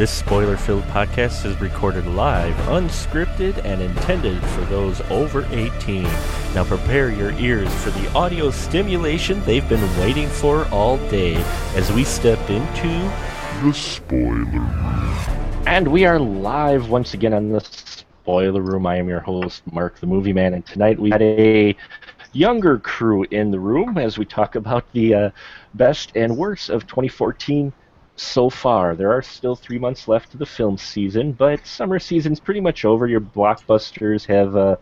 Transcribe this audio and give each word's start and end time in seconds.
This 0.00 0.10
spoiler 0.10 0.56
filled 0.56 0.84
podcast 0.84 1.44
is 1.44 1.60
recorded 1.60 2.06
live, 2.06 2.54
unscripted, 2.70 3.62
and 3.66 3.82
intended 3.82 4.42
for 4.42 4.62
those 4.62 5.02
over 5.10 5.46
18. 5.50 6.04
Now 6.54 6.64
prepare 6.64 7.10
your 7.10 7.32
ears 7.32 7.70
for 7.84 7.90
the 7.90 8.10
audio 8.14 8.50
stimulation 8.50 9.44
they've 9.44 9.68
been 9.68 10.00
waiting 10.00 10.26
for 10.26 10.66
all 10.68 10.96
day 11.10 11.34
as 11.76 11.92
we 11.92 12.04
step 12.04 12.38
into 12.48 12.88
The 13.62 13.74
spoiler 13.74 14.46
room. 14.46 14.70
And 15.66 15.86
we 15.88 16.06
are 16.06 16.18
live 16.18 16.88
once 16.88 17.12
again 17.12 17.34
on 17.34 17.50
the 17.50 17.60
spoiler 17.60 18.62
room. 18.62 18.86
I 18.86 18.96
am 18.96 19.06
your 19.06 19.20
host, 19.20 19.62
Mark 19.70 20.00
the 20.00 20.06
Movie 20.06 20.32
Man, 20.32 20.54
and 20.54 20.64
tonight 20.64 20.98
we 20.98 21.10
had 21.10 21.20
a 21.20 21.76
younger 22.32 22.78
crew 22.78 23.26
in 23.30 23.50
the 23.50 23.60
room 23.60 23.98
as 23.98 24.16
we 24.16 24.24
talk 24.24 24.54
about 24.54 24.90
the 24.92 25.14
uh, 25.14 25.30
best 25.74 26.12
and 26.14 26.38
worst 26.38 26.70
of 26.70 26.86
2014 26.86 27.70
so 28.16 28.50
far. 28.50 28.94
There 28.94 29.12
are 29.12 29.22
still 29.22 29.56
three 29.56 29.78
months 29.78 30.08
left 30.08 30.34
of 30.34 30.40
the 30.40 30.46
film 30.46 30.76
season, 30.76 31.32
but 31.32 31.66
summer 31.66 31.98
season's 31.98 32.40
pretty 32.40 32.60
much 32.60 32.84
over. 32.84 33.06
Your 33.06 33.20
blockbusters 33.20 34.26
have 34.26 34.56
uh, 34.56 34.76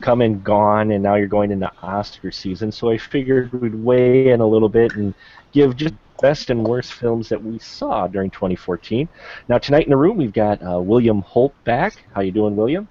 come 0.00 0.20
and 0.20 0.42
gone, 0.44 0.90
and 0.90 1.02
now 1.02 1.14
you're 1.16 1.26
going 1.26 1.50
into 1.50 1.70
Oscar 1.82 2.30
season. 2.30 2.70
So 2.70 2.90
I 2.90 2.98
figured 2.98 3.52
we'd 3.52 3.74
weigh 3.74 4.30
in 4.30 4.40
a 4.40 4.46
little 4.46 4.68
bit 4.68 4.94
and 4.94 5.14
give 5.52 5.76
just 5.76 5.94
best 6.20 6.50
and 6.50 6.64
worst 6.64 6.92
films 6.92 7.28
that 7.28 7.42
we 7.42 7.58
saw 7.58 8.06
during 8.06 8.30
2014. 8.30 9.08
Now 9.48 9.58
tonight 9.58 9.84
in 9.84 9.90
the 9.90 9.96
room 9.96 10.16
we've 10.16 10.32
got 10.32 10.62
uh, 10.66 10.80
William 10.80 11.20
Holt 11.22 11.54
back. 11.64 12.04
How 12.14 12.22
you 12.22 12.32
doing, 12.32 12.56
William? 12.56 12.88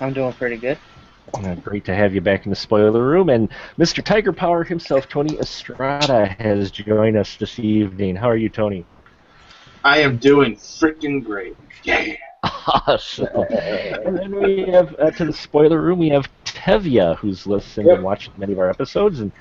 I'm 0.00 0.12
doing 0.12 0.32
pretty 0.32 0.56
good. 0.56 0.78
Uh, 1.34 1.54
great 1.56 1.84
to 1.84 1.94
have 1.94 2.14
you 2.14 2.20
back 2.20 2.46
in 2.46 2.50
the 2.50 2.56
spoiler 2.56 3.04
room. 3.04 3.28
And 3.28 3.50
Mr. 3.78 4.02
Tiger 4.02 4.32
Power 4.32 4.64
himself, 4.64 5.08
Tony 5.08 5.38
Estrada, 5.38 6.26
has 6.38 6.70
joined 6.70 7.16
us 7.16 7.36
this 7.36 7.58
evening. 7.58 8.16
How 8.16 8.30
are 8.30 8.36
you, 8.36 8.48
Tony? 8.48 8.86
I 9.84 9.98
am 9.98 10.16
doing 10.18 10.56
freaking 10.56 11.24
great. 11.24 11.56
Yeah. 11.84 12.14
Awesome. 12.42 13.28
and 13.50 14.16
then 14.18 14.34
we 14.40 14.62
have 14.70 14.94
uh, 14.98 15.10
to 15.12 15.24
the 15.26 15.32
spoiler 15.32 15.80
room. 15.80 15.98
We 15.98 16.08
have 16.10 16.28
Tevya, 16.44 17.16
who's 17.16 17.46
listened 17.46 17.86
Yep. 17.86 17.96
and 17.96 18.04
watched 18.04 18.36
many 18.38 18.52
of 18.52 18.58
our 18.58 18.70
episodes, 18.70 19.20
and 19.20 19.32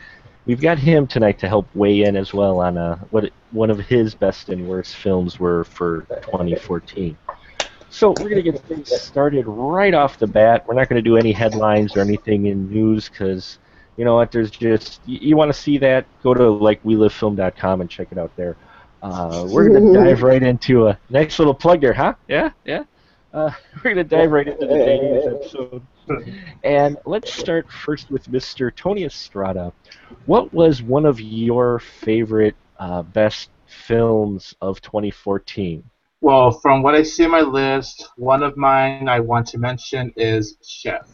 we've 0.45 0.61
got 0.61 0.77
him 0.79 1.07
tonight 1.07 1.39
to 1.39 1.47
help 1.47 1.67
weigh 1.75 2.03
in 2.03 2.15
as 2.15 2.33
well 2.33 2.59
on 2.59 2.77
uh, 2.77 2.97
what 3.11 3.25
it, 3.25 3.33
one 3.51 3.69
of 3.69 3.79
his 3.79 4.15
best 4.15 4.49
and 4.49 4.67
worst 4.67 4.95
films 4.95 5.39
were 5.39 5.63
for 5.65 6.01
2014. 6.23 7.17
So 7.89 8.13
we're 8.19 8.29
gonna 8.29 8.41
get 8.41 8.59
things 8.61 8.89
started 8.89 9.45
right 9.47 9.93
off 9.93 10.19
the 10.19 10.27
bat. 10.27 10.65
We're 10.67 10.75
not 10.75 10.89
gonna 10.89 11.01
do 11.01 11.17
any 11.17 11.31
headlines 11.31 11.95
or 11.95 12.01
anything 12.01 12.47
in 12.47 12.69
news 12.69 13.09
because 13.09 13.59
you 13.95 14.05
know 14.05 14.15
what? 14.15 14.31
There's 14.31 14.51
just 14.51 15.01
you, 15.05 15.19
you 15.21 15.37
want 15.37 15.51
to 15.53 15.59
see 15.59 15.77
that? 15.79 16.05
Go 16.21 16.33
to 16.33 16.49
like 16.49 16.83
welivefilm.com 16.83 17.81
and 17.81 17.89
check 17.89 18.09
it 18.11 18.17
out 18.17 18.35
there. 18.35 18.55
Uh, 19.07 19.47
we're 19.49 19.69
gonna 19.69 19.93
dive 19.93 20.21
right 20.21 20.43
into 20.43 20.87
a 20.87 20.99
nice 21.09 21.39
little 21.39 21.53
plug 21.53 21.79
there, 21.79 21.93
huh? 21.93 22.13
Yeah, 22.27 22.49
yeah. 22.65 22.83
Uh, 23.33 23.51
we're 23.83 23.91
gonna 23.91 24.03
dive 24.03 24.31
right 24.31 24.47
into 24.47 24.67
the 24.67 24.73
dating 24.73 25.33
episode, 25.35 25.81
and 26.63 26.97
let's 27.05 27.33
start 27.33 27.71
first 27.71 28.11
with 28.11 28.25
Mr. 28.29 28.75
Tony 28.75 29.05
Estrada. 29.05 29.71
What 30.25 30.53
was 30.53 30.83
one 30.83 31.05
of 31.05 31.21
your 31.21 31.79
favorite 31.79 32.55
uh, 32.79 33.03
best 33.03 33.49
films 33.65 34.53
of 34.61 34.81
2014? 34.81 35.83
Well, 36.19 36.51
from 36.51 36.83
what 36.83 36.93
I 36.93 37.03
see 37.03 37.23
in 37.23 37.31
my 37.31 37.41
list, 37.41 38.09
one 38.17 38.43
of 38.43 38.57
mine 38.57 39.07
I 39.07 39.21
want 39.21 39.47
to 39.47 39.57
mention 39.57 40.11
is 40.17 40.57
Chef. 40.67 41.07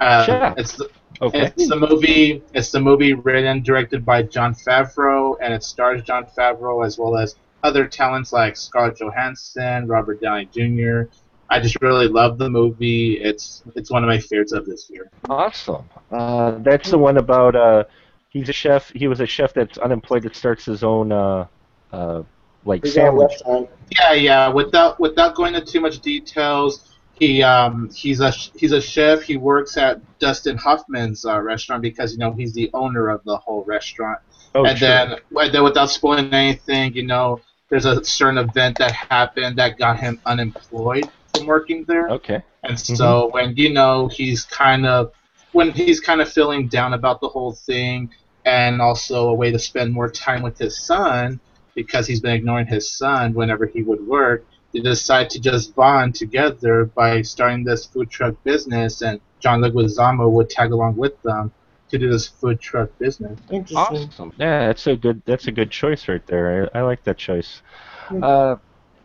Um, 0.00 0.24
Chef. 0.24 0.54
It's 0.56 0.72
the, 0.76 0.88
Okay. 1.20 1.46
it's 1.56 1.68
the 1.68 1.76
movie. 1.76 2.42
It's 2.54 2.70
the 2.70 2.80
movie 2.80 3.14
written 3.14 3.46
and 3.46 3.64
directed 3.64 4.04
by 4.04 4.22
Jon 4.22 4.54
Favreau, 4.54 5.36
and 5.40 5.52
it 5.52 5.64
stars 5.64 6.02
Jon 6.02 6.26
Favreau 6.36 6.84
as 6.86 6.98
well 6.98 7.16
as 7.16 7.34
other 7.64 7.86
talents 7.88 8.32
like 8.32 8.56
Scarlett 8.56 8.98
Johansson, 8.98 9.86
Robert 9.88 10.20
Downey 10.20 10.46
Jr. 10.52 11.10
I 11.50 11.60
just 11.60 11.80
really 11.80 12.06
love 12.08 12.38
the 12.38 12.48
movie. 12.50 13.14
It's 13.20 13.62
it's 13.74 13.90
one 13.90 14.04
of 14.04 14.08
my 14.08 14.18
favorites 14.18 14.52
of 14.52 14.66
this 14.66 14.88
year. 14.90 15.10
Awesome. 15.28 15.88
Uh, 16.12 16.52
that's 16.58 16.90
the 16.90 16.98
one 16.98 17.16
about 17.16 17.56
uh, 17.56 17.84
he's 18.28 18.48
a 18.48 18.52
chef. 18.52 18.90
He 18.90 19.08
was 19.08 19.20
a 19.20 19.26
chef 19.26 19.54
that's 19.54 19.78
unemployed 19.78 20.22
that 20.24 20.36
starts 20.36 20.66
his 20.66 20.84
own 20.84 21.10
uh, 21.10 21.46
uh, 21.92 22.22
like 22.64 22.82
We 22.84 22.90
sandwich. 22.90 23.30
restaurant. 23.30 23.70
Yeah, 23.98 24.12
yeah. 24.12 24.48
Without 24.48 25.00
without 25.00 25.34
going 25.34 25.54
into 25.54 25.66
too 25.66 25.80
much 25.80 26.00
details, 26.00 26.87
he 27.18 27.42
um 27.42 27.90
he's 27.94 28.20
a 28.20 28.30
he's 28.30 28.72
a 28.72 28.80
chef. 28.80 29.22
He 29.22 29.36
works 29.36 29.76
at 29.76 30.00
Dustin 30.18 30.56
Hoffman's 30.56 31.24
uh, 31.24 31.40
restaurant 31.40 31.82
because 31.82 32.12
you 32.12 32.18
know 32.18 32.32
he's 32.32 32.52
the 32.52 32.70
owner 32.74 33.08
of 33.08 33.22
the 33.24 33.36
whole 33.36 33.64
restaurant. 33.64 34.20
Oh, 34.54 34.64
and 34.64 34.78
sure. 34.78 34.88
then, 34.88 35.16
and 35.36 35.54
then 35.54 35.64
without 35.64 35.90
spoiling 35.90 36.32
anything, 36.32 36.94
you 36.94 37.02
know, 37.02 37.40
there's 37.68 37.84
a 37.84 38.02
certain 38.04 38.38
event 38.38 38.78
that 38.78 38.92
happened 38.92 39.56
that 39.58 39.78
got 39.78 39.98
him 39.98 40.20
unemployed 40.24 41.08
from 41.34 41.46
working 41.46 41.84
there. 41.84 42.08
okay. 42.08 42.42
And 42.64 42.78
so 42.78 43.28
when 43.30 43.54
you 43.56 43.72
know 43.72 44.08
he's 44.08 44.44
kind 44.44 44.86
of 44.86 45.12
when 45.52 45.70
he's 45.70 46.00
kind 46.00 46.20
of 46.20 46.30
feeling 46.30 46.68
down 46.68 46.92
about 46.94 47.20
the 47.20 47.28
whole 47.28 47.52
thing, 47.52 48.10
and 48.44 48.80
also 48.80 49.28
a 49.28 49.34
way 49.34 49.50
to 49.50 49.58
spend 49.58 49.92
more 49.92 50.10
time 50.10 50.42
with 50.42 50.58
his 50.58 50.84
son 50.84 51.40
because 51.74 52.06
he's 52.06 52.20
been 52.20 52.32
ignoring 52.32 52.66
his 52.66 52.90
son 52.90 53.34
whenever 53.34 53.66
he 53.66 53.82
would 53.82 54.04
work, 54.06 54.44
they 54.72 54.80
decide 54.80 55.30
to 55.30 55.40
just 55.40 55.74
bond 55.74 56.14
together 56.14 56.84
by 56.84 57.22
starting 57.22 57.64
this 57.64 57.86
food 57.86 58.10
truck 58.10 58.34
business, 58.44 59.02
and 59.02 59.20
John 59.40 59.60
Leguizamo 59.60 60.30
would 60.30 60.50
tag 60.50 60.72
along 60.72 60.96
with 60.96 61.20
them 61.22 61.52
to 61.90 61.98
do 61.98 62.10
this 62.10 62.26
food 62.26 62.60
truck 62.60 62.90
business. 62.98 63.38
Interesting. 63.50 63.78
Awesome. 63.78 64.32
Yeah, 64.38 64.66
that's 64.66 64.86
a 64.86 64.96
good 64.96 65.22
that's 65.24 65.46
a 65.46 65.52
good 65.52 65.70
choice 65.70 66.08
right 66.08 66.26
there. 66.26 66.68
I, 66.74 66.80
I 66.80 66.82
like 66.82 67.02
that 67.04 67.16
choice. 67.16 67.62
Uh, 68.10 68.56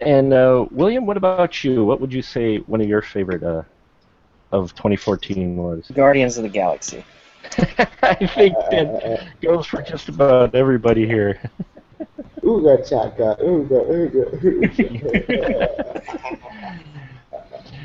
and 0.01 0.33
uh, 0.33 0.65
William, 0.71 1.05
what 1.05 1.17
about 1.17 1.63
you? 1.63 1.85
What 1.85 2.01
would 2.01 2.11
you 2.11 2.21
say 2.21 2.57
one 2.57 2.81
of 2.81 2.87
your 2.87 3.01
favorite 3.01 3.43
uh, 3.43 3.63
of 4.51 4.75
2014 4.75 5.55
was? 5.55 5.91
Guardians 5.93 6.37
of 6.37 6.43
the 6.43 6.49
Galaxy. 6.49 7.05
I 8.01 8.15
think 8.15 8.55
that 8.71 9.27
goes 9.41 9.65
for 9.65 9.81
just 9.81 10.09
about 10.09 10.55
everybody 10.55 11.05
here. 11.05 11.39
Ooga 12.41 12.87
chaka, 12.87 13.37
ooga, 13.41 13.79
ooga, 13.89 14.23
ooga. 14.41 16.03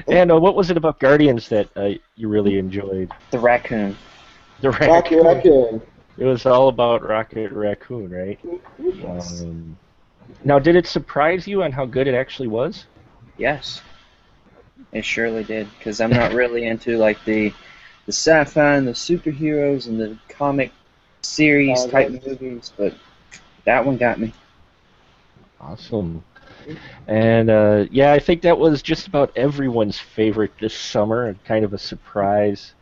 And 0.09 0.33
uh, 0.33 0.39
what 0.41 0.55
was 0.55 0.71
it 0.71 0.77
about 0.77 0.99
Guardians 1.01 1.49
that 1.51 1.69
uh, 1.77 1.91
you 2.17 2.29
really 2.29 2.59
enjoyed? 2.59 3.11
The 3.31 3.39
raccoon. 3.39 3.97
The 4.62 4.71
raccoon. 4.71 5.25
Raccoon. 5.25 5.83
It 6.17 6.25
was 6.25 6.47
all 6.47 6.69
about 6.69 7.06
Rocket 7.06 7.53
Raccoon, 7.53 8.11
right? 8.11 8.41
Yes. 8.79 9.43
Um, 9.43 9.77
now, 10.45 10.59
did 10.59 10.75
it 10.77 10.87
surprise 10.87 11.47
you 11.47 11.62
on 11.62 11.71
how 11.73 11.85
good 11.87 12.06
it 12.09 12.15
actually 12.15 12.49
was? 12.49 12.87
Yes. 13.37 13.83
It 14.93 15.05
surely 15.05 15.45
did, 15.45 15.69
because 15.79 16.00
I'm 16.00 16.11
not 16.11 16.33
really 16.33 16.67
into 16.67 16.97
like 16.99 17.23
the 17.25 17.53
the 18.06 18.12
sci-fi 18.12 18.77
and 18.77 18.89
the 18.89 18.93
superheroes 18.93 19.87
and 19.87 20.00
the 20.00 20.17
comic 20.31 20.73
series 21.21 21.81
Oh, 21.81 21.91
type 21.91 22.11
that's- 22.11 22.27
movies, 22.41 22.73
but 22.77 22.95
that 23.69 23.84
one 23.84 23.99
got 23.99 24.19
me. 24.19 24.33
Awesome. 25.61 26.25
And 27.06 27.51
uh, 27.51 27.84
yeah, 27.91 28.12
I 28.12 28.19
think 28.19 28.41
that 28.43 28.59
was 28.59 28.81
just 28.81 29.06
about 29.06 29.31
everyone's 29.37 29.99
favorite 29.99 30.53
this 30.59 30.75
summer, 30.75 31.34
kind 31.45 31.67
of 31.67 31.75
a 31.75 31.79
surprise 31.79 32.73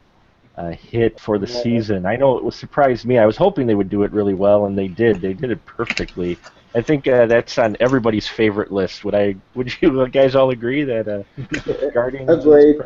uh, 0.56 0.70
hit 0.70 1.18
for 1.18 1.38
the 1.38 1.46
season. 1.46 2.06
I 2.06 2.14
know 2.14 2.38
it 2.38 2.44
was 2.44 2.54
surprised 2.54 3.04
me. 3.04 3.18
I 3.18 3.26
was 3.26 3.36
hoping 3.36 3.66
they 3.66 3.74
would 3.74 3.90
do 3.90 4.04
it 4.04 4.12
really 4.12 4.34
well, 4.34 4.66
and 4.66 4.78
they 4.78 4.86
did. 4.86 5.20
They 5.20 5.32
did 5.32 5.50
it 5.50 5.64
perfectly. 5.66 6.38
I 6.76 6.82
think 6.82 7.08
uh, 7.08 7.26
that's 7.26 7.58
on 7.58 7.76
everybody's 7.80 8.28
favorite 8.28 8.70
list. 8.70 9.04
Would 9.04 9.14
I? 9.16 9.34
Would 9.56 9.72
you 9.82 10.06
guys 10.08 10.36
all 10.36 10.50
agree 10.50 10.84
that 10.84 11.08
uh, 11.08 11.90
Guardians? 11.94 12.30
is 12.30 12.44
Agreed. 12.46 12.76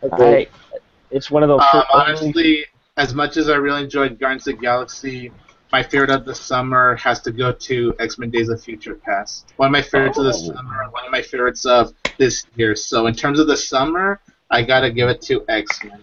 Agreed. 0.00 0.48
I, 0.72 0.78
it's 1.10 1.30
one 1.30 1.42
of 1.42 1.50
those. 1.50 1.60
Um, 1.74 1.84
only- 1.92 2.06
honestly, 2.06 2.64
as 2.96 3.14
much 3.14 3.36
as 3.36 3.50
I 3.50 3.56
really 3.56 3.82
enjoyed 3.84 4.18
Guardians 4.18 4.46
of 4.48 4.56
the 4.56 4.60
Galaxy, 4.62 5.30
my 5.72 5.82
favorite 5.82 6.10
of 6.10 6.24
the 6.24 6.34
summer 6.34 6.96
has 6.96 7.20
to 7.22 7.30
go 7.32 7.52
to 7.52 7.94
X 7.98 8.18
Men 8.18 8.30
Days 8.30 8.48
of 8.48 8.62
Future 8.62 8.94
Past. 8.94 9.52
One 9.56 9.66
of 9.66 9.72
my 9.72 9.82
favorites 9.82 10.18
of 10.18 10.24
the 10.24 10.30
Oh. 10.30 10.54
summer, 10.54 10.86
one 10.90 11.04
of 11.04 11.10
my 11.12 11.22
favorites 11.22 11.64
of 11.66 11.92
this 12.18 12.44
year. 12.56 12.74
So 12.74 13.06
in 13.06 13.14
terms 13.14 13.38
of 13.38 13.46
the 13.46 13.56
summer, 13.56 14.20
I 14.50 14.62
gotta 14.62 14.90
give 14.90 15.08
it 15.08 15.20
to 15.22 15.44
X 15.48 15.82
Men. 15.84 16.00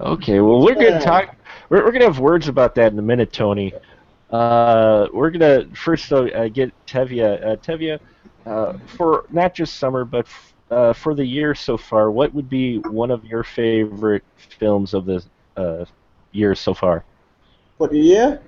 Okay, 0.00 0.40
well, 0.40 0.60
we're 0.62 0.74
gonna 0.74 1.00
talk. 1.00 1.34
We're, 1.68 1.84
we're 1.84 1.92
gonna 1.92 2.04
have 2.06 2.18
words 2.18 2.48
about 2.48 2.74
that 2.76 2.92
in 2.92 2.98
a 2.98 3.02
minute, 3.02 3.32
Tony. 3.32 3.72
Uh, 4.30 5.06
we're 5.12 5.30
gonna 5.30 5.66
first 5.74 6.08
though 6.10 6.26
uh, 6.28 6.48
get 6.48 6.72
Tevya. 6.86 7.44
Uh, 7.46 7.56
Tevya, 7.56 8.00
uh, 8.44 8.74
for 8.86 9.24
not 9.30 9.54
just 9.54 9.76
summer, 9.76 10.04
but 10.04 10.26
f- 10.26 10.54
uh, 10.70 10.92
for 10.92 11.14
the 11.14 11.24
year 11.24 11.54
so 11.54 11.76
far, 11.76 12.10
what 12.10 12.34
would 12.34 12.50
be 12.50 12.78
one 12.78 13.12
of 13.12 13.24
your 13.24 13.44
favorite 13.44 14.24
films 14.58 14.94
of 14.94 15.06
the 15.06 15.22
uh, 15.56 15.84
year 16.32 16.56
so 16.56 16.74
far? 16.74 17.04
For 17.78 17.86
the 17.88 17.98
year? 18.00 18.40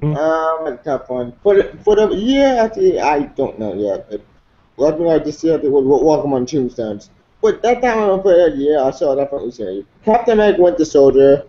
Hmm. 0.00 0.14
Um, 0.16 0.66
a 0.66 0.76
tough 0.84 1.08
one. 1.08 1.32
For 1.42 1.54
the, 1.56 1.78
for 1.84 1.96
the 1.96 2.08
year, 2.14 2.56
actually, 2.60 3.00
I 3.00 3.22
don't 3.22 3.58
know 3.58 3.74
yet. 3.74 4.10
But 4.10 4.22
what 4.76 5.08
I 5.08 5.18
just 5.18 5.40
said 5.40 5.64
it 5.64 5.70
was 5.70 5.84
Walk 5.84 6.24
Among 6.24 6.46
Tombstones. 6.46 7.10
But 7.40 7.62
that 7.62 7.82
time 7.82 7.98
I 7.98 8.22
for 8.22 8.36
that 8.36 8.56
year, 8.56 8.80
I 8.80 8.90
saw 8.90 9.14
definitely 9.14 9.52
say 9.52 9.84
Captain 10.04 10.34
America 10.34 10.62
Winter 10.62 10.84
Soldier, 10.84 11.44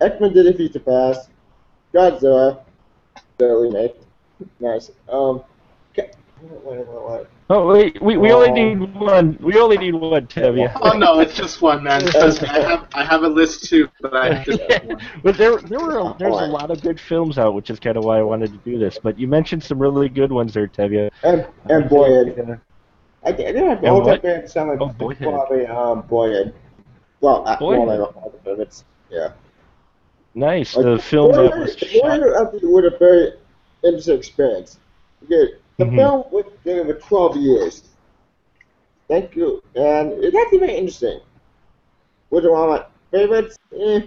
X-Men 0.00 0.32
Days 0.34 0.46
of 0.46 0.56
Future 0.56 0.80
Past, 0.80 1.30
Godzilla, 1.94 2.60
the 3.38 3.46
remake, 3.46 3.96
nice. 4.60 4.90
Um, 5.08 5.42
Wait, 6.42 6.86
wait, 6.86 6.86
wait. 6.86 7.26
Oh 7.50 7.68
wait, 7.68 8.00
we, 8.00 8.16
we 8.16 8.32
Oh. 8.32 8.36
only 8.38 8.50
need 8.50 8.94
one. 8.94 9.36
We 9.40 9.58
only 9.58 9.76
need 9.76 9.94
one, 9.94 10.26
Tevya. 10.26 10.72
Oh 10.80 10.96
no, 10.96 11.20
it's 11.20 11.34
just 11.36 11.60
one 11.60 11.82
man. 11.82 12.00
Trust 12.06 12.40
me, 12.42 12.48
I 12.48 12.60
have 12.60 12.88
I 12.94 13.04
have 13.04 13.22
a 13.22 13.28
list 13.28 13.64
too, 13.68 13.88
but 14.00 14.16
I 14.16 14.42
just 14.44 14.60
one. 14.82 14.98
but 15.22 15.36
there, 15.36 15.58
there 15.58 15.78
were 15.78 15.98
a, 15.98 16.16
there's 16.18 16.40
a 16.40 16.46
lot 16.46 16.70
of 16.70 16.80
good 16.80 16.98
films 16.98 17.36
out, 17.38 17.54
which 17.54 17.68
is 17.68 17.78
kind 17.78 17.96
of 17.98 18.04
why 18.04 18.18
I 18.18 18.22
wanted 18.22 18.52
to 18.52 18.58
do 18.70 18.78
this. 18.78 18.98
But 19.02 19.18
you 19.18 19.28
mentioned 19.28 19.62
some 19.62 19.78
really 19.78 20.08
good 20.08 20.32
ones 20.32 20.54
there, 20.54 20.66
Tevya. 20.68 21.10
And 21.22 21.46
and 21.68 21.88
Boyhood. 21.88 22.60
I 23.26 23.32
did 23.32 23.56
I 23.56 23.60
have 23.60 23.78
And 23.78 23.88
hold 23.88 24.04
what? 24.04 24.16
up 24.16 24.22
there 24.22 24.46
Oh, 24.80 24.86
Boyhood. 24.88 25.28
probably 25.28 25.66
um 25.66 26.02
Boyhood. 26.02 26.54
Well, 27.20 27.46
uh, 27.46 27.58
Boyhood. 27.58 27.86
well, 27.86 28.14
I 28.18 28.28
don't 28.28 28.46
know, 28.58 28.62
it's 28.62 28.84
yeah. 29.10 29.32
Nice, 30.34 30.74
the 30.74 30.98
film 30.98 31.32
that 31.32 31.56
was 31.58 31.76
shot. 31.78 32.02
Boyhood 32.02 32.34
I 32.36 32.44
think 32.50 32.62
was 32.64 32.84
a 32.92 32.98
very 32.98 33.32
interesting 33.84 34.18
experience. 34.18 34.78
Okay, 35.24 35.54
the 35.78 35.86
Mhm. 35.86 35.94
film 35.94 36.24
was 36.30 36.44
there 36.64 36.84
for 36.84 36.94
12 36.94 37.36
years. 37.36 37.82
Thank 39.08 39.36
you, 39.36 39.60
and 39.74 40.12
it's 40.12 40.36
actually 40.36 40.58
very 40.58 40.76
interesting. 40.76 41.20
Was 42.30 42.44
it 42.44 42.50
one 42.50 42.62
of 42.64 42.68
my 42.70 42.86
favorites? 43.10 43.56
Eh, 43.78 44.00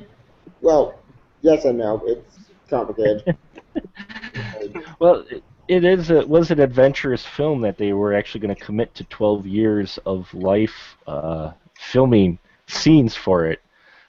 well, 0.62 1.00
yes 1.42 1.66
and 1.66 1.78
no. 1.80 2.02
It's 2.06 2.40
complicated. 2.70 3.24
Well, 5.00 5.26
it, 5.30 5.44
it 5.68 5.84
is 5.84 6.10
a, 6.12 6.26
was 6.26 6.52
an 6.52 6.60
adventurous 6.60 7.26
film 7.26 7.62
that 7.62 7.78
they 7.78 7.94
were 7.94 8.14
actually 8.14 8.42
going 8.42 8.56
to 8.56 8.64
commit 8.66 8.94
to 8.96 9.04
12 9.06 9.46
years 9.46 10.00
of 10.06 10.34
life 10.34 10.98
uh, 11.08 11.52
filming 11.76 12.40
scenes 12.68 13.16
for 13.16 13.46
it. 13.48 13.60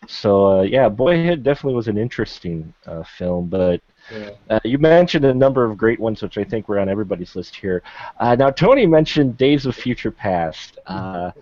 So 0.07 0.61
uh, 0.61 0.63
yeah, 0.63 0.89
Boyhood 0.89 1.39
definitely 1.39 1.71
was 1.71 1.83
an 1.83 1.93
interesting 1.93 2.73
uh, 2.87 3.03
film, 3.03 3.47
but 3.49 3.81
Yeah. 4.11 4.31
uh, 4.51 4.61
you 4.65 4.79
mentioned 4.79 5.25
a 5.25 5.35
number 5.35 5.65
of 5.65 5.77
great 5.77 6.01
ones, 6.01 6.23
which 6.23 6.39
I 6.39 6.45
think 6.45 6.69
were 6.69 6.79
on 6.79 6.89
everybody's 6.89 7.37
list 7.37 7.55
here. 7.55 7.83
Uh, 8.19 8.35
now 8.35 8.51
Tony 8.51 8.87
mentioned 8.87 9.37
Days 9.37 9.67
of 9.67 9.75
Future 9.75 10.11
Past. 10.11 10.79
Uh, 10.87 11.33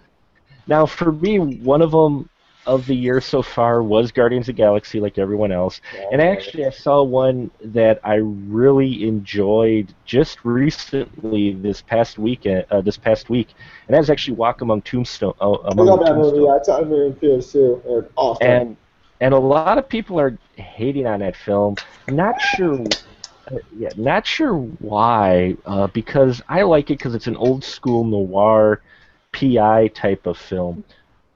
now 0.67 0.87
for 0.87 1.13
me, 1.13 1.39
one 1.39 1.83
of 1.83 1.91
them 1.91 2.29
of 2.67 2.85
the 2.87 2.95
year 2.95 3.21
so 3.21 3.43
far 3.43 3.83
was 3.83 4.11
Guardians 4.11 4.49
of 4.49 4.57
the 4.57 4.61
Galaxy, 4.61 4.99
like 4.99 5.19
everyone 5.19 5.53
else. 5.53 5.81
And 6.11 6.21
actually, 6.21 6.67
I 6.67 6.71
saw 6.71 7.03
one 7.03 7.51
that 7.65 8.01
I 8.03 8.17
really 8.17 9.07
enjoyed 9.07 9.95
just 10.05 10.45
recently 10.45 11.53
this 11.53 11.81
past 11.81 12.19
weekend. 12.19 12.67
Uh, 12.71 12.81
this 12.81 12.97
past 12.97 13.31
week, 13.31 13.55
and 13.87 13.95
that 13.95 13.99
was 13.99 14.11
actually 14.11 14.35
Walk 14.35 14.61
Among 14.63 14.83
Tombstone. 14.83 15.35
Uh, 15.41 15.53
I 15.53 15.73
among 15.73 15.87
love 15.87 16.01
that 16.01 16.17
movie. 16.17 16.49
I 16.49 16.63
saw 16.63 16.81
it 16.81 16.91
in 16.91 17.15
theaters 17.15 17.53
too. 17.53 18.09
Awesome. 18.17 18.47
And 18.47 18.77
and 19.21 19.35
a 19.35 19.39
lot 19.39 19.79
of 19.79 19.89
people 19.89 20.19
are 20.21 20.37
hating 20.57 21.07
on 21.07 21.21
that 21.21 21.37
film. 21.37 21.77
Not 22.09 22.41
sure. 22.41 22.85
uh, 23.51 23.57
Yeah, 23.77 23.91
not 23.97 24.27
sure 24.27 24.55
why. 24.55 25.57
Uh, 25.65 25.87
because 25.89 26.43
I 26.49 26.63
like 26.63 26.91
it 26.91 26.99
because 26.99 27.15
it's 27.15 27.27
an 27.27 27.37
old 27.37 27.65
school 27.65 28.05
noir, 28.05 28.81
PI 29.33 29.89
type 29.89 30.27
of 30.27 30.39
film. 30.39 30.85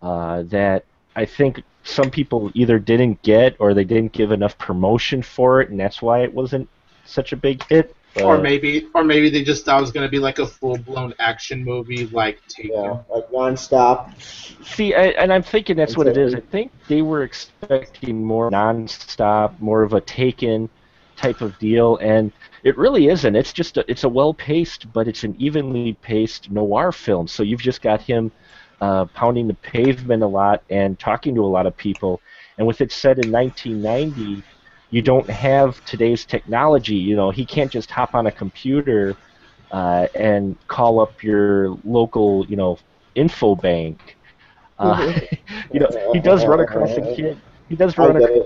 Uh, 0.02 0.42
that 0.44 0.84
I 1.16 1.26
think 1.26 1.62
some 1.84 2.10
people 2.10 2.50
either 2.54 2.78
didn't 2.78 3.22
get 3.22 3.56
or 3.58 3.74
they 3.74 3.84
didn't 3.84 4.12
give 4.12 4.32
enough 4.32 4.56
promotion 4.58 5.22
for 5.22 5.60
it, 5.60 5.70
and 5.70 5.78
that's 5.78 6.00
why 6.02 6.22
it 6.22 6.32
wasn't 6.32 6.68
such 7.04 7.32
a 7.32 7.36
big 7.36 7.62
hit. 7.68 7.94
Or 8.16 8.38
maybe, 8.38 8.88
or 8.94 9.04
maybe 9.04 9.30
they 9.30 9.44
just 9.44 9.64
thought 9.64 9.78
it 9.78 9.82
was 9.82 9.92
gonna 9.92 10.08
be 10.08 10.18
like 10.18 10.40
a 10.40 10.46
full 10.46 10.76
blown 10.78 11.14
action 11.20 11.64
movie, 11.64 12.06
like 12.08 12.44
Taken. 12.48 12.72
yeah, 12.72 12.98
like 13.08 13.32
non-stop. 13.32 14.20
See, 14.64 14.94
I, 14.94 15.08
and 15.10 15.32
I'm 15.32 15.42
thinking 15.42 15.76
that's 15.76 15.96
what 15.96 16.06
it 16.08 16.16
is. 16.16 16.34
I 16.34 16.40
think 16.40 16.72
they 16.88 17.02
were 17.02 17.22
expecting 17.22 18.24
more 18.24 18.50
non-stop, 18.50 19.60
more 19.60 19.82
of 19.82 19.92
a 19.92 20.00
taken 20.00 20.68
type 21.16 21.40
of 21.40 21.56
deal, 21.58 21.98
and 21.98 22.32
it 22.64 22.76
really 22.76 23.08
isn't. 23.08 23.36
It's 23.36 23.52
just 23.52 23.76
a, 23.76 23.84
it's 23.88 24.04
a 24.04 24.08
well-paced, 24.08 24.92
but 24.92 25.06
it's 25.06 25.22
an 25.24 25.36
evenly 25.38 25.94
paced 26.02 26.50
noir 26.50 26.92
film. 26.92 27.28
So 27.28 27.42
you've 27.42 27.62
just 27.62 27.80
got 27.80 28.02
him 28.02 28.32
uh, 28.80 29.04
pounding 29.06 29.46
the 29.46 29.54
pavement 29.54 30.22
a 30.22 30.26
lot 30.26 30.62
and 30.70 30.98
talking 30.98 31.34
to 31.34 31.44
a 31.44 31.46
lot 31.46 31.66
of 31.66 31.76
people. 31.76 32.20
And 32.58 32.66
with 32.66 32.80
it 32.80 32.92
set 32.92 33.18
in 33.18 33.30
1990, 33.30 34.42
you 34.90 35.02
don't 35.02 35.30
have 35.30 35.82
today's 35.84 36.24
technology. 36.26 36.96
You 36.96 37.16
know, 37.16 37.30
he 37.30 37.46
can't 37.46 37.70
just 37.70 37.90
hop 37.90 38.14
on 38.14 38.26
a 38.26 38.32
computer 38.32 39.16
uh, 39.70 40.06
and 40.14 40.56
call 40.68 41.00
up 41.00 41.22
your 41.22 41.76
local, 41.84 42.44
you 42.48 42.56
know, 42.56 42.78
info 43.14 43.54
bank. 43.54 44.16
Uh, 44.78 45.12
you 45.72 45.80
know, 45.80 45.88
he 46.12 46.20
does 46.20 46.46
run 46.46 46.60
across 46.60 46.96
a 46.96 47.02
kid. 47.02 47.40
He 47.68 47.76
does 47.76 47.96
run. 47.98 48.16
Ac- 48.16 48.42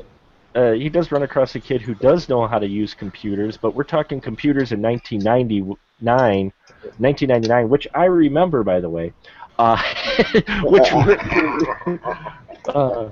uh, 0.55 0.73
he 0.73 0.89
does 0.89 1.11
run 1.11 1.23
across 1.23 1.55
a 1.57 1.61
kid 1.61 1.81
who 1.83 1.95
does 1.95 2.29
know 2.29 2.47
how 2.47 2.59
to 2.59 2.67
use 2.67 2.95
computers, 2.95 3.57
but 3.57 3.75
we're 3.75 3.83
talking 3.83 4.21
computers 4.21 4.71
in 4.73 4.81
1999, 4.81 6.53
1999, 6.99 7.69
which 7.69 7.89
I 7.95 8.05
remember, 8.05 8.63
by 8.63 8.81
the 8.81 8.89
way, 8.89 9.13
uh, 9.59 9.83
which 10.65 10.89
uh, 12.69 13.11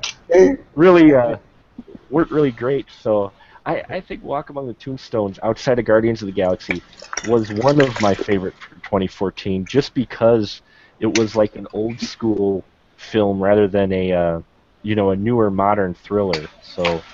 really 0.77 1.15
uh, 1.15 1.37
weren't 2.13 2.31
really 2.33 2.53
great. 2.53 2.91
So 2.93 3.35
I, 3.67 3.83
I 3.91 4.01
think 4.01 4.23
Walk 4.25 4.51
Among 4.51 4.69
the 4.69 4.75
Tombstones, 4.75 5.41
outside 5.43 5.79
of 5.81 5.87
Guardians 5.87 6.23
of 6.23 6.27
the 6.29 6.33
Galaxy, 6.33 6.85
was 7.23 7.53
one 7.53 7.81
of 7.81 8.01
my 8.01 8.15
favorite 8.15 8.57
for 8.59 8.77
2014, 8.81 9.67
just 9.67 9.95
because 9.95 10.63
it 11.01 11.07
was 11.13 11.37
like 11.37 11.57
an 11.57 11.67
old 11.73 12.01
school 12.01 12.67
film 12.97 13.43
rather 13.43 13.69
than 13.69 13.93
a 13.93 14.13
uh, 14.13 14.41
you 14.83 14.97
know 14.97 15.11
a 15.11 15.17
newer 15.17 15.51
modern 15.51 15.95
thriller. 15.95 16.53
So, 16.61 17.07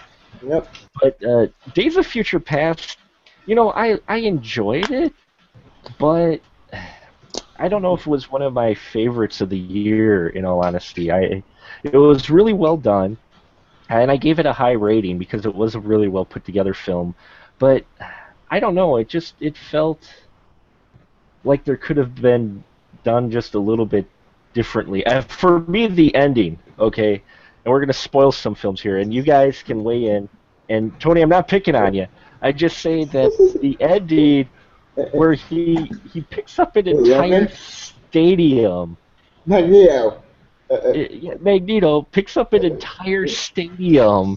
Yep. 0.42 0.68
but 1.00 1.16
uh, 1.24 1.46
Days 1.72 1.96
of 1.96 2.06
Future 2.06 2.40
Past, 2.40 2.98
you 3.46 3.54
know, 3.54 3.72
I 3.72 3.98
I 4.08 4.18
enjoyed 4.18 4.90
it, 4.90 5.14
but. 5.98 6.42
I 7.58 7.68
don't 7.68 7.82
know 7.82 7.94
if 7.94 8.02
it 8.02 8.10
was 8.10 8.30
one 8.30 8.42
of 8.42 8.52
my 8.54 8.74
favorites 8.74 9.40
of 9.40 9.50
the 9.50 9.58
year. 9.58 10.28
In 10.28 10.44
all 10.44 10.64
honesty, 10.64 11.10
I 11.12 11.42
it 11.84 11.96
was 11.96 12.30
really 12.30 12.52
well 12.52 12.76
done, 12.76 13.18
and 13.88 14.10
I 14.10 14.16
gave 14.16 14.38
it 14.38 14.46
a 14.46 14.52
high 14.52 14.72
rating 14.72 15.18
because 15.18 15.46
it 15.46 15.54
was 15.54 15.74
a 15.74 15.80
really 15.80 16.08
well 16.08 16.24
put 16.24 16.44
together 16.44 16.74
film. 16.74 17.14
But 17.58 17.84
I 18.50 18.60
don't 18.60 18.74
know. 18.74 18.96
It 18.96 19.08
just 19.08 19.34
it 19.40 19.56
felt 19.56 20.00
like 21.44 21.64
there 21.64 21.76
could 21.76 21.96
have 21.96 22.14
been 22.14 22.62
done 23.04 23.30
just 23.30 23.54
a 23.54 23.58
little 23.58 23.86
bit 23.86 24.06
differently. 24.52 25.06
Uh, 25.06 25.22
for 25.22 25.60
me, 25.60 25.86
the 25.86 26.14
ending, 26.14 26.58
okay, 26.78 27.22
and 27.64 27.72
we're 27.72 27.80
gonna 27.80 27.92
spoil 27.92 28.32
some 28.32 28.54
films 28.54 28.80
here, 28.80 28.98
and 28.98 29.12
you 29.12 29.22
guys 29.22 29.62
can 29.62 29.82
weigh 29.82 30.06
in. 30.06 30.28
And 30.68 30.98
Tony, 31.00 31.22
I'm 31.22 31.28
not 31.28 31.48
picking 31.48 31.74
on 31.74 31.94
you. 31.94 32.06
I 32.42 32.52
just 32.52 32.78
say 32.78 33.04
that 33.04 33.58
the 33.60 33.76
ending 33.80 34.48
where 35.12 35.34
he 35.34 35.90
he 36.12 36.20
picks 36.22 36.58
up 36.58 36.76
an 36.76 36.86
entire 36.86 37.48
stadium. 37.48 38.96
Uh, 39.50 39.58
Yeah, 39.58 40.10
Uh, 40.70 40.74
uh, 40.74 41.36
Magneto 41.40 42.02
picks 42.02 42.36
up 42.36 42.52
an 42.52 42.62
uh, 42.64 42.68
entire 42.68 43.26
stadium 43.26 44.36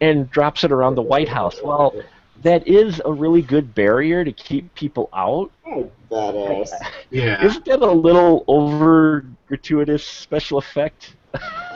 and 0.00 0.30
drops 0.30 0.64
it 0.64 0.72
around 0.72 0.96
the 0.96 1.02
White 1.02 1.28
House. 1.28 1.60
Well, 1.62 1.94
that 2.42 2.66
is 2.66 3.00
a 3.04 3.12
really 3.12 3.42
good 3.42 3.74
barrier 3.74 4.24
to 4.24 4.32
keep 4.32 4.74
people 4.74 5.08
out. 5.14 5.50
oh, 5.66 5.90
badass. 6.10 6.70
Yeah. 7.10 7.44
Isn't 7.44 7.64
that 7.66 7.80
a 7.82 7.92
little 7.92 8.42
over 8.48 9.26
gratuitous 9.46 10.04
special 10.04 10.58
effect? 10.58 11.14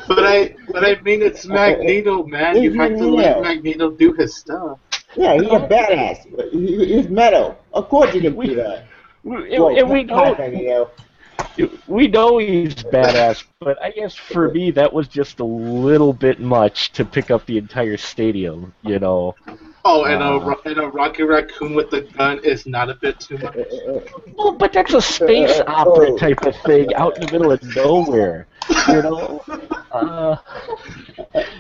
But 0.09 0.25
I, 0.27 0.57
but 0.71 0.85
I 0.85 1.01
mean, 1.03 1.23
it's 1.23 1.47
Magneto, 1.61 2.23
man. 2.25 2.63
You 2.63 2.73
have 2.75 2.97
to 2.97 3.07
let 3.07 3.43
Magneto 3.43 3.91
do 3.91 4.13
his 4.15 4.35
stuff. 4.37 4.79
Yeah, 5.15 5.35
he's 5.35 5.45
a 5.45 5.67
badass. 5.69 6.51
He's 6.53 7.09
metal. 7.09 7.59
Of 7.73 7.89
course 7.89 8.13
he 8.13 8.21
can 8.21 8.39
do 8.39 8.55
that. 8.57 8.87
We- 9.25 9.59
Whoa, 9.59 9.77
and 9.77 9.91
we 9.91 10.05
come 10.05 10.19
on, 10.19 10.25
know 10.33 10.35
Magneto. 10.39 10.91
We 11.87 12.09
know 12.09 12.39
he's 12.39 12.75
badass, 12.77 13.45
but 13.61 13.81
I 13.83 13.91
guess 13.91 14.15
for 14.15 14.49
me 14.49 14.71
that 14.73 14.93
was 14.93 15.09
just 15.09 15.41
a 15.41 15.45
little 15.45 16.13
bit 16.13 16.41
much 16.41 16.93
to 16.93 17.05
pick 17.05 17.31
up 17.31 17.47
the 17.47 17.59
entire 17.59 17.97
stadium. 17.97 18.73
You 18.83 18.99
know. 18.99 19.35
Oh, 19.85 20.05
and 20.05 20.23
Uh. 20.23 20.23
a 20.23 20.69
and 20.69 20.79
a 20.79 20.89
Rocket 20.89 21.27
Raccoon 21.27 21.75
with 21.75 21.91
the 21.91 22.03
gun 22.17 22.41
is 22.45 22.67
not 22.67 22.91
a 22.91 22.95
bit 23.01 23.21
too 23.21 23.39
much. 23.39 23.57
Well, 24.37 24.53
but 24.53 24.73
that's 24.73 24.95
a 24.95 25.01
space 25.01 25.61
opera 25.67 26.13
type 26.13 26.45
of 26.45 26.57
thing 26.57 26.95
out 26.95 27.15
in 27.17 27.21
the 27.21 27.33
middle 27.33 27.53
of 27.53 27.63
nowhere. 27.63 28.47
You 28.87 29.03
know. 29.03 29.45
Uh, 29.93 30.37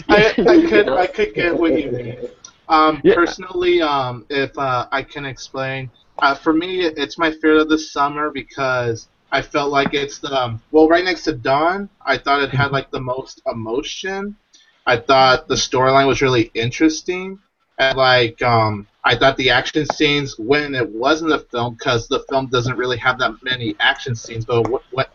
I, 0.08 0.34
I 0.46 0.58
could 0.58 0.88
I 0.88 1.06
could 1.06 1.34
get 1.34 1.56
what 1.56 1.74
you 1.74 1.90
mean. 1.92 2.18
Um, 2.68 3.04
Yeah. 3.04 3.14
personally, 3.14 3.80
um, 3.82 4.26
if 4.30 4.56
uh, 4.58 4.86
I 4.92 5.02
can 5.02 5.24
explain, 5.24 5.90
uh, 6.20 6.34
for 6.34 6.52
me, 6.52 6.80
it's 6.82 7.18
my 7.18 7.30
fear 7.30 7.60
of 7.60 7.68
the 7.68 7.78
summer 7.78 8.30
because 8.30 9.08
I 9.32 9.42
felt 9.42 9.70
like 9.70 9.94
it's 9.94 10.18
the 10.18 10.32
um, 10.32 10.62
well, 10.70 10.88
right 10.88 11.04
next 11.04 11.24
to 11.24 11.32
Dawn. 11.32 11.88
I 12.04 12.16
thought 12.18 12.42
it 12.42 12.50
had 12.50 12.70
like 12.72 12.90
the 12.90 13.00
most 13.00 13.42
emotion. 13.46 14.36
I 14.86 14.96
thought 14.96 15.48
the 15.48 15.56
storyline 15.56 16.06
was 16.06 16.22
really 16.22 16.50
interesting, 16.54 17.38
and 17.78 17.96
like 17.96 18.40
um, 18.42 18.86
I 19.04 19.16
thought 19.16 19.36
the 19.36 19.50
action 19.50 19.86
scenes 19.86 20.38
when 20.38 20.74
it 20.74 20.88
was 20.88 21.22
in 21.22 21.28
the 21.28 21.40
film, 21.40 21.74
because 21.74 22.08
the 22.08 22.24
film 22.30 22.46
doesn't 22.46 22.76
really 22.76 22.98
have 22.98 23.18
that 23.18 23.42
many 23.42 23.74
action 23.80 24.14
scenes, 24.14 24.44
but 24.44 24.66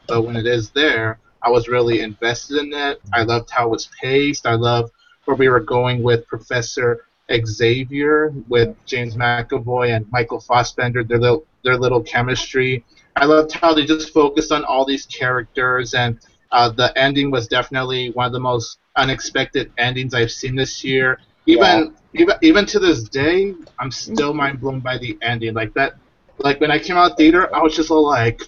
but 0.08 0.25
when 0.25 0.36
it 0.36 0.46
is 0.46 0.70
there, 0.72 1.20
I 1.41 1.50
was 1.50 1.68
really 1.68 2.01
invested 2.01 2.58
in 2.58 2.74
it. 2.74 3.01
I 3.13 3.24
loved 3.24 3.50
how 3.50 3.68
it 3.68 3.72
was 3.72 3.89
paced. 4.00 4.46
I 4.46 4.56
loved 4.56 4.91
where 5.25 5.38
we 5.38 5.50
were 5.50 5.60
going 5.60 6.03
with 6.03 6.27
Professor 6.27 7.06
Xavier 7.32 8.34
with 8.50 8.75
James 8.86 9.15
McAvoy 9.15 9.96
and 9.96 10.12
Michael 10.12 10.39
Fassbender, 10.39 11.03
their 11.03 11.20
little 11.20 11.46
their 11.63 11.77
little 11.77 12.01
chemistry. 12.01 12.84
I 13.15 13.25
loved 13.25 13.51
how 13.51 13.74
they 13.74 13.86
just 13.86 14.13
focused 14.13 14.51
on 14.51 14.63
all 14.63 14.86
these 14.86 15.06
characters, 15.06 15.94
and 15.94 16.20
uh, 16.51 16.70
the 16.70 16.98
ending 16.98 17.32
was 17.32 17.48
definitely 17.48 18.12
one 18.12 18.25
of 18.25 18.32
the 18.32 18.39
most 18.39 18.80
unexpected 18.96 19.72
endings 19.77 20.13
I've 20.13 20.32
seen 20.32 20.56
this 20.56 20.84
year. 20.84 21.20
Even 21.46 21.96
even 22.13 22.36
even 22.41 22.65
to 22.68 22.80
this 22.80 23.03
day, 23.03 23.53
I'm 23.80 23.91
still 23.91 24.34
mind 24.34 24.60
blown 24.60 24.80
by 24.80 24.98
the 24.98 25.18
ending. 25.22 25.53
Like 25.53 25.74
that, 25.74 25.94
like 26.38 26.60
when 26.60 26.72
I 26.72 26.80
came 26.80 26.98
out 26.98 27.12
of 27.12 27.18
theater, 27.18 27.53
I 27.56 27.62
was 27.62 27.75
just 27.75 27.89
all 27.89 28.06
like, 28.06 28.44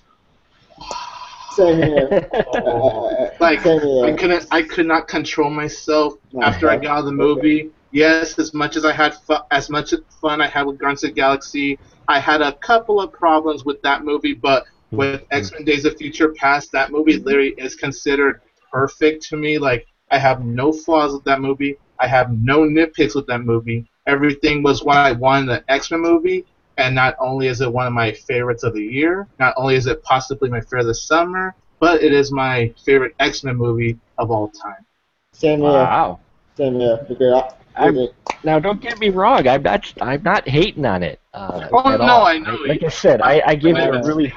Same 1.52 1.78
here. 1.78 2.30
Oh. 2.54 3.30
Like, 3.40 3.62
Same 3.62 4.06
I 4.06 4.14
couldn't, 4.14 4.48
I 4.52 4.62
could 4.62 4.86
not 4.86 5.08
control 5.08 5.50
myself 5.50 6.14
after 6.42 6.70
I 6.70 6.78
got 6.78 6.92
out 6.92 7.00
of 7.00 7.06
the 7.06 7.12
movie. 7.12 7.72
Yes, 7.92 8.40
as 8.40 8.54
much 8.54 8.76
as 8.76 8.86
I 8.86 8.94
had 8.94 9.16
fu- 9.16 9.46
as 9.52 9.70
much 9.70 9.94
fun 10.22 10.42
I 10.42 10.48
had 10.48 10.66
with 10.66 10.80
Guardians 10.80 11.04
of 11.04 11.10
the 11.10 11.14
Galaxy, 11.16 11.78
I 12.08 12.20
had 12.20 12.42
a 12.42 12.54
couple 12.54 13.00
of 13.02 13.12
problems 13.12 13.66
with 13.66 13.82
that 13.82 14.04
movie. 14.04 14.34
But 14.34 14.66
with 14.92 15.22
mm-hmm. 15.22 15.36
X 15.38 15.52
Men: 15.52 15.66
Days 15.66 15.86
of 15.86 15.98
Future 15.98 16.34
Past, 16.34 16.72
that 16.72 16.92
movie 16.92 17.18
literally 17.18 17.56
is 17.58 17.76
considered 17.76 18.42
perfect 18.72 19.24
to 19.30 19.38
me. 19.38 19.58
Like, 19.58 19.88
I 20.12 20.18
have 20.18 20.44
no 20.44 20.72
flaws 20.72 21.14
with 21.14 21.24
that 21.26 21.42
movie. 21.42 21.78
I 22.00 22.08
have 22.08 22.32
no 22.32 22.62
nitpicks 22.62 23.16
with 23.16 23.28
that 23.28 23.42
movie. 23.42 23.88
Everything 24.08 24.64
was 24.64 24.84
what 24.84 24.98
I 24.98 25.14
wanted 25.14 25.42
in 25.42 25.48
the 25.48 25.72
X 25.72 25.92
Men 25.92 26.02
movie. 26.02 26.46
And 26.78 26.96
not 26.96 27.16
only 27.20 27.48
is 27.48 27.62
it 27.62 27.72
one 27.72 27.86
of 27.86 27.94
my 27.94 28.12
favorites 28.12 28.64
of 28.64 28.74
the 28.74 28.84
year, 28.84 29.28
not 29.40 29.54
only 29.58 29.76
is 29.76 29.86
it 29.86 30.02
possibly 30.04 30.50
my 30.50 30.60
favorite 30.60 30.82
of 30.82 30.88
the 30.88 30.96
summer, 30.96 31.54
but 31.80 32.02
it 32.02 32.14
is 32.14 32.32
my 32.32 32.74
favorite 32.84 33.14
X 33.20 33.44
Men 33.44 33.58
movie 33.58 33.98
of 34.18 34.32
all 34.32 34.50
time. 34.50 34.86
Same 35.34 35.60
here. 35.60 35.70
Wow. 35.70 36.20
Same 36.58 36.80
here. 36.80 37.06
Because 37.08 37.44
I, 37.76 37.86
I'm- 37.86 38.08
Now, 38.44 38.60
don't 38.60 38.82
get 38.82 39.00
me 39.00 39.10
wrong. 39.10 39.48
I'm 39.48 39.64
not. 39.64 39.94
I'm 40.02 40.22
not 40.24 40.48
hating 40.48 40.86
on 40.86 41.02
it. 41.04 41.20
Uh, 41.34 41.68
Oh, 41.72 41.92
at 41.94 42.00
no, 42.00 42.06
all. 42.06 42.26
I 42.26 42.38
know. 42.40 42.56
Like 42.68 42.84
I 42.84 42.90
said, 42.90 43.22
I, 43.22 43.42
I 43.46 43.56
gave 43.56 43.78
it 43.78 43.88
a 43.96 44.02
really. 44.06 44.34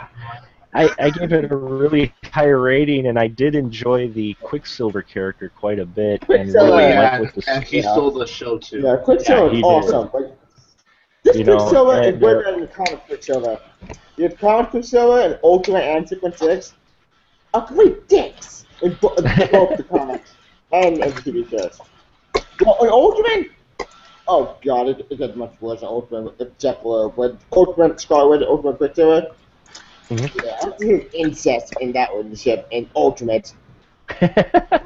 I, 0.74 0.90
I 0.98 1.10
gave 1.10 1.32
it 1.32 1.50
a 1.50 1.56
really 1.56 2.12
high 2.24 2.44
rating, 2.48 3.06
and 3.06 3.18
I 3.18 3.28
did 3.28 3.54
enjoy 3.54 4.08
the 4.08 4.34
Quicksilver 4.42 5.00
character 5.02 5.48
quite 5.56 5.78
a 5.78 5.86
bit. 5.86 6.20
And 6.20 6.26
Quicksilver, 6.26 6.66
really 6.76 6.82
yeah, 6.90 7.18
liked 7.18 7.34
and, 7.34 7.42
the 7.44 7.50
and 7.50 7.64
he 7.64 7.80
yeah. 7.80 7.92
stole 7.92 8.10
the 8.10 8.26
show 8.26 8.58
too. 8.58 8.80
yeah, 8.80 8.96
Quicksilver 9.02 9.46
Yeah, 9.46 9.52
he 9.52 9.58
is 9.58 9.62
did. 9.62 9.94
awesome. 9.94 10.10
Like, 10.22 10.32
this 11.24 11.36
You 11.36 11.44
know, 11.44 11.56
Quicksilver 11.56 12.02
is 12.02 12.14
way 12.14 12.18
better 12.20 12.50
than 12.50 12.60
the 12.60 12.66
comic 12.68 13.06
Quicksilver. 13.06 13.58
You 14.18 14.24
have 14.28 14.38
comic 14.38 14.70
Quicksilver 14.70 15.20
and 15.20 15.38
Ultimate 15.42 15.82
and 15.84 16.08
Sequence 16.08 16.38
6 16.38 16.74
are 17.54 17.66
great 17.66 18.06
dicks 18.08 18.66
in, 18.82 18.96
bo- 19.00 19.14
in 19.14 19.24
both 19.50 19.76
the 19.78 19.84
comics 19.88 20.34
and 20.72 20.94
in 20.98 21.00
the 21.00 21.06
TV 21.22 21.50
shows. 21.50 21.80
Well, 22.64 22.76
in 22.84 22.90
Ultimate, 22.90 23.50
oh 24.28 24.56
god, 24.64 24.88
it, 24.88 25.06
it 25.10 25.18
gets 25.18 25.36
much 25.36 25.54
worse 25.60 25.82
Ultimate 25.82 26.36
for 26.82 27.08
when 27.10 27.38
Ultimate 27.52 28.00
Scarlet 28.00 28.42
and 28.42 28.50
Ultimate 28.50 28.78
Quicksilver. 28.78 29.28
Mhm. 30.08 30.80
Yeah, 30.80 30.98
incest 31.12 31.74
in 31.80 31.92
that 31.92 32.10
relationship 32.14 32.66
in 32.70 32.88
Ultimate. 32.94 33.52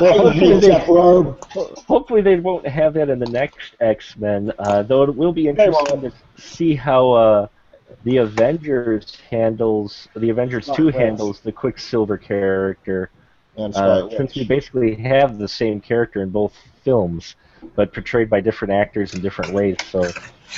Well, 0.00 0.32
Jeph 0.60 0.88
Loeb. 0.88 1.42
Hopefully, 1.86 2.22
they 2.22 2.36
won't 2.36 2.66
have 2.66 2.94
that 2.94 3.08
in 3.10 3.18
the 3.18 3.30
next 3.30 3.76
X 3.80 4.16
Men. 4.16 4.52
Uh, 4.58 4.82
though 4.82 5.02
it 5.02 5.14
will 5.14 5.32
be 5.32 5.48
interesting 5.48 6.00
to 6.02 6.12
see 6.36 6.74
how 6.74 7.12
uh, 7.12 7.46
the 8.04 8.18
Avengers 8.18 9.18
handles 9.30 10.08
the 10.16 10.30
Avengers 10.30 10.68
Two 10.74 10.88
handles 10.88 11.40
the 11.40 11.52
Quicksilver 11.52 12.16
character. 12.18 13.10
And 13.56 13.74
Uh, 13.76 14.08
since 14.10 14.34
we 14.34 14.44
basically 14.44 14.94
have 14.94 15.38
the 15.38 15.48
same 15.48 15.80
character 15.80 16.22
in 16.22 16.30
both 16.30 16.54
films, 16.84 17.36
but 17.76 17.92
portrayed 17.92 18.28
by 18.28 18.40
different 18.40 18.72
actors 18.72 19.14
in 19.14 19.20
different 19.20 19.52
ways. 19.52 19.76
So, 19.90 20.02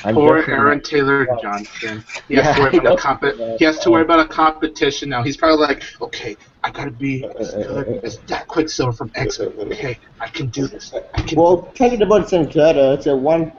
I'm 0.04 0.14
Poor 0.14 0.44
Aaron 0.49 0.80
Taylor 0.82 1.26
Johnson. 1.40 2.04
He 2.28 2.34
has 2.34 2.44
Yeah, 2.46 2.54
to 2.54 2.61
worry 2.62 2.78
about 2.78 2.99
a 2.99 3.00
comp- 3.00 3.58
He 3.58 3.64
has 3.64 3.78
to 3.80 3.90
worry 3.90 4.02
about 4.02 4.20
a 4.20 4.28
competition 4.28 5.08
now. 5.08 5.23
He's 5.23 5.37
probably 5.37 5.66
like, 5.66 5.82
okay, 6.00 6.37
I 6.62 6.70
gotta 6.70 6.90
be 6.90 7.25
as 7.38 7.54
good 7.54 8.00
as 8.04 8.18
that 8.28 8.49
Quicksilver 8.49 8.92
from 8.92 9.11
X 9.14 9.38
Men. 9.38 9.52
Okay, 9.58 9.99
I 10.20 10.28
can 10.28 10.49
do 10.49 10.66
this. 10.66 10.92
I 11.14 11.23
can. 11.23 11.38
Well, 11.38 11.73
take 11.75 11.92
it 11.94 12.02
about 12.02 12.23
the 12.23 12.28
same 12.28 12.49
character. 12.49 12.92
It's 12.94 13.06
a 13.06 13.16
one, 13.16 13.52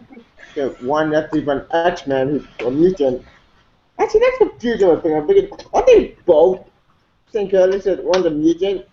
the 0.55 0.75
one 0.81 1.09
that's 1.09 1.35
even 1.35 1.65
X 1.71 2.05
Men 2.05 2.29
who's 2.29 2.67
a 2.67 2.71
mutant. 2.71 3.23
Actually, 3.97 4.21
that's 4.21 4.37
confusing 4.39 4.89
with 4.89 5.03
thing. 5.03 5.15
I'm 5.15 5.25
thinking, 5.27 5.49
aren't 5.73 5.87
they 5.87 6.15
both 6.25 6.67
same 7.31 7.49
characters? 7.49 7.85
That 7.85 8.03
one's 8.03 8.25
a 8.25 8.31
mutant. 8.31 8.85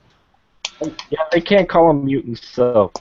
Yeah, 1.11 1.19
they 1.31 1.41
can't 1.41 1.69
call 1.69 1.89
them 1.89 2.05
mutants, 2.05 2.47
so 2.49 2.93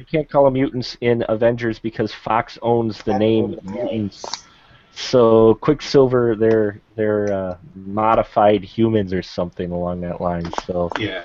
they 0.00 0.04
can't 0.06 0.30
call 0.30 0.44
them 0.44 0.54
mutants 0.54 0.96
in 1.02 1.22
Avengers 1.28 1.78
because 1.78 2.12
Fox 2.14 2.58
owns 2.62 3.02
the 3.02 3.18
name 3.18 3.58
mutants. 3.62 4.46
So 4.92 5.54
Quicksilver, 5.56 6.34
they're 6.36 6.80
they're 6.96 7.30
uh, 7.32 7.58
modified 7.74 8.64
humans 8.64 9.12
or 9.12 9.22
something 9.22 9.70
along 9.70 10.00
that 10.00 10.20
line. 10.20 10.50
So 10.66 10.90
Yeah. 10.98 11.22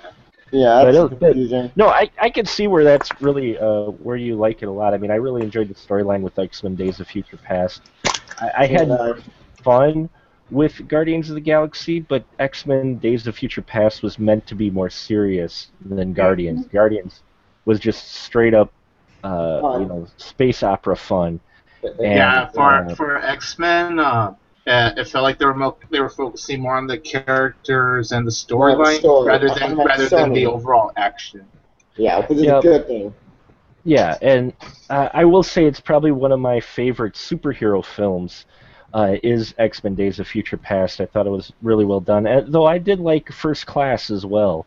Yeah, 0.51 0.83
that's 0.83 0.97
it'll- 0.97 1.71
no, 1.77 1.87
I 1.87 2.09
I 2.21 2.29
can 2.29 2.45
see 2.45 2.67
where 2.67 2.83
that's 2.83 3.09
really 3.21 3.57
uh, 3.57 3.91
where 4.03 4.17
you 4.17 4.35
like 4.35 4.61
it 4.61 4.65
a 4.67 4.71
lot. 4.71 4.93
I 4.93 4.97
mean, 4.97 5.09
I 5.09 5.15
really 5.15 5.41
enjoyed 5.41 5.69
the 5.69 5.73
storyline 5.73 6.21
with 6.21 6.37
X 6.37 6.61
Men: 6.61 6.75
Days 6.75 6.99
of 6.99 7.07
Future 7.07 7.37
Past. 7.37 7.81
I, 8.39 8.51
I 8.59 8.65
had 8.65 8.89
Yeah. 8.89 9.13
fun 9.63 10.09
with 10.51 10.87
Guardians 10.87 11.29
of 11.29 11.35
the 11.35 11.41
Galaxy, 11.41 12.01
but 12.01 12.25
X 12.39 12.65
Men: 12.65 12.97
Days 12.97 13.25
of 13.25 13.35
Future 13.35 13.61
Past 13.63 14.03
was 14.03 14.19
meant 14.19 14.45
to 14.47 14.55
be 14.55 14.69
more 14.69 14.89
serious 14.89 15.71
than 15.83 16.13
Guardians. 16.13 16.67
Guardians 16.67 17.23
was 17.65 17.79
just 17.79 18.13
straight 18.13 18.53
up, 18.53 18.71
uh, 19.23 19.77
you 19.79 19.85
know, 19.85 20.07
space 20.17 20.63
opera 20.63 20.95
fun. 20.95 21.39
And, 21.83 21.99
yeah, 21.99 22.47
for 22.49 22.73
uh, 22.73 22.95
for 22.95 23.17
X 23.17 23.59
Men, 23.59 23.99
uh, 23.99 24.33
uh, 24.67 24.91
it 24.97 25.07
felt 25.07 25.23
like 25.23 25.37
they 25.37 25.45
were 25.45 25.53
mo- 25.53 25.77
they 25.91 25.99
were 25.99 26.09
focusing 26.09 26.61
more 26.61 26.77
on 26.77 26.87
the 26.87 26.97
characters 26.97 28.11
and 28.11 28.25
the 28.25 28.31
storyline 28.31 28.99
story. 28.99 29.27
rather 29.27 29.49
than 29.49 29.77
meant 29.77 29.89
rather 29.89 30.09
than 30.09 30.33
the 30.33 30.45
overall 30.45 30.91
action. 30.97 31.45
Yeah, 31.97 32.19
which 32.19 32.31
is 32.31 32.43
Yep. 32.43 32.59
a 32.59 32.61
good 32.61 32.87
thing. 32.87 33.13
Yeah, 33.83 34.17
and 34.21 34.51
uh, 34.89 35.09
I 35.13 35.25
will 35.25 35.43
say 35.43 35.65
it's 35.65 35.79
probably 35.79 36.11
one 36.11 36.31
of 36.31 36.39
my 36.39 36.59
favorite 36.59 37.13
superhero 37.13 37.85
films. 37.85 38.45
Uh, 38.93 39.17
is 39.21 39.53
X 39.57 39.83
Men: 39.83 39.93
Days 39.93 40.19
of 40.19 40.27
Future 40.27 40.57
Past? 40.57 41.01
I 41.01 41.05
thought 41.05 41.27
it 41.27 41.31
was 41.31 41.51
really 41.61 41.85
well 41.85 41.99
done. 41.99 42.25
And, 42.25 42.51
though 42.51 42.65
I 42.65 42.79
did 42.79 42.99
like 42.99 43.31
First 43.31 43.67
Class 43.67 44.09
as 44.09 44.25
well. 44.25 44.65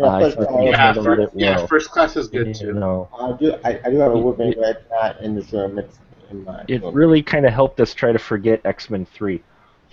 Yeah, 0.00 0.06
Uh, 0.06 0.20
first 0.20 0.36
thought 0.36 0.46
of 0.46 0.54
all, 0.54 0.64
they 0.64 0.70
Yeah, 0.70 0.76
handled 0.78 1.06
fir- 1.06 1.20
it 1.20 1.30
yeah, 1.34 1.66
first 1.66 1.90
class 1.90 2.16
is 2.16 2.28
good 2.28 2.46
You 2.48 2.54
too. 2.54 2.72
know, 2.72 3.08
I 3.18 3.32
do. 3.32 3.54
I, 3.64 3.80
I 3.84 3.90
do 3.90 3.98
have 3.98 4.12
a 4.12 4.18
Wolverine 4.18 4.54
red 4.58 4.78
not 4.90 5.20
in 5.20 5.34
this 5.34 5.52
room. 5.52 5.78
It's 5.78 5.98
in 6.30 6.44
my. 6.44 6.64
it 6.68 6.82
room. 6.82 6.94
really 6.94 7.22
kind 7.22 7.44
of 7.46 7.52
helped 7.52 7.80
us 7.80 7.92
try 7.94 8.12
to 8.12 8.18
forget 8.18 8.60
X 8.64 8.88
Men 8.90 9.04
Three. 9.04 9.42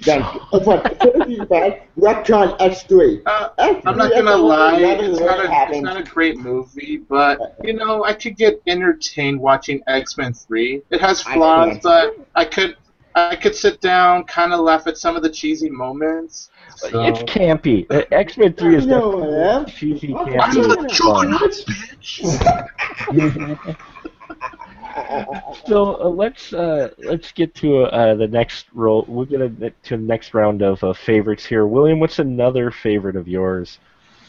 Thank 0.01 0.31
you. 0.35 0.41
That's 0.51 0.65
what. 0.65 0.91
Instead 0.91 1.39
of 1.41 1.49
bad, 1.49 1.81
Retcon 1.97 2.55
X 2.59 2.83
three. 2.83 3.21
Uh, 3.25 3.49
X3, 3.57 3.81
I'm 3.85 3.97
not 3.97 4.11
gonna 4.11 4.35
lie, 4.37 4.79
that 4.79 5.03
it's 5.03 5.19
not, 5.19 5.39
a, 5.39 5.73
it's 5.73 5.81
not 5.81 5.97
a 5.97 6.03
great 6.03 6.37
movie, 6.37 6.97
but 6.97 7.57
you 7.63 7.73
know, 7.73 8.03
I 8.03 8.13
could 8.13 8.37
get 8.37 8.61
entertained 8.67 9.39
watching 9.39 9.81
X 9.87 10.15
Men 10.17 10.33
Three. 10.33 10.83
It 10.91 11.01
has 11.01 11.21
flaws, 11.21 11.79
but 11.81 12.15
I 12.35 12.45
could 12.45 12.77
I 13.17 13.35
could 13.35 13.55
sit 13.55 13.81
down, 13.81 14.25
kind 14.25 14.53
of 14.53 14.59
laugh 14.59 14.85
at 14.85 14.97
some 14.97 15.15
of 15.15 15.23
the 15.23 15.29
cheesy 15.29 15.71
moments. 15.71 16.51
So. 16.75 17.01
It's 17.03 17.23
campy. 17.23 17.87
X 18.11 18.37
Men 18.37 18.53
Three 18.53 18.75
is 18.75 18.85
No, 18.85 19.19
definitely 19.19 19.43
I 19.43 19.63
cheesy, 19.63 20.07
campy. 20.09 20.39
I'm 20.39 20.53
the 20.53 20.87
juggernaut, 20.87 21.51
bitch. 21.67 22.23
So 25.67 26.01
uh, 26.01 26.09
let's 26.09 26.53
uh, 26.53 26.89
let's 26.97 27.31
get 27.31 27.53
to 27.55 27.83
uh, 27.83 28.15
the 28.15 28.27
next 28.27 28.65
roll. 28.73 29.05
We'll 29.07 29.25
get 29.25 29.41
a, 29.41 29.49
to 29.49 29.75
the 29.91 29.97
next 29.97 30.33
round 30.33 30.63
of 30.63 30.83
uh, 30.83 30.93
favorites 30.93 31.45
here. 31.45 31.67
William, 31.67 31.99
what's 31.99 32.17
another 32.19 32.71
favorite 32.71 33.15
of 33.15 33.27
yours? 33.27 33.77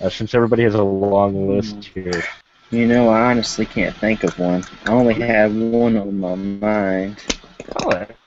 Uh, 0.01 0.11
since 0.11 0.35
everybody 0.35 0.63
has 0.63 0.75
a 0.75 0.83
long 0.83 1.49
list 1.49 1.87
here. 1.87 2.23
You 2.71 2.87
know, 2.87 3.09
I 3.09 3.31
honestly 3.31 3.65
can't 3.65 3.97
think 3.97 4.25
of 4.25 4.39
one. 4.39 4.63
I 4.85 4.93
only 4.93 5.15
have 5.15 5.55
one 5.55 5.97
on 5.97 6.21
my 6.21 6.35
mind. 6.35 7.25
Oh, 7.83 7.91
that- 7.91 8.18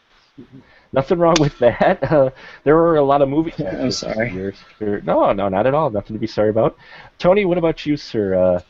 nothing 0.94 1.20
wrong 1.20 1.36
with 1.40 1.58
that. 1.60 2.00
Uh, 2.12 2.30
there 2.64 2.76
were 2.76 2.98
a 2.98 3.04
lot 3.04 3.22
of 3.22 3.30
movies. 3.30 3.54
I'm 3.60 3.92
sorry. 3.92 4.54
No, 4.80 5.32
no, 5.32 5.48
not 5.48 5.66
at 5.66 5.74
all. 5.74 5.90
Nothing 5.90 6.16
to 6.16 6.20
be 6.20 6.28
sorry 6.28 6.50
about. 6.50 6.76
Tony, 7.20 7.46
what 7.46 7.58
about 7.58 7.86
you, 7.86 7.96
sir? 7.96 8.36
Uh, 8.36 8.62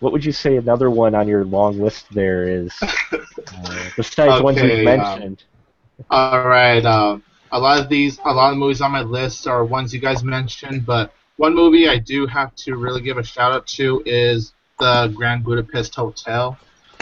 what 0.00 0.12
would 0.12 0.24
you 0.24 0.32
say 0.32 0.56
another 0.56 0.90
one 0.90 1.14
on 1.14 1.28
your 1.28 1.44
long 1.44 1.78
list 1.78 2.06
there 2.12 2.48
is? 2.48 2.74
Uh, 2.82 3.90
besides 3.96 4.38
the 4.38 4.42
ones 4.42 4.58
Okay, 4.58 4.78
you've 4.78 4.88
um, 4.88 4.98
mentioned. 4.98 5.44
All 6.10 6.46
right. 6.46 6.84
Um, 6.84 7.22
a 7.52 7.58
lot 7.58 7.80
of 7.80 7.88
these, 7.88 8.18
a 8.24 8.32
lot 8.32 8.52
of 8.52 8.58
movies 8.58 8.80
on 8.80 8.92
my 8.92 9.02
list 9.02 9.46
are 9.46 9.64
ones 9.64 9.94
you 9.94 10.00
guys 10.00 10.24
mentioned, 10.24 10.84
but 10.84 11.12
one 11.36 11.54
movie 11.54 11.88
I 11.88 11.98
do 11.98 12.26
have 12.26 12.54
to 12.56 12.76
really 12.76 13.00
give 13.00 13.16
a 13.16 13.22
shout 13.22 13.52
out 13.52 13.66
to 13.68 14.02
is 14.04 14.52
the 14.78 15.12
Grand 15.14 15.44
Budapest 15.44 15.94
Hotel, 15.94 16.58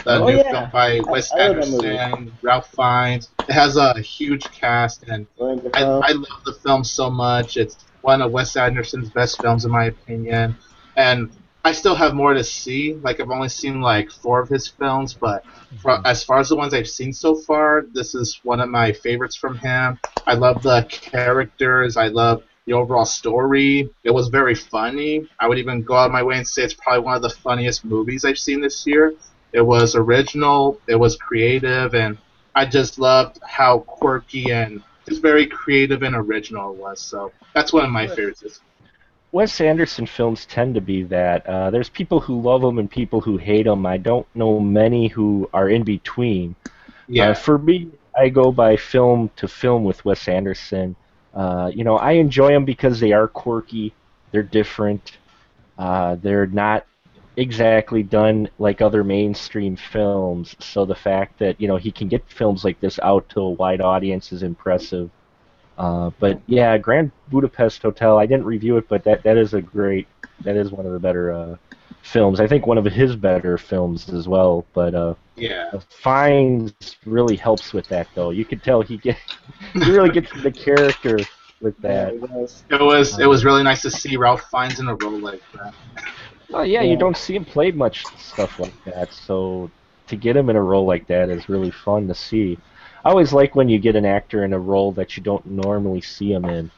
the 0.07 0.21
Oh, 0.21 0.25
new 0.25 0.37
yeah. 0.37 0.51
film 0.51 0.69
by 0.71 1.01
Wes 1.09 1.31
I 1.33 1.37
that. 1.37 1.49
Anderson, 1.49 2.31
Ralph 2.41 2.71
Fiennes. 2.71 3.29
It 3.47 3.51
has 3.51 3.75
a 3.75 3.99
huge 3.99 4.43
cast, 4.51 5.03
and 5.03 5.27
I, 5.75 5.83
I 5.83 6.11
love 6.13 6.43
the 6.45 6.53
film 6.63 6.83
so 6.83 7.09
much. 7.09 7.57
It's 7.57 7.85
one 8.01 8.21
of 8.21 8.31
Wes 8.31 8.55
Anderson's 8.55 9.09
best 9.09 9.41
films, 9.41 9.65
in 9.65 9.71
my 9.71 9.85
opinion. 9.85 10.55
And 10.95 11.29
I 11.65 11.73
still 11.73 11.95
have 11.95 12.13
more 12.13 12.33
to 12.33 12.43
see. 12.43 12.93
Like 12.93 13.19
I've 13.19 13.29
only 13.29 13.49
seen 13.49 13.81
like 13.81 14.09
four 14.09 14.39
of 14.39 14.47
his 14.47 14.67
films, 14.67 15.13
but 15.13 15.43
for, 15.81 16.05
as 16.07 16.23
far 16.23 16.39
as 16.39 16.47
the 16.49 16.55
ones 16.55 16.73
I've 16.73 16.87
seen 16.87 17.11
so 17.11 17.35
far, 17.35 17.85
this 17.91 18.15
is 18.15 18.39
one 18.43 18.61
of 18.61 18.69
my 18.69 18.93
favorites 18.93 19.35
from 19.35 19.57
him. 19.57 19.99
I 20.25 20.35
love 20.35 20.63
the 20.63 20.87
characters. 20.89 21.97
I 21.97 22.07
love 22.07 22.43
the 22.65 22.73
overall 22.73 23.05
story. 23.05 23.89
It 24.05 24.11
was 24.11 24.29
very 24.29 24.55
funny. 24.55 25.27
I 25.39 25.47
would 25.49 25.57
even 25.57 25.81
go 25.83 25.95
out 25.95 26.05
of 26.05 26.11
my 26.13 26.23
way 26.23 26.37
and 26.37 26.47
say 26.47 26.63
it's 26.63 26.73
probably 26.73 27.03
one 27.03 27.15
of 27.17 27.21
the 27.21 27.29
funniest 27.29 27.83
movies 27.83 28.23
I've 28.23 28.37
seen 28.37 28.61
this 28.61 28.87
year. 28.87 29.13
It 29.57 29.65
was 29.65 29.95
original. 29.95 30.79
It 30.87 30.95
was 30.95 31.15
creative, 31.15 31.95
and 31.95 32.19
I 32.53 32.63
just 32.65 32.99
loved 32.99 33.39
how 33.43 33.79
quirky 33.79 34.51
and 34.51 34.83
just 35.09 35.19
very 35.23 35.47
creative 35.47 36.03
and 36.03 36.15
original 36.15 36.73
it 36.73 36.77
was. 36.77 37.01
So 37.01 37.31
that's 37.55 37.73
one 37.73 37.83
of 37.83 37.89
my 37.89 38.05
favorites. 38.05 38.61
Wes 39.31 39.59
Anderson 39.59 40.05
films 40.05 40.45
tend 40.45 40.75
to 40.75 40.81
be 40.81 41.01
that. 41.03 41.47
Uh, 41.47 41.71
there's 41.71 41.89
people 41.89 42.19
who 42.19 42.39
love 42.39 42.61
them 42.61 42.77
and 42.77 42.89
people 42.89 43.19
who 43.19 43.37
hate 43.37 43.65
them. 43.65 43.83
I 43.87 43.97
don't 43.97 44.27
know 44.35 44.59
many 44.59 45.07
who 45.07 45.49
are 45.55 45.69
in 45.69 45.81
between. 45.81 46.55
Yeah. 47.07 47.29
Uh, 47.29 47.33
for 47.33 47.57
me, 47.57 47.89
I 48.15 48.29
go 48.29 48.51
by 48.51 48.77
film 48.77 49.31
to 49.37 49.47
film 49.47 49.83
with 49.83 50.05
Wes 50.05 50.27
Anderson. 50.27 50.95
Uh, 51.33 51.71
you 51.73 51.83
know, 51.83 51.97
I 51.97 52.11
enjoy 52.11 52.49
them 52.49 52.65
because 52.65 52.99
they 52.99 53.11
are 53.11 53.27
quirky, 53.27 53.91
they're 54.31 54.43
different, 54.43 55.17
uh, 55.79 56.15
they're 56.21 56.45
not 56.45 56.85
exactly 57.37 58.03
done 58.03 58.49
like 58.57 58.81
other 58.81 59.03
mainstream 59.03 59.77
films. 59.77 60.55
So 60.59 60.85
the 60.85 60.95
fact 60.95 61.39
that 61.39 61.61
you 61.61 61.67
know 61.67 61.77
he 61.77 61.91
can 61.91 62.09
get 62.09 62.29
films 62.29 62.65
like 62.65 62.79
this 62.81 62.99
out 62.99 63.29
to 63.29 63.39
a 63.39 63.49
wide 63.51 63.79
audience 63.79 64.31
is 64.33 64.43
impressive. 64.43 65.09
Uh, 65.77 66.09
but 66.19 66.41
yeah, 66.47 66.77
Grand 66.77 67.11
Budapest 67.29 67.81
Hotel. 67.83 68.17
I 68.17 68.25
didn't 68.25 68.45
review 68.45 68.77
it, 68.77 68.89
but 68.89 69.03
that 69.05 69.23
that 69.23 69.37
is 69.37 69.53
a 69.53 69.61
great. 69.61 70.07
That 70.43 70.55
is 70.55 70.71
one 70.71 70.85
of 70.85 70.91
the 70.91 70.99
better 70.99 71.31
uh, 71.31 71.55
films. 72.01 72.39
I 72.39 72.47
think 72.47 72.67
one 72.67 72.77
of 72.77 72.85
his 72.85 73.15
better 73.15 73.57
films 73.57 74.09
as 74.09 74.27
well. 74.27 74.65
But 74.73 74.95
uh, 74.95 75.13
yeah. 75.35 75.71
Fiennes 75.89 76.73
really 77.05 77.35
helps 77.35 77.73
with 77.73 77.87
that, 77.89 78.07
though. 78.15 78.31
You 78.31 78.45
could 78.45 78.63
tell 78.63 78.81
he 78.81 78.97
get 78.97 79.17
he 79.73 79.91
really 79.91 80.09
gets 80.09 80.31
the 80.41 80.51
character 80.51 81.19
with 81.61 81.77
that. 81.81 82.13
Yeah, 82.15 82.23
it 82.23 82.31
was. 82.31 82.63
It 82.69 82.81
was 82.81 83.19
it 83.19 83.27
was 83.27 83.45
really 83.45 83.63
nice 83.63 83.83
to 83.83 83.91
see 83.91 84.17
Ralph 84.17 84.49
Fiennes 84.49 84.79
in 84.79 84.87
a 84.87 84.95
role 84.95 85.19
like 85.19 85.41
that. 85.53 85.75
Oh 86.53 86.61
yeah, 86.63 86.81
you 86.81 86.97
don't 86.97 87.17
see 87.17 87.35
him 87.35 87.45
play 87.45 87.71
much 87.71 88.05
stuff 88.17 88.59
like 88.59 88.73
that, 88.85 89.11
so 89.11 89.69
to 90.07 90.15
get 90.15 90.37
him 90.37 90.49
in 90.49 90.55
a 90.55 90.61
role 90.61 90.85
like 90.85 91.07
that 91.07 91.29
is 91.29 91.49
really 91.49 91.71
fun 91.71 92.07
to 92.07 92.15
see. 92.15 92.57
I 93.03 93.09
always 93.09 93.33
like 93.33 93.55
when 93.55 93.67
you 93.69 93.79
get 93.79 93.95
an 93.95 94.05
actor 94.05 94.45
in 94.45 94.53
a 94.53 94.59
role 94.59 94.91
that 94.93 95.17
you 95.17 95.23
don't 95.23 95.45
normally 95.45 96.01
see 96.01 96.31
him 96.31 96.45
in. 96.45 96.71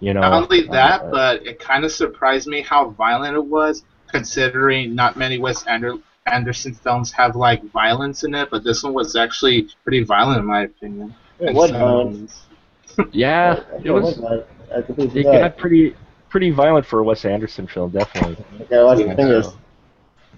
You 0.00 0.12
know. 0.14 0.20
Not 0.20 0.32
only 0.44 0.62
that, 0.68 1.02
uh, 1.02 1.10
but 1.10 1.46
it 1.46 1.58
kind 1.58 1.84
of 1.84 1.92
surprised 1.92 2.46
me 2.48 2.60
how 2.60 2.90
violent 2.90 3.36
it 3.36 3.44
was, 3.44 3.84
considering 4.08 4.94
not 4.94 5.16
many 5.16 5.38
Wes 5.38 5.64
Ander- 5.66 5.98
Anderson 6.26 6.74
films 6.74 7.12
have 7.12 7.34
like 7.36 7.62
violence 7.70 8.24
in 8.24 8.34
it, 8.34 8.50
but 8.50 8.62
this 8.64 8.82
one 8.82 8.92
was 8.92 9.14
actually 9.16 9.68
pretty 9.84 10.02
violent 10.02 10.40
in 10.40 10.44
my 10.44 10.62
opinion. 10.64 11.14
It 11.38 11.48
And 11.48 11.56
was 11.56 11.70
so- 11.70 11.78
violent. 12.98 13.14
yeah, 13.14 13.60
it 13.84 13.90
was. 13.90 14.16
violent. 14.18 14.46
I 14.74 14.78
It 14.78 15.22
got 15.22 15.56
pretty 15.56 15.94
pretty 16.28 16.50
violent 16.50 16.86
for 16.86 17.00
a 17.00 17.04
Wes 17.04 17.24
Anderson 17.24 17.66
film, 17.66 17.90
definitely. 17.90 18.44
Okay, 18.62 18.82
watch 18.82 18.98
the 18.98 19.14
fingers. 19.14 19.48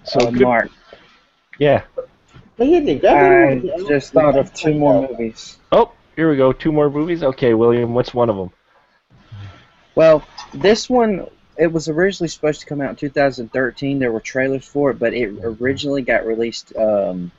So 0.03 0.19
Uh, 0.21 0.31
good, 0.31 0.41
Mark, 0.41 0.69
yeah. 1.57 1.83
What 1.95 2.65
do 2.65 2.65
you 2.65 2.83
think? 2.83 3.01
That 3.01 3.15
I 3.15 3.87
just 3.87 4.13
thought 4.13 4.37
of 4.37 4.53
two 4.53 4.73
more 4.73 5.07
movies. 5.07 5.57
Oh, 5.71 5.91
here 6.15 6.29
we 6.29 6.37
go. 6.37 6.51
Two 6.51 6.71
more 6.71 6.89
movies. 6.89 7.23
Okay, 7.23 7.53
William, 7.53 7.93
what's 7.93 8.13
one 8.13 8.29
of 8.29 8.35
them? 8.35 8.51
Well, 9.95 10.23
this 10.53 10.89
one 10.89 11.27
it 11.59 11.71
was 11.71 11.89
originally 11.89 12.29
supposed 12.29 12.61
to 12.61 12.65
come 12.65 12.79
out 12.79 12.91
in 12.91 12.95
2013. 12.95 13.99
There 13.99 14.13
were 14.13 14.21
trailers 14.21 14.65
for 14.65 14.91
it, 14.91 14.99
but 14.99 15.13
it 15.13 15.27
originally 15.43 16.01
got 16.01 16.25
released 16.25 16.73
um, 16.77 17.31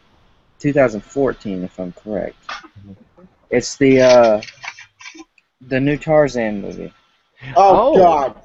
2014, 0.59 1.65
if 1.65 1.81
I'm 1.81 1.93
correct. 1.93 2.37
It's 3.49 3.77
the 3.77 4.03
uh, 4.03 4.43
the 5.63 5.81
new 5.81 5.97
Tarzan 5.97 6.61
movie. 6.61 6.93
Oh, 7.57 7.95
Oh. 7.95 7.97
God. 7.97 8.37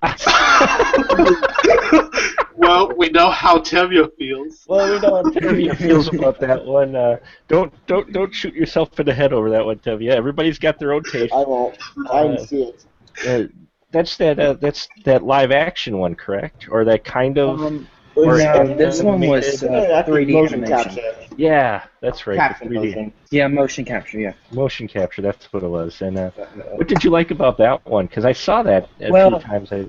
well, 2.56 2.92
we 2.96 3.08
know 3.10 3.30
how 3.30 3.58
Tevya 3.58 4.10
feels. 4.16 4.64
Well, 4.68 4.92
we 4.92 5.00
know 5.00 5.16
how 5.16 5.22
Tevya 5.30 5.76
feels 5.76 6.08
about 6.08 6.38
that 6.40 6.64
one. 6.64 6.94
Uh, 6.94 7.16
don't 7.48 7.72
don't 7.86 8.12
don't 8.12 8.32
shoot 8.34 8.54
yourself 8.54 8.98
in 9.00 9.06
the 9.06 9.14
head 9.14 9.32
over 9.32 9.50
that 9.50 9.64
one, 9.64 9.78
Tevya. 9.78 10.10
Everybody's 10.12 10.58
got 10.58 10.78
their 10.78 10.92
own 10.92 11.02
taste. 11.04 11.32
I 11.32 11.42
won't. 11.42 11.78
I 12.10 12.22
didn't 12.28 12.46
see 12.46 12.62
it. 12.62 12.84
Uh, 13.26 13.44
that's 13.90 14.16
that 14.18 14.38
uh, 14.38 14.52
that's 14.54 14.88
that 15.04 15.24
live 15.24 15.50
action 15.50 15.98
one, 15.98 16.14
correct? 16.14 16.68
Or 16.70 16.84
that 16.84 17.04
kind 17.04 17.38
of 17.38 17.60
Um, 17.60 17.88
Or- 18.26 18.38
No, 18.38 18.44
uh, 18.44 18.74
this 18.76 19.02
one 19.02 19.20
was 19.20 19.62
uh, 19.62 20.02
3D 20.06 20.32
motion 20.32 20.64
animation. 20.64 20.94
capture. 20.94 21.26
yeah, 21.36 21.84
that's 22.00 22.26
right. 22.26 22.34
the 22.34 22.38
Caption 22.38 22.68
3D 22.68 22.74
motion. 22.86 23.12
Yeah, 23.30 23.48
motion 23.48 23.84
capture. 23.84 24.18
Yeah. 24.18 24.32
motion 24.52 24.88
capture. 24.88 25.22
That's 25.22 25.52
what 25.52 25.62
it 25.62 25.68
was. 25.68 26.00
And 26.02 26.18
uh, 26.18 26.30
what 26.76 26.88
did 26.88 27.04
you 27.04 27.10
like 27.10 27.30
about 27.30 27.58
that 27.58 27.86
one? 27.86 28.06
Because 28.06 28.24
I 28.24 28.32
saw 28.32 28.62
that 28.64 28.88
a 29.00 29.10
Well- 29.12 29.30
few 29.38 29.48
times. 29.48 29.72
I, 29.72 29.86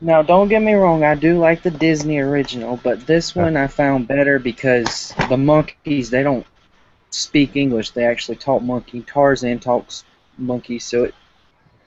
Now, 0.00 0.22
don't 0.22 0.48
get 0.48 0.60
me 0.62 0.74
wrong. 0.74 1.04
I 1.04 1.14
do 1.14 1.38
like 1.38 1.62
the 1.62 1.70
Disney 1.70 2.18
original, 2.18 2.78
but 2.82 3.06
this 3.06 3.34
one 3.34 3.56
I 3.56 3.66
found 3.68 4.06
better 4.08 4.38
because 4.38 5.14
the 5.28 5.36
monkeys 5.36 6.10
they 6.10 6.22
don't 6.22 6.46
speak 7.10 7.56
English. 7.56 7.90
They 7.90 8.04
actually 8.04 8.36
talk 8.36 8.60
monkey. 8.62 9.02
Tarzan 9.02 9.60
talks 9.60 10.04
monkey, 10.36 10.78
so 10.80 11.04
it 11.04 11.14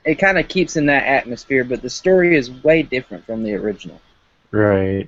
it 0.06 0.16
kind 0.16 0.40
of 0.40 0.48
keeps 0.48 0.78
in 0.78 0.86
that 0.86 1.04
atmosphere. 1.04 1.66
But 1.66 1.82
the 1.82 1.90
story 1.90 2.36
is 2.38 2.50
way 2.63 2.82
different 2.82 3.26
from 3.26 3.44
the 3.44 3.54
original. 3.56 4.00
right. 4.52 5.08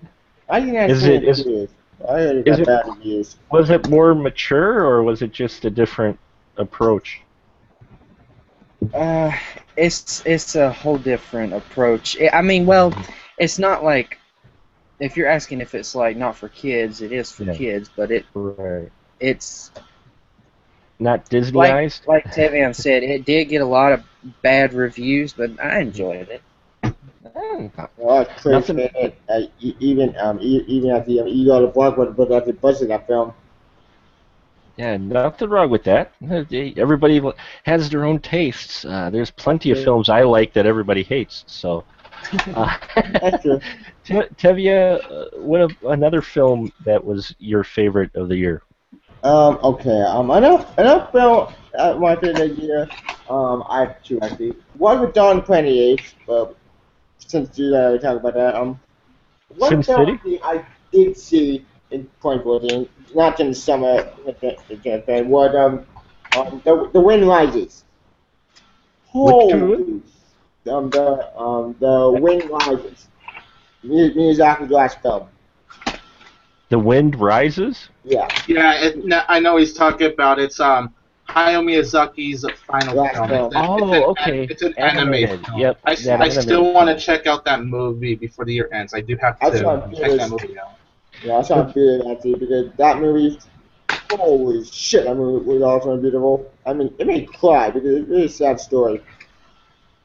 I 0.49 0.61
think 0.61 0.73
that's 0.73 0.93
Is 0.93 1.05
it- 1.05 1.23
is- 1.23 1.45
is. 1.45 1.69
I 2.07 2.19
it 2.21 2.35
is 2.47 2.57
got 2.57 2.59
it- 2.59 2.65
bad 2.65 2.87
reviews. 2.87 3.35
Was 3.51 3.69
it 3.69 3.89
more 3.89 4.15
mature, 4.15 4.83
or 4.85 5.03
was 5.03 5.21
it 5.21 5.31
just 5.31 5.65
a 5.65 5.69
different 5.69 6.17
approach? 6.57 7.21
Uh, 8.93 9.31
it's 9.75 10.23
it's 10.25 10.55
a 10.55 10.71
whole 10.71 10.97
different 10.97 11.53
approach. 11.53 12.17
I 12.33 12.41
mean, 12.41 12.65
well, 12.65 12.93
it's 13.37 13.59
not 13.59 13.83
like 13.83 14.17
if 14.99 15.17
you're 15.17 15.27
asking 15.27 15.61
if 15.61 15.75
it's 15.75 15.93
like 15.95 16.15
not 16.17 16.35
for 16.35 16.47
kids, 16.49 17.01
it 17.01 17.11
is 17.11 17.31
for 17.31 17.43
Yeah. 17.43 17.53
kids, 17.55 17.89
but 17.93 18.11
it 18.11 18.25
Right. 18.33 18.89
it's 19.19 19.71
Not 21.01 21.29
Disneyized. 21.29 22.07
like 22.07 22.25
Tevian 22.25 22.73
said, 22.75 23.03
it 23.03 23.23
did 23.25 23.45
get 23.45 23.61
a 23.61 23.65
lot 23.65 23.93
of 23.93 24.03
bad 24.41 24.73
reviews, 24.73 25.31
but 25.33 25.51
I 25.61 25.79
enjoyed 25.79 26.27
it. 26.29 26.41
Hmm. 27.25 27.67
Oh. 28.01 28.25
Nothing-. 28.45 28.89
Uh, 29.27 29.41
e- 29.59 29.75
even 29.79 30.15
um, 30.17 30.39
e- 30.41 30.63
even 30.67 30.91
at 30.91 31.05
the 31.05 31.21
um, 31.21 31.27
you 31.27 31.45
go 31.45 31.59
to 31.59 31.67
work 31.67 31.97
with 31.97 32.15
but 32.15 32.31
at 32.31 32.45
the 32.45 32.53
budget 32.53 32.83
of 32.83 32.87
that 32.89 33.07
film. 33.07 33.33
Yeah, 34.77 34.95
nothing 34.95 35.49
wrong 35.49 35.69
with 35.69 35.83
that. 35.83 36.13
Everybody 36.79 37.21
has 37.63 37.89
their 37.89 38.05
own 38.05 38.19
tastes. 38.19 38.85
Uh, 38.85 39.09
there's 39.09 39.29
plenty 39.29 39.71
of 39.71 39.83
films 39.83 40.07
I 40.07 40.21
like 40.21 40.53
that 40.53 40.65
everybody 40.65 41.03
hates. 41.03 41.43
So, 41.47 41.83
uh, 42.55 42.77
That's 42.95 43.41
true. 43.43 43.59
Te- 44.05 44.29
Tevya, 44.37 45.03
uh, 45.11 45.37
what 45.37 45.59
a, 45.59 45.69
another 45.89 46.21
film 46.21 46.71
that 46.85 47.03
was 47.03 47.35
your 47.39 47.65
favorite 47.65 48.15
of 48.15 48.29
the 48.29 48.37
year? 48.37 48.61
Um, 49.23 49.59
okay. 49.61 50.01
Um, 50.03 50.31
another 50.31 50.65
another 50.77 51.09
film 51.11 51.53
uh, 51.77 51.95
my 51.95 52.15
favorite 52.15 52.57
year. 52.57 52.87
Um, 53.29 53.65
I 53.67 53.81
have 53.81 54.01
two 54.01 54.19
actually. 54.21 54.55
One 54.77 55.01
with 55.01 55.13
Twenty 55.13 55.79
Eight. 55.91 56.15
But 56.25 56.55
since 57.29 57.57
you 57.59 57.75
uh, 57.75 57.97
talk 57.99 58.17
about 58.17 58.33
that, 58.33 58.55
um, 58.55 58.79
one 59.57 59.69
Sin 59.69 59.83
City? 59.83 60.39
I 60.43 60.65
did 60.91 61.15
see 61.15 61.65
in 61.91 62.03
2014, 62.21 62.89
not 63.13 63.39
in 63.39 63.49
the 63.49 63.55
summer, 63.55 64.03
but 64.25 65.25
what 65.27 65.55
um, 65.55 65.85
um, 66.35 66.61
the 66.65 66.89
the 66.91 66.99
Wind 66.99 67.27
Rises. 67.27 67.85
Which 69.13 69.35
Holy, 69.35 70.01
um, 70.69 70.89
the 70.89 71.37
um, 71.37 71.75
the 71.79 72.11
Wind 72.19 72.49
Rises. 72.49 73.07
Mi- 73.83 74.13
Miyazaki's 74.13 74.69
last 74.69 75.01
film. 75.01 75.27
The 76.69 76.79
Wind 76.79 77.15
Rises. 77.15 77.89
Yeah. 78.03 78.27
Yeah, 78.47 78.73
it, 78.75 79.25
I 79.27 79.39
know 79.39 79.57
he's 79.57 79.73
talking 79.73 80.11
about 80.11 80.39
it's 80.39 80.59
um 80.59 80.93
Hayao 81.29 81.63
Miyazaki's 81.63 82.45
final 82.65 82.95
Last 82.95 83.15
film. 83.15 83.27
film. 83.29 83.45
It's, 83.47 83.55
Oh, 83.55 83.75
it's 83.83 83.93
an, 83.93 84.03
okay. 84.03 84.47
It's 84.49 84.61
an 84.63 84.73
Animated. 84.77 85.29
animated. 85.29 85.45
Film. 85.45 85.59
Yep, 85.59 85.79
I, 85.85 85.95
that 85.95 86.21
I 86.21 86.29
still 86.29 86.73
want 86.73 86.89
to 86.89 87.03
check 87.05 87.27
out 87.27 87.45
that 87.45 87.63
movie 87.63 88.15
before 88.15 88.45
the 88.45 88.53
year 88.53 88.69
ends. 88.73 88.93
I 88.93 89.01
do 89.01 89.15
have 89.17 89.37
I 89.41 89.49
to 89.51 89.57
saw 89.59 89.75
it 89.75 89.95
check 89.95 90.17
that 90.17 90.29
movie 90.29 90.57
out. 90.59 90.75
Yeah, 91.23 91.37
I 91.37 91.41
saw 91.43 91.67
it 91.67 91.73
big 91.75 92.07
actually 92.11 92.35
because 92.35 92.71
that 92.77 92.99
movie, 92.99 93.37
holy 94.09 94.65
shit, 94.65 95.05
that 95.05 95.15
movie 95.15 95.45
was 95.45 95.61
also 95.61 95.97
beautiful. 95.97 96.51
I 96.65 96.73
mean, 96.73 96.93
it 96.97 97.05
made 97.05 97.27
me 97.27 97.33
cry 97.37 97.69
because 97.69 98.05
it's 98.09 98.33
a 98.33 98.37
sad 98.37 98.59
story. 98.59 99.01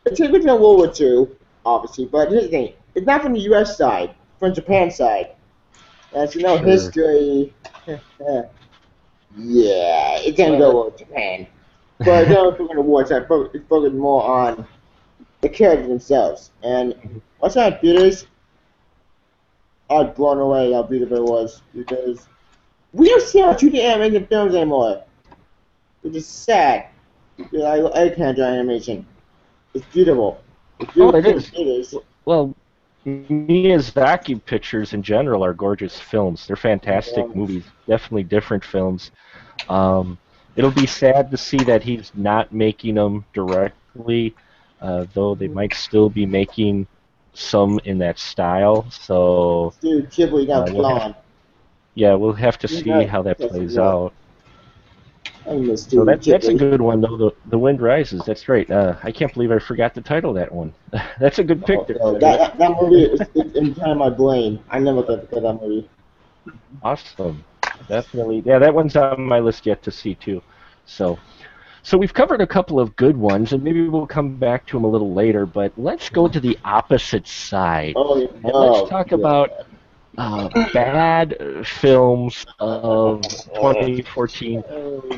It's 0.04 0.20
taken 0.20 0.42
from 0.42 0.60
World 0.60 0.76
War 0.78 0.92
II, 1.00 1.28
obviously, 1.64 2.04
but 2.06 2.28
here's 2.30 2.44
the 2.44 2.48
thing: 2.50 2.74
it's 2.94 3.06
not 3.06 3.22
from 3.22 3.32
the 3.32 3.40
U.S. 3.40 3.78
side, 3.78 4.14
from 4.38 4.52
Japan 4.52 4.90
side. 4.90 5.30
As 6.14 6.34
you 6.34 6.42
know, 6.42 6.58
Sure. 6.58 6.66
history. 6.66 7.54
yeah, 9.36 10.18
it 10.20 10.36
didn't 10.36 10.58
go 10.58 10.84
with 10.86 10.98
Japan, 10.98 11.46
but 11.98 12.22
it's 12.22 12.30
not 12.30 12.56
from 12.56 12.68
the 12.74 12.80
war 12.80 13.04
side. 13.06 13.26
fo- 13.28 13.50
It's 13.52 13.66
focused 13.68 13.94
more 13.94 14.22
on 14.22 14.66
the 15.40 15.48
characters 15.48 15.88
themselves. 15.88 16.50
And 16.62 17.20
what's 17.38 17.56
on 17.56 17.78
theaters? 17.78 18.26
I 19.90 19.94
was 19.94 20.14
blown 20.16 20.38
away 20.38 20.72
how 20.72 20.82
beautiful 20.82 21.16
it 21.18 21.22
was 21.22 21.62
because 21.74 22.26
we 22.92 23.08
don't 23.08 23.22
see 23.22 23.40
how 23.40 23.52
2D 23.52 23.78
animated 23.78 24.28
films 24.28 24.54
anymore. 24.54 25.02
Which 26.02 26.16
is 26.16 26.26
sad. 26.26 26.86
Because 27.36 27.62
I, 27.62 27.84
I 28.04 28.08
can't 28.08 28.30
enjoy 28.38 28.44
animation. 28.44 29.06
It's 29.74 29.84
beautiful. 29.86 30.40
It's 30.78 30.96
Oh, 30.96 31.08
it 31.10 31.22
beautiful. 31.22 31.36
is. 31.38 31.50
It 31.54 31.62
is. 31.66 31.94
Well, 32.24 32.54
Miyazaki 33.06 34.42
pictures 34.44 34.92
in 34.92 35.02
general 35.02 35.44
are 35.44 35.52
gorgeous 35.52 36.00
films. 36.00 36.46
They're 36.46 36.56
fantastic 36.56 37.26
Yeah. 37.26 37.34
movies. 37.34 37.64
Definitely 37.86 38.24
different 38.24 38.64
films. 38.64 39.10
Um, 39.68 40.18
it'll 40.56 40.70
be 40.70 40.86
sad 40.86 41.30
to 41.30 41.36
see 41.36 41.58
that 41.58 41.82
he's 41.82 42.12
not 42.14 42.52
making 42.52 42.94
them 42.94 43.24
directly, 43.34 44.34
uh, 44.80 45.06
though 45.12 45.34
they 45.34 45.48
might 45.48 45.74
still 45.74 46.08
be 46.08 46.24
making 46.26 46.86
some 47.34 47.80
in 47.84 47.98
that 47.98 48.18
style. 48.18 48.86
So 48.90 49.72
Dude, 49.80 50.10
Ghibli 50.10 50.46
now 50.46 50.62
Uh, 50.62 50.72
we'll 50.72 50.96
have- 50.98 51.16
yeah, 51.94 52.14
we'll 52.14 52.32
have 52.32 52.58
to 52.58 52.68
see 52.68 52.88
how 53.04 53.22
that 53.22 53.38
plays 53.38 53.76
out. 53.78 54.12
I 55.46 55.74
So 55.74 56.04
that, 56.04 56.22
that's 56.22 56.48
a 56.48 56.54
good 56.54 56.80
one 56.80 57.00
though. 57.00 57.16
The, 57.16 57.30
the 57.46 57.58
Wind 57.58 57.80
Rises. 57.82 58.22
That's 58.26 58.48
right. 58.48 58.68
Uh, 58.70 58.96
I 59.02 59.12
can't 59.12 59.32
believe 59.32 59.50
I 59.50 59.58
forgot 59.58 59.94
to 59.94 60.00
title 60.00 60.32
that 60.34 60.50
one. 60.50 60.72
that's 61.20 61.38
a 61.38 61.44
good. 61.44 61.62
Oh, 61.68 61.84
there, 61.84 61.96
oh, 62.00 62.14
Tevya. 62.14 62.20
that, 62.20 62.58
that, 62.58 62.70
movie 62.80 63.04
is 63.04 63.20
it's 63.34 63.56
inside 63.56 63.94
my 63.94 64.10
brain. 64.10 64.62
I 64.70 64.78
never 64.78 65.02
got 65.02 65.30
to 65.30 65.40
that 65.40 65.60
movie. 65.60 65.88
Awesome. 66.82 67.44
Definitely. 67.88 68.42
Yeah, 68.46 68.58
that 68.58 68.74
one's 68.74 68.96
on 68.96 69.22
my 69.22 69.40
list 69.40 69.66
yet 69.66 69.82
to 69.82 69.90
see 69.90 70.14
too. 70.14 70.42
So, 70.86 71.18
so 71.82 71.98
we've 71.98 72.14
covered 72.14 72.40
a 72.40 72.46
couple 72.46 72.80
of 72.80 72.96
good 72.96 73.16
ones, 73.16 73.52
and 73.52 73.62
maybe 73.62 73.86
we'll 73.88 74.06
come 74.06 74.36
back 74.36 74.66
to 74.66 74.76
them 74.76 74.84
a 74.84 74.88
little 74.88 75.12
later. 75.12 75.44
But 75.44 75.72
let's 75.76 76.08
go 76.08 76.28
to 76.28 76.40
the 76.40 76.58
opposite 76.64 77.26
side. 77.26 77.94
Oh, 77.96 78.28
no. 78.42 78.50
let's 78.50 78.90
talk 78.90 79.12
about 79.12 79.50
uh, 80.18 80.48
bad 80.72 81.36
films 81.66 82.46
of 82.58 83.22
2014 83.54 84.62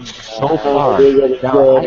so 0.05 0.57
far. 0.59 1.01
Now, 1.43 1.79
I, 1.79 1.85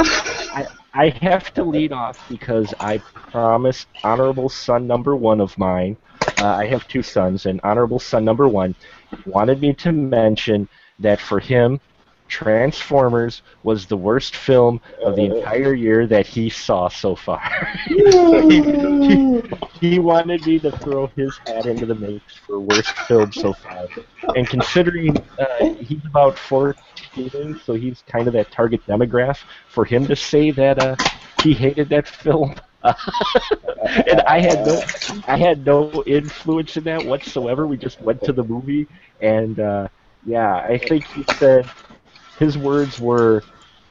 I, 0.54 0.68
I 0.94 1.10
have 1.22 1.54
to 1.56 1.64
lead 1.64 1.92
off 1.92 2.18
because 2.30 2.74
I 2.80 2.98
promised 2.98 3.88
honorable 4.04 4.50
son 4.50 4.88
number 4.88 5.16
one 5.16 5.42
of 5.42 5.58
mine. 5.58 5.98
Uh, 6.40 6.46
I 6.46 6.68
have 6.68 6.88
two 6.88 7.04
sons, 7.04 7.46
and 7.46 7.60
honorable 7.64 8.00
son 8.00 8.26
number 8.26 8.48
one 8.48 8.76
wanted 9.26 9.62
me 9.62 9.74
to 9.74 9.92
mention 9.92 10.68
that 11.00 11.20
for 11.20 11.40
him, 11.40 11.80
Transformers 12.30 13.42
was 13.64 13.88
the 13.88 13.98
worst 13.98 14.36
film 14.36 14.80
of 15.04 15.16
the 15.16 15.26
entire 15.26 15.74
year 15.74 16.08
that 16.08 16.26
he 16.26 16.50
saw 16.50 16.88
so 16.88 17.16
far. 17.16 17.42
so 18.12 18.48
he, 18.48 18.62
he, 18.62 19.42
he 19.80 20.00
wanted 20.00 20.46
me 20.46 20.60
to 20.60 20.72
throw 20.72 21.08
his 21.08 21.38
hat 21.40 21.66
into 21.66 21.86
the 21.86 21.96
mix 21.96 22.36
for 22.46 22.60
worst 22.60 22.96
film 23.08 23.32
so 23.34 23.54
far. 23.54 23.88
And 24.36 24.48
considering 24.48 25.18
uh, 25.40 25.74
he's 25.74 26.06
about 26.06 26.38
14, 26.38 27.60
so 27.66 27.74
he's 27.74 28.04
kind 28.08 28.28
of 28.28 28.34
that 28.34 28.52
target 28.52 28.86
demographic, 28.86 29.44
for 29.68 29.84
him 29.84 30.06
to 30.08 30.16
say 30.16 30.52
that 30.52 30.80
uh, 30.80 30.96
he 31.44 31.54
hated 31.54 31.90
that 31.90 32.08
film. 32.08 32.56
and 32.84 34.22
I 34.22 34.40
had 34.40 34.66
no, 34.66 34.82
I 35.28 35.38
had 35.38 35.66
no 35.66 36.04
influence 36.06 36.78
in 36.78 36.86
that 36.86 37.04
whatsoever. 37.04 37.68
We 37.68 37.76
just 37.76 38.00
went 38.02 38.24
to 38.24 38.32
the 38.32 38.44
movie, 38.44 38.88
and 39.20 39.60
uh, 39.60 39.90
yeah, 40.26 40.56
I 40.58 40.78
think 40.78 41.06
he 41.08 41.26
said 41.36 41.70
his 42.40 42.58
words 42.58 43.00
were, 43.00 43.44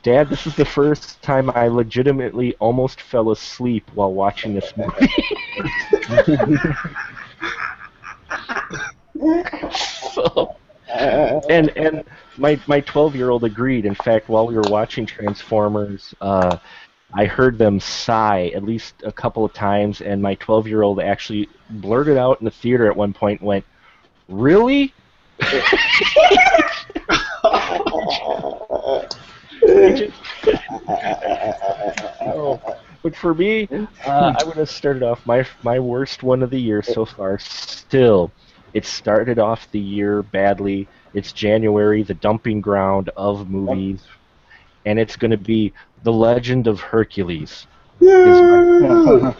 "Dad, 0.03 0.29
this 0.31 0.47
is 0.47 0.57
the 0.57 0.65
first 0.65 1.23
time 1.23 1.51
I 1.51 1.69
legitimately 1.69 2.55
almost 2.57 3.01
fell 3.03 3.31
asleep 3.31 3.89
while 3.95 4.13
watching 4.13 4.55
this 4.55 4.73
movie." 4.77 5.13
so, 9.71 10.57
and 10.89 11.71
and 11.77 12.05
my 12.39 12.59
my 12.67 12.81
12 12.81 13.15
year 13.15 13.31
old 13.31 13.45
agreed. 13.45 13.85
In 13.85 13.95
fact, 13.95 14.29
while 14.29 14.47
we 14.47 14.55
were 14.55 14.65
watching 14.69 15.05
Transformers, 15.05 16.15
uh, 16.21 16.57
I 17.13 17.27
heard 17.27 17.59
them 17.59 17.79
sigh 17.81 18.51
at 18.55 18.63
least 18.63 18.95
a 19.05 19.13
couple 19.13 19.45
of 19.45 19.53
times, 19.53 20.01
and 20.01 20.23
my 20.23 20.35
12 20.37 20.67
year 20.69 20.83
old 20.83 21.01
actually 21.01 21.49
blurted 21.69 22.17
out 22.17 22.41
in 22.41 22.47
the 22.47 22.51
theater 22.51 22.87
at 22.91 22.97
one 22.97 23.13
point, 23.13 23.43
went, 23.43 23.65
"Really?" 24.29 24.95
Oh, 32.21 32.61
But 33.03 33.17
for 33.17 33.35
me, 33.35 33.69
uh, 34.07 34.35
I 34.39 34.45
would 34.45 34.57
have 34.57 34.71
started 34.71 35.03
off 35.03 35.25
my 35.27 35.47
my 35.63 35.79
worst 35.79 36.23
one 36.23 36.43
of 36.43 36.51
the 36.51 36.61
year 36.61 36.83
so 36.83 37.05
far. 37.05 37.39
Still, 37.39 38.31
it 38.75 38.85
started 38.85 39.39
off 39.39 39.71
the 39.73 39.81
year 39.81 40.23
badly. 40.23 40.89
It's 41.15 41.33
January, 41.33 42.03
the 42.03 42.15
dumping 42.15 42.61
ground 42.61 43.11
of 43.17 43.49
movies, 43.49 44.03
and 44.85 44.99
it's 44.99 45.17
going 45.17 45.31
to 45.31 45.37
be 45.39 45.73
The 46.03 46.13
Legend 46.13 46.67
of 46.67 46.81
Hercules. 46.81 47.67
Yeah. 48.01 49.35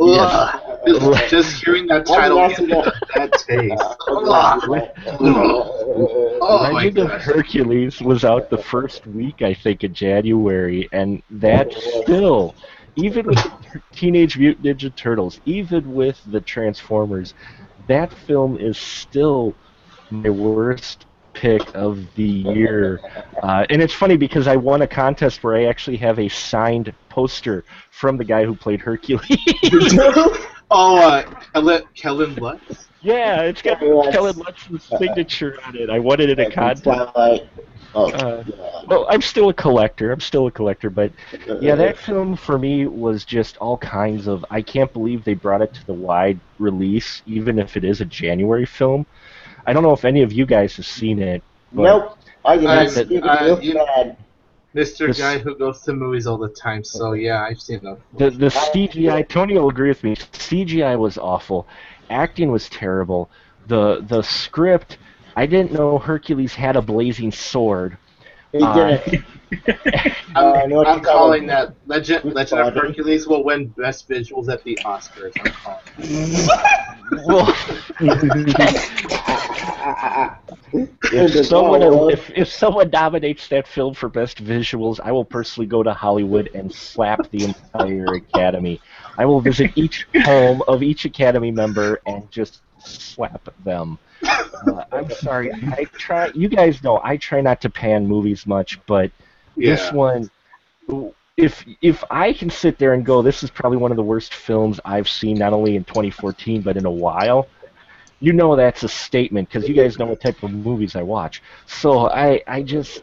Ugh. 0.00 0.60
Just, 0.86 1.30
just 1.30 1.64
hearing 1.64 1.86
that 1.88 2.06
title 2.06 2.36
Why 2.38 2.48
gives 2.48 2.60
did 2.60 2.68
me 2.68 2.74
I 2.76 2.92
that 3.16 3.32
taste. 3.32 3.82
Oh, 4.06 6.38
Oh 6.40 6.70
Legend 6.72 6.98
of. 6.98 7.10
Hercules 7.22 8.00
was 8.00 8.24
out 8.24 8.50
the 8.50 8.58
first 8.58 9.06
week, 9.06 9.42
I 9.42 9.54
think, 9.54 9.84
in 9.84 9.94
January, 9.94 10.88
and 10.92 11.22
that 11.30 11.72
still, 11.72 12.54
even 12.96 13.26
with 13.26 13.38
Teenage 13.92 14.38
Mutant 14.38 14.66
Ninja 14.66 14.94
Turtles, 14.94 15.40
even 15.46 15.94
with 15.94 16.20
the 16.26 16.40
Transformers, 16.40 17.34
that 17.88 18.12
film 18.12 18.56
is 18.58 18.78
still 18.78 19.54
my 20.10 20.30
worst 20.30 21.06
pick 21.32 21.62
of 21.74 22.06
the 22.14 22.22
year. 22.22 23.00
Uh, 23.42 23.64
and 23.70 23.82
it's 23.82 23.94
funny 23.94 24.16
because 24.16 24.46
I 24.46 24.56
won 24.56 24.82
a 24.82 24.86
contest 24.86 25.42
where 25.42 25.56
I 25.56 25.64
actually 25.64 25.96
have 25.98 26.18
a 26.18 26.28
signed 26.28 26.94
poster 27.08 27.64
from 27.90 28.16
the 28.16 28.24
guy 28.24 28.44
who 28.44 28.54
played 28.54 28.80
Hercules. 28.80 29.24
Oh, 30.70 30.96
uh, 30.98 31.22
Kellen, 31.52 31.82
Kellen 31.94 32.34
Lutz? 32.36 32.88
yeah, 33.02 33.42
it's 33.42 33.62
got 33.62 33.80
Yes. 33.82 34.14
Kellen 34.14 34.36
Lutz's 34.36 34.82
signature 34.98 35.58
on 35.66 35.76
it. 35.76 35.90
I 35.90 35.98
wanted 35.98 36.30
it 36.30 36.38
in 36.38 36.46
a 36.46 36.50
contest. 36.50 36.84
Twilight. 36.84 37.48
Oh, 37.96 38.10
Uh. 38.10 38.42
Well, 38.88 39.06
I'm 39.08 39.22
still 39.22 39.50
a 39.50 39.54
collector. 39.54 40.10
I'm 40.10 40.20
still 40.20 40.46
a 40.48 40.50
collector, 40.50 40.90
but 40.90 41.12
yeah, 41.60 41.74
that 41.76 41.96
film 41.96 42.34
for 42.36 42.58
me 42.58 42.86
was 42.86 43.24
just 43.24 43.56
all 43.58 43.76
kinds 43.78 44.26
of. 44.26 44.44
I 44.50 44.62
can't 44.62 44.92
believe 44.92 45.22
they 45.24 45.34
brought 45.34 45.62
it 45.62 45.72
to 45.74 45.86
the 45.86 45.92
wide 45.94 46.40
release, 46.58 47.22
even 47.26 47.58
if 47.58 47.76
it 47.76 47.84
is 47.84 48.00
a 48.00 48.04
January 48.04 48.66
film. 48.66 49.06
I 49.66 49.72
don't 49.72 49.82
know 49.84 49.92
if 49.92 50.04
any 50.04 50.22
of 50.22 50.32
you 50.32 50.44
guys 50.44 50.74
have 50.76 50.86
seen 50.86 51.20
it. 51.22 51.42
But 51.72 51.82
Nope. 51.84 52.18
I 52.44 52.56
did 52.56 52.66
I- 52.66 52.82
not 52.82 52.90
see 52.90 53.00
it. 53.14 53.24
I- 53.24 53.46
you- 53.60 53.74
looked 53.74 53.86
bad. 53.86 54.16
Mr. 54.74 55.06
This- 55.06 55.18
Guy 55.18 55.38
who 55.38 55.56
goes 55.56 55.80
to 55.82 55.92
movies 55.92 56.26
all 56.26 56.38
the 56.38 56.48
time, 56.48 56.82
so 56.82 57.12
yeah, 57.12 57.42
I've 57.42 57.60
seen 57.60 57.80
them. 57.82 57.98
The 58.18 58.30
the 58.30 58.46
CGI. 58.48 59.28
Tony 59.28 59.54
will 59.54 59.68
agree 59.70 59.88
with 59.88 60.02
me. 60.02 60.16
CGI 60.16 60.98
was 60.98 61.16
awful. 61.16 61.66
Acting 62.10 62.50
was 62.50 62.68
terrible. 62.68 63.30
The 63.68 64.04
the 64.08 64.22
script. 64.22 64.98
I 65.36 65.46
didn't 65.46 65.72
know 65.72 65.98
Hercules 65.98 66.54
had 66.54 66.76
a 66.76 66.82
blazing 66.82 67.32
sword. 67.32 67.96
He 68.52 68.62
Uh, 68.62 68.74
didn't. 68.98 69.24
I'm, 70.34 70.72
Uh, 70.72 70.84
I'm 70.84 71.00
calling 71.00 71.46
that 71.46 71.74
Legend, 71.86 72.34
Legend 72.34 72.60
of. 72.60 72.74
Hercules 72.74 73.26
will 73.26 73.44
win 73.44 73.68
Best 73.68 74.08
Visuals 74.08 74.48
at 74.48 74.62
the 74.64 74.78
Oscars. 74.84 75.32
I'm 75.40 75.52
calling. 75.52 75.80
If 81.12 81.46
someone 81.46 81.82
if, 82.10 82.30
if 82.30 82.48
someone 82.48 82.90
nominates 82.90 83.48
that 83.48 83.68
film 83.68 83.94
for 83.94 84.08
best 84.08 84.42
visuals, 84.42 84.98
I 85.02 85.12
will 85.12 85.24
personally 85.24 85.66
go 85.66 85.82
to 85.82 85.92
Hollywood 85.92 86.50
and 86.54 86.72
slap 86.72 87.30
the 87.30 87.44
entire 87.44 88.14
Academy. 88.14 88.80
I 89.16 89.24
will 89.26 89.40
visit 89.40 89.70
each 89.76 90.06
home 90.24 90.62
of 90.66 90.82
each 90.82 91.04
Academy 91.04 91.50
member 91.50 92.00
and 92.06 92.30
just 92.30 92.62
slap 92.78 93.48
them. 93.64 93.98
Uh, 94.24 94.84
I'm 94.90 95.10
sorry. 95.10 95.52
I 95.52 95.84
try. 95.96 96.30
You 96.34 96.48
guys 96.48 96.82
know 96.82 97.00
I 97.04 97.16
try 97.16 97.40
not 97.40 97.60
to 97.62 97.70
pan 97.70 98.06
movies 98.06 98.46
much, 98.46 98.80
but 98.86 99.10
this 99.56 99.92
one, 99.92 100.30
if 101.36 101.64
if 101.82 102.04
I 102.10 102.32
can 102.32 102.50
sit 102.50 102.78
there 102.78 102.94
and 102.94 103.04
go, 103.04 103.22
this 103.22 103.42
is 103.42 103.50
probably 103.50 103.78
one 103.78 103.90
of 103.90 103.96
the 103.96 104.02
worst 104.02 104.34
films 104.34 104.80
I've 104.84 105.08
seen, 105.08 105.36
not 105.36 105.52
only 105.52 105.76
in 105.76 105.84
2014 105.84 106.62
but 106.62 106.76
in 106.76 106.86
a 106.86 106.90
while. 106.90 107.48
You 108.20 108.32
know 108.32 108.56
that's 108.56 108.84
a 108.84 108.88
statement 108.88 109.48
because 109.48 109.68
you 109.68 109.74
guys 109.74 109.98
know 109.98 110.06
what 110.06 110.20
type 110.20 110.42
of 110.42 110.52
movies 110.52 110.96
I 110.96 111.02
watch. 111.02 111.42
So 111.66 112.08
I 112.08 112.42
I 112.46 112.62
just 112.62 113.02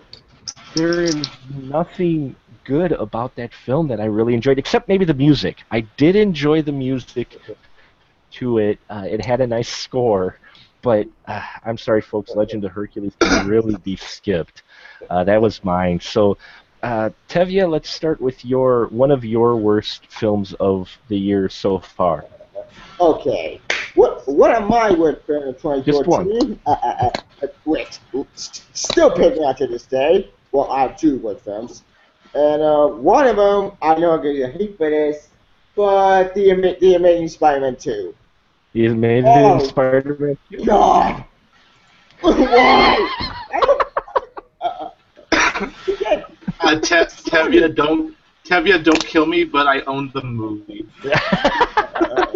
there 0.76 1.02
is 1.02 1.16
nothing 1.62 2.36
good 2.64 2.92
about 2.94 3.36
that 3.36 3.54
film 3.54 3.88
that 3.90 4.00
I 4.00 4.06
really 4.06 4.34
enjoyed, 4.34 4.58
except 4.58 4.88
maybe 4.88 5.06
the 5.06 5.14
music. 5.14 5.64
I 5.72 5.82
did 5.98 6.16
enjoy 6.16 6.62
the 6.62 6.72
music 6.72 7.40
to 8.32 8.58
it. 8.60 8.80
Uh, 8.90 9.06
it 9.10 9.24
had 9.24 9.42
a 9.42 9.48
nice 9.48 9.70
score, 9.70 10.40
but 10.82 11.08
uh, 11.28 11.42
I'm 11.66 11.78
sorry, 11.78 12.02
folks. 12.02 12.32
Legend 12.36 12.64
of 12.64 12.72
Hercules 12.72 13.14
can 13.20 13.48
really 13.48 13.76
be 13.78 13.96
skipped. 13.96 14.64
Uh, 15.10 15.24
that 15.24 15.42
was 15.42 15.64
mine. 15.64 16.00
So, 16.00 16.38
uh, 16.84 17.10
Tevya, 17.30 17.70
let's 17.70 17.90
start 17.90 18.22
with 18.22 18.44
your 18.46 18.88
one 18.88 19.12
of 19.12 19.24
your 19.26 19.56
worst 19.58 20.08
films 20.08 20.54
of 20.60 20.90
the 21.10 21.18
year 21.18 21.50
so 21.50 21.80
far. 21.80 22.26
Okay. 23.00 23.60
what 23.96 24.28
what 24.28 24.52
are 24.52 24.62
my 24.68 24.92
worst 24.92 25.22
films 25.26 25.56
of 25.64 25.72
in 25.74 25.84
Just 25.84 26.06
one. 26.08 26.26
2014? 26.26 26.60
Uh, 26.66 26.70
uh, 26.72 26.76
uh, 26.86 27.10
uh, 27.44 27.48
wait, 27.66 28.00
still 28.74 29.12
picking 29.12 29.44
out 29.44 29.58
to 29.58 29.68
this 29.68 29.86
day. 29.86 30.30
Well, 30.52 30.70
I 30.72 30.82
have 30.84 30.98
two 30.98 31.18
worst 31.18 31.44
films, 31.44 31.84
and 32.34 32.62
uh, 32.62 32.88
one 32.88 33.28
of 33.28 33.36
them 33.38 33.72
I 33.82 33.96
know 33.96 34.12
I'm 34.12 34.18
gonna 34.22 34.34
get 34.34 34.54
hate 34.56 34.78
for 34.78 34.90
this, 34.90 35.30
but 35.76 36.34
the 36.36 36.52
Ama- 36.52 36.80
the 36.80 36.96
Amazing 36.96 37.30
Spider-Man 37.30 37.76
2. 37.78 38.14
The 38.74 38.86
Amazing 38.88 39.28
Oh. 39.30 39.60
Spider-Man. 39.60 40.38
God, 40.66 41.24
why? 42.22 43.10
I 43.54 43.60
don't- 43.62 43.88
uh, 44.62 44.90
uh, 45.32 45.70
again, 45.88 46.24
Uh, 46.62 46.80
Te- 46.80 46.96
Tevya, 47.30 47.74
don't 47.74 48.16
Tevya, 48.46 48.84
don't 48.84 49.04
kill 49.06 49.26
me, 49.26 49.44
but 49.44 49.68
I 49.68 49.82
own 49.82 50.12
the 50.14 50.24
movie. 50.24 50.86
I 51.04 52.28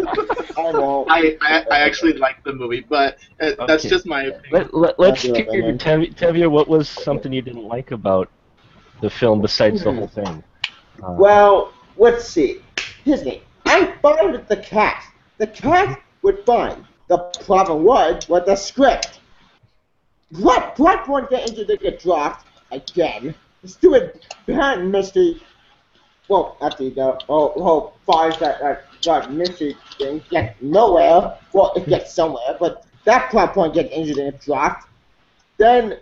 won't. 0.56 1.10
I, 1.10 1.36
I, 1.42 1.64
I 1.70 1.78
actually 1.80 2.14
like 2.14 2.42
the 2.44 2.52
movie, 2.52 2.84
but 2.88 3.18
uh, 3.40 3.66
that's 3.66 3.84
Okay. 3.84 3.88
just 3.88 4.06
my 4.06 4.24
opinion. 4.24 4.52
Let, 4.52 4.74
let, 4.74 4.98
let's 4.98 5.24
it, 5.24 5.50
hear 5.50 5.62
man. 5.62 5.78
Tev- 5.78 6.14
Tevya. 6.14 6.50
What 6.50 6.68
was 6.68 6.88
something 6.88 7.32
you 7.32 7.42
didn't 7.42 7.64
like 7.64 7.90
about 7.90 8.30
the 9.00 9.10
film 9.10 9.42
besides 9.42 9.84
the 9.84 9.92
whole 9.92 10.08
thing? 10.08 10.42
Uh, 11.02 11.12
Well, 11.12 11.72
let's 11.96 12.26
see. 12.26 12.62
Here's 13.04 13.22
the. 13.22 13.40
I'm 13.66 13.98
fine 14.00 14.32
with 14.32 14.48
the 14.48 14.56
cast. 14.56 15.08
The 15.38 15.48
cast 15.48 15.98
was 16.22 16.36
fine. 16.46 16.86
The 17.08 17.18
problem 17.44 17.84
was 17.84 18.28
with 18.28 18.46
the 18.46 18.56
script. 18.56 19.20
What 20.30 20.74
plot 20.74 21.04
point 21.04 21.30
get 21.30 21.48
into 21.48 21.64
the 21.64 21.76
get 21.76 22.00
dropped 22.00 22.46
again? 23.62 23.62
The 23.62 23.68
stupid 23.68 24.26
behind 24.46 24.90
mystery. 24.90 25.42
Well, 26.28 26.56
actually, 26.60 26.90
the 26.90 27.02
oh, 27.02 27.18
whole, 27.26 27.52
oh, 27.56 27.62
whole 27.62 27.94
fires 28.06 28.38
that 28.38 28.60
that 28.60 28.84
that 29.04 29.32
mystery 29.32 29.76
thing 29.98 30.22
get 30.30 30.60
nowhere. 30.62 31.36
Well, 31.52 31.72
it 31.76 31.88
gets 31.88 32.12
somewhere, 32.12 32.56
but 32.58 32.84
that 33.04 33.30
plot 33.30 33.54
point 33.54 33.74
gets 33.74 33.92
injured 33.92 34.18
and 34.18 34.34
it 34.34 34.40
dropped. 34.40 34.88
Then 35.58 35.98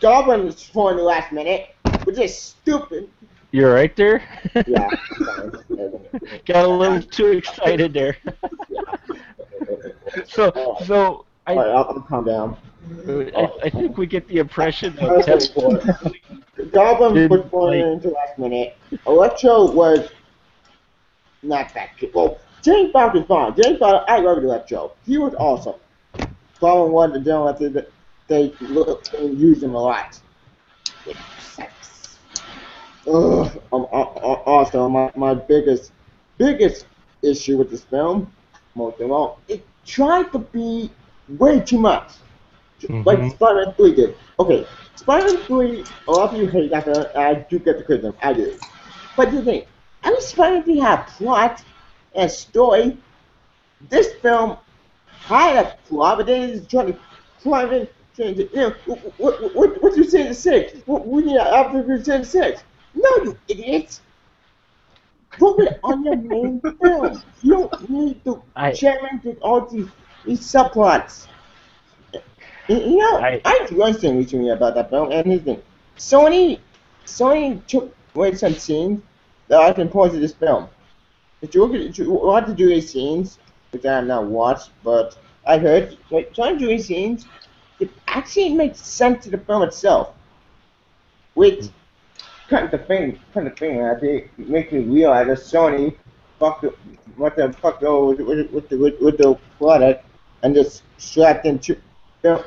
Goblin 0.00 0.46
is 0.46 0.62
for 0.62 0.92
in 0.92 0.96
the 0.96 1.02
last 1.02 1.32
minute, 1.32 1.74
which 2.04 2.18
is 2.18 2.36
stupid. 2.36 3.10
You're 3.52 3.74
right 3.74 3.94
there. 3.96 4.22
Yeah. 4.66 4.88
Got 6.46 6.64
a 6.64 6.68
little 6.68 7.02
too 7.02 7.32
excited 7.32 7.92
there. 7.92 8.16
so, 10.24 10.76
so 10.86 11.24
I, 11.48 11.54
Alright, 11.54 11.68
I'll, 11.68 11.84
I'll 11.84 12.00
calm 12.02 12.24
down. 12.24 12.56
I, 13.08 13.50
I 13.64 13.70
think 13.70 13.98
we 13.98 14.06
get 14.06 14.26
the 14.28 14.38
impression 14.38 14.94
that. 14.96 15.26
Tev- 15.26 16.72
Goblin 16.72 17.28
was 17.28 17.40
born 17.42 17.78
like- 17.78 17.84
into 17.84 18.08
last 18.10 18.38
minute. 18.38 18.76
Electro 19.06 19.70
was 19.70 20.10
not 21.42 21.72
that 21.74 21.90
good. 21.98 22.12
Well, 22.14 22.38
James 22.62 22.92
Fox 22.92 23.14
was 23.14 23.26
fine. 23.26 23.54
James 23.60 23.78
Fox, 23.78 24.04
I 24.08 24.18
love 24.18 24.38
Electro. 24.38 24.92
He 25.06 25.18
was 25.18 25.34
awesome. 25.34 25.74
Problem 26.58 26.92
was 26.92 27.12
the 27.12 27.20
don't 27.20 27.46
have 27.46 27.58
to 27.58 27.86
they 28.28 28.52
look 28.60 29.12
and 29.14 29.38
use 29.38 29.62
him 29.62 29.74
a 29.74 29.82
lot. 29.82 30.20
With 31.06 31.16
sex. 31.40 32.18
Ugh. 33.06 33.60
Um, 33.72 33.86
also, 33.90 34.88
my, 34.88 35.10
my 35.16 35.34
biggest 35.34 35.92
biggest 36.38 36.86
issue 37.22 37.56
with 37.58 37.70
this 37.70 37.82
film, 37.84 38.32
most 38.74 39.00
of 39.00 39.10
all, 39.10 39.40
it 39.48 39.66
tried 39.84 40.30
to 40.32 40.38
be 40.38 40.90
way 41.38 41.60
too 41.60 41.78
much. 41.78 42.12
Like 42.88 43.18
Mhm. 43.18 43.32
Spider-Man 43.34 43.74
3 43.74 43.94
did. 43.94 44.16
Okay, 44.38 44.66
Spider-Man 44.96 45.36
3, 45.44 45.84
a 46.08 46.10
lot 46.10 46.32
of 46.34 46.40
you 46.40 46.46
hate 46.46 46.70
that, 46.70 46.84
film. 46.84 47.06
I 47.16 47.34
do 47.34 47.58
get 47.58 47.78
the 47.78 47.84
criticism, 47.84 48.14
I 48.22 48.32
do. 48.32 48.56
But 49.16 49.32
the 49.32 49.42
thing, 49.42 49.64
I 50.02 50.10
mean, 50.10 50.20
Spider-Man 50.20 50.62
3 50.64 50.78
had 50.78 50.98
a 51.00 51.04
plot 51.12 51.62
and 52.14 52.30
story. 52.30 52.96
This 53.88 54.12
film 54.22 54.56
had 55.24 55.56
a 55.64 55.76
plot, 55.88 56.18
but 56.18 56.26
then 56.26 56.50
it's 56.50 56.66
trying 56.66 56.92
to 56.92 56.98
climb 57.42 57.72
in, 57.72 57.88
trying 58.16 58.34
to, 58.36 58.42
you 58.50 58.56
know, 58.56 58.74
what, 58.86 59.18
what, 59.18 59.54
what, 59.54 59.82
what 59.82 59.96
you 59.96 60.04
say 60.04 60.24
to 60.24 60.34
six? 60.34 60.80
What, 60.86 61.06
we 61.06 61.22
need 61.22 61.36
after 61.38 61.82
you 61.86 62.02
say 62.02 62.18
to 62.18 62.24
six? 62.24 62.62
No, 62.94 63.08
you 63.24 63.38
idiots! 63.48 64.00
Put 65.38 65.60
it 65.60 65.78
on 65.84 66.04
your 66.04 66.16
main 66.16 66.60
film. 66.60 67.22
You 67.42 67.50
don't 67.52 67.90
need 67.90 68.24
to 68.24 68.42
I- 68.56 68.72
jam 68.72 68.98
into 69.12 69.32
all 69.40 69.60
these, 69.66 69.86
these 70.24 70.40
subplots. 70.40 71.26
You 72.70 72.98
know, 72.98 73.16
I- 73.16 73.40
I, 73.44 73.66
learned 73.72 73.94
something 73.94 74.18
recently 74.18 74.50
about 74.50 74.76
that 74.76 74.90
film, 74.90 75.10
and 75.10 75.26
here's 75.26 75.40
the 75.40 75.54
thing. 75.54 75.62
Sony, 75.98 76.60
Sony 77.04 77.66
took 77.66 77.92
away 78.14 78.32
some 78.36 78.54
scenes 78.54 79.02
that 79.48 79.60
I 79.60 79.72
can 79.72 79.88
point 79.88 80.12
to 80.12 80.20
this 80.20 80.34
film. 80.34 80.68
If 81.42 81.52
you 81.52 81.64
look 81.64 81.74
at, 81.74 81.98
you 81.98 82.12
watch 82.12 82.46
the 82.46 82.54
Dewey 82.54 82.80
scenes, 82.80 83.40
which 83.72 83.84
I 83.84 83.96
have 83.96 84.06
not 84.06 84.26
watched, 84.26 84.70
but 84.84 85.18
I 85.44 85.58
heard, 85.58 85.98
like, 86.12 86.30
some 86.32 86.58
Dewey 86.58 86.78
scenes, 86.78 87.26
it 87.80 87.90
actually 88.06 88.54
makes 88.54 88.80
sense 88.80 89.24
to 89.24 89.30
the 89.30 89.38
film 89.38 89.62
itself. 89.64 90.14
Which, 91.34 91.70
kind 92.48 92.66
of 92.66 92.70
the 92.70 92.78
thing, 92.78 93.18
kind 93.34 93.48
of 93.48 93.56
thing, 93.56 93.82
I 93.82 93.98
think, 93.98 94.30
makes 94.38 94.70
me 94.70 94.78
realize 94.80 95.26
that 95.26 95.38
Sony 95.38 95.96
fucked 96.38 96.66
what 97.16 97.34
the 97.34 97.52
fuck 97.52 97.80
with, 97.80 98.20
with, 98.20 98.50
with, 98.52 98.68
the, 98.68 98.78
with, 98.78 99.00
with 99.00 99.18
the 99.18 99.36
product 99.58 100.04
and 100.44 100.54
just 100.54 100.84
strapped 100.98 101.46
into 101.46 101.76
film 102.22 102.42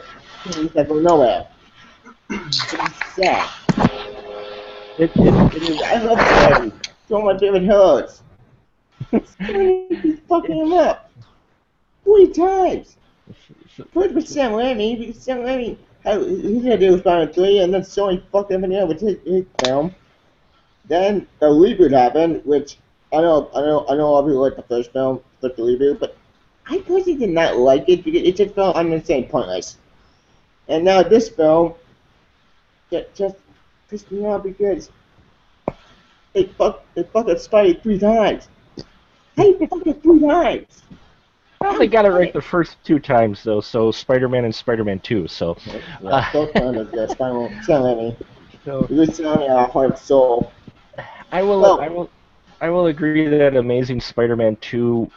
things 0.45 0.71
that 0.73 0.87
go 0.87 0.99
nowhere. 0.99 1.47
It's 2.29 2.73
it, 4.99 5.11
it, 5.15 5.55
it 5.55 5.63
is 5.63 5.81
I 5.81 6.03
love 6.03 6.19
Sony. 6.19 6.71
So 7.09 7.39
favorite 7.39 7.63
heroes. 7.63 8.21
Sony 9.11 10.01
keeps 10.01 10.21
fucking 10.27 10.55
him 10.55 10.73
up. 10.73 11.11
Three 12.03 12.31
times. 12.31 12.97
First 13.93 14.13
with 14.13 14.27
Sam 14.27 14.51
Raimi, 14.51 15.15
Sam 15.15 15.39
Raimi, 15.39 15.77
he 16.03 16.67
had 16.67 16.79
to 16.79 16.89
do 16.89 16.99
Spider-Man 16.99 17.33
3, 17.33 17.59
and 17.59 17.73
then 17.73 17.81
Sony 17.81 18.21
fucked 18.31 18.51
everything 18.51 18.77
up 18.77 18.89
with 18.89 19.01
his, 19.01 19.17
his 19.25 19.45
film. 19.63 19.95
Then 20.85 21.27
the 21.39 21.47
reboot 21.47 21.91
happened, 21.91 22.41
which 22.45 22.77
I 23.11 23.21
know, 23.21 23.49
I 23.55 23.61
know, 23.61 23.85
I 23.89 23.95
know 23.95 24.09
a 24.09 24.11
lot 24.11 24.19
of 24.19 24.25
people 24.25 24.41
like 24.41 24.55
the 24.55 24.63
first 24.63 24.91
film, 24.91 25.21
but 25.39 25.55
the 25.55 25.63
reboot, 25.63 25.99
but 25.99 26.17
I 26.67 26.79
personally 26.79 27.15
did 27.15 27.29
not 27.29 27.57
like 27.57 27.85
it 27.87 28.03
because 28.03 28.21
it 28.23 28.35
just 28.35 28.55
felt, 28.55 28.75
I'm 28.75 28.89
gonna 28.89 29.03
say, 29.03 29.23
pointless. 29.23 29.77
And 30.67 30.85
now 30.85 31.03
this 31.03 31.29
film, 31.29 31.73
just, 32.89 33.13
just 33.13 33.35
pissed 33.89 34.11
me 34.11 34.25
off 34.25 34.43
because 34.43 34.89
they 36.33 36.45
fuck, 36.45 36.83
they 36.95 37.03
fucked 37.03 37.29
up 37.29 37.37
Spidey 37.37 37.81
three 37.83 37.99
times. 37.99 38.47
How 39.35 39.43
you 39.45 39.67
fuck 39.67 39.85
it 39.85 40.01
three 40.01 40.19
times? 40.21 40.83
they 41.77 41.87
got 41.87 42.05
it 42.05 42.09
right 42.09 42.33
the 42.33 42.41
first 42.41 42.77
two 42.83 42.99
times 42.99 43.43
though. 43.43 43.61
So 43.61 43.91
Spider-Man 43.91 44.45
and 44.45 44.53
Spider-Man 44.53 44.99
2. 44.99 45.27
So, 45.27 45.57
Yeah, 46.01 46.31
so 46.31 46.43
uh, 46.55 46.79
of 46.79 46.91
the 46.91 47.07
Spider-Man, 47.07 47.63
Sam 47.63 47.81
Raimi. 47.81 48.17
so 48.65 48.87
You 48.89 49.05
sound 49.07 49.43
our 49.43 49.67
heart 49.67 49.97
soul. 49.97 50.51
I 51.31 51.41
will, 51.41 51.61
Well- 51.61 51.81
I 51.81 51.89
will, 51.89 52.09
I 52.61 52.69
will 52.69 52.87
agree 52.87 53.27
that 53.27 53.55
Amazing 53.55 54.01
Spider-Man 54.01 54.57
2. 54.57 55.11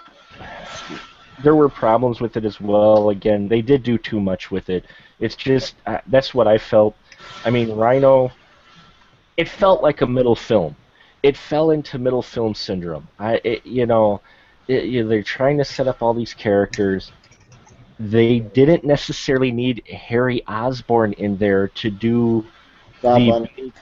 There 1.42 1.55
were 1.55 1.68
problems 1.68 2.20
with 2.20 2.37
it 2.37 2.44
as 2.44 2.61
well. 2.61 3.11
Again, 3.11 3.49
they 3.49 3.62
did 3.62 3.83
do 3.83 3.99
too 3.99 4.20
much 4.20 4.51
with 4.51 4.70
it. 4.70 4.85
It's 5.20 5.37
just 5.37 5.75
uh, 5.87 5.99
that's 6.07 6.35
what 6.35 6.46
I 6.49 6.59
felt. 6.59 6.96
I 7.44 7.51
mean, 7.51 7.70
Rhino. 7.72 8.31
It 9.37 9.49
felt 9.49 9.83
like 9.83 10.01
a 10.01 10.07
middle 10.07 10.35
film. 10.37 10.75
It 11.22 11.37
fell 11.37 11.70
into 11.70 11.99
middle 11.99 12.22
film 12.22 12.55
syndrome. 12.55 13.07
I, 13.18 13.35
it, 13.44 13.66
you 13.66 13.85
know, 13.85 14.22
it, 14.66 14.85
you 14.85 15.03
know, 15.03 15.09
they're 15.11 15.22
trying 15.22 15.59
to 15.59 15.64
set 15.64 15.87
up 15.88 16.01
all 16.03 16.14
these 16.14 16.33
characters. 16.33 17.12
They 17.99 18.38
didn't 18.40 18.85
necessarily 18.85 19.51
need 19.51 19.83
Harry 19.88 20.42
Osborn 20.46 21.12
in 21.14 21.37
there 21.37 21.68
to 21.68 21.90
do 21.90 22.46
Goblin. 23.03 23.49
the 23.57 23.72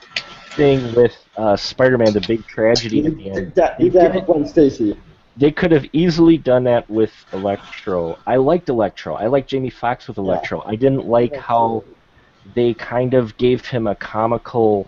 thing 0.55 0.93
with 0.93 1.15
uh, 1.37 1.55
Spider-Man, 1.55 2.13
the 2.13 2.21
big 2.21 2.45
tragedy 2.47 3.05
at 3.05 3.15
the 3.15 3.29
end. 3.31 3.55
That, 3.55 3.77
They 3.77 3.89
that 3.89 4.11
did 4.13 4.23
it- 4.23 4.25
Gwen 4.25 4.45
Stacy. 4.45 4.97
They 5.37 5.51
could 5.51 5.71
have 5.71 5.85
easily 5.91 6.37
done 6.37 6.63
that 6.63 6.89
with 6.89 7.11
Electro. 7.33 8.17
I 8.25 8.37
liked 8.37 8.69
Electro. 8.69 9.15
I 9.15 9.27
liked 9.27 9.49
Jamie 9.49 9.69
Foxx 9.69 10.07
with 10.07 10.17
Electro. 10.17 10.61
I 10.65 10.75
didn't 10.75 11.05
like 11.07 11.35
how 11.35 11.83
they 12.55 12.73
kind 12.73 13.13
of 13.13 13.35
gave 13.37 13.65
him 13.65 13.87
a 13.87 13.95
comical. 13.95 14.87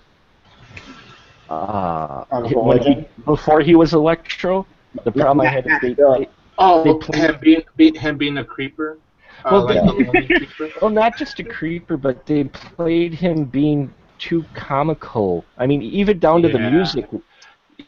Uh, 1.49 2.23
when 2.53 2.79
he, 2.81 3.05
before 3.25 3.62
he 3.62 3.75
was 3.75 3.93
Electro, 3.93 4.65
the 5.05 5.12
problem 5.12 5.41
I 5.45 5.49
had 5.49 5.65
is 5.65 5.73
they, 5.81 5.93
they 5.93 6.29
Oh, 6.60 6.83
They 6.83 6.93
play- 7.05 7.19
him 7.19 7.38
being, 7.39 7.62
be, 7.75 7.97
him 7.97 8.17
being 8.17 8.38
a 8.39 8.43
creeper. 8.43 8.97
Uh, 9.45 9.49
Well, 9.51 9.65
like 9.65 9.81
they- 9.97 10.27
the 10.27 10.27
creeper. 10.57 10.69
well, 10.81 10.89
not 10.89 11.15
just 11.17 11.39
a 11.39 11.43
creeper, 11.43 11.97
but 11.97 12.25
they 12.25 12.45
played 12.45 13.13
him 13.13 13.43
being 13.45 13.93
too 14.17 14.43
comical. 14.55 15.45
I 15.57 15.67
mean, 15.67 15.81
even 15.83 16.17
down 16.19 16.41
to 16.41 16.49
the 16.49 16.57
music. 16.60 17.07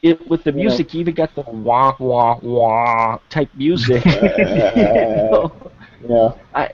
It, 0.04 0.28
with 0.30 0.44
the 0.44 0.52
Yeah. 0.52 0.58
music, 0.58 0.94
you 0.94 1.02
even 1.02 1.16
got 1.16 1.34
the 1.34 1.42
wah 1.42 1.96
wah 2.00 2.38
wah 2.42 3.18
type 3.30 3.50
music. 3.56 4.06
You 4.06 5.28
know? 5.32 5.52
Yeah. 6.08 6.32
I, 6.54 6.72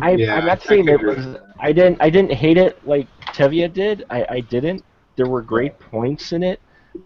I 0.00 0.10
Yeah, 0.12 0.36
I'm 0.36 0.46
not 0.46 0.62
saying 0.62 0.88
it 0.88 1.00
was. 1.02 1.36
I 1.60 1.72
didn't. 1.72 1.98
I 2.00 2.08
didn't 2.10 2.32
hate 2.32 2.56
it 2.56 2.84
like 2.86 3.06
Tevya 3.34 3.72
did. 3.72 4.04
I, 4.10 4.26
I 4.28 4.40
didn't. 4.40 4.82
There 5.16 5.26
were 5.26 5.42
great 5.42 5.78
points 5.78 6.32
in 6.32 6.42
it. 6.42 6.60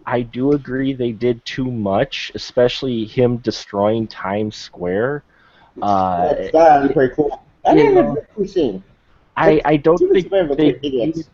I 0.05 0.21
do 0.21 0.53
agree 0.53 0.93
they 0.93 1.11
did 1.11 1.43
too 1.45 1.69
much, 1.69 2.31
especially 2.33 3.05
him 3.05 3.37
destroying 3.37 4.07
Times 4.07 4.55
Square. 4.55 5.23
Uh, 5.81 6.33
That's 6.33 6.51
that'd 6.51 6.87
be 6.87 6.93
pretty 6.93 7.15
cool. 7.15 7.43
I 7.65 7.73
you 7.73 7.75
didn't 7.75 7.95
know, 7.95 8.17
know 8.37 8.45
scene. 8.45 8.83
I, 9.35 9.61
I 9.65 9.77
don't 9.77 9.97
think 9.97 10.23
Superman 10.23 10.49
were 10.49 10.55
they, 10.55 10.71
quick 10.71 10.83
idiots. 10.83 11.29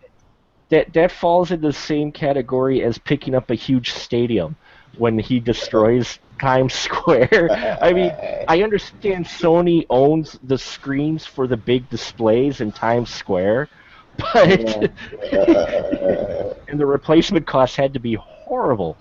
That 0.73 0.91
that 0.93 1.11
falls 1.11 1.51
in 1.51 1.61
the 1.61 1.71
same 1.71 2.11
category 2.11 2.83
as 2.83 2.97
picking 2.97 3.35
up 3.35 3.51
a 3.51 3.55
huge 3.55 3.91
stadium 3.91 4.55
when 4.97 5.19
he 5.19 5.39
destroys 5.39 6.17
Times 6.41 6.73
Square. 6.87 7.77
I 7.81 7.93
mean, 7.93 8.11
I 8.47 8.63
understand 8.63 9.25
Sony 9.25 9.85
owns 9.89 10.39
the 10.43 10.57
screens 10.57 11.25
for 11.25 11.45
the 11.45 11.57
big 11.57 11.87
displays 11.89 12.59
in 12.59 12.71
Times 12.71 13.11
Square, 13.11 13.69
but 14.17 14.59
and 16.67 16.79
the 16.79 16.85
replacement 16.85 17.45
costs 17.45 17.75
had 17.75 17.93
to 17.93 17.99
be 17.99 18.15
horrible. 18.15 18.97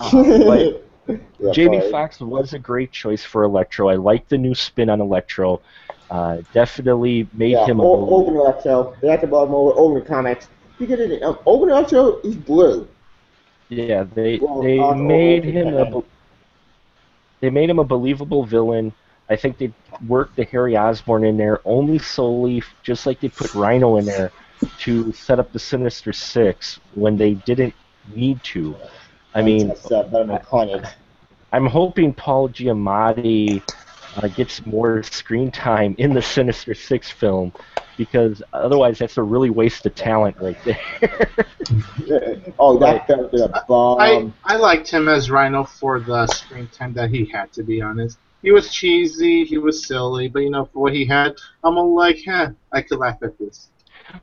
Uh, 0.00 0.44
but 0.44 0.88
Jamie. 1.52 1.88
Foxx 1.90 2.20
was 2.20 2.52
a 2.52 2.58
great 2.58 2.90
choice 2.90 3.24
for 3.24 3.44
Electro. 3.44 3.88
I 3.88 3.94
like 3.94 4.28
the 4.28 4.38
new 4.38 4.56
spin 4.56 4.90
on 4.90 5.00
Electro. 5.00 5.60
Uh, 6.10 6.38
definitely 6.52 7.28
made 7.32 7.52
yeah, 7.52 7.66
him 7.66 7.78
a 7.78 7.84
o- 7.84 7.92
little- 7.92 8.20
Open 8.20 8.34
Electro. 8.34 8.96
To 9.00 9.26
bother 9.28 9.50
more 9.50 9.72
Open 9.78 10.04
Comics. 10.04 10.48
Because 10.82 10.98
it, 10.98 11.22
um, 11.22 11.38
Electro 11.46 12.18
is 12.22 12.34
blue. 12.34 12.88
Yeah, 13.68 14.02
they 14.02 14.38
Well, 14.38 14.60
they 14.60 14.80
uh, 14.80 14.94
made 14.94 15.44
him 15.44 15.76
a 15.76 16.02
they 17.40 17.50
made 17.50 17.70
him 17.70 17.78
a 17.78 17.84
believable 17.84 18.44
villain. 18.44 18.92
I 19.30 19.36
think 19.36 19.58
they 19.58 19.72
worked 20.08 20.34
the 20.34 20.44
Harry 20.44 20.76
Osborn 20.76 21.24
in 21.24 21.36
there 21.36 21.60
only 21.64 21.98
solely, 21.98 22.64
just 22.82 23.06
like 23.06 23.20
they 23.20 23.28
put 23.28 23.54
Rhino 23.54 23.96
in 23.96 24.06
there, 24.06 24.32
to 24.80 25.12
set 25.12 25.38
up 25.38 25.52
the 25.52 25.58
Sinister 25.60 26.12
Six 26.12 26.80
when 26.96 27.16
they 27.16 27.34
didn't 27.34 27.74
need 28.12 28.42
to. 28.42 28.74
I 29.34 29.42
mean, 29.42 29.68
That's 29.68 29.88
better 29.88 30.26
than 30.26 30.38
Carnage. 30.40 30.84
I'm 31.52 31.66
hoping 31.66 32.12
Paul 32.12 32.48
Giamatti 32.48 33.62
uh, 34.16 34.28
gets 34.28 34.64
more 34.66 35.02
screen 35.02 35.50
time 35.50 35.94
in 35.98 36.12
the 36.12 36.22
Sinister 36.22 36.74
Six 36.74 37.10
film, 37.10 37.52
because 37.96 38.42
otherwise 38.52 38.98
that's 38.98 39.16
a 39.18 39.22
really 39.22 39.50
waste 39.50 39.86
of 39.86 39.94
talent 39.94 40.36
right 40.40 40.56
there. 40.64 40.80
oh, 42.58 42.78
that 42.78 43.06
felt 43.06 43.32
like 43.32 43.50
a 43.50 43.58
I 43.58 43.62
bomb. 43.66 44.34
I 44.44 44.56
liked 44.56 44.90
him 44.90 45.08
as 45.08 45.30
Rhino 45.30 45.64
for 45.64 46.00
the 46.00 46.26
screen 46.26 46.68
time 46.68 46.92
that 46.94 47.10
he 47.10 47.24
had. 47.26 47.52
To 47.52 47.62
be 47.62 47.80
honest, 47.80 48.18
he 48.42 48.50
was 48.50 48.72
cheesy, 48.72 49.44
he 49.44 49.58
was 49.58 49.86
silly, 49.86 50.28
but 50.28 50.40
you 50.40 50.50
know 50.50 50.64
for 50.66 50.80
what 50.80 50.94
he 50.94 51.04
had, 51.04 51.36
I'm 51.62 51.78
all 51.78 51.94
like, 51.94 52.18
huh, 52.26 52.50
I 52.72 52.82
could 52.82 52.98
laugh 52.98 53.18
at 53.22 53.38
this. 53.38 53.68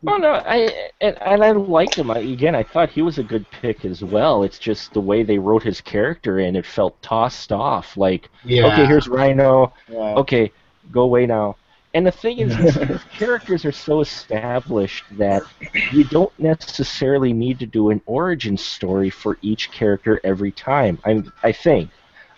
Well, 0.02 0.20
no, 0.20 0.34
I 0.34 0.92
and, 1.02 1.18
and 1.22 1.44
I 1.44 1.52
liked 1.52 1.96
him. 1.96 2.12
I, 2.12 2.20
again, 2.20 2.56
I 2.56 2.64
thought 2.64 2.90
he 2.90 3.02
was 3.02 3.18
a 3.18 3.24
good 3.24 3.50
pick 3.52 3.86
as 3.86 4.04
well. 4.04 4.44
It's 4.44 4.60
just 4.60 4.94
the 4.94 5.02
way 5.02 5.24
they 5.24 5.38
wrote 5.38 5.64
his 5.64 5.82
character 5.82 6.40
in, 6.40 6.56
it 6.56 6.66
felt 6.66 7.02
tossed 7.02 7.52
off. 7.52 7.98
Like, 7.98 8.30
Yeah. 8.44 8.68
okay, 8.68 8.86
here's 8.86 9.08
Rhino. 9.08 9.74
Yeah. 9.90 10.16
Okay, 10.16 10.52
go 10.92 11.02
away 11.02 11.26
now. 11.26 11.56
And 11.96 12.06
the 12.06 12.12
thing 12.12 12.38
is, 12.38 12.54
his, 12.56 12.76
his 12.76 13.04
characters 13.12 13.66
are 13.66 13.72
so 13.72 14.00
established 14.02 15.06
that 15.18 15.42
you 15.92 16.04
don't 16.04 16.32
necessarily 16.40 17.34
need 17.34 17.58
to 17.60 17.66
do 17.66 17.90
an 17.90 18.00
origin 18.06 18.58
story 18.58 19.10
for 19.10 19.38
each 19.42 19.72
character 19.72 20.22
every 20.24 20.52
time. 20.52 21.00
I'm, 21.04 21.34
I 21.42 21.52
think. 21.52 21.90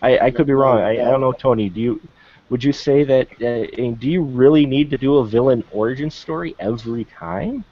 I, 0.02 0.18
I 0.20 0.32
could 0.32 0.48
be 0.48 0.54
wrong. 0.54 0.80
I, 0.80 0.92
I 0.92 0.96
don't 1.12 1.22
know, 1.22 1.34
Tony. 1.34 1.70
Do 1.70 1.82
you? 1.82 2.02
Would 2.52 2.66
you 2.66 2.74
say 2.74 3.06
that? 3.06 3.30
Uh, 3.44 3.96
do 4.00 4.10
you 4.10 4.24
really 4.24 4.66
need 4.68 4.92
to 4.92 4.98
do 4.98 5.18
a 5.18 5.28
villain 5.28 5.64
origin 5.72 6.12
story 6.12 6.56
every 6.60 7.06
time? 7.06 7.66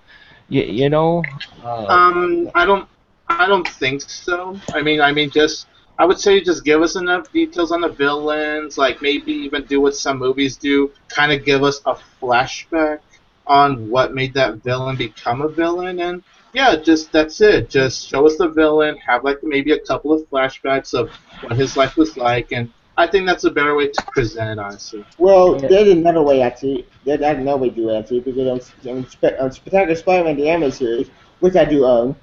You, 0.50 0.64
you 0.64 0.90
know. 0.90 1.30
Uh, 1.64 1.98
Um, 1.98 2.50
I 2.56 2.66
don't, 2.66 2.90
I 3.30 3.48
don't 3.48 3.68
think 3.68 4.02
so. 4.04 4.60
I 4.74 4.82
mean, 4.82 5.02
I 5.02 5.12
mean, 5.12 5.30
just 5.32 5.68
I 5.98 6.06
would 6.06 6.20
say 6.20 6.42
just 6.42 6.64
give 6.64 6.82
us 6.82 6.96
enough 6.96 7.32
details 7.32 7.72
on 7.72 7.82
the 7.82 7.90
villains, 7.90 8.78
like 8.78 9.02
maybe 9.02 9.32
even 9.32 9.66
do 9.66 9.82
what 9.82 9.96
some 9.96 10.18
movies 10.20 10.58
do, 10.58 10.92
kind 11.10 11.32
of 11.32 11.44
give 11.46 11.64
us 11.64 11.82
a 11.86 11.96
flashback 12.22 13.00
on 13.48 13.90
what 13.90 14.14
made 14.14 14.34
that 14.36 14.64
villain 14.64 14.96
become 14.98 15.42
a 15.42 15.50
villain, 15.50 16.00
and 16.00 16.24
yeah, 16.54 16.76
just 16.76 17.12
that's 17.12 17.42
it. 17.42 17.70
Just 17.70 18.08
show 18.08 18.26
us 18.26 18.38
the 18.38 18.50
villain, 18.50 18.98
have 19.08 19.24
like 19.24 19.38
maybe 19.44 19.72
a 19.72 19.80
couple 19.80 20.14
of 20.14 20.22
flashbacks 20.30 20.94
of 20.94 21.12
what 21.42 21.58
his 21.58 21.76
life 21.76 21.96
was 21.98 22.18
like, 22.18 22.48
and 22.52 22.72
I 23.00 23.08
think 23.08 23.26
that's 23.26 23.46
a 23.46 23.50
better 23.52 23.76
way 23.76 23.88
to 23.88 24.06
present 24.14 24.50
it, 24.52 24.60
honestly. 24.60 25.06
Well, 25.18 25.60
Yeah. 25.62 25.70
there's 25.70 25.88
another 25.90 26.22
way 26.22 26.42
actually. 26.42 26.86
There's 27.06 27.22
another 27.22 27.58
way 27.58 27.70
to 27.70 27.76
do 27.76 27.90
it 27.90 27.98
actually 27.98 28.20
because 28.20 28.48
on, 28.86 28.92
on, 28.98 29.08
Sp- 29.08 29.40
on 29.40 29.52
Spectacular 29.54 29.96
Spider-Man 29.96 30.36
the 30.36 30.50
anime 30.50 30.70
series, 30.72 31.10
which 31.40 31.56
I 31.56 31.64
do 31.64 31.86
own, 31.86 32.16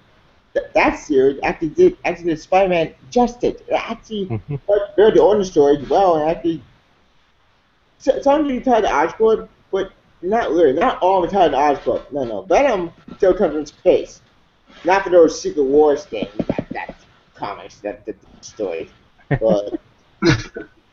th- 0.52 0.66
that 0.74 0.98
series 0.98 1.40
actually 1.42 1.70
did 1.70 1.96
actually 2.04 2.26
did 2.26 2.40
Spider-Man 2.40 2.94
justice. 3.10 3.60
It 3.66 3.72
actually 3.72 4.26
Mhm. 4.48 4.60
read 4.98 5.14
the 5.14 5.22
origin 5.22 5.44
story 5.50 5.82
well 5.88 6.16
and 6.16 6.30
actually 6.30 6.62
so- 7.98 8.20
some 8.20 8.44
of 8.44 8.50
you 8.50 8.60
tied 8.60 8.82
to 8.82 8.88
Oscorp, 8.88 9.48
but 9.72 9.92
not 10.20 10.50
really. 10.50 10.74
Not 10.74 10.98
all 11.00 11.24
of 11.24 11.30
them 11.30 11.40
tied 11.40 11.52
to 11.52 11.56
Oscorp. 11.80 12.12
No, 12.12 12.24
no. 12.24 12.42
Venom 12.42 12.92
still 13.16 13.32
comes 13.32 13.56
in 13.56 13.64
space. 13.64 14.20
Not 14.84 15.04
for 15.04 15.10
those 15.10 15.40
Secret 15.40 15.62
Wars 15.64 16.04
things. 16.04 16.28
That, 16.48 16.66
that's 16.70 17.04
comics. 17.34 17.76
That, 17.78 18.04
that 18.04 18.16
story. 18.42 18.90
But 19.40 19.80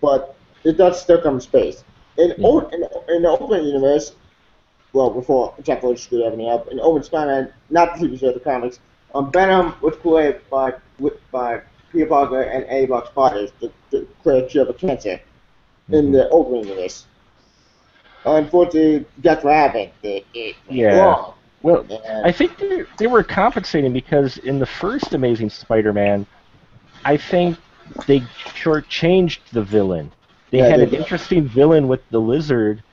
but 0.02 0.36
it 0.64 0.78
does 0.78 1.02
still 1.02 1.22
come 1.22 1.40
space. 1.40 1.84
In, 2.18 2.34
Yeah. 2.38 2.48
o- 2.48 2.68
in, 2.70 2.84
in 3.16 3.22
the 3.24 3.30
open 3.30 3.64
universe, 3.66 4.14
well, 4.94 5.10
before 5.10 5.54
Jeph 5.64 5.84
Loeb 5.84 5.98
screwed 5.98 6.24
everything 6.24 6.50
up, 6.50 6.68
in 6.68 6.80
Open 6.80 7.04
Spider-Man, 7.04 7.52
not 7.70 7.98
the 7.98 8.06
TV 8.08 8.20
show, 8.20 8.32
the 8.32 8.40
comics, 8.40 8.80
um, 9.16 9.32
Venom 9.32 9.74
was 9.82 9.96
created 9.98 10.42
by 10.50 10.74
with, 11.00 11.14
by 11.32 11.62
Peter 11.92 12.06
Parker 12.06 12.42
and 12.42 12.64
Potters 13.16 13.52
to, 13.62 13.72
to 13.92 14.08
create 14.22 14.44
a 14.46 14.48
cure 14.48 14.66
for 14.66 14.74
cancer 14.74 15.20
in 15.92 16.12
the 16.12 16.30
open 16.30 16.68
universe. 16.68 17.06
Unfortunately, 18.26 19.06
what 19.44 19.54
happened. 19.54 19.92
It, 20.02 20.26
it 20.34 20.56
Yeah. 20.70 20.98
wrong. 21.00 21.34
well, 21.62 21.86
And- 21.90 22.26
I 22.26 22.32
think 22.32 22.58
they 22.58 22.84
they 22.98 23.08
were 23.08 23.24
compensating 23.24 23.92
because 23.94 24.38
in 24.40 24.60
the 24.60 24.66
first 24.66 25.14
Amazing 25.14 25.50
Spider-Man, 25.50 26.26
I 27.06 27.18
think 27.18 27.58
they 28.08 28.22
shortchanged 28.56 29.40
the 29.52 29.64
villain. 29.64 30.12
They 30.52 30.60
Yeah, 30.60 30.64
had 30.64 30.80
they 30.80 30.86
an 30.86 30.90
did. 30.90 31.00
interesting 31.00 31.48
villain 31.48 31.88
with 31.88 32.02
the 32.10 32.20
lizard, 32.20 32.84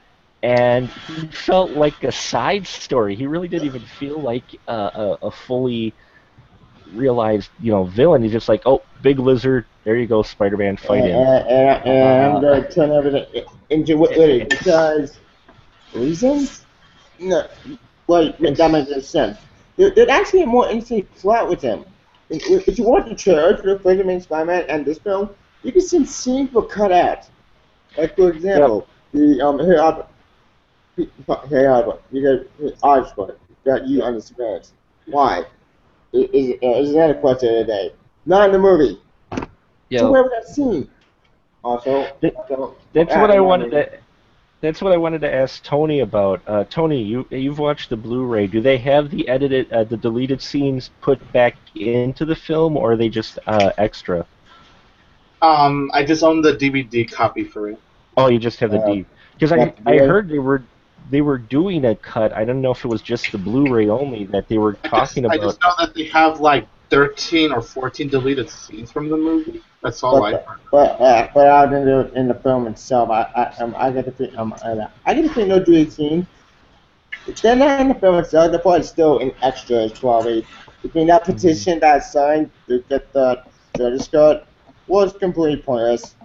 and 0.42 0.90
he 0.90 1.31
felt 1.31 1.72
like 1.72 2.03
a 2.05 2.12
side 2.12 2.66
story. 2.66 3.14
He 3.14 3.26
really 3.26 3.48
didn't 3.48 3.66
even 3.66 3.85
feel 3.85 4.20
like 4.22 4.44
uh, 4.68 4.90
a, 4.94 5.26
a 5.26 5.31
fully 5.31 5.94
realized, 6.92 7.50
you 7.61 7.72
know, 7.72 7.85
villain. 7.85 8.22
He's 8.22 8.33
just 8.33 8.48
like, 8.48 8.62
oh, 8.66 8.83
big 9.03 9.18
lizard. 9.18 9.66
There 9.85 9.96
you 9.96 10.07
go, 10.07 10.22
Spider-Man, 10.22 10.76
fight 10.76 11.05
and, 11.05 11.07
him. 11.07 11.29
and, 11.48 11.87
and 11.87 12.22
I'm 12.22 12.40
Uh, 12.40 12.40
going 12.40 12.62
to 12.62 12.72
turn 12.72 12.90
everything 12.92 13.44
into 13.70 13.96
what 13.96 14.16
it 14.16 14.48
because 14.48 15.18
reasons? 15.92 16.64
No, 17.18 17.46
well, 18.07 18.33
that 18.40 18.70
makes 18.70 19.07
sense. 19.07 19.38
There, 19.76 19.90
there's 19.90 20.09
actually 20.09 20.42
a 20.42 20.46
more 20.46 20.66
interesting 20.68 21.05
plot 21.16 21.48
with 21.48 21.62
him. 21.62 21.85
If, 22.30 22.68
if 22.68 22.78
you 22.78 22.84
watch 22.84 23.08
the 23.08 23.14
trailer 23.14 23.56
for 23.56 23.62
the 23.74 23.78
first 23.80 24.00
Amazing 24.00 24.22
Spider-Man 24.22 24.64
and 24.68 24.86
this 24.86 24.98
film, 24.98 25.30
you 25.62 25.72
can 25.72 25.80
see 25.82 26.04
scenes 26.06 26.52
were 26.52 26.64
cut 26.64 26.92
out. 26.92 27.28
Like 27.98 28.14
for 28.16 28.30
example, 28.30 28.86
the 29.12 29.40
um 29.44 29.58
here 29.58 29.76
Albert, 29.78 30.06
here 30.96 31.66
Albert, 31.68 32.02
you 32.12 32.46
got 32.60 32.74
Osborn 32.82 33.32
that 33.64 33.86
you 33.88 34.02
understand. 34.02 34.68
Why? 35.06 35.44
Is 36.12 36.28
is 36.32 36.54
is 36.62 36.94
another 36.94 37.14
question 37.14 37.48
of 37.54 37.66
the 37.66 37.72
day. 37.72 37.92
Not 38.26 38.46
in 38.46 38.52
the 38.52 38.58
movie. 38.58 39.00
Yeah. 39.88 40.00
So 40.00 40.12
where 40.12 40.22
was 40.22 40.30
that 40.32 40.46
scene? 40.54 40.88
Also, 41.64 42.06
That- 42.20 42.34
so- 42.48 42.76
That's 42.92 43.14
what 43.16 43.30
I 43.30 43.40
wanted 43.40 43.70
to. 43.70 43.98
That's 44.61 44.83
what 44.83 44.92
I 44.92 44.99
wanted 44.99 45.23
to 45.23 45.35
ask 45.35 45.62
Tony 45.62 46.01
about. 46.01 46.42
Uh, 46.46 46.64
Tony, 46.64 47.03
you 47.03 47.27
you've 47.31 47.59
watched 47.59 47.88
the 47.88 47.96
Blu-ray. 47.96 48.46
Do 48.46 48.61
they 48.61 48.77
have 48.79 49.11
the 49.11 49.27
edited, 49.27 49.73
uh, 49.73 49.85
the 49.85 49.96
deleted 49.96 50.42
scenes 50.42 50.90
put 51.01 51.33
back 51.33 51.57
into 51.75 52.27
the 52.27 52.37
film, 52.37 52.77
or 52.77 52.92
are 52.92 52.96
they 52.96 53.09
just 53.09 53.38
uh, 53.46 53.70
extra? 53.79 54.27
Um, 55.40 55.90
I 55.94 56.05
just 56.05 56.23
own 56.23 56.42
the 56.42 56.53
DVD 56.53 57.11
copy 57.11 57.44
for 57.44 57.70
it. 57.70 57.79
Oh, 58.18 58.29
you 58.29 58.38
just 58.38 58.61
have 58.61 58.70
the 58.70 58.81
Uh, 58.81 58.87
D. 58.92 59.07
Because 59.33 59.53
I 59.53 59.73
I 59.87 59.96
heard 59.96 60.29
they 60.29 60.38
were 60.38 60.62
they 61.11 61.23
were 61.23 61.38
doing 61.38 61.87
a 61.87 61.94
cut. 61.94 62.31
I 62.35 62.44
don't 62.44 62.61
know 62.61 62.73
if 62.73 62.85
it 62.85 62.88
was 62.88 63.00
just 63.00 63.33
the 63.33 63.38
Blu-ray 63.38 63.88
only 63.88 64.27
that 64.27 64.48
they 64.48 64.58
were 64.58 64.77
I 64.85 64.88
just, 64.88 65.15
talking 65.15 65.25
I 65.25 65.35
about. 65.37 65.46
just 65.46 65.63
know 65.63 65.73
that 65.79 65.94
they 65.94 66.04
have 66.04 66.40
like 66.40 66.67
13 66.90 67.52
or 67.52 67.62
14 67.62 68.08
deleted 68.08 68.50
scenes 68.50 68.92
from 68.92 69.08
the 69.08 69.16
movie. 69.16 69.62
That's 69.82 70.02
all 70.02 70.22
I 70.22 70.32
But, 70.32 70.44
heard. 70.44 70.60
but, 70.70 71.00
uh, 71.00 71.28
but 71.34 71.46
out 71.46 71.72
in 71.72 71.84
the 71.86 72.12
in 72.14 72.28
the 72.28 72.34
film 72.34 72.66
itself, 72.68 73.10
I 73.10 73.22
I 73.34 73.62
um, 73.62 73.74
I 73.78 73.90
get 73.92 74.04
to 74.06 74.12
fe- 74.12 74.34
um 74.36 74.54
I, 74.62 74.88
I 75.06 75.14
get 75.14 75.22
the 75.22 75.30
feeling 75.30 75.48
no 75.50 75.62
deleted 75.64 75.92
scenes. 75.92 76.26
They're 77.42 77.56
not 77.56 77.80
in 77.80 77.88
the 77.88 77.94
film 77.94 78.16
itself. 78.16 78.50
They're 78.50 78.60
probably 78.60 78.82
still 78.82 79.18
in 79.18 79.32
extras 79.42 79.92
probably. 79.92 80.46
Between 80.82 81.06
that 81.08 81.24
petition 81.24 81.78
that 81.80 81.94
I 81.96 81.98
signed 82.00 82.50
to 82.68 82.82
get 82.88 83.12
the 83.12 83.42
director's 83.74 84.08
cut 84.08 84.48
was 84.86 85.12
completely 85.14 85.62
pointless. 85.62 86.16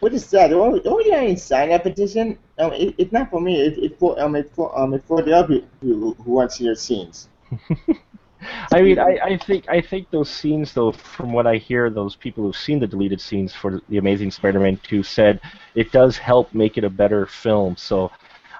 What 0.00 0.12
is 0.14 0.28
that? 0.30 0.48
The 0.50 0.56
only, 0.56 0.80
the 0.80 0.90
only 0.90 1.10
guy 1.10 1.28
who 1.28 1.36
signed 1.36 1.70
that 1.72 1.82
petition, 1.82 2.38
um, 2.58 2.72
it, 2.72 2.94
it's 2.98 3.12
not 3.12 3.30
for 3.30 3.40
me. 3.40 3.60
It, 3.60 3.78
it's 3.78 3.98
for 3.98 4.18
um, 4.20 4.36
it's 4.36 4.50
for 4.54 4.76
um, 4.78 4.94
it's 4.94 5.06
for 5.06 5.22
the 5.22 5.32
other 5.36 5.60
people 5.60 5.68
who, 5.80 6.14
who 6.22 6.30
want 6.32 6.50
to 6.50 6.56
see 6.56 6.64
your 6.64 6.74
scenes. 6.74 7.28
I 8.72 8.82
mean, 8.82 8.98
I, 8.98 9.18
I 9.22 9.38
think 9.38 9.68
I 9.68 9.80
think 9.80 10.10
those 10.10 10.30
scenes, 10.30 10.72
though, 10.72 10.92
from 10.92 11.32
what 11.32 11.46
I 11.46 11.56
hear, 11.56 11.90
those 11.90 12.16
people 12.16 12.44
who've 12.44 12.56
seen 12.56 12.78
the 12.78 12.86
deleted 12.86 13.20
scenes 13.20 13.52
for 13.52 13.80
the 13.88 13.98
Amazing 13.98 14.30
Spider-Man 14.30 14.78
2 14.82 15.02
said 15.02 15.40
it 15.74 15.92
does 15.92 16.16
help 16.16 16.52
make 16.54 16.76
it 16.78 16.84
a 16.84 16.90
better 16.90 17.26
film. 17.26 17.76
So 17.76 18.10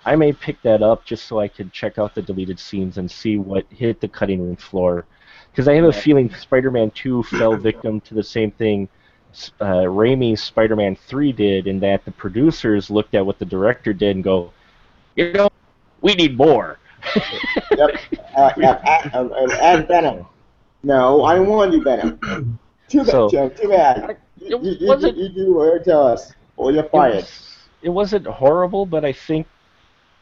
I 0.04 0.16
may 0.16 0.32
pick 0.32 0.60
that 0.62 0.82
up 0.82 1.04
just 1.04 1.26
so 1.26 1.40
I 1.40 1.48
can 1.48 1.70
check 1.70 1.98
out 1.98 2.14
the 2.14 2.22
deleted 2.22 2.58
scenes 2.58 2.98
and 2.98 3.10
see 3.10 3.38
what 3.38 3.66
hit 3.70 4.00
the 4.00 4.08
cutting 4.08 4.42
room 4.42 4.56
floor. 4.56 5.06
Because 5.50 5.68
I 5.68 5.74
have 5.74 5.84
a 5.84 5.92
feeling 5.92 6.32
Spider-Man 6.34 6.90
2 6.92 7.22
fell 7.24 7.56
victim 7.70 8.00
to 8.02 8.14
the 8.14 8.22
same 8.22 8.50
thing 8.50 8.88
uh, 9.60 9.84
Raimi's 9.84 10.42
Spider-Man 10.42 10.96
3 10.96 11.32
did, 11.32 11.66
in 11.66 11.80
that 11.80 12.04
the 12.04 12.10
producers 12.10 12.90
looked 12.90 13.14
at 13.14 13.24
what 13.24 13.38
the 13.38 13.44
director 13.44 13.92
did 13.92 14.16
and 14.16 14.24
go, 14.24 14.52
you 15.14 15.32
know, 15.32 15.48
we 16.00 16.14
need 16.14 16.36
more. 16.36 16.78
Yep. 17.76 17.90
Uh, 18.36 18.52
uh, 18.62 18.66
uh, 19.14 19.28
uh, 19.34 19.56
add 19.62 19.88
Venom. 19.88 20.26
No, 20.82 21.24
I 21.24 21.36
don't 21.36 21.46
want 21.48 21.72
to 21.72 21.78
do 21.78 21.82
Venom. 21.84 22.58
Too 22.88 22.98
bad, 22.98 23.06
So- 23.10 23.30
Joe. 23.30 23.48
Too 23.48 23.68
bad. 23.68 24.18
You, 24.36 24.56
It 24.58 24.62
you, 24.62 24.70
you, 24.80 24.86
wasn't- 24.88 25.16
you 25.16 25.28
do 25.30 25.54
what 25.54 25.72
you 25.72 25.80
tell 25.82 26.06
us, 26.06 26.34
or 26.58 26.70
you're 26.70 26.84
it, 26.84 26.90
fired. 26.90 27.14
was, 27.14 27.56
it 27.80 27.88
wasn't 27.88 28.26
horrible, 28.26 28.84
but 28.84 29.06
I 29.06 29.12
think 29.12 29.46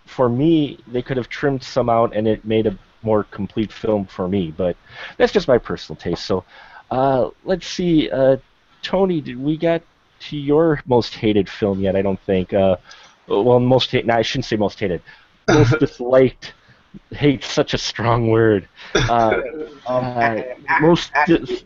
for 0.06 0.28
me 0.28 0.78
they 0.86 1.02
could 1.02 1.16
have 1.16 1.28
trimmed 1.28 1.64
some 1.64 1.88
out 1.90 2.14
and 2.14 2.28
it 2.28 2.44
made 2.44 2.68
a 2.68 2.78
more 3.02 3.24
complete 3.24 3.72
film 3.72 4.06
for 4.06 4.28
me. 4.28 4.52
But 4.56 4.76
that's 5.16 5.32
just 5.32 5.48
my 5.48 5.58
personal 5.58 5.96
taste. 6.00 6.24
So 6.24 6.44
uh, 6.92 7.30
let's 7.44 7.66
see, 7.66 8.08
uh, 8.10 8.36
Tony, 8.82 9.20
did 9.20 9.42
we 9.42 9.56
get 9.56 9.82
to 10.28 10.36
your 10.36 10.80
most 10.86 11.14
hated 11.16 11.48
film 11.48 11.80
yet? 11.80 11.96
I 11.96 12.02
don't 12.02 12.20
think. 12.20 12.52
Uh, 12.54 12.76
well, 13.26 13.58
most 13.58 13.90
hate. 13.90 14.06
No, 14.06 14.14
I 14.14 14.22
shouldn't 14.22 14.44
say 14.44 14.54
most 14.56 14.78
hated. 14.78 15.02
Most 15.48 15.78
disliked. 15.80 16.54
Hate 17.10 17.44
such 17.44 17.74
a 17.74 17.78
strong 17.78 18.28
word. 18.28 18.68
Uh, 18.94 19.40
Um, 19.86 20.04
uh, 20.04 20.40
most 20.80 21.10
dis- 21.26 21.62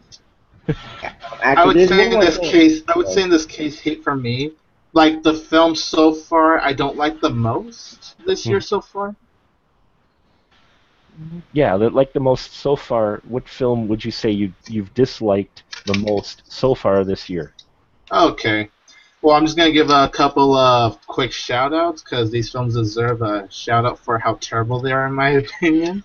I 1.43 1.64
would 1.64 1.76
say 1.89 2.12
in 2.12 2.18
this 2.18 2.39
case, 2.39 2.83
I 2.89 2.99
would 2.99 3.07
say 3.09 3.22
in 3.22 3.31
this 3.31 3.47
case, 3.47 3.79
hate 3.79 4.03
for 4.03 4.16
me. 4.16 4.53
Like 4.93 5.22
the 5.22 5.35
film 5.35 5.76
so 5.76 6.12
far, 6.12 6.59
I 6.59 6.72
don't 6.72 6.97
like 6.97 7.20
the 7.20 7.31
most 7.31 8.16
this 8.26 8.45
year 8.45 8.61
so 8.61 8.81
far. 8.81 9.14
Yeah, 11.53 11.76
the- 11.76 11.91
like 11.91 12.12
the 12.12 12.20
most 12.20 12.55
so 12.55 12.74
far. 12.74 13.20
What 13.29 13.49
film 13.49 13.89
would 13.89 14.05
you 14.05 14.11
say 14.11 14.31
you 14.31 14.53
you've 14.68 14.93
disliked 14.95 15.62
the 15.87 15.95
most 15.95 16.43
so 16.51 16.74
far 16.74 17.05
this 17.05 17.29
year? 17.29 17.55
Okay. 18.11 18.70
Well, 19.20 19.34
I'm 19.34 19.44
just 19.44 19.56
gonna 19.56 19.72
give 19.72 19.90
a 19.90 20.08
couple 20.08 20.54
of 20.54 21.04
quick 21.06 21.32
shout 21.32 21.74
outs 21.74 22.02
because 22.02 22.30
these 22.30 22.52
films 22.52 22.74
deserve 22.74 23.20
a 23.22 23.50
shout 23.50 23.84
out 23.84 23.98
for 23.98 24.18
how 24.18 24.34
terrible 24.34 24.80
they 24.80 24.92
are, 24.92 25.06
in 25.06 25.14
my 25.14 25.30
opinion. 25.44 26.04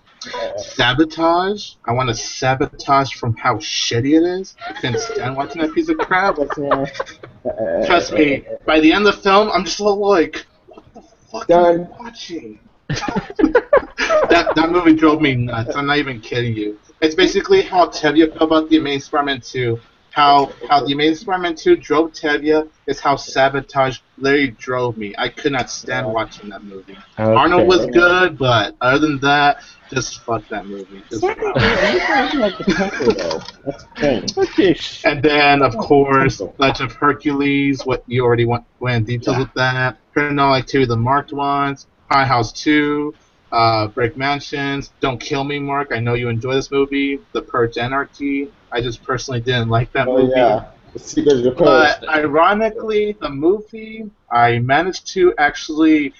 Sabotage. 0.56 1.74
I 1.84 1.92
want 1.92 2.08
to 2.08 2.14
sabotage 2.14 3.12
from 3.12 3.36
how 3.36 3.56
shitty 3.56 4.16
it 4.16 4.40
is. 4.40 4.56
I 4.66 4.72
couldn't 4.72 5.00
stand 5.00 5.36
watching 5.36 5.62
that 5.62 5.72
piece 5.74 5.88
of 5.88 5.98
crap. 5.98 6.36
Trust 7.86 8.12
me, 8.14 8.44
by 8.64 8.80
the 8.80 8.92
end 8.92 9.06
of 9.06 9.16
the 9.16 9.22
film, 9.22 9.50
I'm 9.52 9.64
just 9.64 9.80
like, 9.80 10.46
what 10.66 10.84
the 10.94 11.02
fuck 11.02 11.50
am 11.50 11.64
I 11.64 12.02
watching? 12.02 12.58
that, 12.88 14.52
that 14.56 14.70
movie 14.70 14.94
drove 14.94 15.20
me 15.20 15.34
nuts. 15.34 15.76
I'm 15.76 15.86
not 15.86 15.98
even 15.98 16.20
kidding 16.20 16.56
you. 16.56 16.78
It's 17.00 17.14
basically 17.14 17.62
how 17.62 17.88
Tevya 17.88 18.30
felt 18.30 18.42
about 18.42 18.70
the 18.70 18.78
Amazing 18.78 19.00
Spider-Man 19.00 19.40
2. 19.40 19.78
How 20.14 20.52
how 20.68 20.84
the 20.84 20.92
Amazing 20.92 21.24
Spider-Man 21.24 21.56
2 21.56 21.76
drove 21.76 22.12
Tevya 22.12 22.68
is 22.86 23.00
how 23.00 23.16
Sabotage 23.16 23.98
literally 24.16 24.50
drove 24.52 24.96
me. 24.96 25.12
I 25.18 25.28
could 25.28 25.50
not 25.50 25.68
stand 25.68 26.06
watching 26.06 26.50
that 26.50 26.62
movie. 26.62 26.96
Arnold 27.18 27.66
was 27.66 27.86
good, 27.86 28.38
but 28.38 28.76
other 28.80 29.00
than 29.00 29.18
that, 29.20 29.64
just 29.90 30.20
fuck 30.20 30.46
that 30.50 30.66
movie. 30.66 31.02
Just 31.10 31.22
Second, 31.22 31.46
you 31.48 31.52
guys 31.54 32.34
like 32.34 32.58
the 32.58 32.64
country, 32.74 33.14
though. 33.14 33.40
That's 33.64 33.84
the 33.84 33.90
thing. 33.96 34.24
Okay. 34.38 34.76
And 35.04 35.20
then, 35.20 35.62
of 35.62 35.76
course, 35.76 36.40
Legend 36.58 36.92
of 36.92 36.96
Hercules, 36.96 37.84
what 37.84 38.04
you 38.06 38.24
already 38.24 38.44
went, 38.44 38.64
went 38.78 38.96
in 38.96 39.18
details 39.18 39.38
with 39.38 39.52
that. 39.54 39.98
Paranormal 40.14 40.58
Activity, 40.58 40.86
the 40.86 40.96
marked 40.96 41.32
ones. 41.32 41.88
High 42.08 42.24
House 42.24 42.52
2. 42.52 43.12
Uh, 43.54 43.86
Brick 43.86 44.16
Mansions. 44.16 44.92
Don't 45.00 45.20
Kill 45.20 45.44
Me, 45.44 45.60
Mark. 45.60 45.92
I 45.92 46.00
know 46.00 46.14
you 46.14 46.28
enjoy 46.28 46.54
this 46.54 46.72
movie. 46.72 47.20
The 47.32 47.42
Purge 47.42 47.78
Anarchy. 47.78 48.50
I 48.72 48.80
just 48.80 49.04
personally 49.04 49.40
didn't 49.40 49.68
like 49.68 49.92
that 49.92 50.08
Oh, 50.08 50.18
movie. 50.18 50.32
yeah. 50.34 50.64
The 50.92 51.20
of 51.20 51.42
the 51.44 51.50
But 51.56 52.08
ironically, 52.08 53.16
the 53.20 53.30
movie 53.30 54.10
I 54.30 54.58
managed 54.58 55.06
to 55.14 55.34
actually 55.38 56.14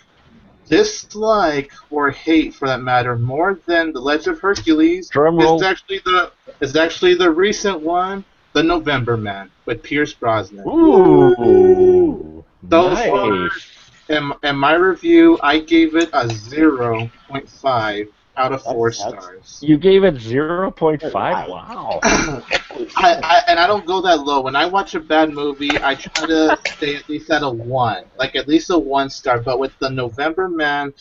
dislike 0.69 1.73
or 1.91 2.11
hate, 2.11 2.55
for 2.55 2.69
that 2.69 2.83
matter, 2.83 3.17
more 3.19 3.59
than 3.67 3.93
The 3.93 4.01
Legend 4.01 4.37
of 4.37 4.41
Hercules. 4.41 5.09
Drum 5.09 5.37
roll. 5.37 5.57
It's 5.57 5.65
actually 5.65 6.01
the 6.05 6.33
it's 6.61 6.77
actually 6.77 7.15
the 7.15 7.31
recent 7.31 7.81
one, 7.81 8.25
The 8.53 8.63
November 8.63 9.17
Man, 9.17 9.51
with 9.67 9.83
Pierce 9.83 10.13
Brosnan. 10.13 10.65
Ooh. 10.69 12.45
So 12.71 12.89
nice. 12.95 13.84
Far- 14.07 14.17
In, 14.17 14.33
in 14.43 14.57
my 14.57 14.75
review, 14.75 15.39
I 15.43 15.59
gave 15.61 15.95
it 15.97 16.11
a 16.13 16.29
zero 16.29 17.11
point 17.29 17.49
five 17.49 18.09
out 18.37 18.53
of 18.53 18.63
four 18.63 18.91
That's- 18.91 19.05
that's- 19.13 19.25
stars. 19.25 19.59
You 19.63 19.79
gave 19.79 20.03
it 20.05 20.17
zero 20.21 20.71
point 20.71 21.03
five. 21.03 21.49
Wow. 21.49 22.01
I, 22.03 23.21
I 23.23 23.43
and 23.49 23.59
I 23.61 23.67
don't 23.67 23.87
go 23.87 24.01
that 24.03 24.21
low. 24.21 24.41
When 24.41 24.57
I 24.57 24.67
watch 24.67 24.95
a 24.95 25.01
bad 25.01 25.31
movie, 25.33 25.71
I 25.81 25.95
try 25.95 26.27
to 26.27 26.59
stay 26.77 26.97
at 26.97 27.09
least 27.09 27.31
at 27.31 27.43
a 27.43 27.49
one, 27.51 28.05
like 28.19 28.35
at 28.37 28.49
least 28.49 28.71
a 28.71 28.79
one 28.79 29.09
star. 29.11 29.39
But 29.41 29.59
with 29.59 29.77
the 29.79 29.91
November 29.91 30.49
Man, 30.49 30.93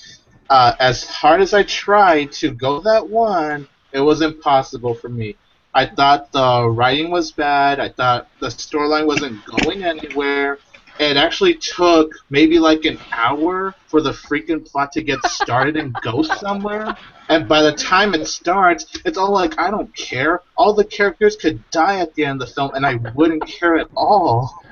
uh, 0.50 0.74
as 0.80 1.04
hard 1.06 1.42
as 1.42 1.54
I 1.54 1.64
tried 1.64 2.32
to 2.34 2.52
go 2.52 2.80
that 2.82 3.08
one, 3.10 3.68
it 3.92 4.00
was 4.02 4.22
impossible 4.22 4.94
for 4.94 5.10
me. 5.10 5.36
I 5.74 5.88
thought 5.88 6.32
the 6.32 6.70
writing 6.70 7.10
was 7.10 7.32
bad. 7.32 7.80
I 7.80 7.90
thought 7.90 8.28
the 8.40 8.48
storyline 8.50 9.08
wasn't 9.08 9.44
going 9.46 9.84
anywhere. 9.84 10.60
It 11.00 11.18
actually 11.18 11.56
took 11.56 12.12
maybe 12.30 12.60
like 12.60 12.86
an 12.86 13.00
hour 13.12 13.74
for 13.88 14.02
the 14.02 14.12
freaking 14.12 14.66
plot 14.66 14.92
to 14.94 15.02
get 15.02 15.24
started 15.26 15.76
and 15.76 15.94
go 16.02 16.22
somewhere. 16.40 16.96
And 17.30 17.48
by 17.48 17.62
the 17.62 17.74
time 17.74 18.14
it 18.14 18.28
starts, 18.28 18.86
it's 19.06 19.18
all 19.18 19.32
like, 19.32 19.60
I 19.60 19.72
don't 19.72 19.94
care. 19.96 20.42
All 20.56 20.74
the 20.74 20.84
characters 20.84 21.36
could 21.36 21.68
die 21.72 22.00
at 22.00 22.14
the 22.14 22.26
end 22.26 22.42
of 22.42 22.48
the 22.48 22.54
film, 22.54 22.72
and 22.76 22.86
I 22.86 22.96
wouldn't 23.16 23.46
care 23.48 23.78
at 23.78 23.88
all. 23.96 24.64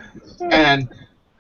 And 0.42 0.90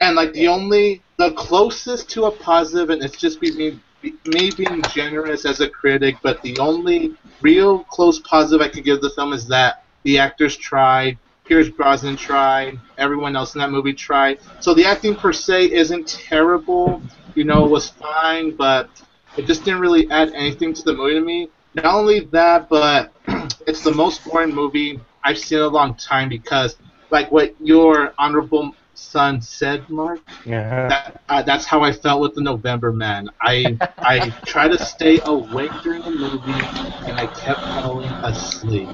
and 0.02 0.16
like 0.16 0.34
the 0.34 0.48
only, 0.48 1.04
the 1.18 1.32
closest 1.34 2.10
to 2.12 2.26
a 2.26 2.32
positive, 2.32 2.90
and 2.90 3.04
it's 3.04 3.18
just 3.18 3.40
me, 3.42 3.80
me 4.02 4.52
being 4.52 4.82
generous 4.94 5.46
as 5.46 5.62
a 5.62 5.70
critic, 5.70 6.16
but 6.24 6.42
the 6.42 6.58
only 6.58 7.16
real 7.42 7.84
close 7.84 8.20
positive 8.20 8.66
I 8.66 8.70
could 8.70 8.84
give 8.84 9.00
the 9.02 9.12
film 9.12 9.32
is 9.32 9.48
that 9.48 9.84
the 10.04 10.18
actors 10.18 10.58
tried. 10.58 11.20
Pierce 11.46 11.70
Brosnan 11.70 12.16
tried. 12.18 12.82
Everyone 12.98 13.36
else 13.36 13.56
in 13.56 13.60
that 13.60 13.72
movie 13.72 13.94
tried. 13.94 14.40
So 14.60 14.74
the 14.74 14.86
acting 14.86 15.16
per 15.16 15.34
se 15.34 15.72
isn't 15.72 16.08
terrible. 16.08 17.06
You 17.36 17.46
know, 17.46 17.66
it 17.66 17.70
was 17.70 17.90
fine, 17.90 18.56
but 18.56 18.92
it 19.38 19.46
just 19.48 19.64
didn't 19.66 19.82
really 19.82 20.10
add 20.12 20.32
anything 20.34 20.74
to 20.74 20.84
the 20.84 20.94
movie 20.94 21.16
to 21.16 21.22
me. 21.22 21.52
Not 21.76 21.86
only 21.86 22.22
that, 22.32 22.68
but 22.70 23.14
it's 23.68 23.82
the 23.84 23.94
most 23.94 24.24
boring 24.24 24.54
movie 24.54 25.02
I've 25.24 25.38
seen 25.40 25.60
in 25.60 25.64
a 25.64 25.68
long 25.68 25.96
time 25.96 26.30
because, 26.30 26.78
like 27.12 27.32
what 27.32 27.56
your 27.60 28.14
honorable 28.18 28.78
son 28.94 29.42
said, 29.42 29.88
Mark, 29.90 30.22
Yeah. 30.46 30.90
that, 30.90 31.22
uh, 31.30 31.42
that's 31.44 31.66
how 31.66 31.82
I 31.82 31.92
felt 31.92 32.22
with 32.22 32.36
the 32.36 32.42
November 32.42 32.92
Man. 32.92 33.30
I 33.42 33.80
I 34.04 34.36
tried 34.46 34.70
to 34.70 34.80
stay 34.80 35.22
awake 35.26 35.80
during 35.82 36.04
the 36.04 36.12
movie, 36.12 36.72
and 37.06 37.18
I 37.20 37.28
kept 37.28 37.66
falling 37.82 38.18
asleep. 38.24 38.94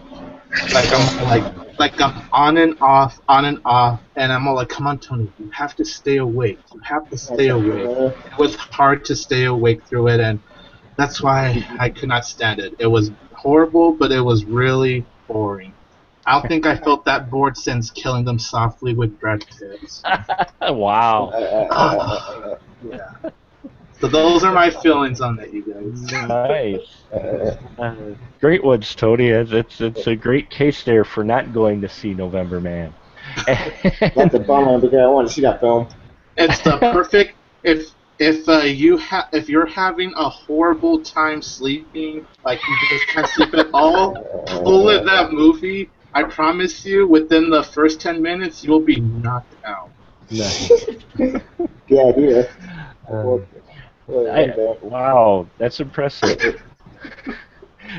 Like 0.73 0.91
I'm 0.93 1.23
like 1.25 1.79
like 1.79 2.01
I'm 2.01 2.27
on 2.31 2.57
and 2.57 2.75
off, 2.81 3.19
on 3.27 3.45
and 3.45 3.59
off, 3.65 4.01
and 4.15 4.31
I'm 4.31 4.47
all 4.47 4.55
like, 4.55 4.69
"Come 4.69 4.87
on, 4.87 4.99
Tony, 4.99 5.31
you 5.37 5.49
have 5.51 5.75
to 5.75 5.85
stay 5.85 6.17
awake. 6.17 6.59
You 6.73 6.79
have 6.83 7.09
to 7.09 7.17
stay 7.17 7.49
awake." 7.49 7.85
It 8.25 8.37
was 8.37 8.55
hard 8.55 9.05
to 9.05 9.15
stay 9.15 9.45
awake 9.45 9.85
through 9.85 10.07
it, 10.09 10.19
and 10.19 10.39
that's 10.97 11.21
why 11.21 11.65
I 11.79 11.89
could 11.89 12.09
not 12.09 12.25
stand 12.25 12.59
it. 12.59 12.73
It 12.79 12.87
was 12.87 13.11
horrible, 13.33 13.93
but 13.93 14.11
it 14.11 14.21
was 14.21 14.45
really 14.45 15.05
boring. 15.27 15.73
I 16.25 16.33
don't 16.39 16.47
think 16.47 16.65
I 16.65 16.75
felt 16.85 17.05
that 17.05 17.29
bored 17.29 17.57
since 17.57 17.91
Killing 17.91 18.25
Them 18.25 18.39
Softly 18.39 18.93
with 18.93 19.19
Brad 19.19 19.45
Pitt. 19.59 20.01
wow. 20.61 21.31
Uh, 21.33 21.37
uh, 21.37 22.57
uh, 22.91 22.95
uh, 22.95 23.29
So 23.99 24.07
those 24.07 24.43
are 24.43 24.51
my 24.51 24.69
feelings 24.69 25.21
on 25.21 25.35
that, 25.37 25.53
you 25.53 25.56
guys. 25.56 25.56
Nice. 26.01 27.03
uh, 27.13 28.03
great 28.39 28.63
ones, 28.63 28.93
Tony. 28.95 29.29
It's, 29.29 29.51
it's 29.51 29.81
it's 29.81 30.07
a 30.07 30.15
great 30.15 30.49
case 30.49 30.83
there 30.83 31.03
for 31.03 31.23
not 31.23 31.53
going 31.53 31.81
to 31.81 31.89
see 31.89 32.13
November 32.13 32.59
Man. 32.59 32.93
That's 33.45 34.33
a 34.33 34.39
bummer 34.39 34.79
because 34.79 34.99
I 34.99 35.07
want 35.07 35.27
to 35.27 35.33
see 35.33 35.41
that 35.41 35.59
film. 35.59 35.87
It's 36.37 36.59
the 36.61 36.77
perfect 36.77 37.35
if 37.63 37.91
if 38.19 38.47
uh, 38.49 38.59
you 38.59 38.97
ha- 38.97 39.29
if 39.31 39.49
you're 39.49 39.65
having 39.65 40.13
a 40.15 40.29
horrible 40.29 41.01
time 41.01 41.41
sleeping, 41.41 42.25
like 42.43 42.59
you 42.67 42.75
just 42.89 43.07
can't 43.07 43.27
sleep 43.27 43.53
at 43.53 43.67
all, 43.73 44.15
pull 44.45 44.89
at 44.89 45.05
that 45.05 45.31
movie. 45.31 45.89
I 46.13 46.23
promise 46.23 46.85
you, 46.85 47.07
within 47.07 47.49
the 47.49 47.63
first 47.63 48.01
ten 48.01 48.21
minutes, 48.21 48.63
you'll 48.63 48.79
be 48.79 48.99
knocked 48.99 49.53
out. 49.65 49.89
Nice. 50.31 50.71
Good 51.15 51.41
idea. 51.91 52.49
Um, 53.09 53.45
I, 54.09 54.53
wow, 54.81 55.47
that's 55.57 55.79
impressive. 55.79 56.61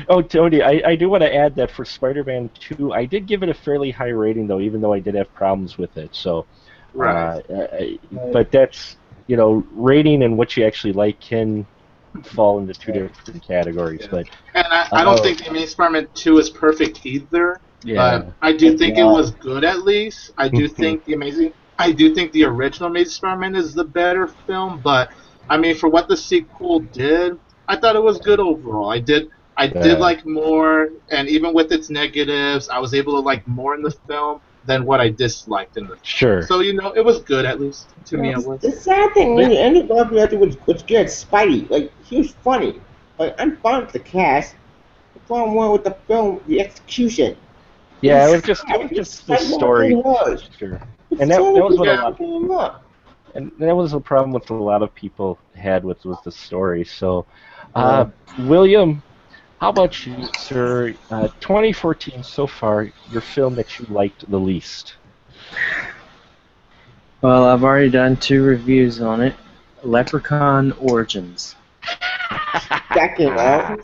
Oh, 0.07 0.21
Tony, 0.21 0.61
I, 0.61 0.81
I 0.85 0.95
do 0.95 1.09
want 1.09 1.23
to 1.23 1.33
add 1.33 1.55
that 1.55 1.71
for 1.71 1.83
Spider-Man 1.83 2.51
2, 2.59 2.93
I 2.93 3.05
did 3.05 3.25
give 3.25 3.41
it 3.41 3.49
a 3.49 3.53
fairly 3.55 3.89
high 3.89 4.09
rating, 4.09 4.45
though, 4.45 4.59
even 4.59 4.81
though 4.81 4.93
I 4.93 4.99
did 4.99 5.15
have 5.15 5.33
problems 5.33 5.79
with 5.79 5.97
it. 5.97 6.13
So, 6.13 6.45
Right. 6.93 7.41
uh, 7.49 7.67
I- 7.73 7.99
but 8.31 8.51
that's 8.51 8.97
you 9.25 9.35
know, 9.37 9.63
rating 9.73 10.23
and 10.23 10.37
what 10.37 10.57
you 10.57 10.65
actually 10.65 10.93
like 10.93 11.19
can 11.19 11.65
fall 12.23 12.59
into 12.59 12.73
two 12.73 12.91
different 12.91 13.43
categories. 13.43 14.07
But 14.09 14.27
And 14.55 14.65
I, 14.69 14.87
I 14.91 15.03
don't 15.03 15.15
Uh-oh. 15.15 15.23
think 15.23 15.39
the 15.39 15.49
Amazing 15.49 15.67
Spider-Man 15.69 16.07
2 16.15 16.37
is 16.39 16.49
perfect 16.49 17.05
either. 17.05 17.59
yeah, 17.83 18.17
But 18.19 18.33
I 18.41 18.53
do 18.53 18.75
think 18.77 18.97
it 18.97 19.03
was 19.03 19.31
good 19.31 19.63
at 19.63 19.83
least. 19.83 20.31
I 20.37 20.49
do 20.49 20.67
think 20.81 21.05
the 21.05 21.13
Amazing. 21.13 21.53
I 21.77 21.91
do 21.91 22.13
think 22.13 22.31
the 22.33 22.43
original 22.43 22.89
Amazing 22.89 23.11
Spider-Man 23.11 23.55
is 23.55 23.73
the 23.73 23.85
better 23.85 24.27
film. 24.27 24.81
But 24.83 25.11
I 25.49 25.57
mean, 25.57 25.75
for 25.75 25.89
what 25.89 26.07
the 26.07 26.17
sequel 26.17 26.81
did, 26.81 27.33
I 27.67 27.75
thought 27.75 27.95
it 27.95 28.03
was 28.03 28.19
good 28.19 28.39
overall. 28.39 28.89
I 28.89 28.99
did. 28.99 29.27
I 29.57 29.65
Yeah. 29.65 29.83
did 29.83 29.99
like 29.99 30.25
more, 30.25 30.89
and 31.11 31.27
even 31.27 31.53
with 31.53 31.71
its 31.71 31.89
negatives, 31.89 32.69
I 32.69 32.79
was 32.79 32.93
able 32.93 33.13
to 33.13 33.19
like 33.19 33.45
more 33.47 33.75
in 33.75 33.81
the 33.81 33.91
film 34.07 34.39
than 34.65 34.85
what 34.85 35.01
I 35.01 35.09
disliked 35.09 35.77
in 35.77 35.87
the. 35.87 35.97
sure. 36.03 36.41
So 36.43 36.59
you 36.61 36.73
know, 36.73 36.91
it 36.95 37.03
was 37.03 37.19
good 37.23 37.45
at 37.45 37.59
least 37.59 37.93
to 38.05 38.17
me. 38.17 38.31
It 38.31 38.37
was. 38.45 38.61
The 38.61 38.71
sad 38.71 39.13
thing, 39.13 39.35
when 39.35 39.51
Andy 39.51 39.83
Garfield 39.83 40.33
was 40.33 40.57
was 40.65 40.81
good. 40.83 41.07
Spidey, 41.07 41.69
like 41.69 41.91
he 42.03 42.17
was 42.17 42.31
funny. 42.43 42.79
Like 43.17 43.35
I'm 43.39 43.57
fine 43.57 43.81
with 43.81 43.91
the 43.91 43.99
cast. 43.99 44.55
The 45.13 45.19
problem 45.21 45.55
was 45.55 45.71
with 45.73 45.83
the 45.83 45.97
film, 46.07 46.41
the 46.47 46.61
execution. 46.61 47.35
yeah, 48.01 48.27
it 48.27 48.31
was 48.31 48.41
just 48.43 48.63
it 48.69 48.79
was 48.79 48.91
just 48.91 49.27
the 49.27 49.37
story. 49.37 49.93
Was. 49.95 50.49
Sure. 50.57 50.79
And 51.19 51.29
that, 51.31 51.37
that 51.39 51.63
was 51.63 51.77
what 51.77 51.87
a 51.87 51.95
lot, 51.95 52.21
lot. 52.21 52.83
And 53.35 53.51
that 53.59 53.75
was 53.75 53.93
a 53.93 53.99
problem 53.99 54.31
with 54.31 54.49
a 54.49 54.53
lot 54.53 54.81
of 54.81 54.93
people 54.95 55.37
had 55.55 55.83
with 55.83 56.03
with 56.05 56.21
the 56.23 56.31
story. 56.31 56.85
So, 56.85 57.25
uh, 57.75 58.05
William, 58.39 59.01
how 59.59 59.69
about 59.69 60.05
you, 60.05 60.27
sir? 60.37 60.95
Uh, 61.09 61.27
2014 61.39 62.23
so 62.23 62.47
far, 62.47 62.89
your 63.11 63.21
film 63.21 63.55
that 63.55 63.79
you 63.79 63.85
liked 63.89 64.29
the 64.29 64.39
least. 64.39 64.95
Well, 67.21 67.45
I've 67.45 67.63
already 67.63 67.89
done 67.89 68.15
two 68.17 68.43
reviews 68.43 69.01
on 69.01 69.21
it. 69.21 69.35
Leprechaun 69.83 70.71
Origins. 70.73 71.55
That 72.95 73.15
came 73.17 73.37
out. 73.37 73.79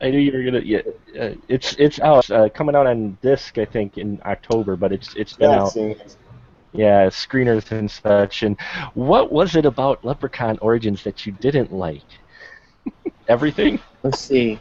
I 0.00 0.10
knew 0.10 0.18
you 0.18 0.32
were 0.32 0.44
gonna. 0.44 0.60
Yeah, 0.60 0.82
uh, 1.18 1.34
it's 1.48 1.74
it's 1.78 2.00
out, 2.00 2.30
uh, 2.30 2.48
coming 2.50 2.76
out 2.76 2.86
on 2.86 3.16
disc, 3.22 3.58
I 3.58 3.64
think, 3.64 3.98
in 3.98 4.20
October, 4.24 4.76
but 4.76 4.92
it's 4.92 5.14
it's 5.16 5.32
been 5.32 5.50
out. 5.50 5.74
That's 5.74 6.16
Yeah, 6.72 7.06
screeners 7.08 7.70
and 7.72 7.90
such. 7.90 8.42
And 8.42 8.60
what 8.94 9.32
was 9.32 9.56
it 9.56 9.64
about 9.66 10.04
Leprechaun 10.04 10.58
Origins 10.60 11.02
that 11.04 11.26
you 11.26 11.32
didn't 11.32 11.72
like? 11.72 12.04
Everything. 13.28 13.80
Let's 14.02 14.20
see. 14.20 14.60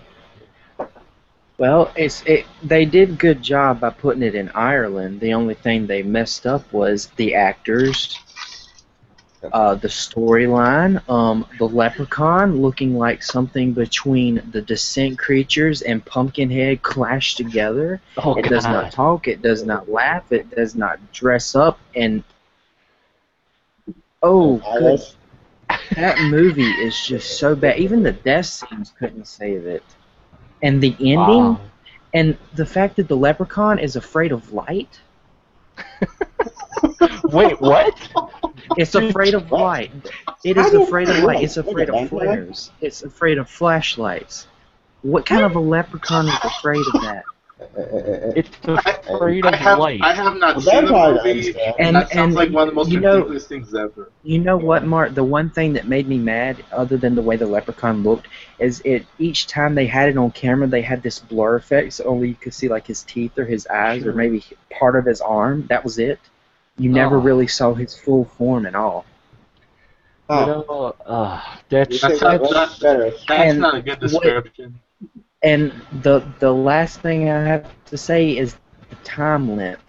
Well, 1.57 1.91
it's 1.95 2.21
it. 2.23 2.45
They 2.63 2.85
did 2.85 3.19
good 3.19 3.41
job 3.41 3.79
by 3.81 3.89
putting 3.91 4.23
it 4.23 4.35
in 4.35 4.49
Ireland. 4.49 5.19
The 5.21 5.33
only 5.33 5.53
thing 5.53 5.87
they 5.87 6.03
messed 6.03 6.45
up 6.45 6.71
was 6.73 7.07
the 7.17 7.35
actors, 7.35 8.19
uh, 9.53 9.75
the 9.75 9.87
storyline. 9.87 11.07
Um, 11.09 11.45
the 11.57 11.67
leprechaun 11.67 12.61
looking 12.61 12.97
like 12.97 13.23
something 13.23 13.73
between 13.73 14.41
the 14.51 14.61
Descent 14.61 15.17
creatures 15.17 15.81
and 15.81 16.05
Pumpkinhead 16.05 16.81
clashed 16.81 17.37
together. 17.37 18.01
Oh 18.17 18.35
It 18.35 18.45
does 18.45 18.65
not 18.65 18.91
talk. 18.91 19.27
It 19.27 19.41
does 19.41 19.63
not 19.63 19.89
laugh. 19.89 20.31
It 20.31 20.49
does 20.55 20.75
not 20.75 20.99
dress 21.11 21.55
up. 21.55 21.79
And 21.95 22.23
oh, 24.23 24.57
good 24.79 25.01
that 25.95 26.19
movie 26.29 26.69
is 26.69 27.05
just 27.05 27.37
so 27.39 27.55
bad. 27.55 27.79
Even 27.79 28.03
the 28.03 28.11
death 28.11 28.45
scenes 28.45 28.93
couldn't 28.97 29.27
save 29.27 29.65
it. 29.65 29.83
And 30.61 30.81
the 30.81 30.95
ending, 30.99 31.17
Wow. 31.17 31.61
and 32.13 32.37
the 32.55 32.65
fact 32.65 32.95
that 32.97 33.07
the 33.07 33.17
leprechaun 33.17 33.79
is 33.79 33.95
afraid 33.95 34.31
of 34.31 34.53
light. 34.53 34.99
Wait, 37.25 37.59
what? 37.61 38.09
It's 38.77 38.95
afraid 38.95 39.33
of 39.33 39.51
light. 39.51 39.91
It 40.43 40.57
How 40.57 40.65
is 40.65 40.71
do- 40.71 40.83
afraid 40.83 41.09
of 41.09 41.19
light. 41.23 41.43
It's 41.43 41.57
afraid 41.57 41.89
of 41.89 42.09
flares. 42.09 42.71
It's 42.81 43.03
afraid 43.03 43.37
of 43.37 43.49
flashlights. 43.49 44.47
What 45.01 45.25
kind 45.25 45.43
of 45.43 45.55
a 45.55 45.59
leprechaun 45.59 46.27
is 46.27 46.33
afraid 46.43 46.83
of 46.93 47.01
that? 47.03 47.23
It's 48.35 48.49
afraid 48.65 49.45
I 49.45 49.49
of 49.49 49.55
have, 49.55 49.79
light. 49.79 50.01
I 50.03 50.13
have 50.13 50.35
not 50.37 50.55
Well, 50.55 50.61
seen 50.61 50.85
that's 50.85 51.23
the 51.23 51.33
movie. 51.33 51.55
And- 51.79 51.95
that 51.95 52.09
sounds 52.09 52.11
and 52.11 52.33
like 52.35 52.51
one 52.51 52.63
of 52.67 52.73
the 52.73 52.75
most 52.75 52.89
you 52.89 52.99
know- 52.99 53.15
ridiculous 53.15 53.47
things 53.47 53.73
ever. 53.73 54.11
You 54.23 54.39
know 54.39 54.57
what, 54.57 54.83
Mark? 54.85 55.13
The 55.13 55.23
one 55.23 55.49
thing 55.49 55.73
that 55.73 55.87
made 55.87 56.07
me 56.07 56.17
mad, 56.17 56.63
other 56.71 56.97
than 56.97 57.15
the 57.15 57.21
way 57.21 57.35
the 57.37 57.45
leprechaun 57.45 58.03
looked, 58.03 58.27
is 58.59 58.81
it 58.83 59.05
each 59.19 59.47
time 59.47 59.75
they 59.75 59.85
had 59.87 60.09
it 60.09 60.17
on 60.17 60.31
camera, 60.31 60.67
they 60.67 60.81
had 60.81 61.01
this 61.03 61.19
blur 61.19 61.55
effect, 61.55 61.93
so 61.93 62.03
only 62.05 62.29
you 62.29 62.35
could 62.35 62.53
see 62.53 62.67
like 62.67 62.87
his 62.87 63.03
teeth 63.03 63.37
or 63.37 63.45
his 63.45 63.67
eyes 63.67 64.05
or 64.05 64.13
maybe 64.13 64.43
part 64.69 64.95
of 64.95 65.05
his 65.05 65.21
arm. 65.21 65.65
That 65.69 65.83
was 65.83 65.97
it. 65.99 66.19
You 66.77 66.89
never 66.89 67.17
Oh. 67.17 67.21
really 67.21 67.47
saw 67.47 67.73
his 67.73 67.95
full 67.97 68.25
form 68.25 68.65
at 68.65 68.75
all. 68.75 69.05
You 70.29 70.35
oh, 70.37 70.45
know, 70.45 70.95
uh, 71.05 71.39
you 71.45 71.59
that's 71.69 71.99
said 71.99 72.11
That's 72.11 72.21
not- 72.21 72.41
was 72.41 72.79
better. 72.79 73.03
That's 73.11 73.29
And 73.29 73.59
not 73.59 73.75
a 73.75 73.81
good 73.81 74.01
what- 74.01 74.23
description. 74.23 74.79
And 75.43 75.71
the 76.01 76.23
the 76.39 76.51
last 76.51 76.99
thing 77.01 77.29
I 77.29 77.43
have 77.43 77.67
to 77.85 77.97
say 77.97 78.35
is 78.35 78.57
the 78.89 78.95
time 79.03 79.55
length. 79.55 79.81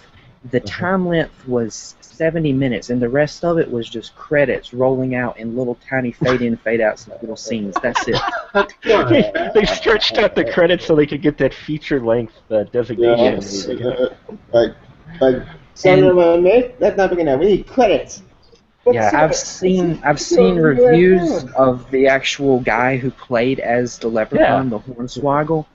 The 0.51 0.61
Mhm. 0.61 0.67
time 0.67 1.09
length 1.09 1.49
was 1.49 1.95
70 2.01 2.53
minutes, 2.53 2.91
and 2.91 3.01
the 3.01 3.09
rest 3.09 3.45
of 3.45 3.59
it 3.59 3.71
was 3.71 3.89
just 3.89 4.15
credits 4.15 4.73
rolling 4.75 5.15
out 5.15 5.39
in 5.39 5.57
little 5.57 5.77
tiny 5.89 6.13
fade 6.21 6.43
in, 6.43 6.57
fade 6.59 6.81
outs, 6.83 7.07
and 7.07 7.15
little 7.23 7.37
scenes. 7.37 7.75
That's 7.83 8.07
it. 8.07 8.17
They, 8.85 9.33
they 9.55 9.65
stretched 9.67 10.19
out 10.19 10.35
the 10.35 10.45
credits 10.45 10.85
so 10.87 10.95
they 10.95 11.07
could 11.07 11.21
get 11.23 11.37
that 11.39 11.53
feature 11.55 12.01
length 12.01 12.35
uh, 12.51 12.65
designation. 12.65 13.35
Yes. 13.43 13.67
Like, 14.53 14.75
like, 15.21 15.43
son 15.77 16.05
of 16.05 16.17
mm. 16.17 16.39
a 16.39 16.41
myth. 16.41 16.75
That's 16.79 16.97
not 16.97 17.11
big 17.11 17.21
enough. 17.21 17.41
We 17.41 17.47
need 17.47 17.67
credits. 17.67 18.23
What's 18.85 18.95
Yeah, 18.95 19.11
the- 19.11 19.19
I've 19.19 19.35
seen 19.35 20.01
I've 20.05 20.21
seen 20.21 20.57
reviews 20.57 21.45
of 21.53 21.91
the 21.91 22.09
actual 22.09 22.61
guy 22.61 22.97
who 22.97 23.11
played 23.11 23.61
as 23.61 23.99
the 23.99 24.09
leprechaun, 24.09 24.71
the 24.71 24.79
Hornswoggle. 24.79 25.67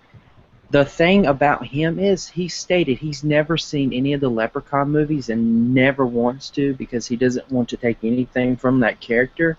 The 0.70 0.86
thing 0.86 1.26
about 1.26 1.66
him 1.66 2.00
is 2.00 2.30
he 2.30 2.48
stated 2.48 2.98
he's 2.98 3.26
never 3.26 3.58
seen 3.58 3.92
any 3.92 4.14
of 4.14 4.22
the 4.22 4.30
leprechaun 4.30 4.90
movies 4.90 5.28
and 5.28 5.74
never 5.74 6.06
wants 6.06 6.50
to 6.52 6.74
because 6.76 7.06
he 7.06 7.18
doesn't 7.18 7.52
want 7.52 7.68
to 7.70 7.78
take 7.78 7.98
anything 8.04 8.56
from 8.56 8.80
that 8.80 9.02
character. 9.02 9.58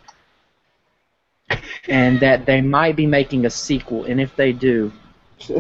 And 1.87 2.19
that 2.21 2.47
they 2.47 2.63
might 2.63 2.97
be 2.97 3.07
making 3.07 3.45
a 3.45 3.51
sequel, 3.51 4.05
and 4.05 4.19
if 4.19 4.35
they 4.37 4.53
do, 4.53 4.91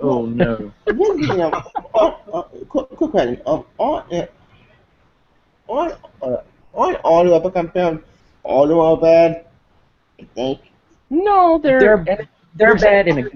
oh 0.00 0.26
no. 0.26 0.72
One 0.86 1.26
thing, 1.26 1.40
um, 1.40 1.52
on, 1.94 2.14
uh, 2.32 2.42
quick, 2.68 2.88
quick 2.90 3.10
question. 3.10 3.40
Um, 3.46 3.64
on, 3.78 4.04
uh, 4.12 4.26
on, 5.68 5.92
uh, 6.22 6.36
on 6.72 6.94
all 6.96 7.24
the 7.24 7.30
Leprechaun 7.30 7.70
films, 7.70 8.00
all 8.42 8.64
of 8.64 8.68
them 8.68 8.78
are 8.78 8.96
bad. 8.96 9.46
I 10.20 10.24
think. 10.34 10.60
No, 11.10 11.58
they're 11.62 11.80
They're 12.04 12.28
they're 12.54 12.76
bad 12.76 13.08
in 13.08 13.18
a 13.18 13.30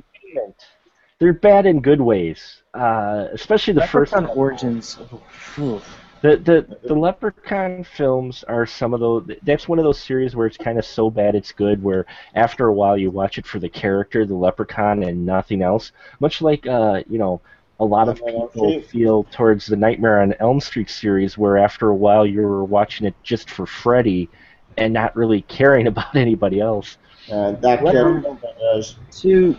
they're 1.19 1.33
bad 1.33 1.67
in 1.67 1.81
good 1.81 2.01
ways. 2.01 2.63
Uh, 2.75 3.29
especially 3.33 3.75
the 3.75 3.87
first 3.87 4.13
Leprechaun 4.13 4.37
Origins. 4.37 4.99
phew. 5.31 5.81
The 6.27 6.37
the 6.39 6.89
the 6.89 6.95
Leprechaun 6.95 7.85
films 7.85 8.43
are 8.49 8.67
some 8.67 8.93
of 8.93 8.99
those. 8.99 9.31
That's 9.45 9.69
one 9.69 9.79
of 9.79 9.85
those 9.85 10.01
series 10.01 10.35
where 10.35 10.49
it's 10.49 10.57
kind 10.57 10.77
of 10.77 10.85
so 10.85 11.09
bad 11.09 11.37
it's 11.37 11.53
good. 11.53 11.81
Where 11.81 12.05
after 12.35 12.67
a 12.67 12.73
while 12.73 12.99
you 12.99 13.13
watch 13.13 13.39
it 13.39 13.47
for 13.47 13.61
the 13.61 13.69
character, 13.69 14.27
the 14.27 14.35
Leprechaun, 14.35 15.05
and 15.05 15.25
nothing 15.25 15.63
else. 15.63 15.93
Much 16.19 16.43
like 16.43 16.67
uh, 16.67 17.03
you 17.09 17.19
know, 17.19 17.41
a 17.79 17.85
lot 17.85 18.09
of 18.09 18.21
Nightmare 18.21 18.35
on 18.35 18.41
Elm 18.41 18.49
people 18.49 18.81
feel 18.83 19.25
towards 19.31 19.67
the 19.67 19.77
Nightmare 19.77 20.21
on 20.21 20.35
Elm 20.41 20.59
Street 20.59 20.91
series, 20.91 21.39
where 21.39 21.59
after 21.59 21.91
a 21.91 21.95
while 21.95 22.27
you're 22.27 22.65
watching 22.65 23.07
it 23.07 23.15
just 23.23 23.49
for 23.49 23.65
Freddy, 23.65 24.29
and 24.77 24.93
not 24.93 25.15
really 25.15 25.43
caring 25.43 25.87
about 25.93 26.17
anybody 26.17 26.61
else. 26.61 26.99
Uh, 27.31 27.53
that 27.53 27.83
Well, 27.83 27.93
character 27.93 28.37
is. 28.75 28.97
To 29.21 29.57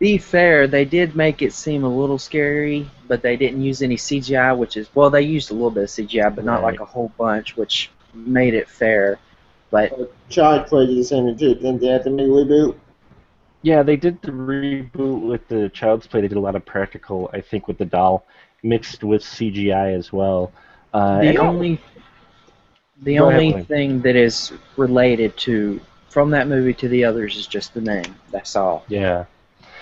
be 0.00 0.18
fair, 0.18 0.66
they 0.66 0.84
did 0.84 1.14
make 1.14 1.42
it 1.42 1.52
seem 1.52 1.84
a 1.84 1.88
little 1.88 2.18
scary, 2.18 2.90
but 3.06 3.22
they 3.22 3.36
didn't 3.36 3.62
use 3.62 3.82
any 3.82 3.96
CGI, 3.96 4.56
which 4.56 4.76
is 4.76 4.88
well, 4.94 5.10
they 5.10 5.22
used 5.22 5.50
a 5.50 5.54
little 5.54 5.70
bit 5.70 5.84
of 5.84 5.90
CGI, 5.90 6.34
but 6.34 6.44
not 6.44 6.62
Right. 6.62 6.72
like 6.72 6.80
a 6.80 6.84
whole 6.86 7.12
bunch, 7.18 7.56
which 7.56 7.90
made 8.14 8.54
it 8.54 8.68
fair. 8.68 9.18
But 9.70 10.10
Charge 10.30 10.68
for 10.68 10.84
the 10.86 11.02
same 11.04 11.36
too. 11.36 11.54
Then 11.54 11.78
they 11.78 11.86
have 11.88 12.02
to 12.04 12.10
make 12.10 12.26
a 12.26 12.30
reboot. 12.30 12.74
Yeah, 13.62 13.82
they 13.82 13.96
did 13.96 14.20
the 14.22 14.32
reboot 14.32 15.20
with 15.20 15.46
the 15.48 15.68
Child's 15.68 16.06
Play. 16.06 16.22
They 16.22 16.28
did 16.28 16.38
a 16.38 16.40
lot 16.40 16.56
of 16.56 16.64
practical, 16.64 17.28
I 17.34 17.42
think, 17.42 17.68
with 17.68 17.76
the 17.78 17.84
doll 17.84 18.24
mixed 18.62 19.04
with 19.04 19.22
CGI 19.22 19.94
as 19.94 20.12
well. 20.12 20.50
Uh, 20.94 21.20
the 21.20 21.36
only 21.38 21.78
the 23.02 23.16
Go 23.18 23.28
ahead, 23.28 23.38
only 23.38 23.52
Blaine. 23.52 23.64
thing 23.66 24.00
that 24.02 24.16
is 24.16 24.52
related 24.76 25.36
to 25.38 25.80
from 26.08 26.30
that 26.30 26.48
movie 26.48 26.74
to 26.74 26.88
the 26.88 27.04
others 27.04 27.36
is 27.36 27.46
just 27.46 27.74
the 27.74 27.80
name. 27.82 28.14
That's 28.32 28.56
all. 28.56 28.84
yeah. 28.88 29.26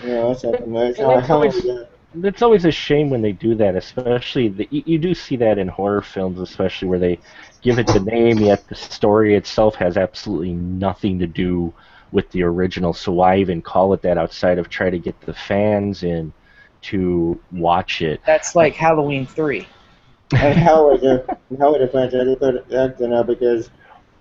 Yeah, 0.04 0.28
that's 0.28 0.42
something. 0.42 0.72
That's 0.72 0.98
And 0.98 1.10
that's 1.10 1.30
always- 1.30 1.56
is? 1.56 1.86
It's 2.22 2.40
always 2.40 2.64
a 2.64 2.70
shame 2.70 3.10
when 3.10 3.20
they 3.20 3.32
do 3.32 3.54
that, 3.56 3.76
especially 3.76 4.48
the, 4.48 4.66
you, 4.70 4.82
you 4.86 4.98
do 4.98 5.12
see 5.14 5.36
that 5.36 5.58
in 5.58 5.68
horror 5.68 6.00
films, 6.00 6.40
especially 6.40 6.88
where 6.88 6.98
they 6.98 7.18
give 7.60 7.78
it 7.78 7.86
the 7.86 8.00
name, 8.00 8.38
yet 8.38 8.66
the 8.66 8.74
story 8.74 9.34
itself 9.34 9.74
has 9.74 9.98
absolutely 9.98 10.54
nothing 10.54 11.18
to 11.18 11.26
do 11.26 11.72
with 12.10 12.28
the 12.30 12.42
original. 12.42 12.94
So 12.94 13.12
why 13.12 13.36
even 13.36 13.60
call 13.60 13.92
it 13.92 14.00
that 14.02 14.16
outside 14.16 14.58
of 14.58 14.70
try 14.70 14.88
to 14.88 14.98
get 14.98 15.20
the 15.20 15.34
fans 15.34 16.02
in 16.02 16.32
to 16.82 17.38
watch 17.52 18.00
it? 18.00 18.22
That's 18.24 18.56
like 18.56 18.74
Halloween 18.74 19.26
three. 19.26 19.68
and 20.32 20.58
Hellraiser, 20.58 21.36
and 21.50 21.58
Hellraiser 21.58 21.90
franchise, 21.90 22.26
they 22.26 22.36
put 22.36 22.54
it 22.54 22.68
back 22.70 22.96
there 22.96 23.08
now 23.08 23.22
because 23.22 23.68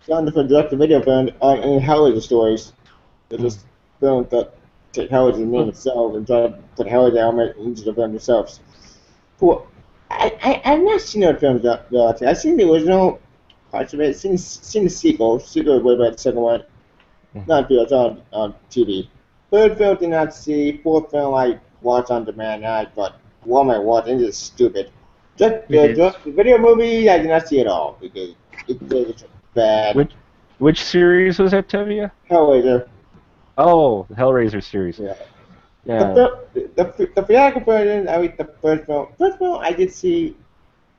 some 0.01 0.25
different 0.25 0.49
direct-to-video 0.49 1.03
films 1.03 1.31
on 1.39 1.59
in 1.59 1.79
Hellraiser 1.79 2.21
stories. 2.21 2.73
They 3.29 3.37
just 3.37 3.65
filmed 4.01 4.29
that 4.31 4.56
Hellraiser's 4.97 5.39
name 5.39 5.69
itself 5.69 6.15
and 6.15 6.25
try 6.27 6.41
to 6.47 6.57
put 6.75 6.87
Hellraiser 6.87 7.17
element 7.17 7.57
into 7.57 7.83
the 7.83 7.93
film 7.93 8.11
themselves. 8.11 8.59
Well, 9.39 9.67
I, 10.09 10.31
I, 10.41 10.73
I've 10.73 10.81
not 10.81 11.01
seen 11.01 11.23
other 11.23 11.37
films 11.37 11.61
that, 11.63 11.89
that 11.91 12.23
I've 12.27 12.37
seen 12.37 12.57
the 12.57 12.71
original 12.71 13.19
parts 13.71 13.93
of 13.93 13.99
it, 14.01 14.17
seen, 14.17 14.37
seen 14.37 14.85
the 14.85 14.89
sequel, 14.89 15.39
sequel 15.39 15.81
way 15.81 15.97
back 15.97 16.13
the 16.15 16.21
second 16.21 16.41
one. 16.41 16.63
Hmm. 17.33 17.41
Not 17.47 17.67
video, 17.67 17.83
it's 17.83 17.91
on, 17.91 18.21
on 18.31 18.55
TV. 18.71 19.07
Third 19.51 19.77
film 19.77 19.97
did 19.97 20.09
not 20.09 20.33
see, 20.33 20.77
fourth 20.83 21.11
film 21.11 21.33
I 21.35 21.59
watched 21.81 22.09
on 22.11 22.25
demand, 22.25 22.63
and 22.63 22.71
I 22.73 22.85
thought, 22.85 23.19
what 23.43 23.61
am 23.61 23.69
I 23.69 23.77
watching? 23.79 24.17
This 24.17 24.29
is 24.29 24.37
stupid. 24.37 24.91
Just, 25.37 25.53
It 25.53 25.67
the, 25.69 25.93
just 25.93 26.23
the 26.23 26.31
video 26.31 26.57
movie, 26.57 27.09
I 27.09 27.17
did 27.19 27.27
not 27.27 27.47
see 27.47 27.59
at 27.59 27.67
all 27.67 27.97
because 28.01 28.31
it, 28.67 28.81
it 28.91 29.07
was 29.07 29.25
bad. 29.53 29.95
Which- 29.95 30.13
Which 30.59 30.83
series 30.83 31.37
was 31.37 31.51
that, 31.51 31.67
Tevya? 31.69 32.09
Hellraiser. 32.31 32.87
Oh, 33.57 34.05
the 34.09 34.15
Hellraiser 34.15 34.63
series. 34.63 34.99
Yeah. 34.99 35.15
Yeah. 35.85 35.99
The, 35.99 36.13
fir- 36.15 36.39
the, 36.75 36.83
the, 36.97 37.11
the 37.15 37.21
theatrical 37.23 37.73
version, 37.73 38.09
I 38.09 38.17
mean, 38.19 38.33
the 38.37 38.49
first 38.61 38.85
film, 38.85 39.07
first 39.17 39.37
film 39.37 39.59
I 39.61 39.71
did 39.71 39.91
see, 39.91 40.35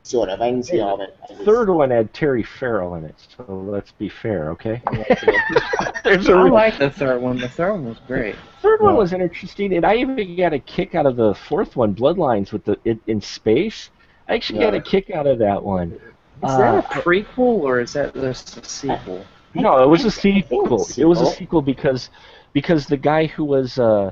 sort 0.03 0.31
of. 0.31 0.41
I 0.41 0.51
didn't 0.51 0.67
see 0.67 0.81
all 0.81 0.95
of 0.95 1.01
it. 1.03 1.17
I 1.31 1.45
Third 1.45 1.69
one 1.69 1.91
had 1.91 2.13
Terry 2.15 2.43
Farrell 2.43 2.95
in 2.95 3.05
it, 3.05 3.15
so 3.37 3.45
let's 3.49 3.93
be 3.93 4.09
fair, 4.09 4.51
okay? 4.53 4.81
There's 6.05 6.29
a 6.29 6.33
I 6.33 6.49
like 6.49 6.79
the 6.79 6.89
third 6.91 7.21
one. 7.21 7.37
The 7.39 7.49
third 7.49 7.73
one 7.73 7.85
was 7.87 7.99
great. 8.07 8.35
The 8.35 8.63
third 8.63 8.81
one 8.81 8.95
Yeah. 8.95 8.99
was 9.01 9.13
interesting, 9.13 9.75
and 9.77 9.85
I 9.85 9.97
even 9.97 10.37
got 10.37 10.53
a 10.55 10.59
kick 10.59 10.95
out 10.95 11.05
of 11.07 11.17
the 11.17 11.35
fourth 11.35 11.77
one, 11.77 11.95
Bloodlines, 11.95 12.53
with 12.53 12.65
the 12.65 12.79
it, 12.85 12.99
in 13.07 13.21
space. 13.21 13.91
I 14.29 14.35
actually 14.35 14.61
got 14.61 14.75
a 14.75 14.81
kick 14.81 15.11
out 15.11 15.27
of 15.27 15.39
that 15.41 15.63
one. 15.63 15.93
Is 15.93 16.01
Uh, 16.45 16.59
that 16.59 16.85
a 16.85 17.01
prequel 17.01 17.39
or 17.63 17.81
is 17.81 17.93
that 17.95 18.15
just 18.15 18.57
a 18.57 18.65
sequel? 18.65 19.25
No, 19.55 19.83
it 19.83 19.87
was 19.89 20.05
a 20.05 20.09
I 20.09 20.11
think 20.11 20.45
sequel. 20.47 20.87
It 20.97 21.05
was 21.05 21.21
a 21.21 21.27
sequel. 21.27 21.33
sequel 21.33 21.63
because 21.63 22.11
because 22.59 22.87
the 22.87 22.97
guy 22.97 23.27
who 23.27 23.45
was 23.45 23.79
uh, 23.79 24.11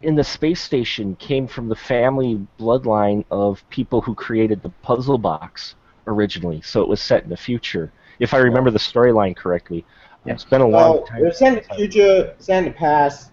in 0.00 0.14
the 0.14 0.24
space 0.24 0.62
station 0.62 1.14
came 1.16 1.46
from 1.46 1.68
the 1.68 1.76
family 1.76 2.40
bloodline 2.58 3.22
of 3.30 3.62
people 3.68 4.00
who 4.00 4.14
created 4.14 4.62
the 4.62 4.70
puzzle 4.88 5.18
box 5.18 5.74
originally. 6.06 6.62
So 6.62 6.80
it 6.80 6.88
was 6.88 7.02
set 7.02 7.24
in 7.24 7.28
the 7.28 7.36
future, 7.36 7.92
if 8.20 8.32
I 8.32 8.38
remember 8.38 8.70
the 8.70 8.78
storyline 8.78 9.36
correctly. 9.36 9.84
Yeah. 10.24 10.32
It's 10.32 10.46
been 10.46 10.62
a 10.62 10.66
long 10.66 10.92
Well, 10.94 11.02
time. 11.02 11.20
they're 11.20 11.32
set 11.32 11.48
in 11.58 11.62
the 11.68 11.74
future, 11.74 12.34
set 12.38 12.60
in 12.60 12.64
the 12.64 12.70
past, 12.70 13.32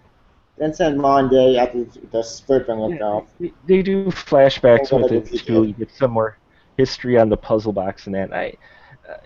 then 0.58 0.74
set 0.74 0.92
in 0.92 1.00
modern 1.00 1.30
day 1.30 1.58
after 1.58 1.86
the 1.86 2.24
film 2.68 2.80
went 2.80 3.00
Yeah. 3.00 3.06
off. 3.06 3.28
They- 3.68 3.82
do 3.82 4.08
flashbacks 4.08 4.92
with 4.92 5.14
it 5.14 5.46
too. 5.46 5.64
You 5.64 5.74
get 5.74 5.92
some 5.92 6.12
more 6.12 6.38
history 6.78 7.18
on 7.18 7.30
the 7.30 7.38
puzzle 7.38 7.72
box 7.72 8.06
and 8.08 8.16
that. 8.16 8.34
I, 8.34 8.48
uh, 8.48 8.52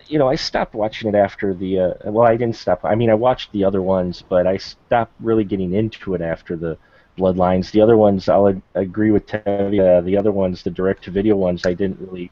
you 0.08 0.20
know, 0.20 0.28
I 0.30 0.36
stopped 0.36 0.74
watching 0.76 1.10
it 1.10 1.16
after 1.16 1.54
the. 1.54 1.80
Uh, 1.80 1.94
well, 2.12 2.28
I 2.28 2.36
didn't 2.38 2.56
stop. 2.56 2.82
I 2.84 2.96
mean, 2.96 3.10
I 3.10 3.14
watched 3.16 3.52
the 3.52 3.64
other 3.64 3.82
ones, 3.82 4.24
but 4.28 4.48
I 4.48 4.58
stopped 4.58 5.14
really 5.20 5.44
getting 5.44 5.74
into 5.74 6.14
it 6.16 6.22
after 6.22 6.56
the 6.56 6.78
Bloodlines. 7.18 7.72
The 7.72 7.82
other 7.82 7.98
ones, 7.98 8.28
I'll 8.30 8.48
ag- 8.50 8.62
agree 8.76 9.12
with 9.12 9.26
Tevya. 9.28 10.04
The 10.04 10.18
other 10.18 10.32
ones, 10.32 10.64
the 10.64 10.72
direct-to-video 10.72 11.36
ones, 11.36 11.66
I 11.66 11.74
didn't 11.74 12.00
really 12.00 12.32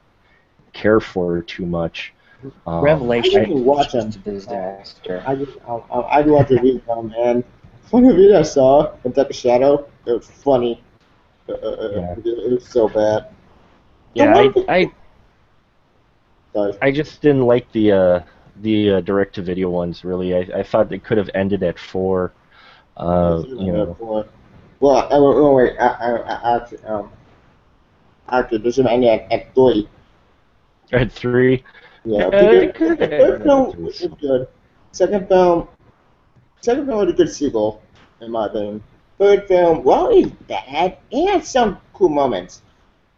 care 0.73 0.99
for 0.99 1.41
too 1.41 1.65
much. 1.65 2.13
Um, 2.67 2.83
Revelation 2.83 3.41
I 3.41 3.45
didn't 3.45 3.65
watch 3.65 3.91
them. 3.93 4.09
disaster. 4.09 5.23
I 5.25 5.35
just, 5.35 5.57
I, 5.67 5.73
I, 5.73 5.99
I 6.19 6.21
watched 6.21 6.49
the 6.49 6.55
video, 6.57 7.01
man. 7.03 7.43
One 7.91 8.05
of 8.05 8.15
the 8.17 8.37
I 8.37 8.41
saw, 8.41 8.93
Attack 9.05 9.29
of 9.29 9.35
Shadow, 9.35 9.87
it 10.05 10.11
was 10.11 10.29
funny. 10.29 10.81
Uh, 11.47 11.53
uh, 11.53 11.55
uh, 11.55 11.89
Yeah. 11.95 12.11
it, 12.13 12.25
it 12.25 12.51
was 12.53 12.67
so 12.67 12.87
bad. 12.89 13.27
yeah, 14.13 14.35
I, 14.35 14.53
I, 14.67 14.91
Sorry. 16.53 16.73
I 16.81 16.91
just 16.91 17.21
didn't 17.21 17.45
like 17.45 17.71
the 17.71 17.91
uh, 17.91 18.19
the 18.61 18.95
uh, 18.95 19.01
direct-to-video 19.01 19.69
ones. 19.69 20.03
Really, 20.03 20.35
I, 20.35 20.59
I 20.59 20.63
thought 20.63 20.89
they 20.89 20.99
could 20.99 21.17
have 21.17 21.29
ended 21.33 21.63
at 21.63 21.79
four. 21.79 22.33
Uh, 22.95 23.43
you 23.47 23.71
know. 23.71 23.95
For, 23.99 24.27
well, 24.79 24.97
I, 24.97 25.17
no, 25.17 25.31
no, 25.31 25.51
wait, 25.53 25.75
I, 25.79 25.87
I, 25.87 26.17
I, 26.17 26.55
actually, 26.57 26.83
um, 26.83 27.09
actually, 28.29 28.59
this 28.59 28.77
is 28.77 28.85
ended 28.85 29.09
at, 29.09 29.31
at 29.31 29.55
three. 29.55 29.89
At 30.91 31.11
three. 31.11 31.63
Yeah, 32.05 32.29
Yeah, 32.31 32.51
it 32.51 32.75
could 32.75 32.99
have 32.99 33.11
ended 33.11 33.43
film 33.43 33.83
was 33.83 34.05
good. 34.19 34.47
Second 34.91 35.27
film, 35.27 35.67
second 36.61 36.85
film 36.85 36.97
was 36.99 37.09
a 37.09 37.15
good 37.15 37.31
sequel, 37.31 37.81
in 38.21 38.29
my 38.29 38.45
opinion. 38.45 38.83
Third 39.17 39.47
film, 39.47 39.83
well, 39.83 40.09
it's 40.11 40.29
bad. 40.47 40.97
It 41.09 41.31
had 41.31 41.45
some 41.45 41.79
cool 41.93 42.09
moments. 42.09 42.61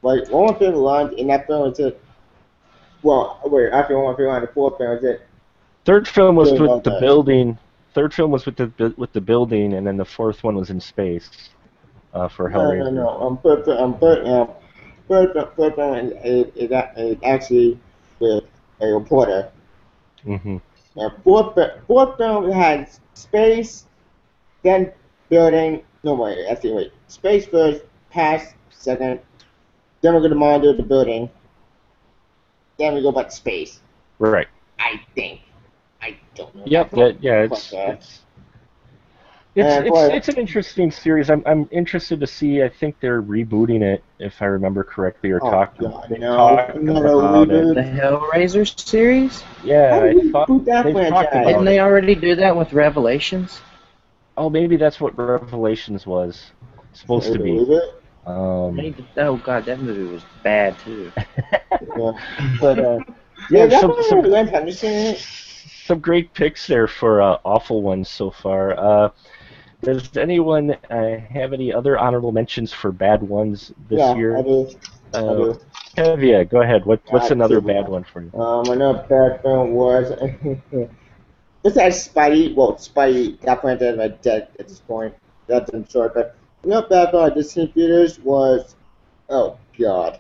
Like 0.04 0.30
one 0.30 0.54
of 0.54 0.60
the 0.60 0.70
lines 0.72 1.14
in 1.18 1.28
that 1.28 1.48
film 1.48 1.70
was 1.70 1.80
it. 1.80 2.00
Well, 3.04 3.40
wait, 3.46 3.72
after 3.72 3.98
one 4.00 4.12
of 4.12 4.18
the 4.18 4.48
the 4.48 4.54
fourth 4.54 4.78
film 4.78 4.90
was 4.96 5.04
it. 5.04 5.28
Third 5.86 6.08
film 6.08 6.36
was 6.36 6.52
with 6.52 6.84
the 6.84 6.92
that. 6.92 7.00
building. 7.00 7.58
Third 7.94 8.14
film 8.14 8.32
was 8.32 8.46
with 8.46 8.56
the 8.58 8.94
with 8.98 9.14
the 9.14 9.22
building, 9.22 9.74
and 9.74 9.86
then 9.86 9.98
the 9.98 10.06
fourth 10.06 10.44
one 10.44 10.56
was 10.56 10.70
in 10.70 10.80
space 10.80 11.30
uh, 12.14 12.28
for 12.28 12.50
No, 12.50 12.60
Hellraiser. 12.60 12.94
no, 12.94 13.04
no. 13.04 13.10
Um, 13.22 13.38
third, 13.38 13.66
film- 13.66 13.78
um, 13.78 14.00
third, 14.00 14.26
um, 14.28 14.50
third, 15.08 15.34
film- 15.34 15.50
third 15.58 15.76
film 15.76 15.96
is, 15.96 16.48
is, 16.56 16.72
is, 16.72 17.18
actually 17.24 17.80
with 18.20 18.44
a 18.82 18.88
reporter. 18.88 19.52
Mm-hmm. 20.26 20.58
Now, 20.96 21.14
fourth, 21.24 21.58
fourth 21.88 22.18
film 22.18 22.52
has 22.52 23.00
space, 23.14 23.86
then 24.64 24.92
building. 25.30 25.84
No, 26.04 26.14
wait, 26.16 26.46
actually, 26.50 26.74
wait. 26.74 26.94
Space 27.08 27.46
first, 27.46 27.84
past 28.10 28.56
second, 28.70 29.20
then 30.02 30.14
we're 30.14 30.28
to 30.30 30.36
monitor 30.36 30.74
the 30.74 30.84
building, 30.84 31.30
then 32.78 32.94
we 32.94 33.02
go 33.02 33.12
back 33.12 33.30
to 33.30 33.36
space. 33.36 33.80
Right. 34.20 34.48
I 34.80 35.02
think. 35.16 35.42
I 36.02 36.18
don't 36.36 36.54
know. 36.56 36.64
Yep. 36.66 36.92
That, 36.92 37.18
yeah. 37.24 37.44
It's 37.44 37.74
it's 37.74 38.22
it's, 39.58 39.68
uh, 39.68 39.84
it's, 40.12 40.28
it's 40.28 40.28
an 40.28 40.38
interesting 40.38 40.92
series. 40.92 41.30
I'm 41.30 41.42
I'm 41.46 41.70
interested 41.72 42.20
to 42.20 42.28
see. 42.28 42.62
I 42.62 42.68
think 42.68 43.00
they're 43.00 43.22
rebooting 43.22 43.82
it, 43.82 44.04
if 44.20 44.42
I 44.42 44.46
remember 44.48 44.84
correctly, 44.84 45.32
or 45.32 45.40
Oh, 45.42 45.50
talking. 45.50 45.90
God, 45.90 46.10
no. 46.12 46.36
talked 46.36 46.76
Another 46.76 47.08
about 47.08 47.50
it. 47.50 47.74
The 47.76 47.82
reboot. 47.82 48.32
Hellraiser 48.34 48.80
series? 48.86 49.44
Yeah, 49.64 49.92
How 49.92 50.02
do 50.12 50.28
I 50.28 50.32
thought. 50.32 50.48
that 50.66 50.84
they've 50.84 50.94
talked 50.94 50.94
franchise? 50.94 51.28
about 51.32 51.46
Didn't 51.46 51.62
it. 51.62 51.66
they 51.66 51.80
already 51.80 52.16
do 52.16 52.36
that 52.36 52.56
with 52.58 52.74
Revelations? 52.74 53.62
Oh, 54.36 54.50
maybe 54.50 54.76
that's 54.76 55.00
what 55.00 55.18
Revelations 55.18 56.06
was 56.06 56.52
supposed 56.92 57.32
to 57.32 57.40
be. 57.40 57.66
Believe 58.70 59.00
it? 59.00 59.06
Um, 59.06 59.16
They 59.16 59.22
oh 59.24 59.38
god, 59.38 59.66
that 59.66 59.80
movie 59.82 60.04
was 60.06 60.26
bad 60.44 60.80
too. 60.80 61.14
Yeah. 61.96 62.12
but 62.60 62.80
uh, 62.80 63.00
Yeah, 63.50 63.68
yeah, 63.70 63.80
some, 63.80 63.96
some 64.02 64.22
Lance 64.24 64.50
Henriksen 64.52 64.92
in 64.92 65.06
it. 65.16 65.28
some 65.86 66.00
great 66.00 66.34
picks 66.34 66.68
there 66.68 66.88
for 66.88 67.22
uh, 67.22 67.38
awful 67.46 67.82
ones 67.84 68.10
so 68.10 68.32
far. 68.32 68.78
Uh, 68.78 69.10
does 69.84 70.16
anyone 70.18 70.72
uh, 70.90 71.18
have 71.30 71.54
any 71.54 71.74
other 71.74 71.98
honorable 71.98 72.32
mentions 72.32 72.74
for 72.74 72.92
bad 72.92 73.22
ones 73.24 73.72
this 73.78 74.00
yeah, 74.00 74.14
year? 74.14 74.38
I 74.38 74.42
do. 74.42 74.70
I 75.14 75.20
Uh, 75.20 75.36
do. 75.36 75.60
Tevya, 75.98 76.50
go 76.50 76.62
ahead. 76.62 76.86
What, 76.86 77.02
what's 77.10 77.32
I 77.32 77.32
another 77.32 77.62
bad 77.62 77.88
one 77.88 78.04
for 78.04 78.22
you? 78.24 78.34
Um, 78.34 78.70
another 78.70 79.06
bad 79.10 79.42
film 79.42 79.72
was. 79.74 80.10
this 81.64 81.76
has 81.76 82.08
Spidey. 82.08 82.56
Well, 82.56 82.74
Spidey, 82.76 83.40
that 83.42 83.62
franchise 83.62 83.98
is 83.98 84.20
dead 84.22 84.50
at 84.60 84.68
this 84.68 84.80
point. 84.80 85.16
That's 85.48 85.70
in 85.72 85.86
short. 85.88 86.14
But 86.14 86.36
another 86.66 86.88
bad 86.88 87.12
film 87.12 87.26
at 87.28 87.36
Disney 87.36 87.68
theaters 87.68 88.20
was. 88.20 88.76
Oh, 89.30 89.58
God. 89.80 90.20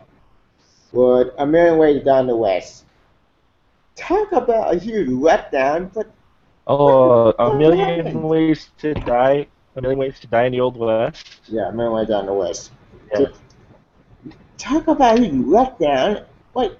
Was 0.91 1.27
A 1.37 1.45
Million 1.45 1.77
Ways 1.77 2.03
Down 2.03 2.27
the 2.27 2.35
West. 2.35 2.85
Talk 3.95 4.31
about 4.31 4.73
a 4.73 4.77
huge 4.79 5.07
letdown, 5.09 5.93
but 5.93 6.11
Oh, 6.67 7.31
a 7.37 7.55
million 7.55 8.23
ways 8.23 8.69
to 8.79 8.93
die. 8.95 9.45
A 9.75 9.81
million 9.81 9.99
ways 9.99 10.19
to 10.21 10.27
die 10.27 10.45
in 10.45 10.51
the 10.53 10.59
old 10.61 10.77
west. 10.77 11.41
yeah, 11.45 11.69
A 11.69 11.71
Million 11.71 11.93
Ways 11.93 12.07
Down 12.07 12.25
the 12.25 12.33
West. 12.33 12.71
Yeah. 13.13 13.27
Talk 14.57 14.87
about 14.87 15.19
a 15.19 15.21
huge 15.21 15.45
letdown. 15.45 16.25
Like, 16.55 16.71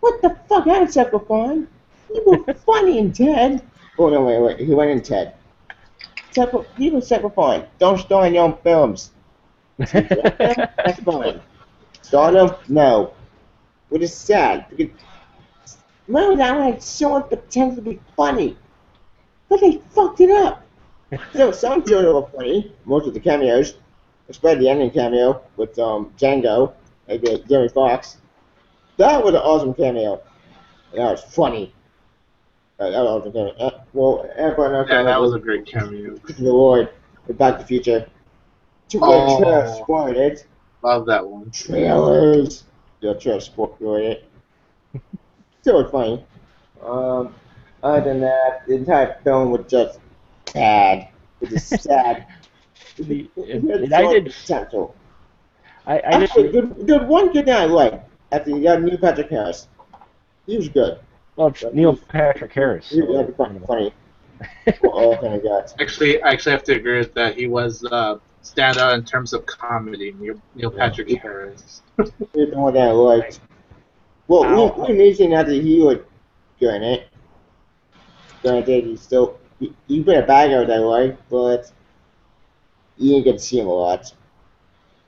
what 0.00 0.20
the 0.22 0.36
fuck? 0.48 0.66
I 0.66 0.78
had 0.80 0.92
Sucker 0.92 1.20
Fun. 1.20 1.68
You 2.12 2.22
were 2.46 2.54
funny 2.66 2.98
in 2.98 3.12
Ted. 3.12 3.62
Oh, 3.98 4.08
no, 4.08 4.22
wait, 4.24 4.40
wait. 4.40 4.58
He 4.66 4.74
went 4.74 4.90
in 4.90 5.00
Ted. 5.02 5.34
Separate, 6.32 6.66
was 6.78 7.06
separate 7.06 7.34
fine. 7.34 7.64
Don't 7.78 7.98
star 7.98 8.26
in 8.26 8.34
your 8.34 8.44
own 8.44 8.56
films. 8.62 9.10
That's 9.78 11.00
fine. 11.00 11.40
Star 12.02 12.32
them? 12.32 12.54
No. 12.68 13.14
Which 13.88 14.02
is 14.02 14.14
sad. 14.14 14.66
Because 14.70 14.94
Remember 16.10 16.36
that 16.38 16.56
one 16.56 16.72
had 16.72 16.82
so 16.82 17.10
much 17.10 17.28
potential 17.28 17.76
to 17.76 17.82
be 17.82 18.00
funny. 18.16 18.56
But 19.48 19.60
they 19.60 19.80
fucked 19.90 20.20
it 20.20 20.30
up. 20.30 20.66
so 21.32 21.52
some 21.52 21.82
of 21.82 21.86
them 21.86 22.04
were 22.12 22.26
funny. 22.26 22.74
Most 22.84 23.06
of 23.06 23.14
the 23.14 23.20
cameos. 23.20 23.74
Especially 24.28 24.64
the 24.64 24.70
ending 24.70 24.90
cameo 24.90 25.40
with 25.56 25.78
um, 25.78 26.12
Django, 26.18 26.72
like 27.08 27.22
Jamie 27.48 27.68
Foxx. 27.68 28.16
That 28.96 29.24
was 29.24 29.34
an 29.34 29.40
awesome 29.40 29.72
cameo. 29.72 30.20
That 30.94 31.10
was 31.12 31.22
funny. 31.22 31.72
Uh, 32.80 32.90
that 32.90 33.02
was 33.02 33.26
okay. 33.26 33.52
Uh, 33.60 33.70
well, 33.92 34.26
everyone 34.36 34.74
else 34.74 34.88
Yeah, 34.90 35.02
that 35.02 35.20
was 35.20 35.34
a 35.34 35.38
great 35.38 35.66
cameo. 35.66 36.14
the 36.16 36.44
Lord 36.52 36.88
with 37.26 37.36
Back 37.36 37.56
to 37.56 37.60
the 37.62 37.66
Future. 37.66 38.08
Too 38.88 39.00
Oh. 39.02 39.38
good 39.38 39.46
it. 40.16 40.46
Love 40.82 41.04
that 41.06 41.26
one. 41.26 41.50
Trailers. 41.50 42.64
Yeah, 43.02 43.12
it. 44.02 44.24
Still 45.60 45.86
funny. 45.90 46.24
Um, 46.82 47.34
other 47.82 48.00
than 48.02 48.20
that, 48.20 48.66
the 48.66 48.74
entire 48.76 49.18
film 49.24 49.50
was 49.50 49.66
just 49.68 50.00
sad. 50.48 51.08
It 51.42 51.50
was 51.50 51.64
sad. 51.82 52.26
The- 52.96 53.28
It 53.36 53.62
and- 53.62 53.70
and 53.70 53.94
I 53.94 54.02
did- 54.10 54.24
potential. 54.34 54.94
I, 55.86 55.94
I 55.98 56.22
Actually, 56.22 56.52
didn't. 56.52 56.86
the, 56.86 56.98
the 56.98 57.04
one 57.04 57.32
good 57.32 57.44
thing 57.46 57.54
I 57.54 57.64
liked 57.66 58.08
after 58.32 58.50
you 58.50 58.62
got 58.62 58.82
Neil 58.82 58.96
Patrick 58.98 59.28
Harris. 59.30 59.66
He 60.46 60.56
was 60.56 60.68
good. 60.68 60.98
Well, 61.40 61.48
it's 61.48 61.64
Neil 61.72 61.96
Patrick 61.96 62.52
Harris. 62.52 62.90
He 62.90 63.00
was 63.00 63.26
so- 63.28 63.32
funny. 63.32 63.60
funny. 63.66 63.94
Well, 64.82 64.92
all 64.92 65.16
kind 65.16 65.32
of 65.32 65.42
guys. 65.42 65.74
Actually, 65.80 66.22
I 66.22 66.32
actually 66.32 66.52
have 66.52 66.64
to 66.64 66.74
agree 66.74 66.98
with 66.98 67.14
that. 67.14 67.34
He 67.34 67.46
was 67.46 67.82
uh, 67.90 68.18
standout 68.42 68.94
in 68.94 69.04
terms 69.06 69.32
of 69.32 69.46
comedy. 69.46 70.14
Neil, 70.18 70.34
Neil 70.54 70.70
Patrick 70.70 71.08
Harris. 71.22 71.80
He's 71.96 72.10
the 72.50 72.58
one 72.58 72.74
that 72.74 72.88
I 72.88 72.90
liked. 72.90 73.40
Well, 74.28 74.44
Ow. 74.44 74.84
we, 74.86 74.92
we 74.92 74.98
mentioned 74.98 75.32
after 75.32 75.52
he 75.52 75.80
was 75.80 76.00
good 76.58 76.74
in 76.74 76.82
it. 76.82 77.08
Granted, 78.42 78.84
he's 78.84 79.00
still 79.00 79.38
he, 79.58 79.74
he's 79.88 80.04
been 80.04 80.22
a 80.22 80.26
bad 80.26 80.50
guy 80.50 80.62
that 80.64 80.70
I 80.70 80.78
like, 80.78 81.28
but 81.30 81.72
you 82.98 83.12
didn't 83.14 83.24
get 83.24 83.32
to 83.32 83.38
see 83.38 83.60
him 83.60 83.66
a 83.66 83.72
lot. 83.72 84.12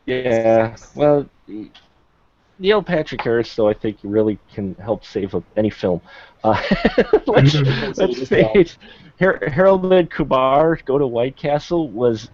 Yeah. 0.06 0.76
Well, 0.94 1.28
Neil 2.62 2.80
Patrick 2.80 3.20
Harris, 3.20 3.54
though, 3.56 3.68
I 3.68 3.74
think 3.74 3.98
really 4.04 4.38
can 4.54 4.76
help 4.76 5.04
save 5.04 5.34
a, 5.34 5.42
any 5.56 5.68
film. 5.68 6.00
Uh, 6.44 6.62
let's 7.26 7.54
let's 7.98 8.28
face 8.28 8.78
Har- 9.18 9.42
Harold 9.48 9.92
and 9.92 10.08
Kumar 10.08 10.76
Go 10.84 10.96
to 10.96 11.06
White 11.06 11.36
Castle 11.36 11.90
was 11.90 12.30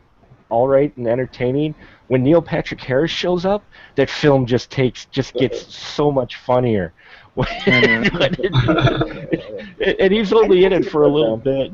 all 0.51 0.69
right 0.69 0.95
and 0.99 1.09
entertaining. 1.09 1.75
When 2.09 2.23
Neil 2.23 2.43
Patrick 2.43 2.81
Harris 2.81 3.11
shows 3.11 3.47
up, 3.47 3.65
that 3.97 4.11
film 4.11 4.45
just 4.45 4.71
takes 4.71 5.07
just 5.07 5.33
gets 5.33 5.75
so 5.75 6.11
much 6.11 6.37
funnier. 6.37 6.93
and 7.67 8.07
he's 10.13 10.33
only 10.33 10.65
in 10.65 10.73
it 10.73 10.91
for 10.91 11.05
a 11.05 11.09
little 11.09 11.37
bit. 11.37 11.73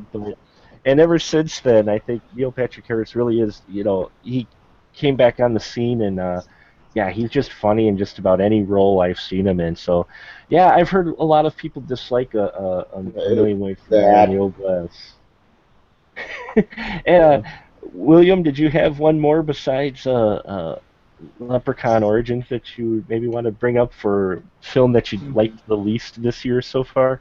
And 0.85 0.99
ever 0.99 1.19
since 1.19 1.59
then, 1.59 1.89
I 1.89 1.99
think 1.99 2.21
Neil 2.35 2.51
Patrick 2.51 2.85
Harris 2.85 3.15
really 3.15 3.41
is, 3.41 3.63
you 3.67 3.83
know, 3.83 4.11
he 4.23 4.47
came 4.93 5.15
back 5.17 5.39
on 5.39 5.53
the 5.53 5.59
scene 5.59 6.03
and, 6.03 6.19
uh, 6.19 6.41
yeah, 6.95 7.11
he's 7.11 7.29
just 7.29 7.51
funny 7.51 7.89
in 7.89 7.97
just 7.97 8.19
about 8.19 8.39
any 8.39 8.63
role 8.63 9.01
I've 9.01 9.19
seen 9.19 9.45
him 9.45 9.59
in. 9.59 9.75
So, 9.75 10.07
yeah, 10.49 10.69
I've 10.69 10.89
heard 10.89 11.07
a 11.07 11.23
lot 11.23 11.45
of 11.45 11.55
people 11.55 11.81
dislike 11.81 12.33
a, 12.33 12.47
a, 12.47 12.97
a 12.97 13.03
Million 13.03 13.59
Way 13.59 13.75
from 13.75 13.89
Bad. 13.89 14.29
Neil 14.29 14.49
Glass. 14.49 15.13
and, 17.05 17.43
uh, 17.45 17.49
William, 17.91 18.43
did 18.43 18.57
you 18.57 18.69
have 18.69 18.99
one 18.99 19.19
more 19.19 19.43
besides 19.43 20.07
uh, 20.07 20.35
uh, 20.35 20.79
Leprechaun 21.39 22.01
Origins 22.01 22.45
that 22.49 22.77
you 22.77 23.03
maybe 23.09 23.27
want 23.27 23.43
to 23.45 23.51
bring 23.51 23.77
up 23.77 23.93
for 23.93 24.41
film 24.61 24.93
that 24.93 25.11
you 25.11 25.19
liked 25.33 25.67
the 25.67 25.75
least 25.77 26.23
this 26.23 26.45
year 26.45 26.61
so 26.61 26.85
far? 26.85 27.19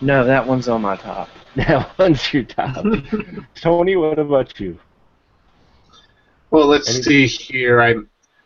No, 0.00 0.24
that 0.24 0.46
one's 0.46 0.68
on 0.68 0.82
my 0.82 0.96
top. 0.96 1.28
That 1.56 1.96
one's 2.00 2.32
your 2.32 2.42
top. 2.42 2.84
Tony, 3.54 3.94
what 3.94 4.18
about 4.18 4.58
you? 4.58 4.76
Well, 6.54 6.68
let's 6.68 6.88
Any- 6.94 7.02
see 7.02 7.26
here. 7.26 7.80
I 7.82 7.94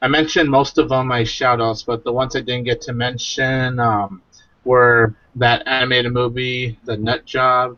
I 0.00 0.08
mentioned 0.08 0.48
most 0.50 0.78
of 0.78 0.88
them 0.88 1.08
my 1.08 1.24
shout 1.24 1.60
outs, 1.60 1.82
but 1.82 2.04
the 2.04 2.12
ones 2.12 2.36
I 2.36 2.40
didn't 2.40 2.64
get 2.64 2.80
to 2.82 2.92
mention 2.92 3.78
um, 3.80 4.22
were 4.64 5.14
that 5.36 5.66
animated 5.66 6.12
movie, 6.12 6.78
The 6.84 6.96
Nut 6.96 7.24
Job. 7.26 7.76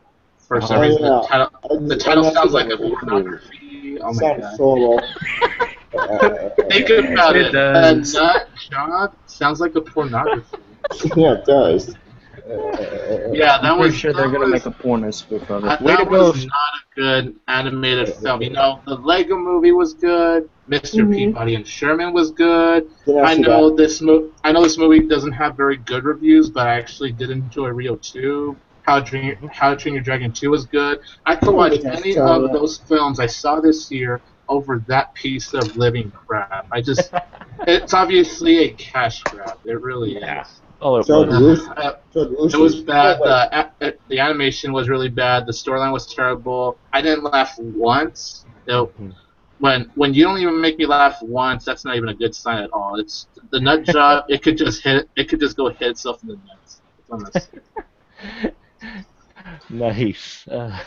For 0.49 0.61
some 0.61 0.79
Oh, 0.79 0.83
reason, 0.83 1.03
yeah. 1.03 1.21
the 1.21 1.27
title, 1.29 1.89
the 1.89 1.97
title 1.97 2.25
sounds 2.25 2.53
like 2.53 2.67
a 2.67 2.77
that 2.77 2.81
movie. 2.81 2.95
pornography. 3.01 3.99
Oh 4.03 4.13
my 4.13 4.21
Sounds 4.21 4.43
god. 4.43 4.57
horrible. 4.57 5.01
Uh, 5.99 6.51
Think 6.71 6.89
about 6.91 7.35
It 7.37 7.47
it. 7.47 7.53
does. 7.53 8.15
A 8.15 8.21
nut 8.23 8.49
job 8.71 9.15
sounds 9.27 9.61
like 9.61 9.75
a 9.75 9.81
pornography. 9.81 10.59
yeah, 11.17 11.35
it 11.35 11.45
does. 11.47 11.97
Uh, 12.49 13.33
Yeah, 13.33 13.59
that 13.59 13.65
I'm 13.65 13.79
was 13.79 13.89
pretty 13.89 13.97
sure 13.99 14.13
they're 14.13 14.27
that 14.29 14.33
gonna 14.33 14.45
was- 14.51 14.65
make 14.65 14.67
a 14.67 14.71
porno 14.71 15.11
spoof 15.11 15.49
of 15.51 15.65
Uh, 15.65 15.77
it. 15.79 15.81
Way 15.81 15.93
that 15.93 16.05
to 16.05 16.11
go. 16.11 16.11
was 16.31 16.45
not 16.47 16.53
a 16.53 16.95
good 17.01 17.35
animated 17.49 18.09
film. 18.15 18.43
You 18.43 18.51
know, 18.51 18.81
the 18.87 18.95
Lego 18.97 19.37
movie 19.37 19.73
was 19.73 19.95
good. 19.95 20.49
mister 20.67 21.03
Mhm. 21.05 21.13
Peabody 21.17 21.57
and 21.57 21.67
Sherman 21.67 22.13
was 22.13 22.31
good. 22.31 22.87
Didn't 23.05 23.25
I 23.25 23.35
see 23.35 23.41
know 23.43 23.71
this 23.71 24.01
mo- 24.01 24.29
I 24.45 24.53
know 24.53 24.63
this 24.63 24.79
movie 24.79 25.01
doesn't 25.01 25.33
have 25.33 25.57
very 25.57 25.77
good 25.79 26.05
reviews, 26.05 26.49
but 26.49 26.67
I 26.69 26.75
actually 26.75 27.11
did 27.11 27.29
enjoy 27.31 27.71
Rio 27.71 27.97
2. 27.97 28.55
How 28.83 29.01
to 29.01 29.05
Train 29.05 29.37
How 29.53 29.71
to 29.71 29.77
Train 29.77 29.95
Your 29.95 30.03
Dragon 30.05 30.31
2 30.31 30.51
was 30.51 30.67
good. 30.67 31.01
I 31.27 31.35
could 31.35 31.55
watch 31.55 31.79
Yeah, 31.83 31.91
any 31.97 32.17
of 32.17 32.43
yeah. 32.43 32.49
those 32.53 32.79
films 32.79 33.19
I 33.19 33.27
saw 33.27 33.61
this 33.61 33.91
year 33.91 34.21
over 34.49 34.79
that 34.87 35.13
piece 35.15 35.55
of 35.55 35.77
living 35.77 36.11
crap. 36.13 36.67
I 36.71 36.81
just 36.81 37.13
it's 37.67 37.93
obviously 37.93 38.59
a 38.59 38.69
cash 38.71 39.23
grab. 39.25 39.59
It 39.65 39.81
really 39.81 40.19
Yeah. 40.21 40.43
is. 40.43 40.61
Oh, 40.81 40.97
it 40.97 41.07
So 41.07 41.23
was. 41.23 41.69
Uh, 41.77 41.93
so 42.11 42.23
it 42.53 42.57
was 42.57 42.83
bad. 42.83 43.21
Wait, 43.21 43.25
The, 43.25 43.49
a- 43.83 43.93
the 44.09 44.19
animation 44.21 44.73
was 44.73 44.89
really 44.89 45.09
bad. 45.09 45.47
The 45.47 45.53
storyline 45.53 45.93
was 45.93 46.07
terrible. 46.15 46.81
I 46.93 47.03
didn't 47.03 47.25
laugh 47.25 47.53
once. 47.59 48.47
No, 48.67 48.93
Mhm. 48.99 49.15
when 49.59 49.91
when 49.95 50.15
you 50.15 50.25
don't 50.25 50.39
even 50.39 50.61
make 50.61 50.79
me 50.79 50.87
laugh 50.87 51.17
once, 51.23 51.65
that's 51.65 51.85
not 51.85 51.97
even 51.97 52.09
a 52.09 52.15
good 52.15 52.35
sign 52.35 52.59
at 52.59 52.71
all. 52.73 52.99
It's 52.99 53.27
the 53.51 53.61
nut 53.61 53.85
job. 53.85 54.25
it 54.29 54.43
could 54.43 54.57
just 54.57 54.83
hit. 54.83 55.09
It 55.17 55.29
could 55.29 55.41
just 55.41 55.57
go 55.57 55.69
hit 55.71 55.91
itself 55.91 56.19
in 56.23 56.29
the 56.29 56.37
nuts. 56.37 56.83
That's 56.97 57.11
all 57.11 57.17
I'm 57.19 57.23
gonna 57.25 57.33
say. 57.35 57.59
nice. 59.69 60.47
Uh, 60.49 60.79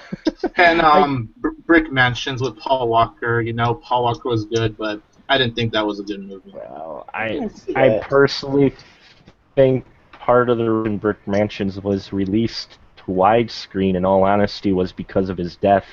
and 0.58 0.82
um, 0.82 1.30
Br- 1.38 1.50
Brick 1.66 1.92
Mansions 1.92 2.42
with 2.42 2.58
Paul 2.58 2.88
Walker. 2.90 3.42
You 3.42 3.54
know, 3.54 3.76
Paul 3.76 4.04
Walker 4.04 4.30
was 4.30 4.46
good, 4.46 4.76
but 4.78 5.02
I 5.30 5.38
didn't 5.38 5.56
think 5.56 5.72
that 5.74 5.86
was 5.86 6.00
a 6.00 6.04
good 6.04 6.22
movie. 6.22 6.56
well, 6.56 7.06
I 7.14 7.28
I 7.28 7.28
didn't 7.28 7.52
see 7.58 7.76
I 7.76 7.90
that. 7.90 8.02
personally 8.02 8.74
think 9.56 9.86
part 10.12 10.50
of 10.50 10.58
the 10.58 10.70
reason 10.70 10.98
Brick 10.98 11.28
Mansions 11.28 11.80
was 11.82 12.14
released 12.14 12.78
to 12.98 13.04
widescreen, 13.04 13.96
in 13.96 14.06
all 14.06 14.24
honesty, 14.24 14.72
was 14.72 14.92
because 14.92 15.30
of 15.30 15.38
his 15.38 15.56
death. 15.58 15.86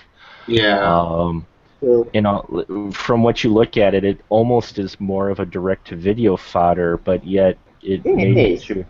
Yeah. 0.46 0.80
Um, 0.82 1.46
So, 1.80 2.08
you 2.12 2.20
know, 2.20 2.90
from 2.92 3.22
what 3.22 3.42
you 3.42 3.52
look 3.52 3.76
at 3.76 3.94
it, 3.94 4.04
it 4.04 4.20
almost 4.28 4.78
is 4.78 5.00
more 5.00 5.30
of 5.30 5.40
a 5.40 5.46
direct-to-video 5.46 6.36
fodder, 6.36 6.98
but 6.98 7.24
yet 7.26 7.56
it 7.82 8.02
Yeah, 8.04 8.12
it 8.12 8.16
made 8.16 8.36
it 8.36 8.52
is. 8.52 8.64
to, 8.66 8.84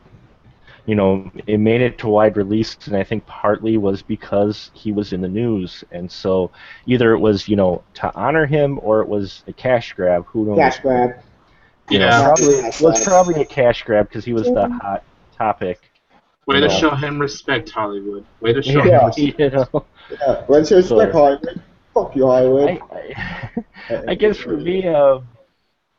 you 0.86 0.96
know, 0.96 1.30
it 1.46 1.58
made 1.58 1.82
it 1.82 1.98
to 1.98 2.08
wide 2.08 2.36
release, 2.36 2.76
and 2.86 2.96
I 2.96 3.04
think 3.04 3.24
partly 3.26 3.76
was 3.78 4.02
because 4.02 4.72
he 4.74 4.90
was 4.90 5.12
in 5.12 5.20
the 5.20 5.28
news, 5.28 5.84
and 5.92 6.10
so 6.10 6.50
either 6.86 7.12
it 7.14 7.20
was, 7.20 7.48
you 7.48 7.54
know, 7.54 7.82
to 7.94 8.12
honor 8.16 8.44
him 8.44 8.80
or 8.82 9.00
it 9.02 9.08
was 9.08 9.44
a 9.46 9.52
cash 9.52 9.92
grab. 9.92 10.26
Who 10.26 10.46
knows? 10.46 10.58
cash 10.58 10.80
grab. 10.80 11.10
You 11.90 11.98
Yeah. 12.00 12.22
probably 12.24 12.62
was 12.80 13.04
probably 13.04 13.40
a 13.42 13.44
cash 13.44 13.82
grab 13.82 14.08
because 14.08 14.24
he 14.24 14.32
was 14.32 14.46
the 14.46 14.68
hot 14.68 15.02
topic. 15.36 15.90
Way 16.46 16.60
to 16.60 16.66
yeah. 16.68 16.72
show 16.78 16.90
him 16.94 17.18
respect, 17.18 17.70
Hollywood. 17.70 18.24
Way 18.40 18.52
to 18.52 18.62
show 18.62 18.84
Yeah. 18.84 19.00
him 19.00 19.06
respect. 19.16 19.38
you 19.38 19.50
know. 19.50 19.84
Yeah, 20.10 20.42
when 20.46 20.64
you 20.64 20.76
respect 20.76 21.12
So- 21.12 21.12
Hollywood, 21.12 21.62
fuck 21.94 22.16
you, 22.16 22.26
Hollywood. 22.26 22.80
I, 22.90 23.14
I, 23.90 24.02
I 24.08 24.14
guess 24.14 24.36
for 24.36 24.56
me, 24.56 24.86
uh, 24.86 25.20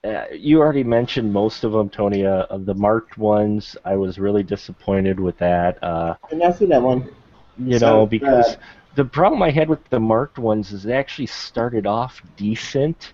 uh, 0.04 0.26
you 0.34 0.60
already 0.60 0.84
mentioned 0.84 1.32
most 1.32 1.64
of 1.64 1.72
them, 1.74 1.89
Tony. 1.89 2.26
Uh, 2.26 2.44
of 2.50 2.66
the 2.66 2.74
marked 2.74 3.18
ones, 3.18 3.78
I 3.86 3.96
was 3.96 4.18
really 4.18 4.44
disappointed 4.44 5.20
with 5.20 5.38
that. 5.38 5.82
Uh, 5.84 6.16
I 6.24 6.30
did 6.30 6.39
not 6.39 6.58
see 6.58 6.66
that 6.68 6.82
one. 6.82 7.10
you 7.58 7.78
So 7.80 7.86
know, 7.86 8.06
because 8.08 8.56
bad. 8.56 8.60
the 8.96 9.06
problem 9.06 9.42
I 9.44 9.52
had 9.52 9.70
with 9.70 9.88
the 9.89 10.00
marked 10.00 10.39
ones 10.39 10.72
is 10.72 10.84
they 10.84 10.94
actually 10.94 11.28
started 11.28 11.86
off 11.86 12.22
decent, 12.36 13.14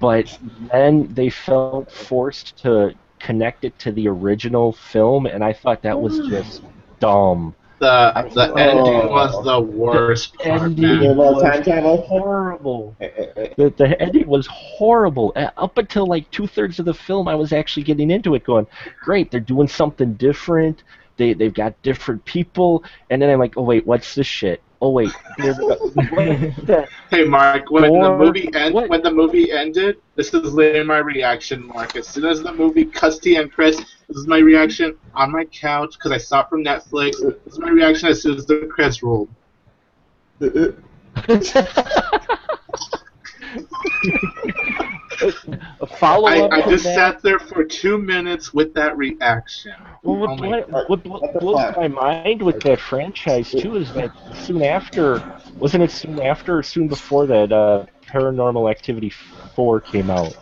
but 0.00 0.38
then 0.72 1.12
they 1.14 1.30
felt 1.30 1.90
forced 1.90 2.56
to 2.62 2.94
connect 3.18 3.64
it 3.64 3.78
to 3.80 3.92
the 3.92 4.08
original 4.08 4.72
film, 4.72 5.26
and 5.26 5.44
I 5.44 5.52
thought 5.52 5.82
that 5.82 6.00
was 6.00 6.18
just 6.28 6.62
dumb. 7.00 7.54
The 7.78 8.12
the 8.32 8.52
Oh. 8.52 8.54
ending 8.54 9.10
was 9.10 9.44
the 9.44 9.60
worst 9.60 10.34
part, 10.38 10.62
ending 10.62 11.00
man. 11.00 11.16
well, 11.16 11.34
was 11.34 11.42
time 11.42 11.64
travel. 11.64 11.96
horrible. 12.02 12.94
Eh, 13.00 13.08
eh, 13.16 13.26
eh. 13.36 13.48
The, 13.56 13.70
the 13.70 14.00
ending 14.00 14.28
was 14.28 14.46
horrible. 14.46 15.32
Uh, 15.34 15.50
Up 15.56 15.76
until 15.78 16.06
like 16.06 16.30
two 16.30 16.46
thirds 16.46 16.78
of 16.78 16.84
the 16.84 16.94
film, 16.94 17.26
I 17.26 17.34
was 17.34 17.52
actually 17.52 17.82
getting 17.82 18.08
into 18.10 18.36
it, 18.36 18.44
going, 18.44 18.68
"Great, 19.02 19.32
they're 19.32 19.40
doing 19.40 19.66
something 19.66 20.14
different. 20.14 20.84
They 21.22 21.34
they've 21.34 21.54
got 21.54 21.80
different 21.82 22.24
people." 22.24 22.82
And 23.10 23.22
then 23.22 23.30
I'm 23.30 23.38
like, 23.38 23.56
"Oh 23.56 23.62
wait, 23.62 23.86
what's 23.86 24.16
this 24.16 24.26
shit? 24.26 24.60
Oh 24.80 24.90
wait, 24.90 25.12
what 25.38 26.88
Hey 27.10 27.22
Mark, 27.24 27.70
when 27.70 27.84
Or- 27.84 28.02
the 28.02 28.16
movie 28.24 28.50
end, 28.52 28.74
what? 28.74 28.88
when 28.90 29.00
the 29.00 29.12
movie 29.12 29.52
ended, 29.52 29.98
this 30.16 30.34
is 30.34 30.52
literally 30.52 30.84
my 30.84 30.98
reaction, 30.98 31.64
Mark. 31.64 31.94
As 31.94 32.08
soon 32.08 32.24
as 32.24 32.42
the 32.42 32.52
movie 32.52 32.86
Custy 32.86 33.36
and 33.40 33.52
Chris, 33.52 33.76
this 33.76 34.16
is 34.16 34.26
my 34.26 34.38
reaction 34.38 34.96
on 35.14 35.30
my 35.30 35.44
couch 35.44 35.94
because 35.96 36.10
I 36.10 36.18
saw 36.18 36.40
it 36.40 36.48
from 36.48 36.64
Netflix. 36.64 37.12
This 37.44 37.52
is 37.52 37.60
my 37.60 37.70
reaction 37.70 38.08
as 38.08 38.20
soon 38.22 38.34
as 38.36 38.44
the 38.46 38.66
credits 38.74 39.04
rolled. 39.04 39.28
A 45.80 45.86
follow 45.86 46.26
I, 46.28 46.40
up 46.40 46.52
I 46.52 46.60
to 46.62 46.70
just 46.70 46.84
that. 46.84 46.94
sat 47.14 47.22
there 47.22 47.38
for 47.38 47.64
two 47.64 47.98
minutes 47.98 48.52
with 48.52 48.74
that 48.74 48.96
reaction. 48.96 49.74
Well, 50.02 50.16
what, 50.16 50.30
Oh 50.30 50.36
my 50.36 50.48
what, 50.60 50.88
what, 50.88 50.88
What 51.04 51.40
blows 51.40 51.60
fuck? 51.60 51.76
my 51.76 51.88
mind 51.88 52.42
with 52.42 52.60
that 52.62 52.80
franchise 52.80 53.50
too 53.50 53.76
is 53.76 53.92
that 53.94 54.10
soon 54.34 54.62
after, 54.62 55.22
wasn't 55.58 55.84
it 55.84 55.90
soon 55.90 56.20
after 56.20 56.58
or 56.58 56.62
soon 56.62 56.88
before 56.88 57.26
that 57.26 57.52
uh, 57.52 57.86
Paranormal 58.06 58.70
Activity 58.70 59.10
four 59.54 59.80
came 59.80 60.10
out? 60.10 60.36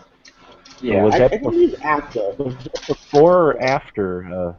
Yeah. 0.81 1.05
was 1.05 1.14
I, 1.14 1.16
I 1.16 1.20
that 1.20 1.31
think 1.31 1.43
bef- 1.45 1.53
he's 1.53 1.74
after. 1.74 2.20
Was 2.39 2.55
it 2.64 2.87
before 2.89 3.51
or 3.53 3.61
after? 3.62 4.24
Uh, 4.33 4.55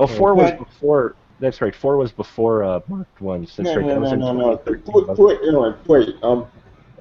oh, 0.00 0.06
four 0.08 0.34
was 0.34 0.52
before. 0.58 1.14
That's 1.38 1.60
right. 1.60 1.74
Four 1.74 1.98
was 1.98 2.10
before 2.12 2.64
uh, 2.64 2.80
marked 2.88 3.20
ones. 3.20 3.54
That's 3.56 3.68
No, 3.68 3.76
right. 3.76 3.84
no, 3.86 3.88
that 3.94 4.00
was 4.00 4.10
no, 4.12 4.14
in 4.14 4.20
no, 4.20 4.32
no. 4.32 4.62
Wait, 4.66 4.84
wasn't 4.86 5.18
wait, 5.18 5.38
no, 5.44 5.76
wait. 5.86 6.08
Um, 6.22 6.46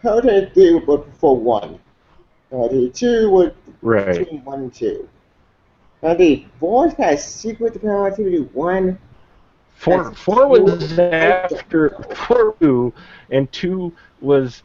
Paranormal 0.03 0.53
Three 0.53 0.75
was 0.85 1.05
before 1.05 1.37
one. 1.39 1.79
Uh, 2.51 2.67
the 2.67 2.89
two 2.93 3.29
was 3.29 3.47
it? 3.47 3.55
Right. 3.81 4.19
between 4.19 4.43
one 4.45 4.59
and 4.61 4.73
two. 4.73 5.07
Now 6.03 6.13
the 6.13 6.45
four's 6.59 6.93
got 6.93 7.13
a 7.13 7.17
sequel 7.17 7.69
to 7.71 7.79
Paranormal 7.79 8.11
Activity 8.11 8.37
one. 8.53 8.99
Four. 9.73 10.13
Four 10.13 10.47
was 10.47 10.97
after 10.99 11.89
four, 12.15 12.55
two, 12.61 12.93
and 13.29 13.51
two 13.51 13.91
was 14.21 14.63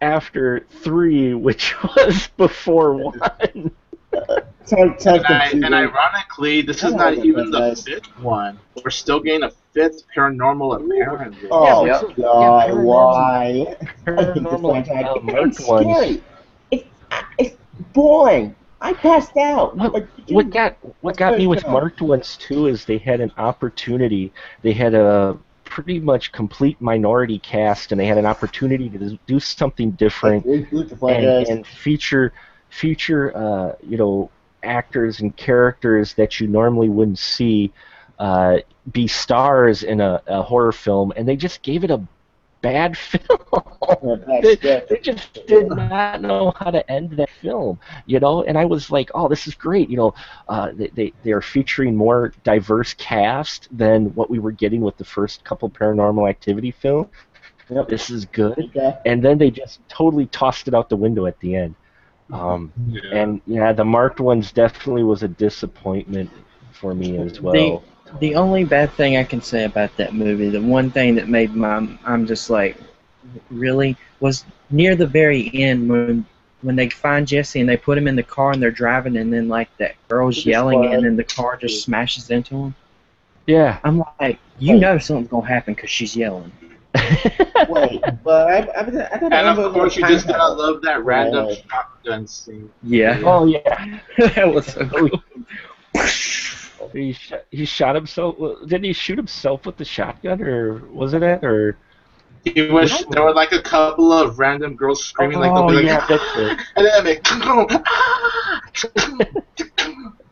after 0.00 0.60
three, 0.70 1.34
which 1.34 1.74
was 1.96 2.28
before 2.36 2.94
one. 2.94 3.70
Sounds, 4.64 5.02
sounds 5.02 5.24
And, 5.26 5.26
I, 5.26 5.48
and 5.50 5.74
ironically, 5.74 6.62
this 6.62 6.82
is 6.84 6.94
not 6.94 7.14
even 7.14 7.50
the 7.50 7.58
goodness. 7.58 7.82
fifth 7.84 8.06
one. 8.20 8.58
We're 8.82 8.90
still 8.90 9.20
getting 9.20 9.42
a 9.42 9.50
fifth 9.72 10.04
paranormal 10.16 10.76
apparently. 10.76 11.48
Oh 11.50 11.84
Yeah, 11.84 12.00
God! 12.00 12.14
yeah, 12.16 12.24
Paranormal- 12.72 12.84
why? 12.84 13.44
I 13.46 13.64
think 13.64 13.78
this 13.78 13.96
Paranormal 14.04 14.70
franchise- 14.86 15.16
it's 15.16 15.24
marked 15.24 15.54
scary. 15.82 16.22
It's 17.38 17.50
it's 17.54 17.56
boring. 17.92 18.54
I 18.80 18.92
passed 18.94 19.36
out. 19.36 19.76
What, 19.76 19.92
Like, 19.92 20.08
what 20.28 20.50
got 20.50 20.76
what 21.02 21.16
got 21.16 21.38
me 21.38 21.46
with 21.46 21.60
First 21.60 21.72
marked 21.72 22.02
ones 22.02 22.36
too 22.36 22.66
is 22.66 22.84
they 22.84 22.98
had 22.98 23.20
an 23.20 23.32
opportunity. 23.38 24.32
They 24.62 24.72
had 24.72 24.94
a 24.94 25.38
pretty 25.64 26.00
much 26.00 26.32
complete 26.32 26.80
minority 26.80 27.38
cast, 27.38 27.92
and 27.92 28.00
they 28.00 28.06
had 28.06 28.18
an 28.18 28.26
opportunity 28.26 28.90
to 28.90 29.18
do 29.26 29.40
something 29.40 29.92
different 29.92 30.44
and, 30.44 30.68
guys. 31.00 31.48
and 31.48 31.66
feature 31.66 32.32
feature 32.70 33.36
uh, 33.36 33.76
you 33.82 33.96
know 33.96 34.30
actors 34.62 35.20
and 35.20 35.36
characters 35.36 36.14
that 36.14 36.40
you 36.40 36.46
normally 36.46 36.88
wouldn't 36.88 37.18
see 37.18 37.72
uh, 38.18 38.58
be 38.92 39.06
stars 39.06 39.82
in 39.82 40.00
a, 40.00 40.22
a 40.26 40.42
horror 40.42 40.72
film, 40.72 41.12
and 41.16 41.26
they 41.26 41.36
just 41.36 41.62
gave 41.62 41.84
it 41.84 41.90
a 41.90 42.00
bad 42.62 42.96
film. 42.98 44.24
They, 44.42 44.56
they 44.56 44.98
just 45.02 45.46
did 45.46 45.68
not 45.68 46.22
know 46.22 46.52
how 46.58 46.70
to 46.70 46.88
end 46.90 47.12
that 47.12 47.30
film, 47.40 47.78
you 48.06 48.20
know. 48.20 48.42
And 48.44 48.58
I 48.58 48.64
was 48.64 48.90
like, 48.90 49.10
"Oh, 49.14 49.28
this 49.28 49.46
is 49.46 49.54
great!" 49.54 49.90
You 49.90 49.96
know, 49.96 50.14
uh, 50.48 50.70
they 50.74 50.88
they 50.88 51.12
they 51.22 51.32
are 51.32 51.42
featuring 51.42 51.96
more 51.96 52.32
diverse 52.44 52.94
cast 52.94 53.68
than 53.76 54.06
what 54.14 54.30
we 54.30 54.38
were 54.38 54.52
getting 54.52 54.80
with 54.82 54.96
the 54.96 55.04
first 55.04 55.44
couple 55.44 55.70
Paranormal 55.70 56.28
Activity 56.28 56.70
films. 56.72 57.10
Yep. 57.70 57.88
This 57.88 58.10
is 58.10 58.26
good 58.26 58.58
Okay. 58.76 58.96
and 59.06 59.22
then 59.24 59.38
they 59.38 59.50
just 59.50 59.80
totally 59.88 60.26
tossed 60.26 60.68
it 60.68 60.74
out 60.74 60.88
the 60.88 60.96
window 60.96 61.26
at 61.26 61.38
the 61.40 61.54
end. 61.54 61.74
Um, 62.32 62.72
and 63.12 63.40
yeah, 63.46 63.72
the 63.72 63.84
marked 63.84 64.20
ones 64.20 64.52
definitely 64.52 65.04
was 65.04 65.22
a 65.22 65.28
disappointment 65.28 66.30
for 66.72 66.94
me 66.94 67.18
as 67.18 67.40
well. 67.40 67.82
The 68.20 68.34
only 68.34 68.64
bad 68.64 68.92
thing 68.92 69.16
I 69.16 69.24
can 69.24 69.40
say 69.40 69.64
about 69.64 69.96
that 69.96 70.14
movie, 70.14 70.50
the 70.50 70.60
one 70.60 70.90
thing 70.90 71.14
that 71.16 71.28
made 71.28 71.54
my 71.54 71.86
I'm 72.04 72.26
just 72.26 72.50
like, 72.50 72.76
really, 73.50 73.96
was 74.20 74.44
near 74.70 74.96
the 74.96 75.06
very 75.06 75.50
end 75.54 75.88
when 75.88 76.26
when 76.62 76.76
they 76.76 76.88
find 76.90 77.26
Jesse 77.26 77.60
and 77.60 77.68
they 77.68 77.76
put 77.76 77.98
him 77.98 78.06
in 78.06 78.16
the 78.16 78.22
car 78.22 78.52
and 78.52 78.62
they're 78.62 78.70
driving 78.70 79.16
and 79.16 79.32
then 79.32 79.48
like 79.48 79.68
that 79.78 79.94
girl's 80.08 80.36
Just 80.36 80.46
yelling 80.46 80.78
quiet. 80.80 80.94
and 80.94 81.04
then 81.04 81.16
the 81.16 81.24
car 81.24 81.56
just 81.56 81.82
smashes 81.84 82.30
into 82.30 82.54
him. 82.56 82.74
Yeah. 83.46 83.78
I'm 83.82 84.04
like, 84.20 84.38
you 84.58 84.78
know 84.78 84.98
something's 84.98 85.28
gonna 85.28 85.46
happen 85.46 85.74
because 85.74 85.90
she's 85.90 86.14
yelling. 86.14 86.52
Wait, 87.68 88.00
but 88.22 88.48
I, 88.48 88.58
I, 88.58 88.80
I, 88.80 89.08
I 89.14 89.18
thought 89.18 89.32
And 89.32 89.34
Amber 89.34 89.62
of 89.62 89.72
course, 89.72 89.96
you 89.96 90.06
just 90.06 90.26
gotta 90.28 90.38
travel. 90.38 90.56
love 90.56 90.82
that 90.82 91.04
random 91.04 91.46
Right. 91.46 91.64
shotgun 91.70 92.26
scene. 92.26 92.70
Yeah, 92.82 93.20
oh 93.24 93.46
yeah. 93.46 93.98
that 94.18 94.52
was 94.52 94.66
so 94.66 94.88
oh, 94.92 95.08
cool. 95.08 95.22
He 96.92 97.12
shot, 97.12 97.44
he 97.50 97.64
shot 97.64 97.94
himself. 97.94 98.36
Uh, 98.40 98.54
didn't 98.66 98.84
he 98.84 98.92
shoot 98.92 99.16
himself 99.18 99.66
with 99.66 99.76
the 99.76 99.84
shotgun, 99.84 100.42
or 100.42 100.78
was 100.92 101.14
it 101.14 101.20
that, 101.20 101.44
or? 101.44 101.76
He 102.44 102.70
was, 102.70 103.04
there 103.10 103.22
were 103.22 103.34
like 103.34 103.52
a 103.52 103.62
couple 103.62 104.12
of 104.12 104.38
random 104.38 104.74
girls 104.74 105.04
screaming 105.04 105.38
like 105.38 105.52
oh 105.52 105.54
they'll 105.54 105.68
be 105.68 105.74
like, 105.74 105.84
yeah, 105.86 106.04
that's 106.08 106.22
it. 106.36 106.58
and 106.76 106.86
then 106.86 107.04
they 107.04 107.16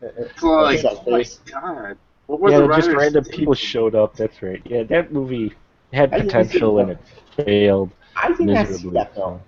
it's 0.01 0.43
like, 0.43 0.79
Shot 0.79 1.03
oh 1.05 1.09
my 1.09 1.25
god. 1.49 1.97
What 2.27 2.39
were 2.41 2.49
Yeah, 2.49 2.51
the 2.51 2.67
just 2.67 2.89
random 2.93 3.23
thinking? 3.23 3.39
people 3.39 3.53
showed 3.53 3.95
up. 3.95 4.15
That's 4.15 4.41
right. 4.41 4.61
Yeah, 4.65 4.83
that 4.83 5.11
movie 5.13 5.53
had 5.93 6.11
I 6.11 6.19
didn't 6.19 6.31
see 6.39 6.39
potential 6.39 6.79
and 6.79 6.91
it 6.91 6.97
failed 7.35 7.91
I 8.15 8.33
think 8.33 8.53
that's 8.53 8.69
miserably. 8.69 8.91
that 8.91 9.15
film. 9.15 9.39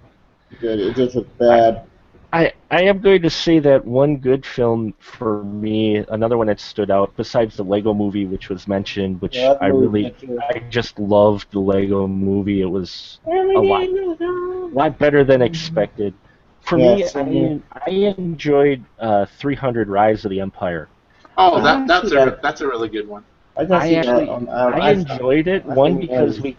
Good. 0.60 0.80
It 0.80 0.96
just 0.96 1.16
was 1.16 1.26
bad. 1.40 1.86
I, 2.34 2.54
I 2.72 2.84
am 2.84 3.00
going 3.02 3.22
to 3.24 3.30
say 3.30 3.60
that 3.60 3.86
one 3.86 4.18
good 4.18 4.46
film 4.46 4.94
for 5.00 5.44
me, 5.44 5.98
another 6.10 6.38
one 6.38 6.48
that 6.48 6.60
stood 6.60 6.92
out, 6.92 7.16
besides 7.16 7.56
the 7.56 7.64
Lego 7.64 7.94
movie, 7.94 8.26
which 8.26 8.50
was 8.50 8.68
mentioned, 8.68 9.22
which 9.22 9.36
Yeah, 9.36 9.54
I 9.62 9.68
really. 9.68 10.14
I 10.52 10.60
just 10.70 11.00
loved 11.00 11.52
the 11.52 11.60
Lego 11.60 12.08
movie. 12.08 12.62
It 12.62 12.66
was 12.66 13.20
a 13.56 13.62
lot, 13.62 13.90
lot 14.72 14.98
better 15.00 15.24
than 15.24 15.42
expected. 15.42 16.16
For 16.62 16.78
Yeah, 16.78 16.96
me, 16.96 17.04
same 17.04 17.28
here. 17.28 17.54
I, 17.76 17.82
I 17.88 17.92
enjoyed 17.92 18.86
uh, 19.00 19.26
300 19.26 19.90
Rise 19.90 20.26
of 20.26 20.32
the 20.32 20.40
Empire. 20.42 20.90
Oh, 21.38 21.62
that, 21.62 21.88
that's 21.88 22.12
a 22.12 22.38
that's 22.42 22.62
a 22.62 22.68
really 22.68 22.90
good 22.90 23.08
one. 23.08 23.24
I, 23.58 23.64
I 23.64 23.94
actually, 23.96 24.28
on, 24.28 24.48
um, 24.50 24.74
I 24.74 24.92
enjoyed 24.92 25.48
it. 25.48 25.66
I 25.70 25.76
One 25.76 25.98
because 26.00 26.40
it 26.40 26.44
we, 26.44 26.58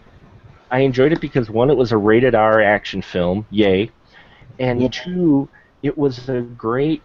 I 0.71 0.79
enjoyed 0.79 1.11
it 1.13 1.21
because 1.21 1.49
one, 1.49 1.69
it 1.69 1.77
was 1.77 1.91
a 1.91 1.97
rated 1.97 2.35
R 2.35 2.61
action 2.61 3.01
film, 3.01 3.45
yay, 3.49 3.91
and 4.59 4.81
Yeah. 4.81 4.87
two, 4.91 5.49
it 5.85 5.95
was 5.95 6.27
a 6.29 6.41
great 6.41 7.03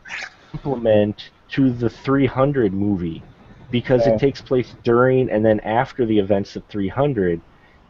complement 0.52 1.30
to 1.48 1.70
the 1.70 1.90
300 1.90 2.72
movie 2.72 3.22
because 3.70 4.06
Yeah. 4.06 4.14
it 4.14 4.20
takes 4.20 4.40
place 4.40 4.74
during 4.84 5.28
and 5.30 5.44
then 5.44 5.60
after 5.60 6.06
the 6.06 6.18
events 6.18 6.56
of 6.56 6.64
300, 6.66 7.40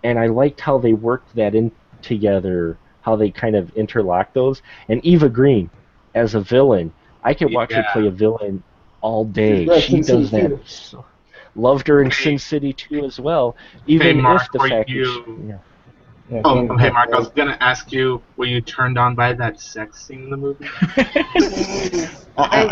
and 0.03 0.19
I 0.19 0.27
liked 0.27 0.61
how 0.61 0.79
they 0.79 0.93
worked 0.93 1.33
that 1.37 1.55
in 1.55 1.71
together, 2.03 2.77
how 3.03 3.15
they 3.15 3.31
kind 3.31 3.55
of 3.55 3.71
interlock 3.77 4.35
those. 4.35 4.63
And 4.89 5.05
Eva 5.05 5.29
Green, 5.29 5.71
as 6.15 6.35
a 6.35 6.41
villain, 6.41 6.93
I 7.23 7.35
could 7.35 7.53
watch 7.53 7.73
her 7.73 7.85
play 7.93 8.07
a 8.09 8.11
villain 8.11 8.65
all 9.01 9.25
day. 9.25 9.67
She's 9.67 9.85
She 9.85 10.03
Sin 10.03 10.21
does 10.23 10.31
that. 10.33 10.51
City. 10.51 10.63
So, 10.65 11.05
loved 11.55 11.87
her 11.87 12.03
in 12.03 12.11
Sin 12.11 12.39
City 12.39 12.73
too 12.73 13.05
as 13.05 13.21
well, 13.21 13.57
even 13.87 14.21
Mark, 14.21 14.43
if 14.43 14.53
the 14.53 14.59
were 14.59 14.69
fact 14.69 14.89
that 14.89 14.95
you- 14.95 15.05
she, 15.05 15.53
yeah. 16.31 16.39
Yeah, 16.39 16.43
Oh, 16.45 16.65
King 16.69 16.69
okay, 16.71 16.91
Mark. 16.91 17.11
I 17.15 17.19
was 17.19 17.31
gonna 17.31 17.59
ask 17.61 17.93
you, 17.93 18.23
were 18.37 18.47
you 18.47 18.61
turned 18.63 18.99
on 18.99 19.15
by 19.15 19.35
that 19.35 19.61
sex 19.61 20.07
scene 20.07 20.25
in 20.25 20.31
the 20.31 20.37
movie? 20.37 20.73
I, 22.39 22.71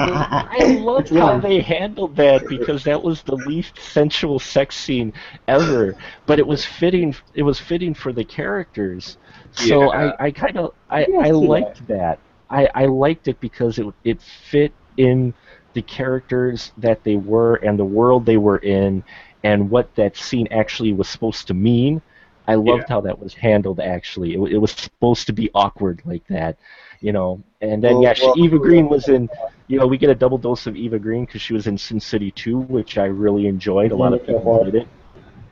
I 0.51 0.65
loved 0.67 1.11
how 1.11 1.39
they 1.39 1.61
handled 1.61 2.17
that 2.17 2.47
because 2.49 2.85
that 2.85 3.03
was 3.03 3.23
the 3.23 3.37
least 3.37 3.79
sensual 3.79 4.39
sex 4.39 4.77
scene 4.77 5.13
ever, 5.49 5.97
but 6.27 6.39
it 6.39 6.47
was 6.47 6.65
fitting. 6.65 7.15
It 7.35 7.43
was 7.43 7.59
fitting 7.61 7.95
for 7.95 8.13
the 8.13 8.25
characters. 8.25 9.19
So 9.53 9.93
Yeah. 9.93 9.93
I, 9.93 10.27
I 10.27 10.31
kind 10.33 10.57
of 10.59 10.73
I, 10.91 11.09
I 11.21 11.31
I 11.31 11.31
liked 11.31 11.87
that. 11.89 12.21
I, 12.51 12.69
I 12.75 12.87
liked 12.87 13.29
it 13.29 13.41
because 13.41 13.79
it 13.79 13.87
it 14.05 14.23
fit 14.23 14.75
in 14.97 15.35
the 15.75 15.83
characters 15.83 16.73
that 16.79 17.05
they 17.05 17.17
were 17.17 17.57
and 17.57 17.79
the 17.79 17.85
world 17.85 18.25
they 18.27 18.39
were 18.39 18.59
in 18.59 19.05
and 19.45 19.71
what 19.71 19.95
that 19.97 20.17
scene 20.17 20.49
actually 20.51 20.93
was 20.93 21.09
supposed 21.09 21.47
to 21.49 21.55
mean. 21.55 22.03
I 22.49 22.55
loved 22.55 22.89
how 22.89 23.01
that 23.03 23.19
was 23.19 23.35
handled. 23.35 23.79
Actually, 23.79 24.35
it, 24.35 24.41
it 24.53 24.59
was 24.59 24.73
supposed 24.73 25.27
to 25.27 25.33
be 25.33 25.51
awkward 25.55 26.03
like 26.05 26.27
that, 26.29 26.59
you 27.01 27.13
know. 27.13 27.43
And 27.61 27.85
then 27.85 27.95
Well, 27.95 28.05
yeah, 28.05 28.15
she, 28.15 28.27
well, 28.27 28.39
Eva 28.39 28.59
Green 28.59 28.89
was 28.89 29.09
in. 29.09 29.29
You 29.69 29.79
know, 29.79 29.87
we 29.87 29.99
get 29.99 30.09
a 30.09 30.15
double 30.15 30.39
dose 30.39 30.67
of 30.67 30.77
Eva 30.77 30.99
Green 30.99 31.27
because 31.27 31.43
she 31.43 31.53
was 31.53 31.67
in 31.67 31.77
Sin 31.77 32.01
City 32.01 32.31
2, 32.31 32.59
which 32.59 32.97
I 32.97 33.05
really 33.05 33.47
enjoyed. 33.47 33.93
A 33.93 33.97
lot 33.97 34.15
of 34.15 34.25
people 34.25 34.41
boy. 34.41 34.65
did 34.65 34.77
it, 34.77 34.89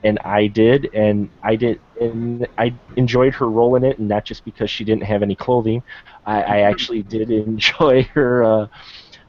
and 0.05 0.19
I 0.25 0.47
did, 0.47 0.89
and 0.95 1.29
I 1.43 1.55
did, 1.57 1.81
and 2.01 2.49
I 2.57 2.75
enjoyed 2.97 3.35
her 3.35 3.51
role 3.51 3.77
in 3.77 3.85
it, 3.85 3.99
and 3.99 4.09
not 4.09 4.25
just 4.25 4.45
because 4.45 4.71
she 4.71 4.85
didn't 4.85 5.03
have 5.05 5.23
any 5.23 5.37
clothing. 5.37 5.83
I, 6.25 6.43
I 6.43 6.59
actually 6.61 7.03
did 7.03 7.31
enjoy 7.31 8.03
her. 8.15 8.43
Uh, 8.45 8.67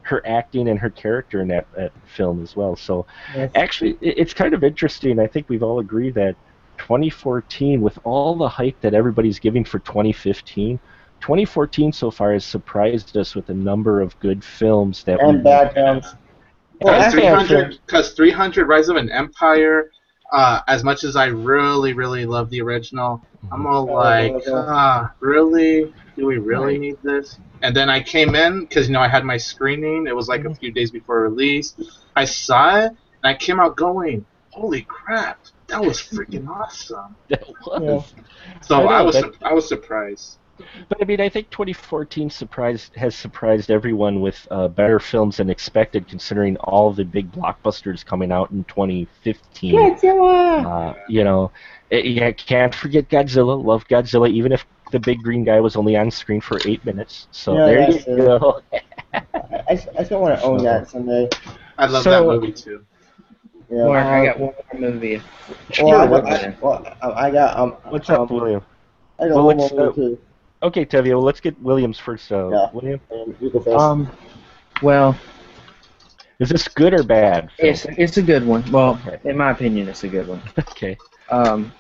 her 0.03 0.25
acting 0.25 0.69
and 0.69 0.79
her 0.79 0.89
character 0.89 1.41
in 1.41 1.49
that, 1.49 1.67
that 1.75 1.91
film 2.05 2.41
as 2.41 2.55
well. 2.55 2.77
So 2.77 3.05
Yes. 3.35 3.51
actually, 3.55 3.97
it, 3.99 4.17
it's 4.19 4.33
kind 4.33 4.53
of 4.53 4.63
interesting. 4.63 5.19
I 5.19 5.27
think 5.27 5.49
we've 5.49 5.63
all 5.63 5.79
agreed 5.79 6.15
that 6.15 6.37
2014, 6.77 7.81
with 7.81 7.97
all 8.03 8.35
the 8.37 8.49
hype 8.49 8.79
that 8.81 8.93
everybody's 8.93 9.39
giving 9.39 9.65
for 9.65 9.79
2015, 9.79 10.79
2014 11.21 11.91
so 11.91 12.11
far 12.11 12.33
has 12.33 12.45
surprised 12.45 13.15
us 13.17 13.35
with 13.35 13.49
a 13.49 13.53
number 13.53 14.01
of 14.01 14.17
good 14.19 14.43
films 14.43 15.03
that 15.05 15.21
and 15.21 15.43
we 15.43 15.43
bad 15.43 15.73
films. 15.73 16.15
Well, 16.81 16.95
Because 16.95 17.47
think 17.47 17.47
300, 17.47 17.79
because 17.85 18.13
300 18.13 18.67
Rise 18.67 18.89
of 18.89 18.97
an 18.97 19.11
Empire 19.11 19.91
uh, 20.33 20.61
as 20.67 20.83
much 20.83 21.03
as 21.03 21.15
I 21.15 21.27
really, 21.27 21.93
really 21.93 22.25
love 22.25 22.49
the 22.49 22.61
original, 22.61 23.23
I'm 23.51 23.65
all 23.67 23.89
Oh, 23.89 23.91
like, 23.91 24.37
okay. 24.37 24.51
ah, 24.55 25.09
really? 25.21 25.93
Do 26.17 26.25
we 26.25 26.37
really 26.37 26.77
Right. 26.77 26.79
need 26.79 26.97
this? 27.03 27.39
And 27.61 27.75
then 27.75 27.89
I 27.89 28.01
came 28.01 28.35
in 28.35 28.61
because 28.61 28.87
you 28.87 28.93
know 28.93 29.01
I 29.01 29.07
had 29.07 29.25
my 29.25 29.37
screening. 29.37 30.05
It 30.07 30.15
was 30.15 30.27
like 30.27 30.43
Mm-hmm. 30.43 30.51
a 30.51 30.53
few 30.55 30.73
days 30.73 30.91
before 30.91 31.21
release. 31.23 31.75
I 32.15 32.25
saw 32.25 32.77
it 32.79 32.85
and 32.87 32.97
I 33.23 33.35
came 33.35 33.59
out 33.59 33.77
going, 33.77 34.25
"Holy 34.51 34.85
crap, 34.89 35.39
that 35.67 35.81
was 35.83 35.99
freaking 35.99 36.47
awesome!" 36.47 37.15
That 37.29 37.47
was. 37.65 38.13
So 38.61 38.75
I 38.75 38.81
know, 38.83 38.87
I, 38.89 39.01
was 39.01 39.15
that- 39.15 39.33
I 39.43 39.53
was 39.53 39.67
surprised. 39.67 40.37
But 40.89 40.99
I 40.99 41.05
mean, 41.05 41.21
I 41.21 41.29
think 41.29 41.51
2014 41.51 42.31
surprised 42.31 42.95
has 42.95 43.13
surprised 43.15 43.69
everyone 43.69 44.21
with 44.21 44.47
uh, 44.49 44.67
better 44.67 44.99
films 44.99 45.37
than 45.37 45.51
expected, 45.51 46.07
considering 46.07 46.57
all 46.57 46.91
the 46.91 47.03
big 47.05 47.31
blockbusters 47.31 48.03
coming 48.03 48.31
out 48.31 48.49
in 48.49 48.63
2015. 48.63 49.75
Godzilla! 49.75 50.65
Uh, 50.65 50.93
you 51.07 51.23
know, 51.23 51.51
eh, 51.91 51.97
yeah, 51.99 52.31
can't 52.31 52.73
forget 52.73 53.07
Godzilla. 53.07 53.63
Love 53.63 53.87
Godzilla, 53.87 54.27
even 54.31 54.51
if 54.51 54.65
the 54.91 54.99
big 54.99 55.19
green 55.21 55.43
guy 55.43 55.59
was 55.59 55.75
only 55.75 55.95
on 55.95 56.09
screen 56.09 56.41
for 56.41 56.57
eight 56.65 56.83
minutes. 56.85 57.27
So 57.29 57.53
Yeah, 57.53 57.65
there 57.67 57.91
you 57.91 57.99
true. 58.03 58.17
go. 58.17 58.61
I, 58.73 58.81
I, 59.13 59.79
I 59.99 60.03
still 60.05 60.21
want 60.21 60.39
to 60.39 60.43
own 60.43 60.63
that 60.63 60.89
someday. 60.89 61.29
I 61.77 61.85
love 61.85 62.01
So- 62.03 62.09
that 62.09 62.23
movie 62.23 62.51
too. 62.51 62.83
Yeah. 63.69 63.85
Mark, 63.85 64.05
I 64.05 64.25
got 64.25 64.39
one 64.39 64.53
more 64.73 64.91
movie. 64.91 65.17
Well, 65.17 66.01
I, 66.01 66.07
Sure, 66.07 66.07
got- 66.21 66.25
I, 66.25 66.55
well, 66.61 66.97
I 67.01 67.09
I 67.27 67.31
got 67.31 67.57
um. 67.57 67.71
What's 67.89 68.09
up, 68.09 68.31
um, 68.31 68.37
William? 68.37 68.61
I 69.19 69.27
got 69.27 69.35
Well, 69.35 69.45
one 69.47 69.57
more 69.57 69.89
uh, 69.89 69.91
too. 69.93 70.17
Okay, 70.63 70.85
Tevya, 70.85 71.09
well, 71.09 71.21
let's 71.23 71.39
get 71.39 71.59
Williams 71.61 71.99
first. 71.99 72.31
Uh, 72.31 72.49
Yeah. 72.49 72.69
William, 72.73 72.99
Um, 73.11 73.35
you 73.39 73.49
go 73.49 73.59
first. 73.59 73.77
Um, 73.77 74.09
well, 74.81 75.15
is 76.39 76.49
this 76.49 76.67
good 76.67 76.93
or 76.93 77.03
bad? 77.03 77.51
film? 77.51 77.69
it's 77.69 77.85
it's 77.85 78.17
a 78.17 78.21
good 78.21 78.45
one. 78.45 78.63
Well, 78.71 78.99
Okay. 79.05 79.19
in 79.29 79.37
my 79.37 79.51
opinion, 79.51 79.87
it's 79.89 80.03
a 80.03 80.07
good 80.07 80.27
one. 80.27 80.41
Okay. 80.59 80.97
Um, 81.29 81.73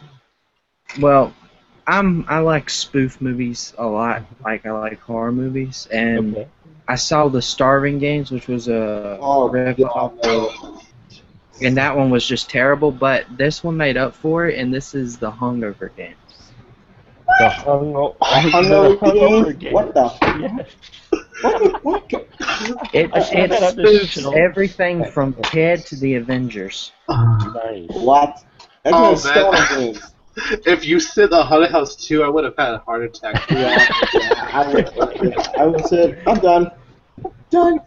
well, 0.99 1.33
I'm 1.87 2.25
I 2.27 2.39
like 2.39 2.69
spoof 2.69 3.21
movies 3.21 3.73
a 3.77 3.85
lot. 3.87 4.23
Like 4.43 4.65
I 4.65 4.71
like 4.71 4.99
horror 4.99 5.31
movies, 5.31 5.87
and 5.91 6.35
Okay. 6.35 6.47
I 6.89 6.95
saw 6.95 7.27
the 7.29 7.41
Starving 7.41 7.97
Games, 7.99 8.29
which 8.31 8.47
was 8.47 8.67
a 8.67 9.17
oh, 9.21 9.47
rip 9.49 9.79
off, 9.79 10.13
no. 10.23 10.81
And 11.61 11.77
that 11.77 11.95
one 11.95 12.09
was 12.09 12.25
just 12.25 12.49
terrible. 12.49 12.91
But 12.91 13.25
this 13.37 13.63
one 13.63 13.77
made 13.77 13.97
up 13.97 14.15
for 14.15 14.47
it, 14.47 14.57
and 14.59 14.73
this 14.73 14.93
is 14.95 15.17
the 15.17 15.31
Hungover 15.31 15.95
Games. 15.95 16.15
The 17.39 17.49
hungo- 17.49 18.17
Hungover 18.19 18.99
the 18.99 19.05
Hungover 19.05 19.45
Games? 19.45 19.55
Games. 19.59 19.73
What 19.73 19.93
the? 19.93 20.13
Yes. 20.39 20.69
What? 21.41 21.83
what? 21.83 22.11
It 22.93 23.11
I 23.13 23.19
saw 23.21 23.47
that 23.47 23.61
it 23.61 23.75
the 23.75 23.83
spoofs 23.83 24.35
everything 24.35 25.05
from 25.05 25.33
Ted 25.43 25.85
to 25.87 25.95
the 25.97 26.15
Avengers. 26.15 26.91
Nice. 27.09 27.87
What? 27.89 28.43
That's 28.83 29.25
Oh, 29.25 29.33
man. 29.33 29.93
Games. 29.93 30.01
If 30.65 30.85
you 30.85 30.99
said 30.99 31.31
the 31.31 31.43
Haunted 31.43 31.71
House 31.71 31.95
2, 32.07 32.23
I 32.23 32.27
would 32.29 32.43
have 32.43 32.53
had 32.57 32.73
a 32.75 32.77
heart 32.79 33.03
attack. 33.03 33.49
Yeah, 33.49 33.83
yeah, 34.13 34.49
I 34.53 34.71
would. 34.71 35.37
I 35.57 35.65
would 35.65 35.85
say 35.87 36.21
I'm 36.27 36.39
done. 36.39 36.71
Done. 37.49 37.79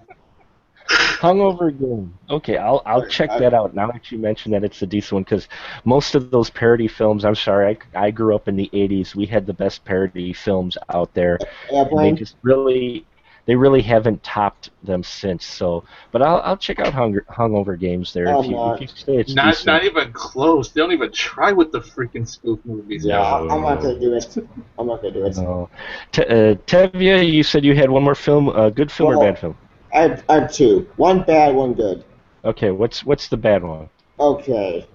Hungover 0.90 1.70
game. 1.78 2.12
Okay, 2.28 2.56
I'll 2.56 2.82
I'll 2.86 3.06
check 3.06 3.30
that 3.38 3.54
out 3.54 3.74
now 3.74 3.90
that 3.90 4.10
you 4.10 4.18
mentioned 4.18 4.54
that 4.54 4.64
it's 4.64 4.82
a 4.82 4.86
decent 4.86 5.12
one 5.12 5.22
because 5.22 5.48
most 5.84 6.14
of 6.14 6.30
those 6.30 6.50
parody 6.50 6.88
films. 6.88 7.24
I'm 7.24 7.34
sorry, 7.34 7.78
I, 7.94 8.06
I 8.06 8.10
grew 8.10 8.34
up 8.34 8.48
in 8.48 8.56
the 8.56 8.70
'80s. 8.72 9.14
We 9.14 9.26
had 9.26 9.46
the 9.46 9.52
best 9.52 9.84
parody 9.84 10.32
films 10.32 10.76
out 10.92 11.12
there. 11.14 11.38
and 11.70 11.98
they 11.98 12.12
just 12.12 12.36
really 12.42 13.04
they 13.46 13.56
really 13.56 13.82
haven't 13.82 14.22
topped 14.22 14.70
them 14.84 15.02
since. 15.02 15.44
So, 15.44 15.84
but 16.12 16.22
I'll 16.22 16.40
I'll 16.42 16.56
check 16.56 16.78
out 16.80 16.92
Hunger, 16.92 17.24
Hungover 17.28 17.78
Games 17.78 18.12
there 18.12 18.28
Oh, 18.28 18.42
if 18.42 18.48
you 18.48 18.74
if 18.74 18.80
you 18.80 18.86
say 18.88 19.16
it's 19.16 19.34
not, 19.34 19.46
decent. 19.52 19.66
not 19.66 19.84
even 19.84 20.12
close. 20.12 20.70
They 20.70 20.80
don't 20.80 20.92
even 20.92 21.12
try 21.12 21.52
with 21.52 21.72
the 21.72 21.80
freaking 21.80 22.28
spoof 22.28 22.60
movies. 22.64 23.04
Yeah, 23.04 23.18
now. 23.18 23.48
I'm 23.48 23.62
not 23.62 23.82
gonna 23.82 23.98
do 23.98 24.14
it. 24.14 24.36
I'm 24.78 24.86
not 24.86 25.02
gonna 25.02 25.14
do 25.14 25.26
it. 25.26 25.36
No. 25.36 25.68
Te- 26.12 26.22
uh, 26.24 26.54
Tevya, 26.66 27.28
you 27.30 27.42
said 27.42 27.64
you 27.64 27.74
had 27.74 27.90
one 27.90 28.02
more 28.02 28.14
film. 28.14 28.48
A 28.48 28.70
good 28.70 28.90
film 28.90 29.16
or 29.16 29.20
bad 29.20 29.38
film? 29.38 29.56
I 29.94 30.00
have, 30.02 30.24
I 30.28 30.34
have 30.40 30.52
two. 30.52 30.88
One 30.96 31.22
bad, 31.22 31.54
one 31.54 31.74
good. 31.74 32.04
Okay, 32.44 32.70
what's 32.70 33.04
what's 33.04 33.28
the 33.28 33.36
bad 33.36 33.62
one? 33.62 33.88
Okay. 34.18 34.86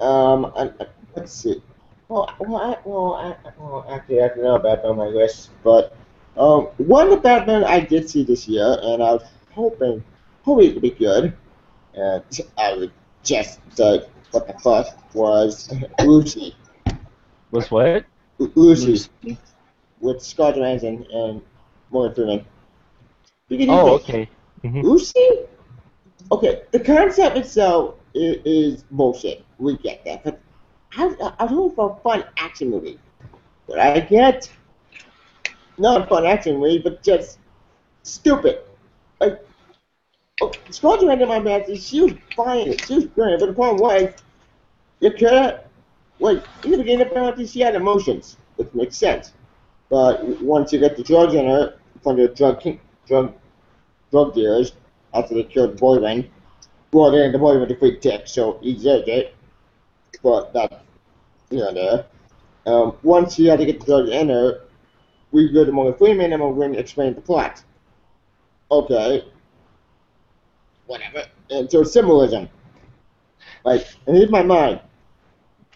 Um. 0.00 0.46
I, 0.56 0.70
I- 0.80 0.86
let's 1.16 1.32
see. 1.32 1.62
Well, 2.08 2.28
well, 2.40 2.56
I, 2.60 2.88
well, 2.88 3.14
I, 3.14 3.36
well, 3.58 3.86
actually, 3.88 4.22
I 4.22 4.28
don't 4.28 4.42
know 4.42 4.56
about 4.56 4.84
on 4.84 4.96
my 4.96 5.06
list, 5.06 5.50
but 5.62 5.96
um, 6.36 6.64
one 6.78 7.04
of 7.06 7.10
the 7.10 7.16
Batman 7.18 7.62
I 7.64 7.80
did 7.80 8.10
see 8.10 8.24
this 8.24 8.48
year, 8.48 8.78
and 8.82 9.02
I 9.02 9.12
was 9.12 9.22
hoping, 9.52 10.02
hoping 10.42 10.70
it 10.70 10.74
would 10.74 10.82
be 10.82 10.90
good, 10.90 11.36
and 11.94 12.24
I 12.58 12.74
would 12.74 12.90
just 13.22 13.60
say 13.76 14.02
what 14.32 14.46
the 14.48 14.54
fuck 14.54 15.14
was 15.14 15.72
Lucy, 16.04 16.56
Was 17.52 17.70
what? 17.70 18.04
Lucy 18.38 19.08
with 20.00 20.22
Scott 20.22 20.56
Johansson 20.56 21.06
and 21.12 21.42
Morgan 21.90 22.44
Freeman. 23.48 23.70
Oh, 23.70 23.94
okay. 23.96 24.28
Mhm. 24.64 24.82
Lucy? 24.82 25.40
Okay, 26.32 26.62
the 26.70 26.80
concept 26.80 27.36
itself 27.36 27.96
is, 28.14 28.36
is 28.44 28.84
bullshit. 28.90 29.44
We 29.58 29.76
get 29.78 30.04
that. 30.04 30.24
But 30.24 30.40
I, 30.96 31.14
I 31.38 31.44
was 31.44 31.52
looking 31.52 31.76
for 31.76 31.96
a 31.98 32.02
fun 32.02 32.24
action 32.38 32.70
movie. 32.70 32.98
What 33.66 33.78
I 33.78 34.00
get? 34.00 34.50
Not 35.78 36.02
a 36.02 36.06
fun 36.06 36.26
action 36.26 36.58
movie, 36.58 36.78
but 36.78 37.02
just 37.02 37.38
stupid. 38.02 38.60
Like, 39.20 39.40
oh, 40.40 40.52
Scarlett 40.70 41.02
Johansson, 41.02 41.28
my 41.28 41.38
man, 41.40 41.76
she 41.76 42.00
was 42.00 42.12
fine. 42.36 42.76
She 42.78 42.94
was 42.94 43.06
great. 43.06 43.40
But 43.40 43.46
the 43.46 43.52
problem 43.54 43.80
was, 43.80 44.14
you 45.00 45.10
could 45.12 45.60
like, 46.20 46.44
in 46.64 46.72
the 46.72 46.78
beginning, 46.78 47.06
apparently 47.06 47.46
she 47.46 47.60
had 47.60 47.74
emotions, 47.74 48.36
which 48.56 48.72
makes 48.74 48.96
sense. 48.96 49.32
But 49.88 50.22
once 50.42 50.72
you 50.72 50.78
get 50.78 50.96
the 50.96 51.02
drugs 51.02 51.34
in 51.34 51.46
her, 51.46 51.78
from 52.02 52.16
the 52.16 52.28
drug 52.28 52.62
drug 53.06 53.34
drug 54.10 54.34
dealers 54.34 54.72
after 55.14 55.34
they 55.34 55.44
killed 55.44 55.78
boyfriend. 55.78 56.28
Well, 56.92 57.10
then 57.10 57.32
the 57.32 57.38
boyfriend 57.38 57.68
was 57.68 57.76
a 57.76 57.78
free 57.78 57.98
dick, 57.98 58.26
so 58.26 58.58
he 58.62 58.74
deserved 58.74 59.08
it. 59.08 59.34
But 60.22 60.52
that, 60.52 60.84
you 61.50 61.58
know, 61.58 61.72
there. 61.72 62.06
Um, 62.66 62.96
once 63.02 63.36
he 63.36 63.46
had 63.46 63.58
to 63.58 63.66
get 63.66 63.80
the 63.80 63.86
drug 63.86 64.08
in 64.08 64.28
we 65.32 65.52
go 65.52 65.64
to 65.64 65.72
Morgan 65.72 65.96
Freeman 65.96 66.32
and 66.32 66.40
Morgan 66.40 66.74
explained 66.74 67.16
the 67.16 67.20
plot. 67.20 67.62
Okay. 68.70 69.24
Whatever. 70.86 71.24
And 71.50 71.70
so 71.70 71.84
symbolism. 71.84 72.48
Like, 73.64 73.86
and 74.06 74.16
here's 74.16 74.30
my 74.30 74.42
mind. 74.42 74.80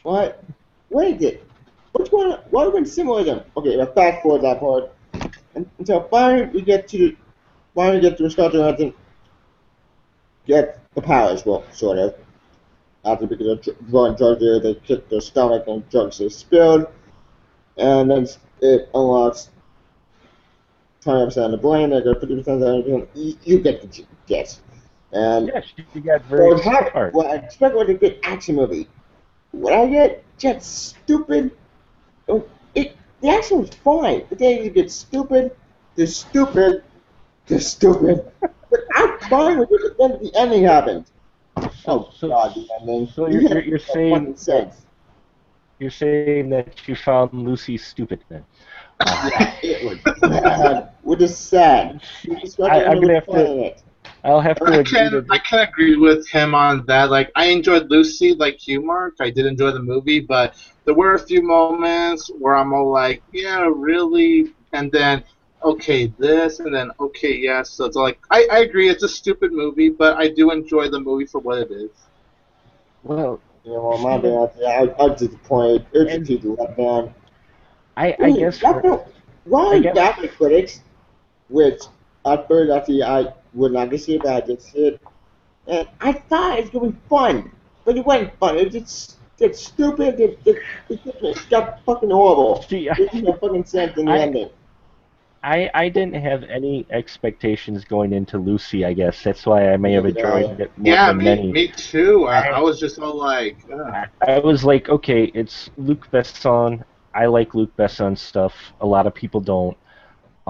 What? 0.03 0.43
What 0.89 1.07
is 1.07 1.23
it? 1.23 1.47
What's 1.93 2.11
going 2.11 2.33
on? 2.33 2.39
What 2.51 2.73
would 2.73 2.89
symbolism? 2.89 3.41
Okay, 3.57 3.77
well, 3.77 3.93
fast 3.93 4.23
forward 4.23 4.43
that 4.43 4.61
part. 4.61 4.93
And, 5.55 5.69
until 5.79 6.09
finally 6.09 6.47
we 6.47 6.63
get 6.63 6.89
to 6.89 7.17
the 7.75 7.81
finally 7.81 8.01
get 8.01 8.19
to 8.19 8.31
Scarlett 8.31 8.55
Johansson 8.55 8.95
get 10.47 10.81
the 10.95 11.03
powers, 11.03 11.45
well, 11.45 11.65
sort 11.73 11.99
of. 11.99 12.15
After 13.05 13.27
because 13.27 13.47
of 13.49 13.63
dr- 13.63 13.91
drawing 13.91 14.15
drugs 14.17 14.41
there, 14.41 14.61
they 14.61 14.75
kick 14.75 15.09
their 15.09 15.21
stomach 15.21 15.65
and 15.67 15.89
drugs 15.91 16.21
are 16.21 16.31
spilled. 16.31 16.87
And 17.77 18.11
then 18.11 18.27
it 18.63 18.89
unlocks 18.95 19.51
20% 21.05 21.37
of 21.45 21.51
the 21.51 21.57
brain, 21.59 21.91
they 21.91 22.01
go 22.01 22.15
50% 22.15 22.47
of 22.49 22.61
the 22.61 23.09
you, 23.15 23.37
you 23.45 23.59
get 23.59 23.83
the 23.83 23.89
g- 23.89 24.07
gist. 24.27 24.61
And 25.13 25.51
Yes, 25.55 25.67
you 25.95 26.01
got 26.01 26.23
very 26.23 26.59
had, 26.61 27.13
well, 27.13 27.29
I 27.31 27.37
expect 27.37 27.75
was 27.75 27.89
a 27.89 27.95
good 27.95 28.19
action 28.25 28.57
movie. 28.57 28.89
What 29.53 29.73
I 29.73 29.87
get, 29.87 30.25
just 30.39 30.89
stupid. 30.89 31.53
oh, 32.29 32.45
It 32.75 32.97
the 33.21 33.29
action 33.29 33.61
was 33.61 33.71
fine, 33.71 34.25
but 34.29 34.39
then 34.39 34.65
you 34.65 34.71
get 34.71 34.91
stupid, 34.91 35.55
the 35.95 36.07
stupid, 36.07 36.83
the 37.47 37.61
stupid. 37.61 38.31
but 38.41 38.81
I'm 38.95 39.19
fine 39.21 39.59
with 39.59 39.71
it. 39.73 39.97
Then 39.99 40.11
the 40.23 40.33
ending 40.37 40.65
happened. 40.65 41.07
Oh 41.87 42.11
so- 42.15 42.29
God, 42.29 42.55
the 42.55 42.67
ending. 42.81 43.07
so 43.07 43.29
you're- 43.29 43.45
you're- 43.49 43.67
you're 43.67 43.79
saying- 43.79 44.37
sense. 44.37 44.87
You're 45.81 45.91
saying 45.91 46.51
that 46.51 46.87
you 46.89 46.95
found 46.95 47.33
Lucy 47.33 47.77
stupid 47.77 48.21
then? 48.29 48.45
Yeah, 49.05 49.55
it 49.63 49.85
was 50.05 50.21
bad. 50.21 50.91
Which 51.03 51.21
is 51.21 51.37
sad. 51.37 52.01
I, 52.63 52.85
I'm 52.85 53.01
gonna 53.01 53.15
have 53.15 53.27
to. 53.27 53.65
It. 53.67 53.83
I'll 54.23 54.41
have 54.41 54.57
to 54.61 54.65
I 54.67 54.77
agree 54.77 54.85
can 54.85 55.11
to. 55.13 55.27
I 55.31 55.39
can 55.39 55.59
agree 55.69 55.97
with 55.97 56.27
him 56.29 56.55
on 56.55 56.87
that. 56.87 57.11
Like 57.11 57.31
I 57.35 57.47
enjoyed 57.47 57.91
Lucy, 57.91 58.35
like 58.35 58.67
you, 58.69 58.83
Mark. 58.83 59.15
I 59.21 59.31
did 59.31 59.47
enjoy 59.47 59.73
the 59.73 59.83
movie, 59.83 60.21
but 60.21 60.55
there 60.85 60.95
were 60.95 61.15
a 61.15 61.19
few 61.19 61.43
moments 61.43 62.31
where 62.39 62.55
I'm 62.57 62.73
all 62.73 62.91
like, 62.91 63.23
yeah, 63.33 63.69
really, 63.75 64.55
and 64.73 64.91
then 64.93 65.25
okay, 65.65 66.07
this, 66.19 66.61
and 66.61 66.75
then 66.75 66.91
okay, 67.01 67.35
yes. 67.37 67.71
So 67.71 67.85
it's 67.87 67.97
like 67.97 68.19
I, 68.31 68.47
I 68.51 68.59
agree, 68.61 68.89
it's 68.89 69.03
a 69.03 69.09
stupid 69.09 69.53
movie, 69.53 69.89
but 69.91 70.17
I 70.17 70.29
do 70.29 70.51
enjoy 70.51 70.89
the 70.89 71.01
movie 71.01 71.27
for 71.27 71.41
what 71.41 71.59
it 71.59 71.71
is. 71.71 71.91
Well, 73.03 73.41
You 73.65 73.73
know, 73.73 73.83
well, 73.83 73.99
my 73.99 74.19
bad. 74.19 74.53
Yeah, 74.59 74.69
I, 74.69 75.03
I 75.03 75.07
was 75.09 75.21
disappointed. 75.21 75.87
It 75.93 75.99
was 76.05 76.13
And- 76.15 76.27
just 76.27 76.43
too 76.43 76.57
let 76.59 76.77
down. 76.77 77.15
I, 77.97 78.17
I 78.21 78.31
guess. 78.33 78.59
That's 78.61 78.81
For, 78.81 78.87
not- 78.89 79.07
why 79.45 79.67
I 79.75 79.79
guess- 79.81 79.95
Batman 79.95 80.31
critics, 80.37 80.81
which 81.49 81.83
at 82.27 82.49
first 82.49 82.71
actually 82.73 83.03
I 83.03 83.33
would 83.53 83.73
not 83.73 83.91
get 83.91 84.09
it, 84.09 84.23
but 84.23 84.33
I 84.43 84.47
just 84.47 84.73
said, 84.73 84.99
and 85.67 85.89
I 86.01 86.13
thought 86.13 86.59
it 86.59 86.63
was 86.63 86.71
gonna 86.71 86.91
be 86.93 86.99
fun, 87.09 87.51
but 87.85 87.97
it 87.97 88.05
wasn't 88.05 88.37
fun. 88.39 88.57
It 88.59 88.65
was 88.65 88.75
just 88.75 89.17
it's 89.39 89.61
stupid. 89.67 90.19
It, 90.21 90.39
it, 90.45 90.57
it, 90.89 91.01
it 91.05 91.47
got 91.51 91.85
fucking 91.85 92.11
horrible. 92.11 92.63
See, 92.63 92.89
It 92.89 92.97
didn't 92.97 93.25
make 93.25 93.41
fucking 93.41 93.65
sense 93.65 93.97
in 93.99 94.07
the 94.07 94.13
I- 94.19 94.19
ending. 94.21 94.51
I, 95.45 95.71
I 95.75 95.89
didn't 95.91 96.15
have 96.17 96.43
any 96.45 96.87
expectations 96.91 97.85
going 97.85 98.13
into 98.13 98.39
Lucy. 98.39 98.85
I 98.85 98.95
guess 98.95 99.23
that's 99.23 99.47
why 99.47 99.73
I 99.73 99.77
may 99.77 99.93
have 99.93 100.07
enjoyed 100.07 100.61
it 100.61 100.77
more 100.77 100.97
Yeah, 100.97 101.07
than 101.07 101.19
me, 101.19 101.25
many. 101.25 101.53
me 101.53 101.69
too. 101.69 102.27
I, 102.27 102.49
I 102.49 102.61
was 102.61 102.81
just 102.81 102.99
all 102.99 103.17
like, 103.17 103.59
ugh. 103.73 103.95
I 104.27 104.39
was 104.39 104.65
like, 104.65 104.89
okay, 104.89 105.25
it's 105.35 105.71
Luc 105.77 106.11
Besson. 106.11 106.83
I 107.15 107.27
like 107.27 107.55
Luc 107.55 107.77
Besson 107.77 108.19
stuff. 108.19 108.55
A 108.81 108.87
lot 108.87 109.07
of 109.07 109.15
people 109.15 109.41
don't. 109.41 109.77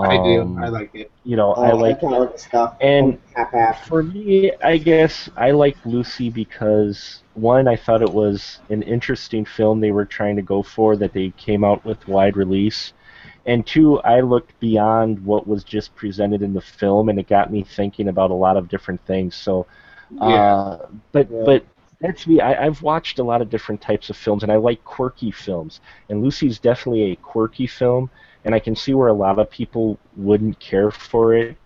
I 0.03 0.18
do. 0.18 0.42
Um, 0.42 0.59
I 0.59 0.68
like 0.68 0.90
it. 0.95 1.11
You 1.24 1.36
know, 1.36 1.55
Oh, 1.57 1.62
I 1.62 1.72
like. 1.72 2.01
kind 2.01 2.14
of 2.14 2.20
like 2.30 2.38
stuff. 2.38 2.76
And 2.80 3.18
half 3.34 3.53
half. 3.53 3.88
for 3.88 4.03
me, 4.03 4.53
I 4.62 4.78
guess 4.78 5.28
I 5.36 5.53
like 5.53 5.76
Lucy 5.84 6.30
because 6.30 7.22
one, 7.34 7.68
I 7.68 7.76
thought 7.76 8.03
it 8.03 8.12
was 8.12 8.61
an 8.70 8.82
interesting 8.82 9.45
film 9.45 9.80
they 9.80 9.92
were 9.92 10.07
trying 10.07 10.36
to 10.36 10.42
go 10.42 10.62
for 10.62 10.97
that 10.97 11.12
they 11.12 11.30
came 11.32 11.64
out 11.64 11.84
with 11.84 12.07
wide 12.09 12.36
release, 12.36 12.92
and 13.47 13.66
two, 13.66 14.01
I 14.01 14.20
looked 14.20 14.59
beyond 14.61 15.24
what 15.24 15.47
was 15.47 15.64
just 15.64 15.95
presented 15.95 16.42
in 16.42 16.55
the 16.55 16.61
film, 16.61 17.09
and 17.09 17.18
it 17.18 17.28
got 17.28 17.53
me 17.53 17.62
thinking 17.62 18.09
about 18.09 18.30
a 18.30 18.34
lot 18.34 18.57
of 18.57 18.68
different 18.68 19.05
things. 19.07 19.34
So, 19.34 19.66
Yeah. 20.11 20.26
uh, 20.26 20.86
but 21.12 21.30
Yeah. 21.30 21.42
but 21.45 21.64
that's 22.01 22.26
me. 22.26 22.40
I, 22.40 22.66
I've 22.66 22.82
watched 22.82 23.18
a 23.18 23.24
lot 23.24 23.40
of 23.40 23.51
different 23.51 23.80
types 23.80 24.11
of 24.11 24.16
films, 24.16 24.42
and 24.42 24.53
I 24.53 24.57
like 24.57 24.82
quirky 24.84 25.30
films. 25.30 25.80
And 26.09 26.22
Lucy's 26.22 26.59
definitely 26.59 27.12
a 27.12 27.16
quirky 27.16 27.66
film, 27.66 28.11
and 28.45 28.55
I 28.55 28.59
can 28.59 28.76
see 28.76 28.95
where 28.95 29.09
a 29.09 29.12
lot 29.14 29.38
of 29.38 29.51
people 29.51 29.99
wouldn't 30.16 30.59
care 30.59 30.90
for 30.90 31.34
it. 31.34 31.57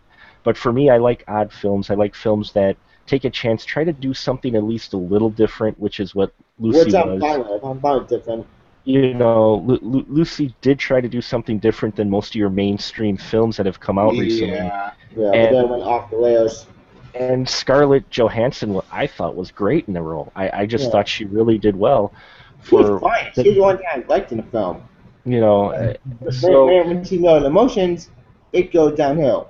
But 0.44 0.56
for 0.56 0.72
me, 0.72 0.90
I 0.90 0.98
like 0.98 1.24
odd 1.28 1.52
films. 1.52 1.90
I 1.90 1.94
like 1.94 2.14
films 2.14 2.52
that 2.52 2.76
take 3.06 3.24
a 3.24 3.30
chance, 3.30 3.64
try 3.64 3.84
to 3.84 3.92
do 3.92 4.14
something 4.14 4.54
at 4.54 4.62
least 4.62 4.92
a 4.92 4.96
little 4.96 5.30
different, 5.30 5.78
which 5.80 5.98
is 5.98 6.14
what 6.14 6.32
Lucy 6.58 6.92
was. 6.92 7.20
fine 7.20 7.40
with. 7.40 7.64
I'm 7.64 7.80
fine 7.80 7.98
with 7.98 8.08
different. 8.08 8.46
You 8.84 9.12
know, 9.14 9.56
Lu- 9.66 9.78
Lu- 9.82 10.06
Lucy 10.08 10.54
did 10.62 10.78
try 10.78 11.00
to 11.00 11.08
do 11.08 11.20
something 11.20 11.58
different 11.58 11.96
than 11.96 12.08
most 12.08 12.30
of 12.30 12.34
your 12.36 12.48
mainstream 12.50 13.16
films 13.16 13.56
that 13.58 13.66
have 13.66 13.80
come 13.80 13.98
out 13.98 14.12
recently. 14.12 14.54
Yeah. 14.54 14.90
Yeah, 15.16 15.30
And- 15.32 15.56
then 15.56 15.68
went 15.68 15.82
off 15.82 16.10
the 16.10 16.16
rails. 16.16 16.66
And 17.14 17.48
Scarlett 17.48 18.08
Johansson, 18.10 18.74
wa- 18.74 18.82
I 18.92 19.06
thought 19.06 19.34
was 19.34 19.50
great 19.50 19.88
in 19.88 19.94
the 19.94 20.02
role. 20.02 20.30
I, 20.36 20.60
I 20.62 20.66
just 20.66 20.84
Yeah. 20.84 20.90
thought 20.90 21.08
she 21.08 21.24
really 21.24 21.58
did 21.58 21.74
well. 21.76 22.12
For 22.60 22.98
fine. 23.00 23.30
the- 23.34 23.42
was 23.44 23.54
the 23.54 23.60
one 23.60 23.76
thing 23.78 23.86
I 23.92 24.04
liked 24.08 24.30
in 24.32 24.38
the 24.38 24.44
film. 24.44 24.82
you 25.24 25.40
know, 25.40 25.72
uh, 25.72 25.94
so 26.30 26.66
when, 26.66 27.04
she 27.04 27.18
knows 27.18 27.44
emotions, 27.44 28.08
it 28.52 28.72
goes 28.72 28.96
downhill. 28.96 29.48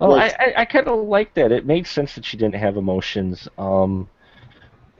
oh, 0.00 0.12
I, 0.12 0.26
I, 0.38 0.52
I 0.58 0.64
kind 0.66 0.88
of 0.88 1.06
like 1.06 1.32
that. 1.34 1.52
It 1.52 1.64
made 1.64 1.86
sense 1.86 2.14
that 2.16 2.24
she 2.24 2.36
didn't 2.36 2.56
have 2.56 2.76
emotions. 2.76 3.48
Um, 3.56 4.08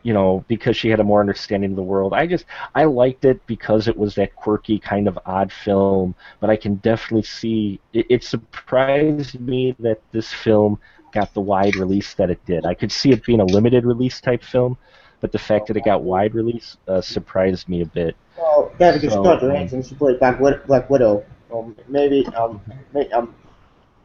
you 0.07 0.13
know, 0.13 0.45
because 0.47 0.77
she 0.77 0.89
had 0.89 1.01
a 1.01 1.05
more 1.05 1.19
understanding 1.19 1.71
of 1.71 1.77
the 1.77 1.83
world. 1.83 2.15
I 2.15 2.29
just 2.29 2.45
I 2.77 2.85
liked 2.85 3.25
it 3.25 3.45
because 3.49 3.89
it 3.89 3.97
was 3.97 4.15
that 4.15 4.37
quirky 4.37 4.79
kind 4.79 5.09
of 5.09 5.19
odd 5.27 5.51
film. 5.51 6.15
But 6.39 6.49
I 6.49 6.55
can 6.55 6.77
definitely 6.77 7.25
see 7.25 7.81
it, 7.93 8.07
it 8.09 8.23
surprised 8.23 9.41
me 9.41 9.75
that 9.81 10.01
this 10.13 10.33
film 10.33 10.79
got 11.13 11.35
the 11.35 11.41
wide 11.41 11.75
release 11.75 12.15
that 12.15 12.31
it 12.31 12.39
did. 12.47 12.65
I 12.65 12.73
could 12.73 12.93
see 12.93 13.11
it 13.11 13.25
being 13.25 13.41
a 13.41 13.45
limited 13.47 13.85
release 13.85 14.21
type 14.21 14.45
film, 14.45 14.79
but 15.21 15.33
the 15.33 15.41
fact 15.41 15.67
that 15.67 15.77
it 15.77 15.85
got 15.85 16.05
wide 16.05 16.37
release 16.37 16.77
uh, 16.87 17.01
surprised 17.01 17.69
me 17.69 17.81
a 17.81 17.87
bit. 17.87 18.15
Well, 18.39 18.71
yeah, 18.79 18.93
because 18.93 19.13
So, 19.13 19.23
Scarlett 19.25 19.43
Johansson, 19.43 19.83
she 19.83 19.97
played 19.97 20.21
Black, 20.21 20.39
Wid- 20.39 20.65
Black 20.69 20.89
Widow. 20.89 21.25
Um, 21.53 21.75
maybe, 21.89 22.25
um, 22.29 22.61
may, 22.95 23.11
um, 23.11 23.35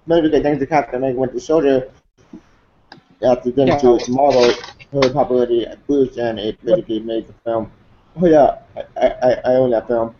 maybe 0.07 0.29
because 0.29 0.41
thanks 0.41 0.59
to 0.61 0.65
Captain 0.65 0.95
America 0.95 1.19
Winter 1.19 1.39
Soldier, 1.39 1.91
after 3.23 3.51
getting 3.51 3.77
to 3.79 4.11
Marvel, 4.11 4.51
her 4.91 5.09
popularity 5.11 5.65
boost 5.87 6.17
and 6.17 6.39
it 6.39 6.63
basically 6.63 6.99
made 6.99 7.27
the 7.27 7.33
film. 7.43 7.71
Oh 8.17 8.27
yeah, 8.27 8.59
I, 8.97 9.07
I, 9.07 9.31
I- 9.45 9.55
own 9.55 9.71
that 9.71 9.87
film. 9.87 10.15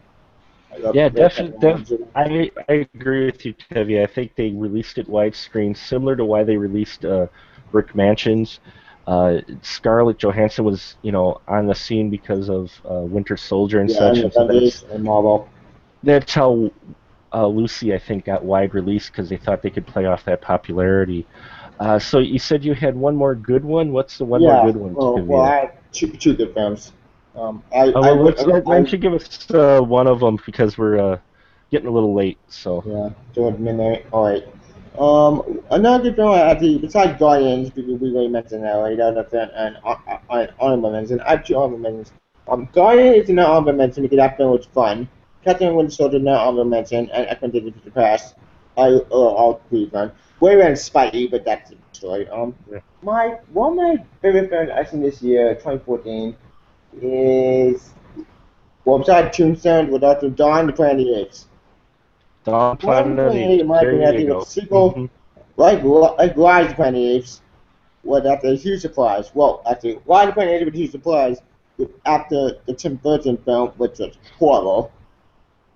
I 0.74 0.94
Yeah, 0.94 1.10
definitely. 1.10 1.86
def- 1.86 2.00
I 2.16 2.52
I 2.70 2.88
agree 2.94 3.26
with 3.26 3.46
you, 3.46 3.54
Tevi. 3.54 4.02
I 4.02 4.08
think 4.08 4.36
they 4.36 4.52
released 4.52 4.98
it 4.98 5.08
widescreen, 5.08 5.76
similar 5.76 6.16
to 6.16 6.26
why 6.26 6.44
they 6.44 6.58
released 6.58 7.06
uh, 7.06 7.28
Rick 7.72 7.96
Mansions. 7.96 8.60
Uh, 9.08 9.40
Scarlett 9.62 10.18
Johansson 10.20 10.64
was, 10.66 10.96
you 11.02 11.12
know, 11.12 11.42
on 11.48 11.68
the 11.68 11.76
scene 11.76 12.10
because 12.10 12.50
of 12.50 12.72
uh, 12.90 13.02
Winter 13.02 13.36
Soldier 13.38 13.80
and 13.82 13.90
yeah, 13.90 13.98
such. 13.98 14.18
And 14.20 14.34
so 14.34 14.48
that's, 14.48 14.84
and 14.84 15.04
Marvel. 15.04 15.50
that's 16.04 16.34
how 16.34 16.72
uh, 17.34 17.48
Lucy, 17.48 17.94
I 17.94 18.00
think, 18.00 18.26
got 18.26 18.44
wide 18.44 18.74
release 18.74 19.10
because 19.10 19.30
they 19.30 19.38
thought 19.38 19.62
they 19.62 19.70
could 19.70 19.88
play 19.88 20.06
off 20.06 20.24
that 20.26 20.42
popularity. 20.42 21.28
Uh, 21.82 21.98
so 21.98 22.20
you 22.20 22.38
said 22.38 22.64
you 22.64 22.76
had 22.76 22.96
one 22.96 23.16
more 23.16 23.34
good 23.34 23.66
one. 23.66 23.92
What's 23.92 24.20
the 24.20 24.26
one 24.26 24.40
yeah, 24.40 24.62
more 24.62 24.66
good 24.68 24.76
one? 24.76 24.94
well, 24.94 25.18
well, 25.18 25.42
I 25.42 25.56
have 25.62 25.72
two, 25.92 26.10
two 26.12 26.36
good 26.36 26.54
films. 26.54 26.94
Um, 27.36 27.64
I, 27.74 27.86
I, 27.86 27.90
well, 27.90 28.18
would- 28.20 28.36
let's, 28.38 28.44
I, 28.44 28.60
why 28.60 28.76
don't 28.76 28.92
you 28.92 29.00
give 29.00 29.14
us 29.14 29.50
uh, 29.50 29.82
one 29.82 30.06
of 30.06 30.20
them 30.20 30.38
because 30.46 30.78
we're 30.78 31.00
uh, 31.00 31.18
getting 31.72 31.88
a 31.88 31.92
little 31.92 32.14
late. 32.14 32.38
So. 32.50 32.84
Yeah, 32.86 33.10
Jordan 33.34 33.64
Midnight. 33.64 34.06
Alright. 34.14 34.48
Um, 35.00 35.64
another 35.72 36.04
good 36.04 36.18
film 36.18 36.34
I 36.34 36.54
think, 36.54 36.82
besides 36.82 37.18
Guardians, 37.18 37.72
because 37.72 38.00
we 38.00 38.12
already 38.12 38.28
mentioned 38.28 38.64
that 38.64 38.76
already, 38.76 38.98
that, 38.98 39.16
that's 39.16 39.34
an, 39.34 39.50
an, 39.56 39.78
an, 39.84 40.20
an 40.30 40.50
honorable 40.60 40.92
mention. 40.92 41.20
I 41.22 41.32
have 41.32 41.46
two 41.46 41.56
honorable 41.56 41.80
mentions. 41.80 42.12
Um, 42.48 42.70
Guardians 42.74 43.24
is 43.24 43.30
an 43.32 43.40
honorable 43.40 43.74
mention 43.74 44.04
because 44.04 44.18
that 44.18 44.38
film 44.38 44.52
was 44.52 44.68
fun. 44.68 45.10
Captain 45.44 45.74
Winter 45.74 45.92
Soldier, 45.92 46.20
not 46.20 46.54
mention, 46.68 47.10
and 47.10 47.26
Expedition 47.26 47.74
to 47.74 47.80
the 47.86 47.90
Past. 47.90 48.36
I, 48.78 48.90
uh, 48.90 49.02
all 49.10 49.64
three 49.70 49.90
fun. 49.90 50.12
Way 50.42 50.56
ran 50.56 50.74
Spidey, 50.74 51.30
but 51.30 51.46
that's 51.46 51.72
a 51.72 51.76
story. 51.94 52.28
Um, 52.30 52.56
Yeah. 52.70 52.80
my, 53.04 53.38
one 53.54 53.74
of 53.74 53.78
my 53.78 54.04
favorite 54.22 54.50
films 54.50 54.70
I've 54.76 54.90
seen 54.90 55.02
this 55.02 55.22
year, 55.22 55.54
2014, 55.54 56.36
is, 57.02 57.92
well, 58.84 59.00
besides 59.00 59.38
Tombstone, 59.38 59.92
with 59.92 60.02
Dr. 60.02 60.30
Dawn, 60.30 60.68
the 60.68 60.74
Planet 60.74 61.08
Apes. 61.08 61.48
Dawn 62.44 62.76
Planet 62.78 63.20
of 63.20 63.34
the 63.34 63.40
Apes. 63.40 63.62
of 63.62 63.68
the 63.68 63.74
Apes, 63.76 64.08
I 64.08 64.18
think 64.18 64.30
a 64.32 64.46
sequel. 64.46 64.94
Mhm. 64.94 65.10
like 65.58 65.84
like 65.84 66.36
Rise 66.36 66.72
of 66.72 66.76
Planet 66.76 67.00
Apes, 67.00 67.42
was 68.04 68.26
after 68.26 68.48
a 68.48 68.56
huge 68.56 68.82
surprise. 68.82 69.30
Well, 69.36 69.62
actually, 69.70 70.00
Rise 70.08 70.24
of 70.24 70.28
the 70.30 70.34
Planet 70.34 70.54
Apes 70.56 70.66
was 70.66 70.74
a 70.74 70.78
huge 70.78 70.92
surprise 70.92 71.42
after 72.08 72.58
the 72.66 72.74
Tim 72.74 72.96
Burton 72.96 73.38
film, 73.38 73.70
which 73.78 74.00
was 74.00 74.18
horrible. 74.40 74.92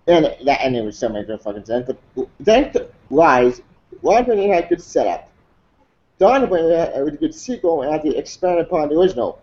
And 0.08 0.26
that 0.26 0.62
ending 0.64 0.86
was 0.86 0.98
so 0.98 1.10
many 1.10 1.24
good 1.26 1.42
fucking 1.42 1.66
sense. 1.66 1.88
But 1.88 2.74
to 2.74 2.88
Rise, 3.12 3.62
Apes 4.04 4.28
had 4.28 4.66
a 4.66 4.68
good 4.68 4.82
setup. 4.82 5.30
Apes 6.22 6.50
was 6.50 6.62
a 6.96 7.12
good 7.12 7.36
sequel 7.36 7.82
and 7.82 7.92
had 7.92 8.04
to 8.04 8.16
expand 8.16 8.60
upon 8.60 8.90
the 8.90 8.98
original. 8.98 9.40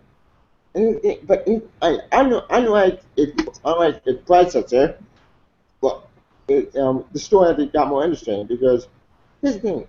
And 0.75 1.03
it, 1.03 1.25
but 1.27 1.47
it, 1.47 1.69
I, 1.81 1.99
unlike, 2.49 3.01
it, 3.15 3.39
unlike 3.63 4.01
its 4.05 4.21
predecessor, 4.25 4.97
well, 5.81 6.07
it, 6.47 6.75
um, 6.77 7.05
the 7.13 7.19
story 7.19 7.49
actually 7.49 7.67
got 7.67 7.87
more 7.89 8.03
interesting 8.03 8.45
because 8.47 8.87
here's 9.41 9.55
the 9.55 9.61
thing. 9.61 9.87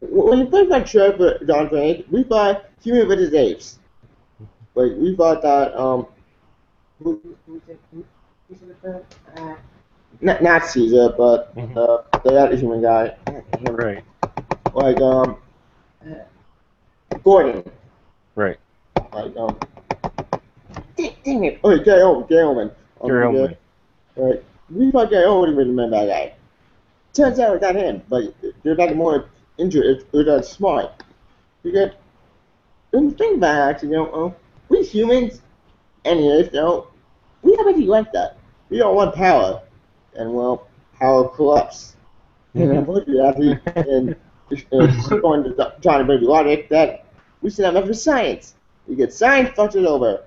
When 0.00 0.38
you 0.40 0.50
first 0.50 0.68
got 0.70 0.86
trailer 0.86 1.16
for 1.16 1.38
Planet, 1.68 2.06
we 2.10 2.22
thought 2.24 2.66
human 2.82 3.08
versus 3.08 3.32
apes. 3.34 3.78
Like 4.74 4.92
we 4.96 5.16
thought 5.16 5.42
that 5.42 5.74
um, 5.78 6.06
who? 7.02 7.20
Who? 7.46 7.60
Uh, 9.36 9.56
not 10.42 10.66
Caesar, 10.66 11.10
but 11.16 11.54
Mhm. 11.56 11.76
uh, 11.76 12.15
the 12.26 12.40
other 12.40 12.56
human 12.56 12.82
guy. 12.82 13.16
Right. 13.60 14.04
Like 14.74 15.00
um, 15.00 15.36
Gordon. 17.22 17.70
Right. 18.34 18.58
Like 19.12 19.36
um, 19.36 19.58
dang, 20.96 21.44
it! 21.44 21.60
Oh, 21.64 21.78
Gary 21.78 22.00
Oldman. 22.00 22.28
Gary 22.28 22.44
Oldman. 22.44 22.70
Um, 23.00 23.08
Gary 23.08 23.26
Oldman. 23.26 23.56
Right. 24.16 24.44
We 24.70 24.90
thought 24.90 25.10
Gary 25.10 25.24
Oldman 25.24 25.56
was 25.56 25.66
the 25.66 25.72
main 25.72 25.90
bad 25.90 26.08
guy. 26.08 26.34
Turns 27.12 27.38
out 27.38 27.54
it's 27.54 27.62
not 27.62 27.76
him, 27.76 28.02
but 28.08 28.34
they're 28.62 28.76
not 28.76 28.94
more 28.94 29.30
it. 29.58 30.06
It's 30.12 30.28
not 30.28 30.44
smart. 30.44 31.02
Because 31.62 31.92
when 32.90 33.04
you 33.04 33.10
think 33.12 33.38
about 33.38 33.56
it, 33.56 33.74
actually, 33.74 33.88
you 33.90 33.94
know, 33.96 34.26
uh, 34.26 34.32
we 34.68 34.82
humans, 34.82 35.40
anyways, 36.04 36.46
you 36.52 36.60
know, 36.60 36.88
we 37.42 37.56
have 37.56 37.66
actually 37.66 37.86
like 37.86 38.12
that. 38.12 38.36
We 38.68 38.78
don't 38.78 38.94
want 38.94 39.14
power, 39.14 39.62
and 40.14 40.34
well, 40.34 40.66
power 40.98 41.28
corrupts. 41.28 41.95
And 42.56 42.72
unfortunately, 42.72 43.20
actually, 43.20 43.60
in, 43.90 44.16
in 44.72 45.00
going 45.20 45.44
to 45.44 45.50
the- 45.50 45.74
trying 45.82 46.00
to 46.00 46.04
bring 46.04 46.22
logic, 46.22 46.68
that 46.70 47.06
we 47.42 47.50
should 47.50 47.64
have 47.64 47.74
enough 47.76 47.88
for 47.88 47.94
science. 47.94 48.54
We 48.86 48.96
get 48.96 49.12
science 49.12 49.50
fucked 49.54 49.76
it 49.76 49.84
over. 49.84 50.24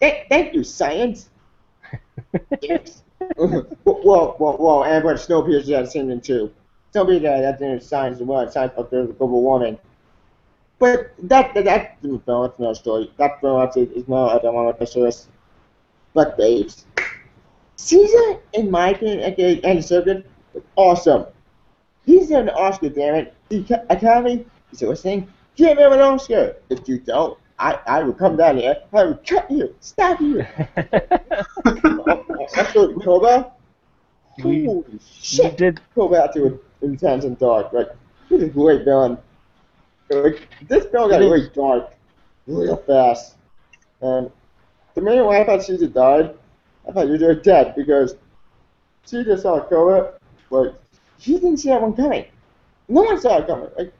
Thank, 0.00 0.28
thank 0.28 0.54
you, 0.54 0.62
science. 0.62 1.28
yes. 2.62 3.02
well, 3.36 4.36
well, 4.38 4.56
well, 4.58 4.84
and 4.84 5.02
but 5.02 5.16
Snowpiercer 5.16 5.74
had 5.74 5.86
the 5.86 5.90
same 5.90 6.08
thing 6.08 6.20
too. 6.20 6.52
Snowpiercer 6.94 7.34
had 7.34 7.44
that 7.44 7.58
there's 7.58 7.86
science 7.86 8.20
as 8.20 8.26
well. 8.26 8.48
Science 8.50 8.72
fucked 8.76 8.92
over 8.92 9.12
global 9.12 9.42
warming. 9.42 9.78
But 10.78 11.12
that 11.24 11.54
that 11.54 11.64
that's 11.64 12.02
the 12.02 12.20
film. 12.20 12.42
That's 12.44 12.58
another 12.58 12.74
story. 12.74 13.12
That 13.16 13.40
film 13.40 13.60
actually 13.60 13.86
is 13.96 14.06
not. 14.06 14.44
Want 14.44 14.78
to 14.78 14.86
service. 14.86 15.28
But 16.14 16.36
babes, 16.36 16.86
Caesar, 17.76 18.38
in 18.52 18.70
my 18.70 18.90
opinion, 18.90 19.20
Andy 19.20 19.82
Serkis, 19.82 20.24
was 20.24 20.24
awesome. 20.76 21.26
He's 22.04 22.30
an 22.30 22.48
Oscar, 22.50 22.88
damn 22.88 23.14
it. 23.16 23.34
The 23.48 23.58
Ac- 23.60 23.86
Academy, 23.90 24.46
is 24.72 24.82
listening. 24.82 25.28
Give 25.56 25.76
him 25.76 25.92
an 25.92 26.00
Oscar. 26.00 26.56
If 26.70 26.88
you 26.88 26.98
don't, 26.98 27.38
I, 27.58 27.78
I 27.86 28.02
would 28.02 28.18
come 28.18 28.36
down 28.36 28.58
here, 28.58 28.76
I 28.92 29.04
will 29.04 29.20
cut 29.26 29.50
you, 29.50 29.74
stab 29.80 30.20
you. 30.20 30.46
What 32.54 33.02
Koba. 33.02 33.52
We- 34.44 34.66
Holy 34.66 34.84
shit! 35.20 35.56
did 35.56 35.80
Go 35.94 36.08
back 36.08 36.32
to 36.34 36.60
intense 36.82 37.24
and 37.24 37.38
dark. 37.38 37.72
Like 37.72 37.88
this 38.30 38.42
is 38.42 38.50
great 38.52 38.84
villain. 38.84 39.18
Like, 40.10 40.48
this 40.68 40.86
film 40.86 41.10
got 41.10 41.20
really 41.20 41.48
dark, 41.54 41.92
real 42.46 42.76
fast. 42.76 43.36
And 44.00 44.30
the 44.94 45.02
minute 45.02 45.26
when 45.26 45.40
I 45.40 45.44
thought 45.44 45.62
Caesar 45.62 45.88
died, 45.88 46.34
I 46.88 46.92
thought 46.92 47.08
you 47.08 47.18
were 47.18 47.34
dead 47.34 47.74
because 47.76 48.16
Caesar 49.04 49.36
saw 49.36 49.60
Koba, 49.60 50.14
but 50.50 50.80
he 51.18 51.34
didn't 51.34 51.58
see 51.58 51.68
that 51.70 51.80
one 51.82 51.94
coming. 51.94 52.24
No 52.88 53.02
one 53.02 53.20
saw 53.20 53.38
it 53.38 53.46
coming. 53.46 53.68
Like, 53.76 53.92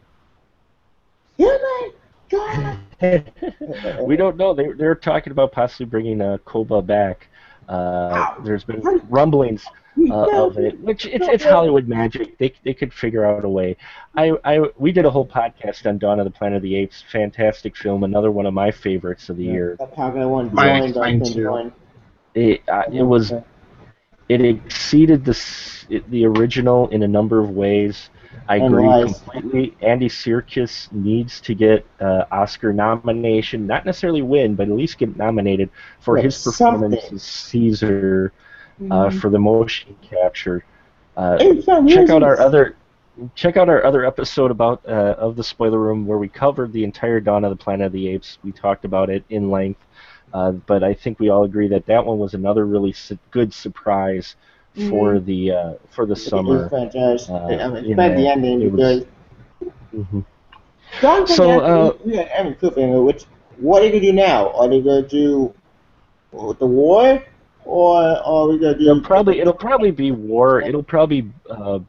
oh 1.41 1.93
my 2.31 2.79
god! 3.01 4.03
we 4.03 4.17
don't 4.17 4.37
know. 4.37 4.55
They 4.55 4.73
they're 4.73 4.95
talking 4.95 5.31
about 5.31 5.53
possibly 5.53 5.87
bringing 5.87 6.21
uh, 6.21 6.39
Koba 6.45 6.83
back. 6.83 7.29
Uh, 7.69 8.41
there's 8.45 8.65
been 8.65 8.81
rumblings 9.11 9.65
uh, 10.11 10.45
of 10.47 10.57
it, 10.59 10.79
which 10.81 11.05
it's 11.07 11.29
it's 11.29 11.45
Hollywood 11.45 11.87
magic. 11.87 12.39
They 12.39 12.55
they 12.65 12.73
could 12.73 12.93
figure 12.95 13.25
out 13.27 13.45
a 13.45 13.49
way. 13.49 13.77
I, 14.17 14.33
I 14.45 14.61
we 14.79 14.91
did 14.91 15.05
a 15.05 15.11
whole 15.11 15.27
podcast 15.27 15.87
on 15.87 15.99
Dawn 15.99 16.19
of 16.19 16.25
the 16.25 16.31
Planet 16.31 16.57
of 16.57 16.63
the 16.63 16.75
Apes. 16.77 17.05
Fantastic 17.13 17.77
film, 17.77 18.05
another 18.05 18.31
one 18.31 18.47
of 18.47 18.55
my 18.55 18.71
favorites 18.71 19.29
of 19.29 19.37
the 19.37 19.45
year. 19.45 19.77
That's 19.79 19.95
how 19.97 20.07
I 20.17 20.25
want 20.25 20.51
to 20.51 20.55
Mine- 20.55 20.93
join. 20.95 21.01
mine 21.03 21.25
too. 21.25 21.43
join. 21.43 21.73
It 22.35 22.63
uh, 22.69 22.85
it 22.93 23.03
was 23.03 23.33
it 24.29 24.41
exceeded 24.45 25.25
the 25.25 25.33
the 26.09 26.27
original 26.27 26.89
in 26.89 27.03
a 27.03 27.09
number 27.09 27.39
of 27.41 27.51
ways. 27.51 28.11
I 28.49 28.57
And 28.57 28.67
agree 28.67 28.87
lies. 28.87 29.21
completely. 29.21 29.77
Andy 29.83 30.09
Serkis 30.09 30.91
needs 30.93 31.41
to 31.43 31.55
get 31.55 31.85
uh, 32.01 32.25
Oscar 32.31 32.73
nomination, 32.73 33.67
not 33.67 33.85
necessarily 33.85 34.23
win, 34.23 34.55
but 34.55 34.69
at 34.69 34.75
least 34.75 34.99
get 34.99 35.17
nominated 35.17 35.71
for 36.01 36.17
his 36.17 36.43
performance 36.43 36.95
something. 37.03 37.17
as 37.17 37.23
Caesar 37.23 38.33
uh, 38.91 39.11
for 39.11 39.29
the 39.31 39.39
motion 39.39 39.97
capture. 40.03 40.65
Uh, 41.17 41.39
check 41.89 42.11
out 42.11 42.23
our 42.23 42.39
other 42.41 42.77
check 43.35 43.57
out 43.57 43.69
our 43.69 43.85
other 43.85 44.05
episode 44.05 44.51
about 44.51 44.81
uh, 44.87 45.15
of 45.19 45.37
the 45.37 45.43
spoiler 45.43 45.79
room 45.79 46.07
where 46.07 46.19
we 46.19 46.29
covered 46.29 46.73
the 46.73 46.85
entire 46.85 47.21
Dawn 47.21 47.45
of 47.45 47.51
the 47.51 47.57
Planet 47.57 47.87
of 47.87 47.93
the 47.93 48.09
Apes. 48.09 48.39
We 48.45 48.53
talked 48.53 48.85
about 48.85 49.11
it 49.11 49.25
in 49.29 49.51
length, 49.51 49.81
uh, 50.33 50.53
but 50.53 50.83
I 50.83 50.95
think 50.95 51.19
we 51.21 51.29
all 51.31 51.45
agree 51.45 51.69
that 51.69 51.87
that 51.87 52.05
one 52.05 52.19
was 52.19 52.35
another 52.35 52.67
really 52.67 52.93
su- 52.93 53.19
good 53.31 53.53
surprise 53.53 54.37
for 54.89 55.19
the 55.19 55.51
uh, 55.53 55.73
for 55.91 56.07
the 56.07 56.15
The 56.15 56.21
summer. 56.21 56.69
franchise. 56.69 57.29
Uh, 57.29 57.35
I 57.47 57.69
mean, 57.69 57.85
you 57.85 57.95
the 57.97 58.29
ending 58.29 58.63
it 58.63 58.73
was- 58.73 59.05
because 59.05 59.07
Mhm. 59.95 60.25
So, 61.01 61.27
so, 61.27 61.61
uh, 61.61 61.93
we 62.05 62.17
had 62.17 62.29
Evan 62.29 62.55
Cliffhanger, 62.55 63.05
which 63.05 63.25
what 63.59 63.83
are 63.83 63.87
they 63.87 63.91
gonna 63.91 64.01
do 64.01 64.13
now? 64.13 64.51
Are 64.53 64.69
they 64.69 64.81
gonna 64.81 65.03
do 65.03 65.53
the 66.33 66.67
war, 66.67 67.23
or 67.65 67.97
are 68.03 68.49
we 68.49 68.59
gonna 68.59 68.79
do? 68.79 68.91
It'll 68.91 69.01
probably 69.03 69.41
it'll 69.41 69.53
probably 69.53 69.91
be 69.91 70.13
war. 70.13 70.61
It'll 70.61 70.83
probably 70.83 71.31
uh, 71.51 71.81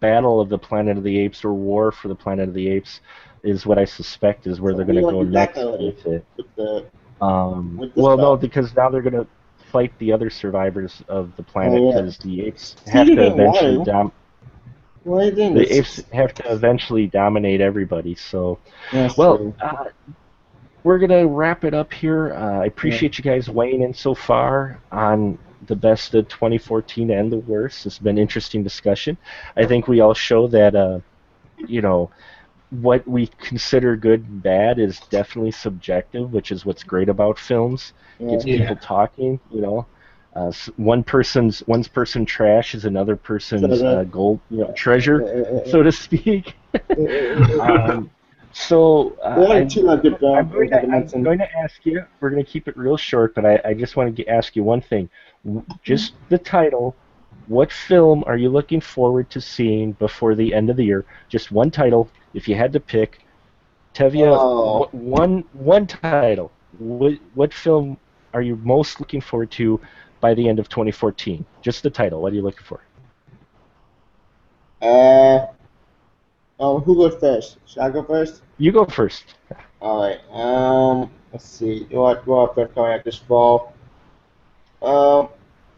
Battle 0.00 0.40
of 0.40 0.48
the 0.50 0.58
Planet 0.58 0.98
of 0.98 1.02
the 1.04 1.18
Apes 1.18 1.44
or 1.44 1.52
War 1.54 1.90
for 1.90 2.08
the 2.08 2.14
Planet 2.14 2.48
of 2.48 2.54
the 2.54 2.68
Apes 2.68 3.00
is 3.42 3.64
what 3.66 3.78
I 3.78 3.84
suspect 3.84 4.46
is 4.46 4.60
where 4.60 4.72
So 4.72 4.76
they're 4.78 4.86
going 4.86 4.96
to 4.96 5.02
go 5.02 5.16
want 5.18 5.30
next 5.30 5.56
with 5.58 6.06
it. 6.06 6.24
with 6.36 6.54
the 6.56 6.84
Um, 7.20 7.92
well, 7.94 8.16
no, 8.16 8.36
because 8.36 8.74
now 8.74 8.90
they're 8.90 9.02
going 9.02 9.14
to 9.14 9.26
fight 9.70 9.96
the 9.98 10.12
other 10.12 10.30
survivors 10.30 11.02
of 11.08 11.34
the 11.36 11.42
planet 11.42 11.80
Oh, 11.80 11.90
yeah. 11.90 12.00
because 12.02 12.18
the 12.18 12.42
apes 12.46 12.76
have 12.86 13.06
to 13.06 13.26
eventually 13.26 13.84
dom- 13.84 14.12
what 15.04 15.20
do 15.20 15.26
you 15.26 15.34
think? 15.34 15.56
the 15.56 15.76
apes 15.76 16.02
have 16.12 16.32
to 16.34 16.52
eventually 16.52 17.06
dominate 17.06 17.60
everybody. 17.60 18.14
So, 18.14 18.58
That's 18.92 19.16
well, 19.16 19.54
uh, 19.60 19.86
we're 20.82 20.98
gonna 20.98 21.26
wrap 21.26 21.64
it 21.64 21.74
up 21.74 21.92
here. 21.92 22.34
Uh, 22.34 22.60
I 22.60 22.66
appreciate 22.66 23.18
you 23.18 23.24
guys 23.24 23.48
weighing 23.50 23.82
in 23.82 23.92
so 23.94 24.14
far 24.14 24.80
on 24.92 25.38
the 25.66 25.76
best 25.76 26.14
of 26.14 26.28
2014 26.28 27.10
and 27.10 27.32
the 27.32 27.38
worst. 27.38 27.86
It's 27.86 27.98
been 27.98 28.16
an 28.16 28.22
interesting 28.22 28.62
discussion. 28.62 29.16
I 29.56 29.64
think 29.66 29.88
we 29.88 30.00
all 30.00 30.14
show 30.14 30.46
that, 30.48 30.74
uh, 30.76 31.00
you 31.66 31.80
know, 31.80 32.10
what 32.70 33.06
we 33.06 33.26
consider 33.38 33.96
good 33.96 34.20
and 34.24 34.42
bad 34.42 34.78
is 34.78 34.98
definitely 35.10 35.52
subjective, 35.52 36.32
which 36.32 36.50
is 36.50 36.64
what's 36.66 36.82
great 36.82 37.08
about 37.08 37.38
films. 37.38 37.92
Gets 38.18 38.44
Yeah. 38.44 38.58
people 38.58 38.76
talking. 38.76 39.38
You 39.50 39.60
know, 39.60 39.86
uh, 40.34 40.52
one 40.76 41.04
person's 41.04 41.60
one 41.60 41.84
person 41.84 42.24
trash 42.26 42.74
is 42.74 42.84
another 42.84 43.16
person's 43.16 43.80
uh, 43.82 44.04
gold, 44.04 44.40
you 44.50 44.58
know, 44.58 44.72
treasure, 44.72 45.22
Uh, 45.64 45.70
so 45.70 45.82
to 45.82 45.92
speak. 45.92 46.54
um, 47.60 48.10
so 48.52 49.16
uh, 49.22 49.34
Well, 49.38 49.52
I'm- 49.52 49.68
two 49.68 49.88
are 49.88 49.96
good 49.96 50.18
films, 50.18 50.36
I'm 50.38 50.48
going, 50.50 50.70
to, 50.70 50.76
I 50.76 51.08
I'm 51.14 51.22
going 51.22 51.38
to 51.38 51.56
ask 51.58 51.84
you. 51.84 52.04
We're 52.20 52.30
going 52.30 52.44
to 52.44 52.50
keep 52.50 52.68
it 52.68 52.76
real 52.76 52.96
short, 52.96 53.34
but 53.34 53.44
I, 53.44 53.60
I 53.64 53.74
just 53.74 53.96
want 53.96 54.16
to 54.16 54.26
ask 54.28 54.56
you 54.56 54.62
one 54.64 54.80
thing. 54.80 55.08
Just 55.82 56.14
the 56.28 56.38
title. 56.38 56.96
What 57.46 57.70
film 57.70 58.24
are 58.26 58.38
you 58.38 58.48
looking 58.48 58.80
forward 58.80 59.28
to 59.30 59.40
seeing 59.40 59.92
before 59.92 60.34
the 60.34 60.54
end 60.54 60.70
of 60.70 60.76
the 60.76 60.84
year? 60.84 61.04
Just 61.28 61.52
one 61.52 61.70
title. 61.70 62.08
If 62.34 62.48
you 62.48 62.54
had 62.56 62.72
to 62.72 62.80
pick, 62.80 63.20
Tevya, 63.94 64.36
Oh. 64.36 64.88
one 64.92 65.44
one 65.52 65.86
title. 65.86 66.50
What 66.78 67.14
what 67.34 67.54
film 67.54 67.96
are 68.34 68.42
you 68.42 68.56
most 68.56 68.98
looking 69.00 69.20
forward 69.20 69.50
to 69.52 69.80
by 70.20 70.34
the 70.34 70.48
end 70.48 70.58
of 70.58 70.68
2014? 70.68 71.44
Just 71.62 71.82
the 71.84 71.90
title. 71.90 72.20
What 72.20 72.32
are 72.32 72.36
you 72.36 72.42
looking 72.42 72.64
for? 72.64 72.80
Uh, 74.82 75.46
oh, 76.58 76.80
who 76.80 76.96
goes 76.96 77.14
first? 77.20 77.58
Should 77.66 77.80
I 77.80 77.90
go 77.90 78.02
first? 78.02 78.42
You 78.58 78.72
go 78.72 78.84
first. 78.84 79.34
Alright, 79.80 80.20
um, 80.30 81.10
let's 81.32 81.44
see. 81.44 81.86
What, 81.90 82.26
what 82.26 82.54
first 82.54 82.74
coming 82.74 82.92
out 82.92 83.04
this 83.04 83.16
fall? 83.16 83.72
Um, 84.82 85.28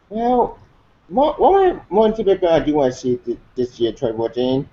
well, 0.08 0.58
one, 1.08 1.34
one, 1.34 1.80
one 1.88 2.14
typical 2.14 2.48
I 2.48 2.60
do 2.60 2.74
want 2.74 2.92
to 2.94 2.98
see 2.98 3.16
th- 3.16 3.38
this 3.54 3.78
year, 3.78 3.92
2014. 3.92 4.68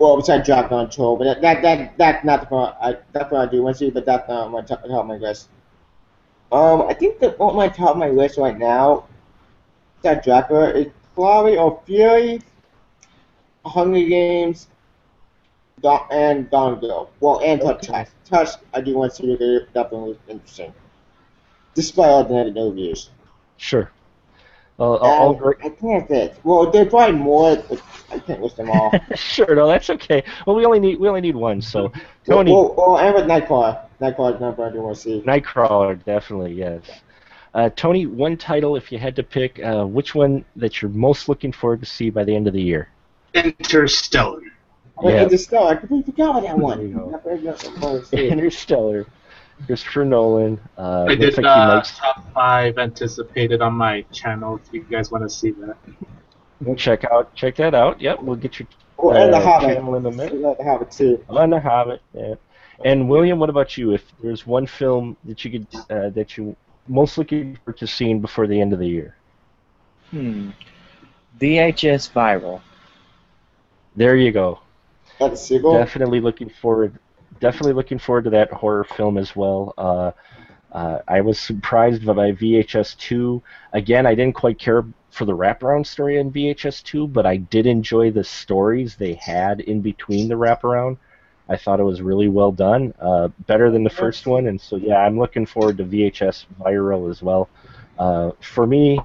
Well, 0.00 0.16
besides 0.16 0.48
on 0.48 0.88
Tour, 0.88 1.18
but 1.18 1.24
that, 1.24 1.42
that, 1.42 1.62
that, 1.62 1.98
that's 1.98 2.24
not 2.24 2.48
the 2.48 2.54
one 2.54 2.72
I, 2.80 2.96
that's 3.12 3.30
what 3.30 3.46
I 3.46 3.50
do 3.50 3.62
want 3.62 3.76
to 3.76 3.78
see, 3.78 3.90
but 3.90 4.06
that's 4.06 4.26
not 4.30 4.50
my 4.50 4.62
top, 4.62 4.80
top 4.80 4.90
of 4.90 5.06
my 5.06 5.16
list. 5.16 5.50
Um, 6.50 6.82
I 6.88 6.94
think 6.94 7.18
that 7.18 7.38
on 7.38 7.54
my 7.54 7.68
top 7.68 7.90
of 7.90 7.96
my 7.98 8.08
list 8.08 8.38
right 8.38 8.56
now, 8.56 9.04
that 10.00 10.24
Dracula 10.24 10.70
is 10.70 10.86
probably 11.14 11.58
or 11.58 11.82
Fury, 11.84 12.40
Hunger 13.66 14.08
Games, 14.08 14.68
Don, 15.82 16.06
and 16.10 16.48
Don 16.48 16.80
Go. 16.80 17.10
Well, 17.20 17.42
and 17.44 17.60
Touch 17.60 17.90
Okay. 17.90 17.92
Touch. 17.92 18.08
Touch, 18.24 18.48
I 18.72 18.80
do 18.80 18.96
want 18.96 19.14
to 19.14 19.22
see 19.22 19.36
they're 19.36 19.66
definitely 19.66 20.18
interesting. 20.28 20.72
Despite 21.74 22.08
all 22.08 22.24
the 22.24 22.32
negative 22.32 22.70
reviews. 22.70 23.10
Sure. 23.58 23.90
Uh, 24.80 24.96
all 24.96 25.34
great. 25.34 25.58
I 25.62 25.68
think 25.68 26.08
that's 26.08 26.10
it. 26.10 26.40
Well, 26.42 26.70
there's 26.70 26.88
probably 26.88 27.16
more, 27.18 27.56
but 27.68 27.82
I 28.10 28.18
can't 28.18 28.40
list 28.40 28.56
them 28.56 28.70
all. 28.70 28.90
sure, 29.14 29.54
no, 29.54 29.66
that's 29.68 29.90
okay. 29.90 30.24
Well, 30.46 30.56
we 30.56 30.64
only 30.64 30.80
need 30.80 30.98
we 30.98 31.06
only 31.06 31.20
need 31.20 31.36
one. 31.36 31.60
So, 31.60 31.92
Tony, 32.24 32.50
Well, 32.50 32.74
well, 32.76 32.98
and 32.98 33.14
with 33.14 33.24
Nightcrawler. 33.26 33.86
Nightcrawler 34.00 34.36
is 34.36 34.40
number 34.40 34.64
I 34.64 34.72
do 34.72 34.80
want 34.80 34.96
to 34.96 35.02
see. 35.02 35.20
Nightcrawler, 35.20 36.02
definitely 36.04 36.54
yes. 36.54 36.82
Uh, 37.52 37.68
Tony, 37.76 38.06
one 38.06 38.38
title 38.38 38.74
if 38.76 38.90
you 38.90 38.98
had 38.98 39.14
to 39.16 39.22
pick, 39.22 39.62
uh, 39.62 39.84
which 39.84 40.14
one 40.14 40.44
that 40.56 40.80
you're 40.80 40.90
most 40.90 41.28
looking 41.28 41.52
forward 41.52 41.80
to 41.80 41.86
see 41.86 42.08
by 42.08 42.24
the 42.24 42.34
end 42.34 42.46
of 42.46 42.54
the 42.54 42.62
year? 42.62 42.88
Interstellar. 43.34 44.40
But 45.02 45.08
Yeah. 45.08 45.22
yeah. 45.22 45.28
the 45.28 45.38
star, 45.38 45.72
I 45.72 45.74
completely 45.76 46.12
forgot 46.12 46.30
about 46.30 46.42
that 46.42 46.58
one. 46.58 46.78
There 46.78 46.86
you 46.86 46.94
go. 46.94 47.14
I 47.14 47.36
forgot 47.36 47.58
that 47.58 47.78
one, 47.80 48.04
too. 48.04 48.16
Interstellar, 48.16 49.06
Christopher 49.66 50.04
Nolan. 50.04 50.60
Uh, 50.78 51.02
I 51.08 51.14
looks 51.14 51.36
did 51.36 51.36
like 51.38 51.46
uh, 51.46 51.74
might 51.76 51.84
top 51.84 52.32
five 52.34 52.78
anticipated 52.78 53.60
on 53.62 53.74
my 53.74 54.02
channel 54.12 54.60
if 54.64 54.72
you 54.72 54.82
guys 54.82 55.10
want 55.10 55.24
to 55.24 55.30
see 55.30 55.50
that. 55.52 55.76
check 56.76 57.04
out 57.04 57.34
check 57.34 57.56
that 57.56 57.74
out. 57.74 58.00
Yep, 58.00 58.22
we'll 58.22 58.36
get 58.36 58.58
your 58.58 58.68
Oh, 59.02 59.12
and 59.12 59.32
the 59.32 59.38
uh, 59.38 59.40
Hobbit. 59.42 59.68
channel 59.76 59.94
in 59.96 60.04
a 60.06 60.10
minute. 60.10 60.32
I 60.34 60.48
like 60.48 60.58
the 60.58 60.64
Hobbit 60.64 60.90
too. 60.90 61.24
on 61.30 61.50
the 61.50 61.58
Hobbit. 61.60 62.02
Yeah. 62.12 62.34
And 62.84 63.08
William, 63.08 63.38
what 63.38 63.48
about 63.48 63.76
you? 63.78 63.92
If 63.94 64.04
there's 64.22 64.46
one 64.46 64.66
film 64.66 65.16
that 65.24 65.42
you 65.44 65.50
could 65.50 65.66
uh, 65.90 66.10
that 66.10 66.36
you 66.36 66.54
most 66.88 67.16
looking 67.18 67.56
forward 67.56 67.78
to 67.78 67.86
seeing 67.86 68.20
before 68.20 68.46
the 68.46 68.60
end 68.60 68.72
of 68.72 68.78
the 68.78 68.88
year, 68.88 69.14
Hmm. 70.10 70.50
VHS 71.40 72.10
viral. 72.12 72.60
there 73.96 74.16
you 74.16 74.32
go. 74.32 74.60
That's 75.18 75.34
a 75.34 75.44
sequel. 75.44 75.74
Definitely 75.74 76.20
looking 76.20 76.48
forward. 76.50 76.98
Definitely 77.40 77.72
looking 77.72 77.98
forward 77.98 78.24
to 78.24 78.30
that 78.30 78.52
horror 78.52 78.84
film 78.84 79.16
as 79.18 79.34
well. 79.34 79.74
Uh, 79.76 80.12
uh, 80.72 80.98
I 81.08 81.20
was 81.20 81.38
surprised 81.38 82.06
by 82.06 82.32
VHS 82.32 82.96
two. 82.96 83.42
Again, 83.72 84.06
I 84.06 84.14
didn't 84.14 84.36
quite 84.36 84.58
care 84.58 84.84
for 85.10 85.24
the 85.24 85.36
wraparound 85.36 85.86
story 85.86 86.18
in 86.18 86.30
VHS 86.30 86.82
two, 86.84 87.08
but 87.08 87.26
I 87.26 87.38
did 87.38 87.66
enjoy 87.66 88.10
the 88.10 88.22
stories 88.22 88.94
they 88.94 89.14
had 89.14 89.60
in 89.60 89.80
between 89.80 90.28
the 90.28 90.36
wraparound. 90.36 90.98
I 91.48 91.56
thought 91.56 91.80
it 91.80 91.84
was 91.84 92.00
really 92.00 92.28
well 92.28 92.52
done, 92.52 92.94
uh, 93.00 93.28
better 93.46 93.72
than 93.72 93.82
the 93.82 93.90
first 93.90 94.26
one, 94.26 94.46
and 94.46 94.60
so 94.60 94.76
yeah, 94.76 94.98
I'm 94.98 95.18
looking 95.18 95.46
forward 95.46 95.78
to 95.78 95.84
VHS 95.84 96.46
Viral 96.60 97.10
as 97.10 97.22
well. 97.22 97.48
Uh, 97.98 98.30
for 98.40 98.68
me, 98.68 99.00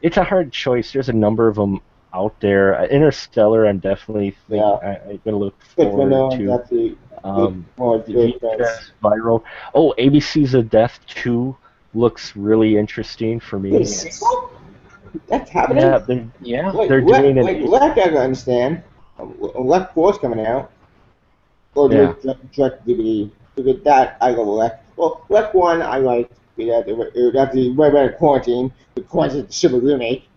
it's 0.00 0.16
a 0.16 0.24
hard 0.24 0.50
choice. 0.50 0.92
There's 0.92 1.10
a 1.10 1.12
number 1.12 1.46
of 1.46 1.56
them 1.56 1.80
out 2.14 2.38
there. 2.40 2.78
Uh, 2.80 2.86
Interstellar, 2.86 3.66
I'm 3.66 3.78
definitely 3.78 4.30
think, 4.48 4.60
Yeah. 4.62 4.64
I, 4.88 5.10
I'm 5.10 5.20
gonna 5.24 5.36
look 5.38 5.54
forward 5.76 6.10
no 6.10 6.30
to. 6.36 6.46
that's 6.46 6.70
the 6.70 6.96
Um, 7.22 7.66
More. 7.76 8.00
VHS 8.00 8.92
viral. 9.02 9.42
Oh, 9.74 9.94
ABC's 9.98 10.54
of 10.54 10.70
Death 10.70 10.98
2 11.08 11.54
looks 11.94 12.34
really 12.34 12.76
interesting 12.78 13.38
for 13.40 13.58
me. 13.58 13.72
Wait. 13.72 14.20
That's 15.28 15.50
happening? 15.50 15.82
Yeah, 15.82 15.98
they're, 15.98 16.26
Yeah. 16.40 16.72
Wait, 16.72 16.88
they're 16.88 17.02
Left, 17.02 17.22
doing 17.22 17.36
it. 17.36 17.44
wait, 17.44 17.68
Left 17.68 17.98
I 17.98 18.08
can 18.08 18.16
understand. 18.16 18.82
Um, 19.18 19.34
Left 19.40 19.94
4's 19.94 20.18
coming 20.18 20.44
out. 20.46 20.70
Or 21.74 21.92
Yeah. 21.92 22.14
direct, 22.22 22.52
direct 22.52 22.86
DVD. 22.86 23.30
Because 23.54 23.82
that, 23.82 24.16
I 24.20 24.32
go 24.32 24.42
Left. 24.44 24.82
Well, 24.96 25.24
Left 25.28 25.54
1, 25.54 25.82
I 25.82 25.98
like. 25.98 26.30
Because 26.56 26.84
it 26.86 27.32
got 27.32 27.52
the 27.52 27.70
right 27.72 27.94
out 27.94 28.12
of 28.12 28.16
quarantine. 28.18 28.72
The 28.94 29.02
quarantine 29.02 29.50
super 29.50 29.78
remake. 29.78 30.28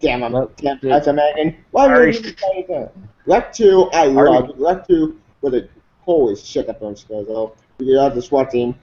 Damn, 0.00 0.22
I'm, 0.22 0.32
Well, 0.32 0.50
damn, 0.56 0.78
the- 0.80 0.88
that's 0.88 1.06
American. 1.08 1.56
Why 1.72 1.88
Ari- 1.88 2.06
would 2.06 2.24
you 2.24 2.32
say 2.38 2.66
that? 2.68 2.92
Left 3.26 3.54
2, 3.54 3.90
I 3.92 4.06
Ari- 4.14 4.30
love. 4.30 4.58
Left 4.58 4.88
2, 4.88 5.18
with 5.42 5.54
a 5.54 5.68
holy 6.00 6.36
shit, 6.36 6.66
that 6.66 6.78
film 6.78 6.96
scares 6.96 7.26
though. 7.26 7.54
You 7.78 7.96
got 7.96 8.14
the 8.14 8.22
SWAT 8.22 8.50
team. 8.50 8.74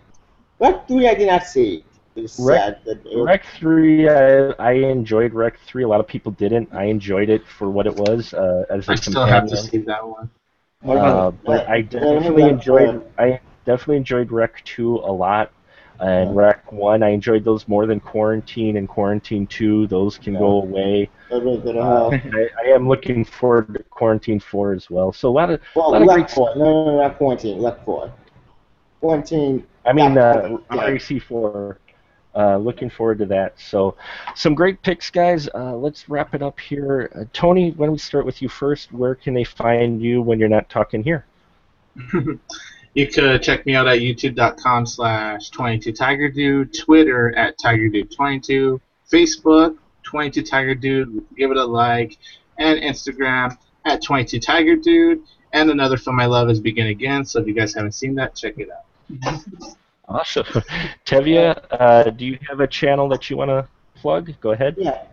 Left 0.59 0.87
3, 0.87 1.07
I 1.07 1.15
did 1.15 1.27
not 1.27 1.43
see. 1.43 1.83
It's 2.15 2.39
Rec- 2.39 2.59
sad. 2.59 2.77
that 2.85 3.05
it- 3.05 3.23
Rec 3.23 3.45
3, 3.57 4.09
I, 4.09 4.49
I 4.59 4.71
enjoyed 4.73 5.33
Rec 5.33 5.57
3. 5.59 5.83
A 5.83 5.87
lot 5.87 5.99
of 5.99 6.07
people 6.07 6.31
didn't. 6.33 6.69
I 6.73 6.85
enjoyed 6.85 7.29
it 7.29 7.45
for 7.45 7.69
what 7.69 7.87
it 7.87 7.95
was 7.95 8.33
uh, 8.33 8.65
as 8.69 8.87
a 8.87 8.93
I 8.93 8.95
still 8.95 9.25
have 9.25 9.47
to 9.49 9.57
see 9.57 9.77
that 9.79 10.05
one. 10.07 10.29
Uh, 10.85 11.31
but 11.31 11.67
I 11.67 11.81
definitely 11.81 12.43
enjoyed 12.43 13.01
I 13.17 13.39
definitely 13.65 13.97
enjoyed 13.97 14.31
Rec 14.31 14.63
2 14.65 14.97
a 14.97 15.11
lot. 15.11 15.51
And 15.99 16.35
Yeah. 16.35 16.41
Rec 16.41 16.71
1, 16.71 17.03
I 17.03 17.09
enjoyed 17.09 17.43
those 17.45 17.67
more 17.67 17.85
than 17.85 17.99
Quarantine 17.99 18.77
and 18.77 18.87
Quarantine 18.87 19.47
2. 19.47 19.87
Those 19.87 20.17
can 20.17 20.33
Yeah. 20.33 20.39
go 20.39 20.61
away. 20.61 21.09
That's 21.29 21.43
really 21.43 21.57
good 21.59 21.73
to 21.73 21.79
Uh. 21.81 22.09
I, 22.33 22.49
I 22.65 22.67
am 22.73 22.87
looking 22.87 23.23
forward 23.23 23.73
to 23.75 23.83
Quarantine 23.83 24.39
4 24.39 24.73
as 24.73 24.89
well. 24.89 25.13
So 25.13 25.29
a 25.29 25.31
lot 25.31 25.49
of, 25.49 25.61
Well, 25.75 25.91
lot 25.91 26.01
of 26.01 26.07
left 26.07 26.17
great 26.19 26.31
four. 26.31 26.55
No, 26.55 26.63
no, 26.65 26.85
no, 26.91 27.01
not 27.01 27.17
quarantine. 27.17 27.59
Left 27.59 27.83
four. 27.85 28.11
Quarantine. 28.99 29.65
I 29.85 29.93
mean, 29.93 30.13
Yeah. 30.15 30.21
uh, 30.31 30.57
RAC4. 30.71 31.77
Uh, 32.37 32.57
looking 32.57 32.89
forward 32.89 33.17
to 33.17 33.25
that. 33.25 33.57
So, 33.57 33.95
some 34.35 34.55
great 34.55 34.81
picks, 34.81 35.09
guys. 35.09 35.47
Uh, 35.55 35.73
let's 35.77 36.09
wrap 36.09 36.35
it 36.35 36.41
up 36.41 36.59
here. 36.59 37.09
Uh, 37.15 37.23
Tony, 37.31 37.71
why 37.77 37.85
don't 37.85 37.93
we 37.93 37.97
start 37.97 38.25
with 38.25 38.41
you 38.41 38.49
first? 38.49 38.91
Where 38.91 39.15
can 39.15 39.33
they 39.33 39.45
find 39.45 40.01
you 40.01 40.21
when 40.21 40.37
you're 40.37 40.49
not 40.49 40.67
talking 40.67 41.01
here? 41.01 41.25
You 42.95 43.07
could 43.07 43.43
check 43.43 43.65
me 43.65 43.75
out 43.75 43.87
at 43.87 43.99
youtube.com 43.99 44.85
slash 44.85 45.51
22tigerdude, 45.51 46.77
Twitter 46.77 47.35
at 47.37 47.59
tigerdude22, 47.59 48.79
Facebook 49.11 49.77
22tigerdude, 50.05 51.23
give 51.37 51.51
it 51.51 51.57
a 51.57 51.65
like, 51.65 52.17
and 52.57 52.79
Instagram 52.79 53.57
at 53.85 54.01
22tigerdude. 54.01 55.21
And 55.53 55.69
another 55.69 55.97
film 55.97 56.19
I 56.19 56.25
love 56.25 56.49
is 56.49 56.59
Begin 56.59 56.87
Again, 56.87 57.25
so 57.25 57.41
if 57.41 57.47
you 57.47 57.53
guys 57.53 57.73
haven't 57.73 57.93
seen 57.93 58.15
that, 58.15 58.35
check 58.35 58.55
it 58.57 58.69
out. 58.71 59.43
Awesome. 60.07 60.45
Tevya, 61.05 61.65
uh, 61.71 62.09
do 62.11 62.25
you 62.25 62.37
have 62.47 62.59
a 62.59 62.67
channel 62.67 63.09
that 63.09 63.29
you 63.29 63.37
want 63.37 63.49
to 63.49 63.67
plug? 63.95 64.33
Go 64.39 64.51
ahead. 64.51 64.75
Yeah. 64.77 65.03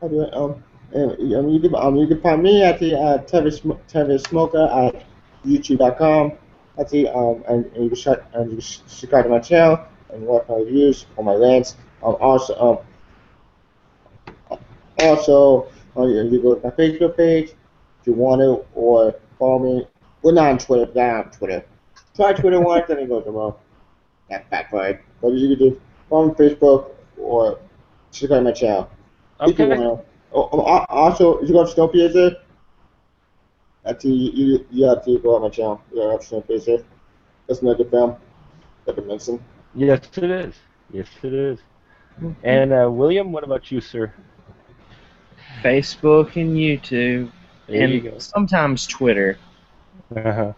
How 0.00 0.08
do 0.08 0.24
I, 0.24 0.30
um, 0.30 0.62
uh, 0.94 1.38
um, 1.38 1.48
you 1.48 1.60
can, 1.60 1.74
um, 1.74 1.96
you 1.96 2.06
can 2.06 2.20
find 2.20 2.42
me 2.42 2.62
at 2.62 2.78
the 2.78 2.96
uh, 2.96 3.18
Tevin 3.24 3.52
Sm- 3.52 3.72
Tevin 3.88 4.20
Smoker 4.26 4.66
at 4.66 5.04
YouTube.com. 5.46 6.32
At 6.76 6.90
the 6.90 7.08
um, 7.08 7.44
and, 7.48 7.66
and 7.66 7.84
you 7.84 7.90
can 7.90 7.96
check 7.96 8.18
and 8.32 8.50
you 8.50 8.56
can 8.56 8.62
subscribe 8.62 9.24
to 9.24 9.30
my 9.30 9.38
channel 9.38 9.80
and 10.10 10.26
watch 10.26 10.46
my 10.48 10.56
reviews 10.56 11.06
on 11.16 11.24
my 11.24 11.34
rants. 11.34 11.76
Um, 12.02 12.16
also, 12.20 12.82
um, 14.50 14.58
also, 14.98 15.68
uh, 15.96 16.06
you 16.06 16.22
you 16.30 16.42
go 16.42 16.54
to 16.54 16.66
my 16.66 16.74
Facebook 16.74 17.16
page 17.16 17.50
if 18.00 18.06
you 18.06 18.12
want 18.12 18.40
to, 18.40 18.64
or 18.74 19.14
follow 19.38 19.58
me. 19.58 19.86
Well, 20.22 20.34
not 20.34 20.50
on 20.50 20.58
Twitter, 20.58 20.86
but 20.86 20.96
not 20.96 21.26
on 21.26 21.30
Twitter. 21.32 21.64
Try 22.16 22.32
Twitter 22.32 22.60
once, 22.60 22.86
then 22.88 23.00
you 23.00 23.06
go 23.06 23.20
tomorrow. 23.20 23.58
That 24.30 24.48
backfired. 24.50 25.00
But 25.20 25.32
you 25.32 25.56
can 25.56 25.58
do 25.58 25.80
follow 26.08 26.26
me 26.26 26.30
on 26.30 26.36
Facebook 26.36 26.90
or 27.16 27.58
subscribe 28.10 28.40
to 28.40 28.44
my 28.44 28.52
channel. 28.52 28.90
If 29.40 29.58
you 29.58 29.68
wanna. 29.68 30.00
Oh, 30.32 30.48
oh, 30.52 30.84
also, 30.88 31.40
you 31.42 31.52
go 31.52 31.64
to 31.64 31.72
Snowpiercer, 31.72 32.40
that's 33.84 34.04
you, 34.04 34.12
you, 34.14 34.66
you 34.70 34.86
have 34.88 35.04
to 35.04 35.18
go 35.18 35.36
on 35.36 35.42
my 35.42 35.48
channel. 35.50 35.80
Yeah, 35.92 36.04
You 36.04 36.10
have 36.10 36.20
Snowpiercer. 36.20 36.84
That's 37.46 37.60
another 37.62 37.78
good 37.84 37.90
film. 37.90 38.16
That 38.86 38.98
I 38.98 39.02
mentioned. 39.02 39.40
Yes, 39.74 40.00
it 40.16 40.30
is. 40.30 40.54
Yes, 40.92 41.08
it 41.22 41.32
is. 41.34 41.58
And 42.42 42.72
uh, 42.72 42.88
William, 42.90 43.32
what 43.32 43.44
about 43.44 43.70
you, 43.72 43.80
sir? 43.80 44.12
Facebook 45.62 46.36
and 46.36 46.56
YouTube 46.56 47.30
There 47.66 47.82
and 47.82 47.92
you 47.92 48.00
go. 48.02 48.18
sometimes 48.18 48.86
Twitter. 48.86 49.38
Uh-huh. 50.14 50.52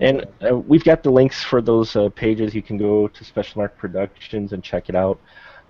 And 0.00 0.26
uh, 0.48 0.56
we've 0.56 0.84
got 0.84 1.02
the 1.02 1.10
links 1.10 1.42
for 1.42 1.60
those 1.62 1.94
uh, 1.94 2.08
pages. 2.10 2.54
You 2.54 2.62
can 2.62 2.76
go 2.78 3.08
to 3.08 3.24
Special 3.24 3.60
Mark 3.60 3.76
Productions 3.76 4.52
and 4.52 4.62
check 4.62 4.88
it 4.88 4.94
out. 4.94 5.20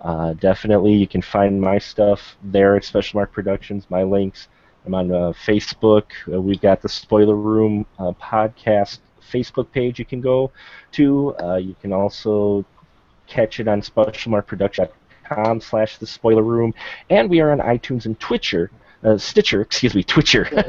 Uh, 0.00 0.34
definitely, 0.34 0.94
you 0.94 1.06
can 1.06 1.22
find 1.22 1.60
my 1.60 1.78
stuff 1.78 2.36
there 2.42 2.76
at 2.76 2.84
Special 2.84 3.18
Mark 3.18 3.32
Productions. 3.32 3.86
My 3.90 4.02
links. 4.04 4.48
I'm 4.86 4.94
on 4.94 5.10
uh, 5.10 5.32
Facebook. 5.44 6.04
Uh, 6.32 6.40
we've 6.40 6.60
got 6.60 6.80
the 6.80 6.88
Spoiler 6.88 7.34
Room 7.34 7.84
uh, 7.98 8.12
podcast 8.12 9.00
Facebook 9.32 9.72
page. 9.72 9.98
You 9.98 10.04
can 10.04 10.20
go 10.20 10.52
to. 10.92 11.34
Uh, 11.42 11.56
you 11.56 11.74
can 11.82 11.92
also 11.92 12.64
catch 13.26 13.58
it 13.58 13.66
on 13.66 13.80
SpecialMarkProduction.com 13.82 15.60
slash 15.60 15.98
The 15.98 16.06
Spoiler 16.06 16.44
Room, 16.44 16.72
and 17.10 17.28
we 17.28 17.40
are 17.40 17.50
on 17.50 17.58
iTunes 17.58 18.06
and 18.06 18.18
Twitcher. 18.20 18.70
Uh, 19.02 19.18
Stitcher, 19.18 19.60
excuse 19.60 19.94
me, 19.94 20.04
Twitcher. 20.04 20.46
uh, 20.56 20.62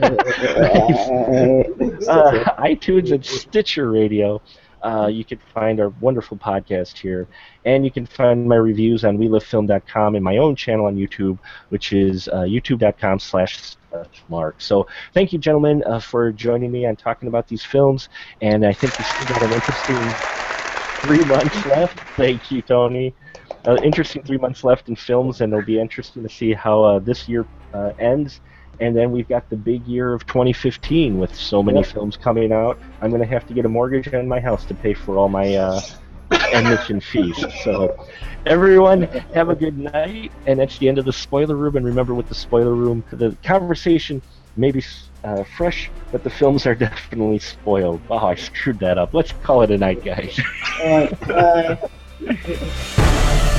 iTunes 2.57 3.11
and 3.11 3.23
Stitcher 3.23 3.91
Radio. 3.91 4.41
Uh, 4.83 5.07
you 5.07 5.25
can 5.25 5.39
find 5.53 5.79
our 5.79 5.89
wonderful 5.89 6.37
podcast 6.37 6.97
here, 6.97 7.27
and 7.65 7.83
you 7.83 7.91
can 7.91 8.05
find 8.05 8.47
my 8.47 8.55
reviews 8.55 9.03
on 9.03 9.17
WeLiveFilm.com 9.17 10.15
and 10.15 10.23
my 10.23 10.37
own 10.37 10.55
channel 10.55 10.85
on 10.85 10.95
YouTube, 10.95 11.39
which 11.69 11.93
is 11.93 12.27
uh, 12.27 12.41
YouTube.com/slash 12.41 13.77
Mark. 14.29 14.61
So, 14.61 14.87
thank 15.13 15.33
you, 15.33 15.39
gentlemen, 15.39 15.83
uh, 15.85 15.99
for 15.99 16.31
joining 16.31 16.71
me 16.71 16.85
on 16.85 16.95
talking 16.95 17.27
about 17.27 17.47
these 17.47 17.63
films, 17.63 18.09
and 18.41 18.65
I 18.65 18.73
think 18.73 18.97
we 18.97 19.03
still 19.05 19.27
got 19.27 19.43
an 19.43 19.53
interesting 19.53 20.37
three 21.01 21.25
months 21.25 21.65
left. 21.65 21.99
Thank 22.15 22.51
you, 22.51 22.61
Tony. 22.61 23.15
Uh, 23.65 23.77
interesting 23.83 24.23
three 24.23 24.37
months 24.37 24.63
left 24.63 24.89
in 24.89 24.95
films, 24.95 25.41
and 25.41 25.51
it'll 25.51 25.65
be 25.65 25.79
interesting 25.79 26.23
to 26.23 26.29
see 26.29 26.53
how 26.53 26.83
uh, 26.83 26.99
this 26.99 27.27
year 27.27 27.45
uh, 27.73 27.91
ends. 27.99 28.41
And 28.79 28.95
then 28.95 29.11
we've 29.11 29.27
got 29.27 29.49
the 29.49 29.55
big 29.55 29.85
year 29.87 30.13
of 30.13 30.25
2015 30.27 31.17
with 31.17 31.33
so 31.35 31.63
many 31.63 31.79
Yep. 31.79 31.87
films 31.87 32.17
coming 32.17 32.51
out. 32.51 32.77
I'm 33.01 33.09
going 33.09 33.21
to 33.21 33.27
have 33.27 33.47
to 33.47 33.53
get 33.53 33.65
a 33.65 33.69
mortgage 33.69 34.13
on 34.13 34.27
my 34.27 34.39
house 34.39 34.65
to 34.65 34.73
pay 34.75 34.93
for 34.93 35.17
all 35.17 35.29
my 35.29 35.55
uh, 35.55 35.81
admission 36.53 36.99
fees. 36.99 37.43
So, 37.63 38.05
everyone, 38.45 39.03
have 39.33 39.49
a 39.49 39.55
good 39.55 39.77
night. 39.77 40.31
And 40.45 40.59
that's 40.59 40.77
the 40.77 40.87
end 40.87 40.97
of 40.99 41.05
the 41.05 41.13
spoiler 41.13 41.55
room. 41.55 41.75
And 41.75 41.85
remember, 41.85 42.13
with 42.13 42.29
the 42.29 42.35
spoiler 42.35 42.75
room, 42.75 43.03
the 43.11 43.35
conversation 43.43 44.21
may 44.55 44.71
be 44.71 44.83
uh, 45.23 45.43
fresh, 45.43 45.89
but 46.11 46.23
the 46.23 46.29
films 46.29 46.65
are 46.65 46.75
definitely 46.75 47.39
spoiled. 47.39 48.01
Oh, 48.09 48.17
I 48.17 48.35
screwed 48.35 48.79
that 48.79 48.97
up. 48.97 49.13
Let's 49.13 49.31
call 49.43 49.61
it 49.63 49.71
a 49.71 49.77
night, 49.77 50.03
guys. 50.03 50.39
Alright, 50.79 51.19
bye. 51.27 51.89